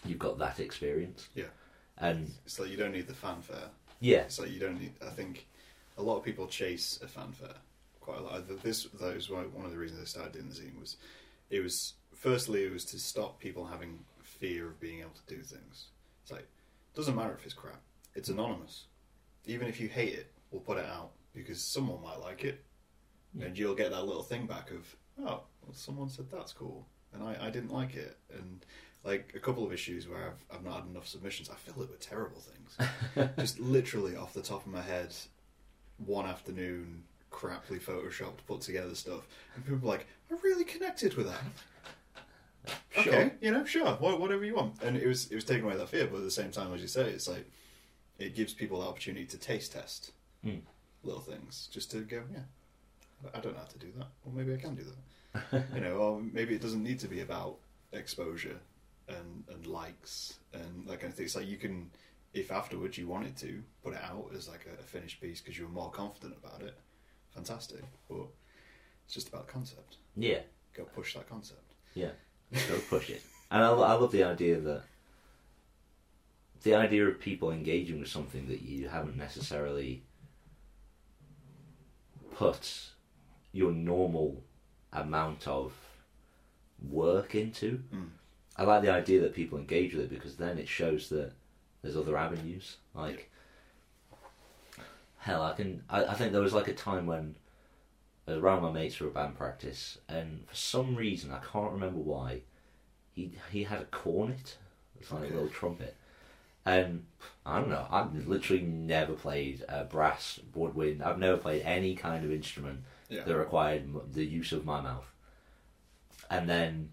you've 0.05 0.19
got 0.19 0.37
that 0.39 0.59
experience. 0.59 1.27
Yeah. 1.35 1.45
And 1.97 2.31
It's 2.45 2.59
like 2.59 2.69
you 2.69 2.77
don't 2.77 2.91
need 2.91 3.07
the 3.07 3.13
fanfare. 3.13 3.69
yeah, 3.99 4.19
It's 4.21 4.39
like 4.39 4.51
you 4.51 4.59
don't 4.59 4.79
need. 4.79 4.93
I 5.05 5.09
think 5.09 5.47
a 5.97 6.01
lot 6.01 6.17
of 6.17 6.23
people 6.23 6.47
chase 6.47 6.99
a 7.03 7.07
fanfare 7.07 7.55
quite 8.03 8.19
a 8.19 8.23
lot. 8.23 8.63
This 8.63 8.83
that 8.83 9.15
was 9.15 9.29
one 9.29 9.65
of 9.65 9.71
the 9.71 9.77
reasons 9.77 10.01
I 10.01 10.05
started 10.05 10.33
doing 10.33 10.49
the 10.49 10.55
zine 10.55 10.79
was 10.79 10.97
it 11.49 11.61
was 11.61 11.93
firstly 12.13 12.63
it 12.63 12.73
was 12.73 12.85
to 12.85 12.99
stop 12.99 13.39
people 13.39 13.65
having 13.65 13.99
fear 14.21 14.67
of 14.67 14.79
being 14.79 14.99
able 14.99 15.11
to 15.11 15.35
do 15.35 15.41
things. 15.41 15.87
It's 16.23 16.31
like 16.31 16.47
doesn't 16.95 17.15
matter 17.15 17.33
if 17.33 17.45
it's 17.45 17.53
crap. 17.53 17.81
It's 18.15 18.29
mm. 18.29 18.33
anonymous. 18.33 18.85
Even 19.45 19.67
if 19.67 19.79
you 19.79 19.87
hate 19.87 20.13
it, 20.13 20.31
we'll 20.51 20.61
put 20.61 20.77
it 20.77 20.85
out 20.85 21.11
because 21.33 21.61
someone 21.61 22.01
might 22.03 22.19
like 22.21 22.43
it, 22.43 22.63
Yeah. 23.33 23.45
and 23.47 23.57
you'll 23.57 23.75
get 23.75 23.91
that 23.91 24.05
little 24.05 24.23
thing 24.23 24.45
back 24.45 24.71
of 24.71 24.95
oh, 25.19 25.41
well, 25.61 25.73
someone 25.73 26.09
said 26.09 26.29
that's 26.31 26.53
cool, 26.53 26.87
and 27.13 27.23
I, 27.23 27.37
I 27.47 27.49
didn't 27.49 27.71
like 27.71 27.95
it, 27.95 28.17
and 28.37 28.65
like 29.03 29.33
a 29.35 29.39
couple 29.39 29.65
of 29.65 29.73
issues 29.73 30.07
where 30.07 30.27
I've, 30.27 30.57
I've 30.57 30.63
not 30.63 30.81
had 30.81 30.85
enough 30.89 31.07
submissions, 31.07 31.49
I 31.49 31.55
fill 31.55 31.83
it 31.83 31.89
with 31.89 31.99
terrible 31.99 32.39
things 32.41 32.77
just 33.37 33.59
literally 33.59 34.15
off 34.15 34.33
the 34.33 34.41
top 34.41 34.65
of 34.65 34.71
my 34.71 34.81
head, 34.81 35.13
one 36.05 36.25
afternoon, 36.25 37.03
craply 37.31 37.79
photoshopped, 37.81 38.45
put 38.47 38.61
together 38.61 38.95
stuff, 38.95 39.27
and 39.55 39.63
people 39.65 39.79
were 39.79 39.87
like, 39.89 40.05
"I 40.31 40.35
really 40.43 40.63
connected 40.63 41.15
with 41.15 41.27
that." 41.27 41.41
Sure. 42.91 43.01
Okay, 43.13 43.31
you 43.41 43.51
know, 43.51 43.65
sure, 43.65 43.97
wha- 43.99 44.15
whatever 44.15 44.45
you 44.45 44.55
want. 44.55 44.81
And 44.81 44.95
it 44.95 45.05
was 45.07 45.29
it 45.31 45.35
was 45.35 45.43
taking 45.43 45.63
away 45.65 45.75
that 45.75 45.89
fear, 45.89 46.07
but 46.07 46.17
at 46.17 46.23
the 46.23 46.31
same 46.31 46.51
time, 46.51 46.73
as 46.73 46.81
you 46.81 46.87
say, 46.87 47.09
it's 47.09 47.27
like 47.27 47.49
it 48.19 48.35
gives 48.35 48.53
people 48.53 48.79
the 48.81 48.87
opportunity 48.87 49.25
to 49.25 49.37
taste 49.37 49.73
test 49.73 50.11
Mm. 50.45 50.61
little 51.03 51.21
things, 51.21 51.67
just 51.71 51.89
to 51.91 52.01
go, 52.01 52.21
yeah, 52.33 52.39
I 53.33 53.39
don't 53.39 53.53
know 53.53 53.59
how 53.59 53.65
to 53.65 53.79
do 53.79 53.91
that, 53.97 54.07
or 54.25 54.31
maybe 54.33 54.53
I 54.53 54.57
can 54.57 54.75
do 54.75 54.83
that. 54.83 55.65
you 55.73 55.81
know, 55.81 55.95
or 55.97 56.21
maybe 56.21 56.53
it 56.53 56.61
doesn't 56.61 56.83
need 56.83 56.99
to 56.99 57.07
be 57.07 57.21
about 57.21 57.55
exposure 57.93 58.59
and 59.07 59.43
and 59.49 59.67
likes 59.67 60.35
and 60.53 60.87
that 60.87 60.99
kind 60.99 61.11
of 61.11 61.15
thing. 61.15 61.25
It's 61.25 61.35
like 61.35 61.47
you 61.47 61.57
can, 61.57 61.91
if 62.33 62.51
afterwards 62.51 62.97
you 62.97 63.07
wanted 63.07 63.35
to 63.37 63.63
put 63.83 63.93
it 63.93 64.01
out 64.03 64.31
as 64.35 64.47
like 64.47 64.65
a, 64.65 64.79
a 64.79 64.83
finished 64.83 65.21
piece 65.21 65.41
because 65.41 65.57
you 65.57 65.65
were 65.65 65.71
more 65.71 65.91
confident 65.91 66.35
about 66.43 66.61
it, 66.61 66.77
fantastic. 67.33 67.81
But 68.09 68.27
it's 69.05 69.13
just 69.13 69.27
about 69.29 69.47
concept. 69.47 69.97
yeah. 70.15 70.39
Go 70.75 70.85
push 70.85 71.13
that 71.13 71.29
concept. 71.29 71.61
Yeah, 71.93 72.09
go 72.67 72.79
push 72.89 73.11
it. 73.11 73.21
And 73.51 73.61
I, 73.63 73.67
I 73.67 73.93
love 73.93 74.11
the 74.11 74.23
idea 74.23 74.59
that 74.59 74.81
the 76.63 76.73
idea 76.73 77.05
of 77.07 77.19
people 77.19 77.51
engaging 77.51 77.99
with 77.99 78.09
something 78.09 78.47
that 78.47 78.63
you 78.63 78.87
haven't 78.87 79.15
necessarily 79.15 80.01
put 82.33 82.89
your 83.51 83.71
normal 83.71 84.43
amount 84.91 85.47
of 85.47 85.73
work 86.89 87.35
into. 87.35 87.83
Mm. 87.93 88.09
I 88.57 88.63
like 88.63 88.81
the 88.83 88.91
idea 88.91 89.21
that 89.21 89.33
people 89.33 89.57
engage 89.57 89.93
with 89.93 90.03
it 90.05 90.09
because 90.09 90.35
then 90.37 90.57
it 90.57 90.67
shows 90.67 91.09
that 91.09 91.31
there's 91.81 91.97
other 91.97 92.15
avenues. 92.17 92.77
Like, 92.93 93.29
hell, 95.19 95.41
I 95.41 95.53
can. 95.53 95.83
I, 95.89 96.05
I 96.05 96.13
think 96.13 96.31
there 96.31 96.41
was 96.41 96.53
like 96.53 96.67
a 96.67 96.73
time 96.73 97.05
when 97.05 97.35
I 98.27 98.31
was 98.31 98.39
around 98.39 98.61
my 98.61 98.71
mates 98.71 98.95
for 98.95 99.07
a 99.07 99.11
band 99.11 99.37
practice, 99.37 99.97
and 100.07 100.43
for 100.47 100.55
some 100.55 100.95
reason 100.95 101.31
I 101.31 101.39
can't 101.39 101.71
remember 101.71 101.99
why, 101.99 102.41
he 103.13 103.31
he 103.51 103.63
had 103.63 103.81
a 103.81 103.85
cornet, 103.85 104.57
it's 104.99 105.11
like 105.11 105.23
Okay. 105.23 105.31
a 105.31 105.33
little 105.35 105.49
trumpet, 105.49 105.95
and 106.65 107.05
I 107.45 107.59
don't 107.59 107.69
know. 107.69 107.87
I've 107.89 108.27
literally 108.27 108.61
never 108.63 109.13
played 109.13 109.63
a 109.67 109.83
brass 109.85 110.39
woodwind. 110.53 111.01
I've 111.03 111.19
never 111.19 111.37
played 111.37 111.63
any 111.63 111.95
kind 111.95 112.23
of 112.23 112.31
instrument 112.31 112.81
Yeah. 113.09 113.23
that 113.23 113.35
required 113.37 113.89
the 114.13 114.25
use 114.25 114.51
of 114.51 114.63
my 114.65 114.79
mouth. 114.81 115.09
And 116.29 116.49
then 116.49 116.91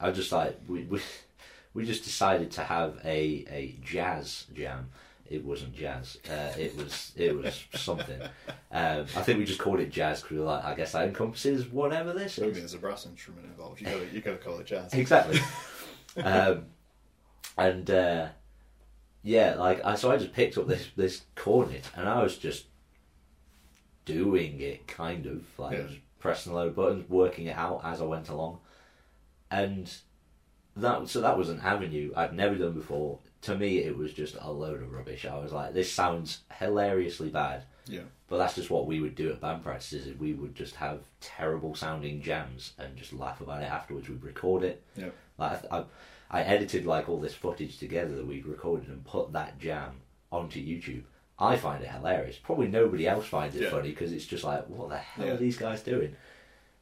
I 0.00 0.10
just 0.10 0.32
like 0.32 0.58
we 0.68 0.84
we, 0.84 1.00
we 1.74 1.84
just 1.84 2.04
decided 2.04 2.50
to 2.52 2.62
have 2.62 2.98
a, 3.04 3.44
a 3.50 3.76
jazz 3.84 4.46
jam. 4.54 4.90
It 5.28 5.44
wasn't 5.44 5.76
jazz. 5.76 6.18
Uh, 6.28 6.52
it 6.58 6.76
was 6.76 7.12
it 7.16 7.36
was 7.36 7.64
something. 7.74 8.20
Um, 8.72 9.02
I 9.16 9.22
think 9.22 9.38
we 9.38 9.44
just 9.44 9.60
called 9.60 9.78
it 9.78 9.90
jazz 9.90 10.20
because 10.22 10.32
we 10.34 10.40
were 10.40 10.46
like, 10.46 10.64
I 10.64 10.74
guess 10.74 10.92
that 10.92 11.06
encompasses 11.06 11.66
whatever 11.68 12.12
this 12.12 12.38
I 12.38 12.42
mean, 12.42 12.54
there's 12.54 12.74
a 12.74 12.78
brass 12.78 13.06
instrument 13.06 13.44
involved. 13.46 13.80
You 13.80 13.86
got 13.86 14.00
to 14.00 14.06
you 14.12 14.20
got 14.20 14.32
to 14.32 14.36
call 14.38 14.58
it 14.58 14.66
jazz. 14.66 14.92
Exactly. 14.92 15.38
um, 16.24 16.66
and 17.56 17.88
uh, 17.90 18.26
yeah, 19.22 19.54
like 19.54 19.84
I 19.84 19.94
so 19.94 20.10
I 20.10 20.16
just 20.16 20.32
picked 20.32 20.58
up 20.58 20.66
this 20.66 20.88
this 20.96 21.22
cornet 21.36 21.88
and 21.94 22.08
I 22.08 22.22
was 22.24 22.36
just 22.36 22.66
doing 24.04 24.60
it 24.60 24.86
kind 24.88 25.26
of 25.26 25.44
like 25.58 25.78
Yeah. 25.78 25.84
pressing 26.18 26.52
a 26.52 26.56
load 26.56 26.68
of 26.68 26.76
buttons, 26.76 27.08
working 27.08 27.46
it 27.46 27.56
out 27.56 27.82
as 27.84 28.00
I 28.00 28.04
went 28.04 28.28
along, 28.28 28.58
and 29.50 29.92
that 30.76 31.08
so 31.08 31.20
that 31.20 31.36
was 31.36 31.48
an 31.50 31.60
avenue 31.60 32.12
I'd 32.16 32.34
never 32.34 32.54
done 32.54 32.72
before. 32.72 33.18
To 33.42 33.56
me, 33.56 33.78
it 33.78 33.96
was 33.96 34.12
just 34.12 34.36
a 34.40 34.50
load 34.50 34.82
of 34.82 34.92
rubbish. 34.92 35.24
I 35.24 35.38
was 35.38 35.52
like, 35.52 35.72
this 35.72 35.90
sounds 35.90 36.40
hilariously 36.58 37.30
bad. 37.30 37.62
Yeah. 37.86 38.02
But 38.28 38.36
that's 38.38 38.54
just 38.54 38.70
what 38.70 38.86
we 38.86 39.00
would 39.00 39.14
do 39.14 39.30
at 39.30 39.40
band 39.40 39.64
practices. 39.64 40.06
Is 40.06 40.18
we 40.18 40.34
would 40.34 40.54
just 40.54 40.76
have 40.76 41.00
terrible 41.20 41.74
sounding 41.74 42.20
jams 42.20 42.74
and 42.78 42.96
just 42.96 43.12
laugh 43.14 43.40
about 43.40 43.62
it 43.62 43.70
afterwards. 43.70 44.08
We'd 44.08 44.22
record 44.22 44.62
it. 44.62 44.82
Yeah. 44.94 45.08
Like 45.38 45.64
I, 45.72 45.78
I, 45.78 45.84
I 46.30 46.42
edited 46.42 46.84
like 46.86 47.08
all 47.08 47.18
this 47.18 47.34
footage 47.34 47.78
together 47.78 48.14
that 48.16 48.26
we'd 48.26 48.46
recorded 48.46 48.88
and 48.88 49.04
put 49.04 49.32
that 49.32 49.58
jam 49.58 49.92
onto 50.30 50.60
YouTube. 50.60 51.02
I 51.38 51.56
find 51.56 51.82
it 51.82 51.88
hilarious. 51.90 52.36
Probably 52.36 52.68
nobody 52.68 53.08
else 53.08 53.26
finds 53.26 53.56
it 53.56 53.62
Yeah. 53.62 53.70
funny 53.70 53.88
because 53.90 54.12
it's 54.12 54.26
just 54.26 54.44
like, 54.44 54.68
what 54.68 54.90
the 54.90 54.98
hell 54.98 55.26
Yeah. 55.26 55.32
are 55.32 55.36
these 55.38 55.56
guys 55.56 55.82
doing? 55.82 56.14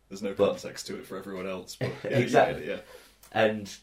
There's 0.09 0.23
no 0.23 0.35
But- 0.35 0.53
context 0.53 0.87
to 0.89 0.97
it 0.99 1.07
for 1.07 1.17
everyone 1.17 1.47
else. 1.47 1.77
But 1.79 1.91
yeah, 2.05 2.19
Exactly. 2.19 2.67
get 2.67 2.79
it, 2.79 2.87
And 3.33 3.75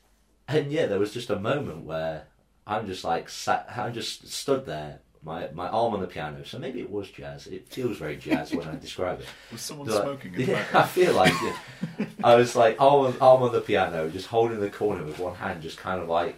and 0.48 0.72
yeah, 0.72 0.86
there 0.86 1.00
was 1.00 1.14
just 1.14 1.30
a 1.30 1.40
moment 1.40 1.86
where 1.86 2.26
I'm 2.68 2.86
just 2.88 3.04
like 3.04 3.30
sat, 3.30 3.68
I 3.76 3.90
just 3.90 4.28
stood 4.32 4.66
there, 4.66 5.00
my 5.24 5.50
my 5.54 5.68
arm 5.68 5.94
on 5.94 6.02
the 6.02 6.08
piano. 6.08 6.44
So 6.46 6.58
maybe 6.60 6.82
it 6.82 6.90
was 6.90 7.10
jazz. 7.10 7.48
It 7.48 7.68
feels 7.68 7.98
very 7.98 8.18
jazz 8.18 8.54
when 8.54 8.68
I 8.68 8.76
describe 8.76 9.20
it. 9.22 9.28
Was 9.52 9.62
someone 9.62 9.88
Like, 9.88 10.02
smoking 10.04 10.34
in 10.36 10.50
yeah, 10.50 10.66
I 10.74 10.84
feel 10.84 11.14
like 11.14 11.34
it. 11.42 12.08
I 12.24 12.36
was 12.36 12.56
like 12.56 12.80
arm 12.80 13.06
on, 13.08 13.18
arm 13.20 13.44
on 13.44 13.52
the 13.52 13.62
piano, 13.62 14.10
just 14.10 14.28
holding 14.28 14.60
the 14.60 14.70
cornet 14.70 15.06
with 15.06 15.20
one 15.20 15.36
hand, 15.36 15.62
just 15.64 15.78
kind 15.78 16.00
of 16.02 16.08
like 16.08 16.36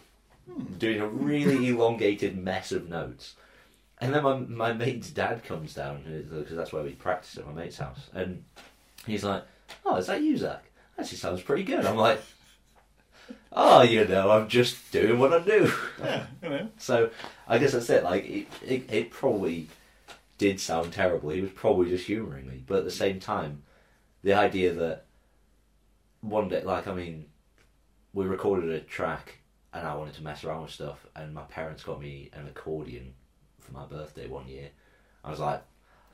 hmm. 0.49 0.63
doing 0.77 0.99
a 1.01 1.07
really 1.07 1.67
elongated 1.69 2.37
mess 2.37 2.71
of 2.71 2.87
notes. 2.89 3.35
And 3.99 4.13
then 4.13 4.23
my 4.23 4.37
my 4.37 4.73
mate's 4.73 5.09
dad 5.09 5.43
comes 5.43 5.73
down 5.73 6.03
because 6.35 6.55
that's 6.55 6.71
where 6.71 6.83
we 6.83 6.91
practice 6.91 7.37
at 7.37 7.45
my 7.47 7.53
mate's 7.63 7.77
house, 7.77 8.09
and 8.13 8.43
he's 9.05 9.23
like, 9.23 9.43
"Oh, 9.87 9.95
is 9.95 10.07
that 10.07 10.21
you, 10.21 10.37
Zach? 10.37 10.63
Actually, 10.99 11.17
sounds 11.17 11.41
pretty 11.41 11.63
good." 11.63 11.85
I'm 11.85 11.97
like, 11.97 12.21
"Oh, 13.51 13.81
you 13.81 14.05
know, 14.05 14.31
I'm 14.31 14.47
just 14.47 14.91
doing 14.91 15.17
what 15.19 15.33
I 15.33 15.39
do." 15.39 15.71
Yeah, 15.99 16.25
you 16.43 16.49
know. 16.49 16.69
So 16.77 17.09
I 17.47 17.57
guess 17.57 17.71
that's 17.71 17.89
it. 17.89 18.03
Like 18.03 18.25
it, 18.25 18.47
it, 18.65 18.91
it 18.91 19.11
probably 19.11 19.67
did 20.37 20.59
sound 20.59 20.93
terrible. 20.93 21.29
He 21.29 21.41
was 21.41 21.51
probably 21.51 21.89
just 21.89 22.05
humouring 22.05 22.47
me, 22.47 22.63
but 22.67 22.79
at 22.79 22.83
the 22.83 22.91
same 22.91 23.19
time, 23.19 23.63
the 24.23 24.33
idea 24.33 24.73
that 24.73 25.05
one 26.21 26.49
day, 26.49 26.61
like 26.63 26.87
I 26.87 26.93
mean, 26.93 27.25
we 28.13 28.25
recorded 28.25 28.69
a 28.69 28.79
track 28.81 29.39
and 29.73 29.87
I 29.87 29.95
wanted 29.95 30.15
to 30.15 30.23
mess 30.23 30.43
around 30.43 30.63
with 30.63 30.71
stuff, 30.71 31.05
and 31.15 31.33
my 31.33 31.43
parents 31.43 31.83
got 31.83 32.01
me 32.01 32.29
an 32.33 32.47
accordion 32.47 33.13
for 33.59 33.71
my 33.71 33.85
birthday 33.85 34.27
one 34.27 34.47
year. 34.47 34.69
I 35.23 35.29
was 35.29 35.39
like, 35.39 35.61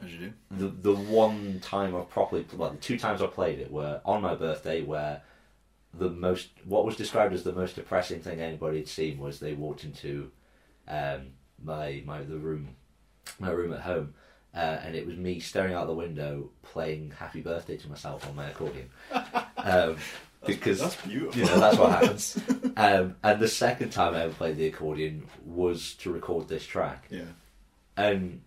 As 0.01 0.11
you 0.13 0.17
do. 0.19 0.33
the 0.51 0.67
the 0.67 0.95
one 0.95 1.59
time 1.61 1.95
I 1.95 2.01
properly 2.01 2.45
well 2.55 2.71
the 2.71 2.77
two 2.77 2.97
times 2.97 3.21
I 3.21 3.27
played 3.27 3.59
it 3.59 3.71
were 3.71 4.01
on 4.05 4.21
my 4.21 4.35
birthday 4.35 4.81
where 4.81 5.21
the 5.93 6.09
most 6.09 6.49
what 6.65 6.85
was 6.85 6.95
described 6.95 7.33
as 7.33 7.43
the 7.43 7.53
most 7.53 7.75
depressing 7.75 8.19
thing 8.21 8.39
anybody 8.41 8.77
had 8.79 8.87
seen 8.87 9.19
was 9.19 9.39
they 9.39 9.53
walked 9.53 9.83
into 9.83 10.31
um, 10.87 11.27
my 11.63 12.01
my 12.05 12.21
the 12.23 12.37
room 12.37 12.69
my 13.39 13.49
room 13.51 13.73
at 13.73 13.81
home 13.81 14.13
uh, 14.55 14.57
and 14.83 14.95
it 14.95 15.05
was 15.05 15.15
me 15.15 15.39
staring 15.39 15.73
out 15.73 15.87
the 15.87 15.93
window 15.93 16.49
playing 16.63 17.11
Happy 17.17 17.41
Birthday 17.41 17.77
to 17.77 17.89
myself 17.89 18.27
on 18.27 18.35
my 18.35 18.47
accordion 18.49 18.89
um, 19.57 19.95
because 20.45 20.79
That's 20.81 20.95
beautiful. 20.97 21.39
you 21.41 21.47
know 21.47 21.59
that's 21.59 21.77
what 21.77 21.91
happens 21.91 22.37
um, 22.77 23.15
and 23.23 23.39
the 23.39 23.47
second 23.47 23.91
time 23.91 24.13
I 24.15 24.23
ever 24.23 24.33
played 24.33 24.57
the 24.57 24.67
accordion 24.67 25.27
was 25.45 25.93
to 25.95 26.11
record 26.11 26.49
this 26.49 26.65
track 26.65 27.05
Yeah. 27.09 27.21
and 27.95 28.41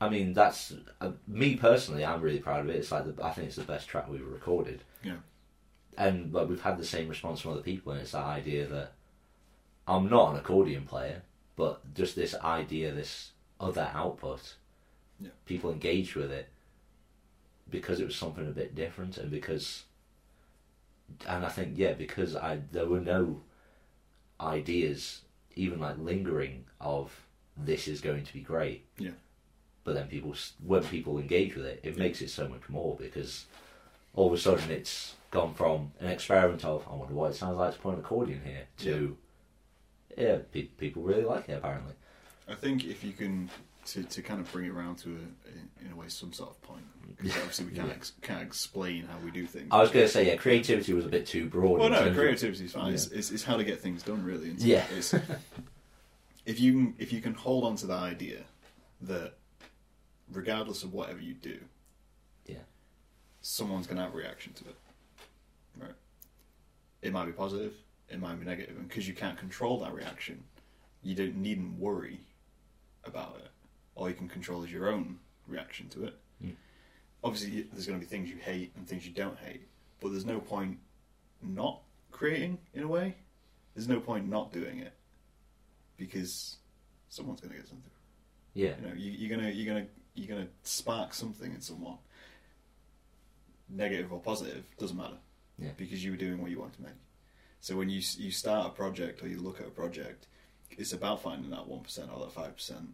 I 0.00 0.08
mean 0.08 0.34
that's 0.34 0.74
uh, 1.00 1.12
me 1.26 1.56
personally. 1.56 2.04
I'm 2.04 2.20
really 2.20 2.38
proud 2.38 2.60
of 2.60 2.68
it. 2.68 2.76
It's 2.76 2.92
like 2.92 3.16
the, 3.16 3.24
I 3.24 3.30
think 3.30 3.48
it's 3.48 3.56
the 3.56 3.62
best 3.62 3.88
track 3.88 4.08
we've 4.08 4.26
recorded. 4.26 4.82
Yeah. 5.02 5.16
And 5.96 6.32
like 6.32 6.48
we've 6.48 6.60
had 6.60 6.78
the 6.78 6.84
same 6.84 7.08
response 7.08 7.40
from 7.40 7.52
other 7.52 7.62
people, 7.62 7.92
and 7.92 8.00
it's 8.00 8.12
that 8.12 8.24
idea 8.24 8.66
that 8.66 8.92
I'm 9.88 10.10
not 10.10 10.32
an 10.32 10.36
accordion 10.36 10.84
player, 10.84 11.22
but 11.56 11.94
just 11.94 12.14
this 12.16 12.34
idea, 12.34 12.92
this 12.92 13.30
other 13.58 13.90
output. 13.94 14.54
Yeah. 15.18 15.30
People 15.46 15.70
engaged 15.70 16.14
with 16.14 16.30
it 16.30 16.50
because 17.70 18.00
it 18.00 18.04
was 18.04 18.16
something 18.16 18.46
a 18.46 18.50
bit 18.50 18.74
different, 18.74 19.16
and 19.16 19.30
because, 19.30 19.84
and 21.26 21.44
I 21.44 21.48
think 21.48 21.78
yeah, 21.78 21.94
because 21.94 22.36
I 22.36 22.60
there 22.72 22.86
were 22.86 23.00
no 23.00 23.40
ideas, 24.38 25.22
even 25.54 25.80
like 25.80 25.96
lingering 25.98 26.64
of 26.80 27.18
this 27.56 27.88
is 27.88 28.02
going 28.02 28.24
to 28.24 28.32
be 28.34 28.40
great. 28.40 28.84
Yeah. 28.98 29.12
But 29.86 29.94
then 29.94 30.08
people, 30.08 30.34
when 30.66 30.82
people 30.82 31.16
engage 31.18 31.54
with 31.54 31.64
it, 31.64 31.78
it 31.84 31.96
makes 31.96 32.20
it 32.20 32.28
so 32.28 32.48
much 32.48 32.68
more 32.68 32.96
because 32.96 33.46
all 34.14 34.26
of 34.26 34.32
a 34.32 34.36
sudden 34.38 34.68
it's 34.72 35.14
gone 35.30 35.54
from 35.54 35.92
an 36.00 36.08
experiment 36.08 36.64
of 36.64 36.84
I 36.90 36.94
wonder 36.96 37.14
what 37.14 37.30
it 37.30 37.36
sounds 37.36 37.56
like 37.56 37.72
to 37.74 37.78
play 37.78 37.94
an 37.94 38.00
accordion 38.00 38.40
here 38.44 38.64
to 38.78 39.16
yeah, 40.18 40.38
pe- 40.52 40.62
people 40.62 41.02
really 41.04 41.22
like 41.24 41.48
it 41.48 41.52
apparently. 41.52 41.92
I 42.48 42.54
think 42.56 42.84
if 42.84 43.04
you 43.04 43.12
can 43.12 43.48
to, 43.86 44.02
to 44.02 44.22
kind 44.22 44.40
of 44.40 44.50
bring 44.50 44.66
it 44.66 44.70
around 44.70 44.96
to 44.98 45.10
a, 45.10 45.84
in 45.86 45.92
a 45.92 45.94
way 45.94 46.08
some 46.08 46.32
sort 46.32 46.50
of 46.50 46.60
point 46.62 46.82
because 47.16 47.36
obviously 47.36 47.66
we 47.66 47.70
can't 47.70 47.86
Yeah. 47.86 47.94
ex- 47.94 48.12
can't 48.22 48.42
explain 48.42 49.04
how 49.06 49.18
we 49.24 49.30
do 49.30 49.46
things. 49.46 49.68
I 49.70 49.80
was 49.82 49.90
going 49.90 50.04
to 50.04 50.10
say 50.12 50.26
yeah, 50.26 50.34
creativity 50.34 50.94
was 50.94 51.06
a 51.06 51.08
bit 51.08 51.26
too 51.26 51.46
broad. 51.48 51.78
well, 51.78 51.90
no, 51.90 52.12
creativity 52.12 52.64
is 52.64 52.72
fine. 52.72 52.86
Yeah. 52.88 52.94
It's, 52.94 53.06
it's, 53.12 53.30
it's 53.30 53.44
how 53.44 53.56
to 53.56 53.62
get 53.62 53.80
things 53.80 54.02
done, 54.02 54.24
really. 54.24 54.52
Yeah. 54.58 54.84
It's, 54.96 55.14
if 56.44 56.58
you 56.58 56.72
can 56.72 56.94
if 56.98 57.12
you 57.12 57.20
can 57.20 57.34
hold 57.34 57.62
on 57.62 57.76
to 57.76 57.86
that 57.86 58.02
idea 58.02 58.42
that 59.02 59.34
regardless 60.30 60.82
of 60.82 60.92
whatever 60.92 61.20
you 61.20 61.34
do, 61.34 61.58
Yeah. 62.46 62.62
someone's 63.40 63.86
going 63.86 63.96
to 63.98 64.02
have 64.04 64.14
a 64.14 64.16
reaction 64.16 64.52
to 64.54 64.64
it. 64.68 64.76
Right. 65.78 65.94
It 67.02 67.12
might 67.12 67.26
be 67.26 67.32
positive. 67.32 67.74
It 68.08 68.20
might 68.20 68.36
be 68.38 68.44
negative, 68.46 68.76
and 68.76 68.88
because 68.88 69.06
you 69.08 69.14
can't 69.14 69.36
control 69.36 69.80
that 69.80 69.92
reaction, 69.92 70.44
you 71.02 71.14
don't 71.14 71.36
needn't 71.36 71.78
worry 71.78 72.20
about 73.04 73.36
it. 73.42 73.50
All 73.96 74.08
you 74.08 74.14
can 74.14 74.28
control 74.28 74.62
is 74.62 74.70
your 74.72 74.88
own 74.88 75.18
reaction 75.48 75.88
to 75.90 76.04
it. 76.04 76.14
Mm. 76.44 76.54
Obviously, 77.24 77.62
there's 77.72 77.86
going 77.86 77.98
to 77.98 78.04
be 78.06 78.08
things 78.08 78.28
you 78.30 78.36
hate 78.36 78.72
and 78.76 78.86
things 78.86 79.04
you 79.06 79.12
don't 79.12 79.38
hate, 79.40 79.62
but 80.00 80.10
there's 80.12 80.24
no 80.24 80.38
point 80.38 80.78
not 81.42 81.80
creating 82.12 82.58
in 82.74 82.84
a 82.84 82.88
way. 82.88 83.16
There's 83.74 83.88
no 83.88 83.98
point 84.00 84.28
not 84.28 84.52
doing 84.52 84.78
it 84.78 84.92
because 85.96 86.56
someone's 87.08 87.40
going 87.40 87.52
to 87.52 87.56
get 87.58 87.66
something. 87.68 87.90
Yeah, 88.54 88.74
You 88.80 88.88
know, 88.88 88.94
you, 88.94 89.10
you're 89.12 89.36
gonna 89.36 89.50
you're 89.50 89.74
gonna 89.74 89.86
you're 90.16 90.28
gonna 90.36 90.48
spark 90.62 91.14
something 91.14 91.52
in 91.52 91.60
someone, 91.60 91.98
negative 93.68 94.12
or 94.12 94.20
positive, 94.20 94.64
doesn't 94.78 94.96
matter. 94.96 95.16
Yeah. 95.58 95.70
Because 95.76 96.04
you 96.04 96.10
were 96.10 96.16
doing 96.16 96.40
what 96.40 96.50
you 96.50 96.58
wanted 96.60 96.76
to 96.76 96.82
make. 96.82 96.92
So 97.60 97.76
when 97.76 97.88
you 97.88 98.00
you 98.18 98.30
start 98.30 98.66
a 98.66 98.70
project 98.70 99.22
or 99.22 99.28
you 99.28 99.38
look 99.40 99.60
at 99.60 99.66
a 99.66 99.70
project, 99.70 100.26
it's 100.70 100.92
about 100.92 101.22
finding 101.22 101.50
that 101.50 101.66
one 101.66 101.80
percent 101.80 102.10
or 102.14 102.20
that 102.20 102.32
five 102.32 102.54
percent. 102.56 102.88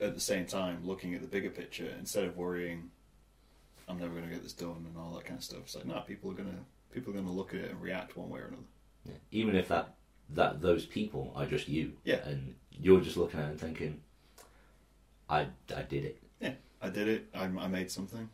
At 0.00 0.14
the 0.14 0.20
same 0.20 0.44
time, 0.44 0.84
looking 0.84 1.14
at 1.14 1.22
the 1.22 1.26
bigger 1.26 1.48
picture 1.48 1.88
instead 1.98 2.24
of 2.24 2.36
worrying, 2.36 2.90
I'm 3.88 3.98
never 3.98 4.12
going 4.12 4.28
to 4.28 4.30
get 4.34 4.42
this 4.42 4.52
done 4.52 4.84
and 4.86 4.94
all 4.98 5.14
that 5.14 5.24
kind 5.24 5.38
of 5.38 5.44
stuff. 5.44 5.60
It's 5.62 5.74
like, 5.74 5.86
no, 5.86 6.00
people 6.06 6.30
are 6.30 6.34
gonna 6.34 6.64
people 6.92 7.12
are 7.12 7.16
gonna 7.16 7.32
look 7.32 7.54
at 7.54 7.60
it 7.60 7.70
and 7.70 7.80
react 7.80 8.16
one 8.16 8.28
way 8.28 8.40
or 8.40 8.46
another. 8.46 8.62
yeah. 9.06 9.12
even 9.30 9.54
if 9.56 9.68
that 9.68 9.94
that 10.30 10.60
those 10.60 10.84
people 10.84 11.32
are 11.36 11.46
just 11.46 11.68
you, 11.68 11.92
Yeah. 12.04 12.26
and 12.28 12.56
you're 12.72 13.00
just 13.00 13.16
looking 13.16 13.38
at 13.40 13.46
it 13.46 13.50
and 13.52 13.60
thinking, 13.60 14.00
I 15.28 15.46
I 15.74 15.82
did 15.82 16.04
it. 16.04 16.22
Yeah, 16.40 16.54
I 16.80 16.88
did 16.88 17.08
it. 17.08 17.26
I, 17.34 17.44
I 17.44 17.68
made 17.68 17.90
something, 17.90 18.28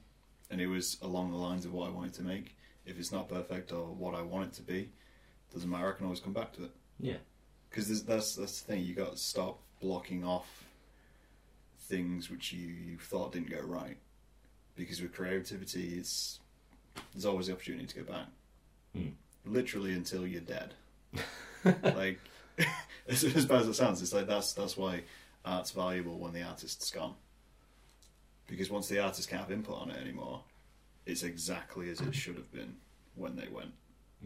and 0.50 0.60
it 0.60 0.66
was 0.66 0.98
along 1.02 1.30
the 1.30 1.36
lines 1.36 1.64
of 1.64 1.72
what 1.72 1.88
I 1.88 1.92
wanted 1.92 2.14
to 2.14 2.22
make. 2.22 2.56
If 2.84 2.98
it's 2.98 3.12
not 3.12 3.28
perfect 3.28 3.72
or 3.72 3.86
what 3.86 4.14
I 4.14 4.22
want 4.22 4.46
it 4.46 4.52
to 4.54 4.62
be, 4.62 4.90
doesn't 5.52 5.70
matter. 5.70 5.88
I 5.88 5.96
can 5.96 6.06
always 6.06 6.20
come 6.20 6.32
back 6.32 6.52
to 6.54 6.64
it. 6.64 6.70
Yeah. 6.98 7.16
Because 7.68 8.04
that's 8.04 8.34
that's 8.36 8.60
the 8.60 8.72
thing. 8.72 8.84
You 8.84 8.94
got 8.94 9.12
to 9.12 9.16
stop 9.16 9.60
blocking 9.80 10.24
off 10.24 10.64
things 11.78 12.30
which 12.30 12.52
you, 12.52 12.68
you 12.68 12.96
thought 12.98 13.32
didn't 13.32 13.50
go 13.50 13.60
right. 13.60 13.96
Because 14.76 15.02
with 15.02 15.12
creativity, 15.12 15.94
it's 15.98 16.40
there's 17.12 17.26
always 17.26 17.46
the 17.46 17.52
opportunity 17.52 17.86
to 17.86 18.00
go 18.00 18.12
back. 18.12 18.26
Hmm. 18.94 19.08
Literally 19.44 19.92
until 19.92 20.26
you're 20.26 20.40
dead. 20.40 20.74
like 21.82 22.18
as, 23.08 23.24
as 23.24 23.46
bad 23.46 23.62
as 23.62 23.68
it 23.68 23.74
sounds, 23.74 24.02
it's 24.02 24.12
like 24.12 24.26
that's 24.26 24.52
that's 24.52 24.76
why 24.76 25.02
art's 25.44 25.70
valuable 25.70 26.18
when 26.18 26.32
the 26.32 26.42
artist's 26.42 26.90
gone. 26.90 27.14
Because 28.48 28.70
once 28.70 28.88
the 28.88 28.98
artist 28.98 29.28
can't 29.28 29.42
have 29.42 29.52
input 29.52 29.80
on 29.80 29.90
it 29.90 30.00
anymore, 30.00 30.42
it's 31.06 31.22
exactly 31.22 31.90
as 31.90 32.00
it 32.00 32.14
should 32.14 32.36
have 32.36 32.52
been 32.52 32.76
when 33.14 33.36
they 33.36 33.48
went. 33.50 33.72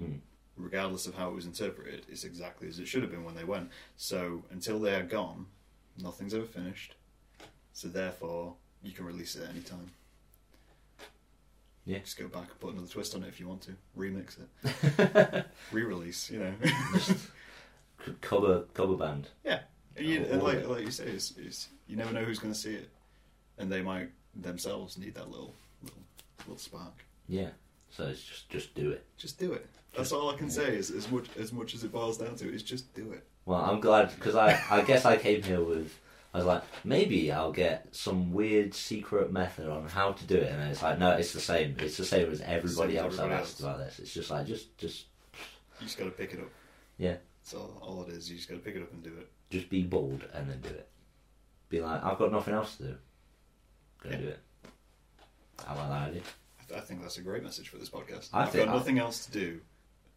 Mm. 0.01 0.19
Regardless 0.57 1.07
of 1.07 1.15
how 1.15 1.29
it 1.29 1.35
was 1.35 1.47
interpreted, 1.47 2.07
it's 2.11 2.25
exactly 2.25 2.69
as 2.69 2.79
it 2.79 2.89
should 2.89 3.03
have 3.03 3.11
been 3.11 3.25
when 3.25 3.35
they 3.35 3.45
went. 3.45 3.71
So 3.97 4.43
until 4.51 4.79
they 4.79 4.95
are 4.95 5.03
gone, 5.03 5.47
nothing's 6.03 6.35
ever 6.35 6.45
finished. 6.45 6.95
So 7.73 7.89
therefore, 7.89 8.55
you 8.83 8.93
can 8.93 9.05
release 9.05 9.37
it 9.37 9.45
at 9.45 9.51
any 9.51 9.61
time. 9.61 9.91
Yeah. 11.85 11.99
Just 11.99 12.19
go 12.19 12.27
back 12.27 12.49
and 12.51 12.61
put 12.61 12.73
another 12.73 12.89
twist 12.89 13.15
on 13.15 13.23
it 13.23 13.29
if 13.29 13.39
you 13.39 13.47
want 13.47 13.63
to. 13.63 13.73
Remix 13.97 14.37
it. 14.41 15.47
Re-release, 15.73 16.31
you 16.31 16.41
know. 16.41 16.53
cover 18.21 18.65
cover 18.75 18.97
band. 18.97 19.29
Yeah, 19.45 19.61
and, 19.97 20.06
you, 20.06 20.27
and 20.31 20.43
like 20.43 20.66
like 20.66 20.85
you 20.85 20.90
say, 20.90 21.05
it's, 21.05 21.35
it's, 21.39 21.68
you 21.86 21.97
never 21.97 22.12
know 22.12 22.24
who's 22.24 22.39
going 22.39 22.52
to 22.52 22.59
see 22.59 22.74
it, 22.74 22.89
and 23.59 23.70
they 23.70 23.82
might 23.82 24.10
themselves 24.35 24.98
need 24.98 25.14
that 25.14 25.31
little 25.31 25.55
little 25.82 26.02
little 26.47 26.59
spark. 26.59 27.05
Yeah. 27.28 27.48
So 27.90 28.05
it's 28.09 28.23
just 28.23 28.48
just 28.48 28.74
do 28.74 28.90
it. 28.90 29.05
Just 29.16 29.39
do 29.39 29.52
it. 29.52 29.66
That's 29.97 30.12
all 30.12 30.28
I 30.31 30.36
can 30.36 30.51
say. 30.51 30.77
Is 30.77 30.90
as 30.90 31.10
much 31.10 31.27
as 31.39 31.52
much 31.52 31.74
as 31.74 31.85
it 31.85 31.93
boils 31.93 32.18
down 32.18 32.36
to 32.36 32.52
is 32.52 32.62
just 32.62 32.93
do 32.94 33.12
it. 33.12 33.24
Well, 33.47 33.60
I'm 33.60 33.81
glad 33.81 34.14
because 34.14 34.35
I 34.35 34.60
I 34.70 34.82
guess 34.82 35.05
I 35.05 35.16
came 35.16 35.43
here 35.43 35.62
with 35.62 35.98
I 36.35 36.39
was 36.39 36.47
like 36.47 36.62
maybe 36.85 37.32
I'll 37.32 37.52
get 37.52 37.86
some 37.93 38.32
weird 38.32 38.74
secret 38.74 39.32
method 39.32 39.68
on 39.68 39.89
how 39.89 40.12
to 40.12 40.24
do 40.24 40.36
it, 40.36 40.52
and 40.52 40.62
it's 40.70 40.82
like 40.82 40.98
no, 40.98 41.12
it's 41.12 41.32
the 41.32 41.40
same. 41.40 41.77
It's 41.78 41.97
the 41.97 42.05
same 42.05 42.31
as 42.31 42.40
everybody 42.43 42.97
Same 42.97 43.06
as 43.06 43.18
else 43.18 43.18
I've 43.18 43.32
asked 43.32 43.51
else. 43.52 43.60
about 43.60 43.78
this. 43.78 43.98
It's 44.01 44.12
just 44.12 44.31
like 44.31 44.47
just 44.47 44.77
just 44.77 45.06
You 45.81 45.86
just 45.86 45.97
got 45.98 46.05
to 46.05 46.10
pick 46.10 46.35
it 46.35 46.40
up. 46.40 46.51
Yeah. 46.98 47.16
So 47.43 47.59
all, 47.81 47.98
all 47.98 48.02
it 48.02 48.10
is. 48.10 48.28
You 48.28 48.36
just 48.36 48.48
got 48.48 48.56
to 48.56 48.60
pick 48.60 48.74
it 48.77 48.82
up 48.82 48.93
and 48.93 49.02
do 49.02 49.12
it. 49.18 49.28
Just 49.51 49.68
be 49.70 49.82
bold 49.82 50.24
and 50.35 50.48
then 50.51 50.60
do 50.60 50.68
it. 50.68 50.89
Be 51.68 51.81
like 51.81 52.02
I've 52.05 52.18
got 52.18 52.32
nothing 52.32 52.55
else 52.55 52.77
to 52.77 52.82
do. 52.85 52.94
Gonna 54.02 54.16
Yeah. 54.16 54.20
do 54.23 54.28
it. 54.28 54.40
I 55.66 55.74
like 55.74 55.89
that 55.89 56.09
idea. 56.10 56.23
I, 56.74 56.78
I 56.78 56.81
think 56.81 57.02
that's 57.02 57.18
a 57.18 57.23
great 57.23 57.43
message 57.43 57.68
for 57.68 57.78
this 57.78 57.89
podcast. 57.89 58.28
I 58.32 58.43
I've 58.43 58.51
think- 58.51 58.66
got 58.66 58.74
nothing 58.74 58.98
else 58.98 59.24
to 59.27 59.32
do, 59.32 59.60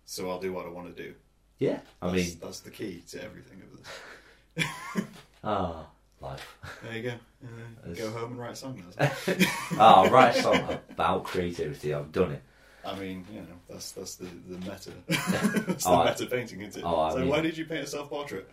so 0.05 0.29
I'll 0.29 0.39
do 0.39 0.51
what 0.53 0.65
I 0.65 0.69
want 0.69 0.95
to 0.95 1.03
do. 1.03 1.13
Yeah. 1.59 1.79
I 2.01 2.09
That's, 2.11 2.29
mean, 2.29 2.37
that's 2.41 2.59
the 2.61 2.69
key 2.71 3.03
to 3.09 3.23
everything 3.23 3.61
of 3.61 4.63
this. 4.65 4.65
ah, 5.43 5.85
life. 6.21 6.55
There 6.83 6.95
you 6.97 7.03
go. 7.03 7.13
Uh, 7.43 7.93
go 7.95 8.11
home 8.11 8.31
and 8.31 8.39
write 8.39 8.51
a 8.51 8.55
song. 8.55 8.81
Ah, 9.77 10.07
write 10.11 10.35
a 10.37 10.41
song 10.41 10.77
about 10.89 11.23
creativity. 11.25 11.93
I've 11.93 12.11
done 12.11 12.31
it. 12.31 12.41
I 12.85 12.95
mean, 12.97 13.25
you 13.33 13.41
know, 13.41 13.47
that's 13.69 13.91
that's 13.91 14.15
the 14.15 14.25
the 14.47 14.57
meta. 14.59 14.91
that's 15.07 15.83
the 15.83 15.89
Oh, 15.89 15.95
I- 16.01 16.11
meta 16.11 16.25
painting, 16.27 16.61
isn't 16.61 16.81
it? 16.81 16.85
oh, 16.85 16.99
I 17.01 17.11
so 17.11 17.17
mean- 17.19 17.27
why 17.29 17.41
did 17.41 17.57
you 17.57 17.65
paint 17.65 17.83
a 17.83 17.87
self 17.87 18.09
portrait? 18.09 18.49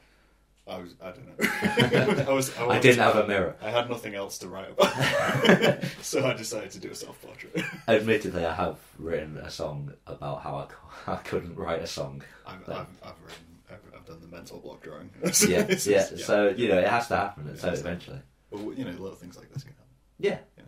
I 0.68 0.78
was 0.78 0.94
I 1.01 1.12
don't 1.12 1.26
know. 1.28 2.24
I 2.28 2.32
was 2.32 2.56
I, 2.59 2.66
I 2.66 2.78
didn't 2.80 2.98
have 2.98 3.16
a 3.16 3.26
mirror. 3.26 3.55
I 3.62 3.70
had 3.70 3.88
nothing 3.88 4.14
else 4.16 4.38
to 4.38 4.48
write 4.48 4.70
about, 4.70 5.84
so 6.02 6.26
I 6.26 6.32
decided 6.34 6.72
to 6.72 6.80
do 6.80 6.90
a 6.90 6.94
self 6.94 7.20
portrait. 7.22 7.64
Admittedly, 7.88 8.44
I 8.44 8.52
have 8.55 8.78
written 8.98 9.36
a 9.36 9.51
song 9.51 9.93
about 10.09 10.43
how 10.43 10.68
I, 11.06 11.12
I 11.12 11.16
couldn't 11.16 11.55
write 11.56 11.82
a 11.82 11.86
song. 11.86 12.22
I've, 12.47 12.68
I've, 12.68 12.86
I've 13.02 13.22
written 13.24 13.44
I've, 13.70 13.78
I've 13.97 14.05
done 14.06 14.20
the 14.20 14.26
mental 14.28 14.59
block 14.59 14.82
drawing. 14.82 15.10
yeah, 15.22 15.30
yeah. 15.48 15.60
it's- 15.60 16.24
So 16.24 16.48
you 16.48 16.68
know, 16.68 16.78
it 16.78 16.88
has 16.88 17.06
to 17.09 17.16
happen. 17.16 17.48
Yeah, 17.48 17.60
so 17.60 17.68
eventually, 17.70 18.20
but 18.51 18.59
you 18.76 18.84
know, 18.84 18.90
little 18.90 19.14
things 19.14 19.36
like 19.36 19.52
this 19.52 19.62
can 19.62 19.72
happen. 19.72 19.86
yeah. 20.18 20.38
Yeah. 20.59 20.64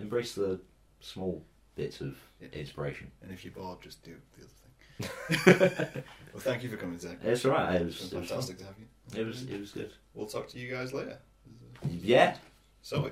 Embrace 0.00 0.34
the 0.34 0.60
small 1.00 1.44
bits 1.74 2.00
of 2.00 2.16
Yeah. 2.40 2.48
inspiration. 2.54 3.10
And 3.22 3.30
if 3.30 3.44
you're 3.44 3.52
bored, 3.52 3.82
just 3.82 4.02
do 4.02 4.14
the 4.38 4.44
other 4.44 5.68
thing. 5.68 6.02
well, 6.32 6.40
thank 6.40 6.62
you 6.62 6.70
for 6.70 6.76
coming, 6.78 6.98
Zach. 6.98 7.18
It's 7.22 7.44
all 7.44 7.52
right. 7.52 7.80
It 7.80 7.84
was, 7.86 7.96
it 7.96 8.02
was 8.02 8.10
fun. 8.12 8.22
fantastic 8.24 8.58
to 8.58 8.64
have 8.64 8.74
you. 8.78 8.86
It 9.14 9.26
was 9.26 9.42
it 9.42 9.60
was 9.60 9.72
good. 9.72 9.92
We'll 10.14 10.26
talk 10.26 10.48
to 10.48 10.58
you 10.58 10.70
guys 10.72 10.92
later. 10.92 11.18
Yeah. 11.88 12.36
So 12.82 13.10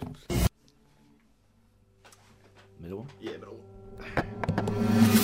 Middle 2.80 2.98
one. 2.98 3.08
Yeah, 3.20 3.32
middle 3.32 3.56
one. 3.56 5.16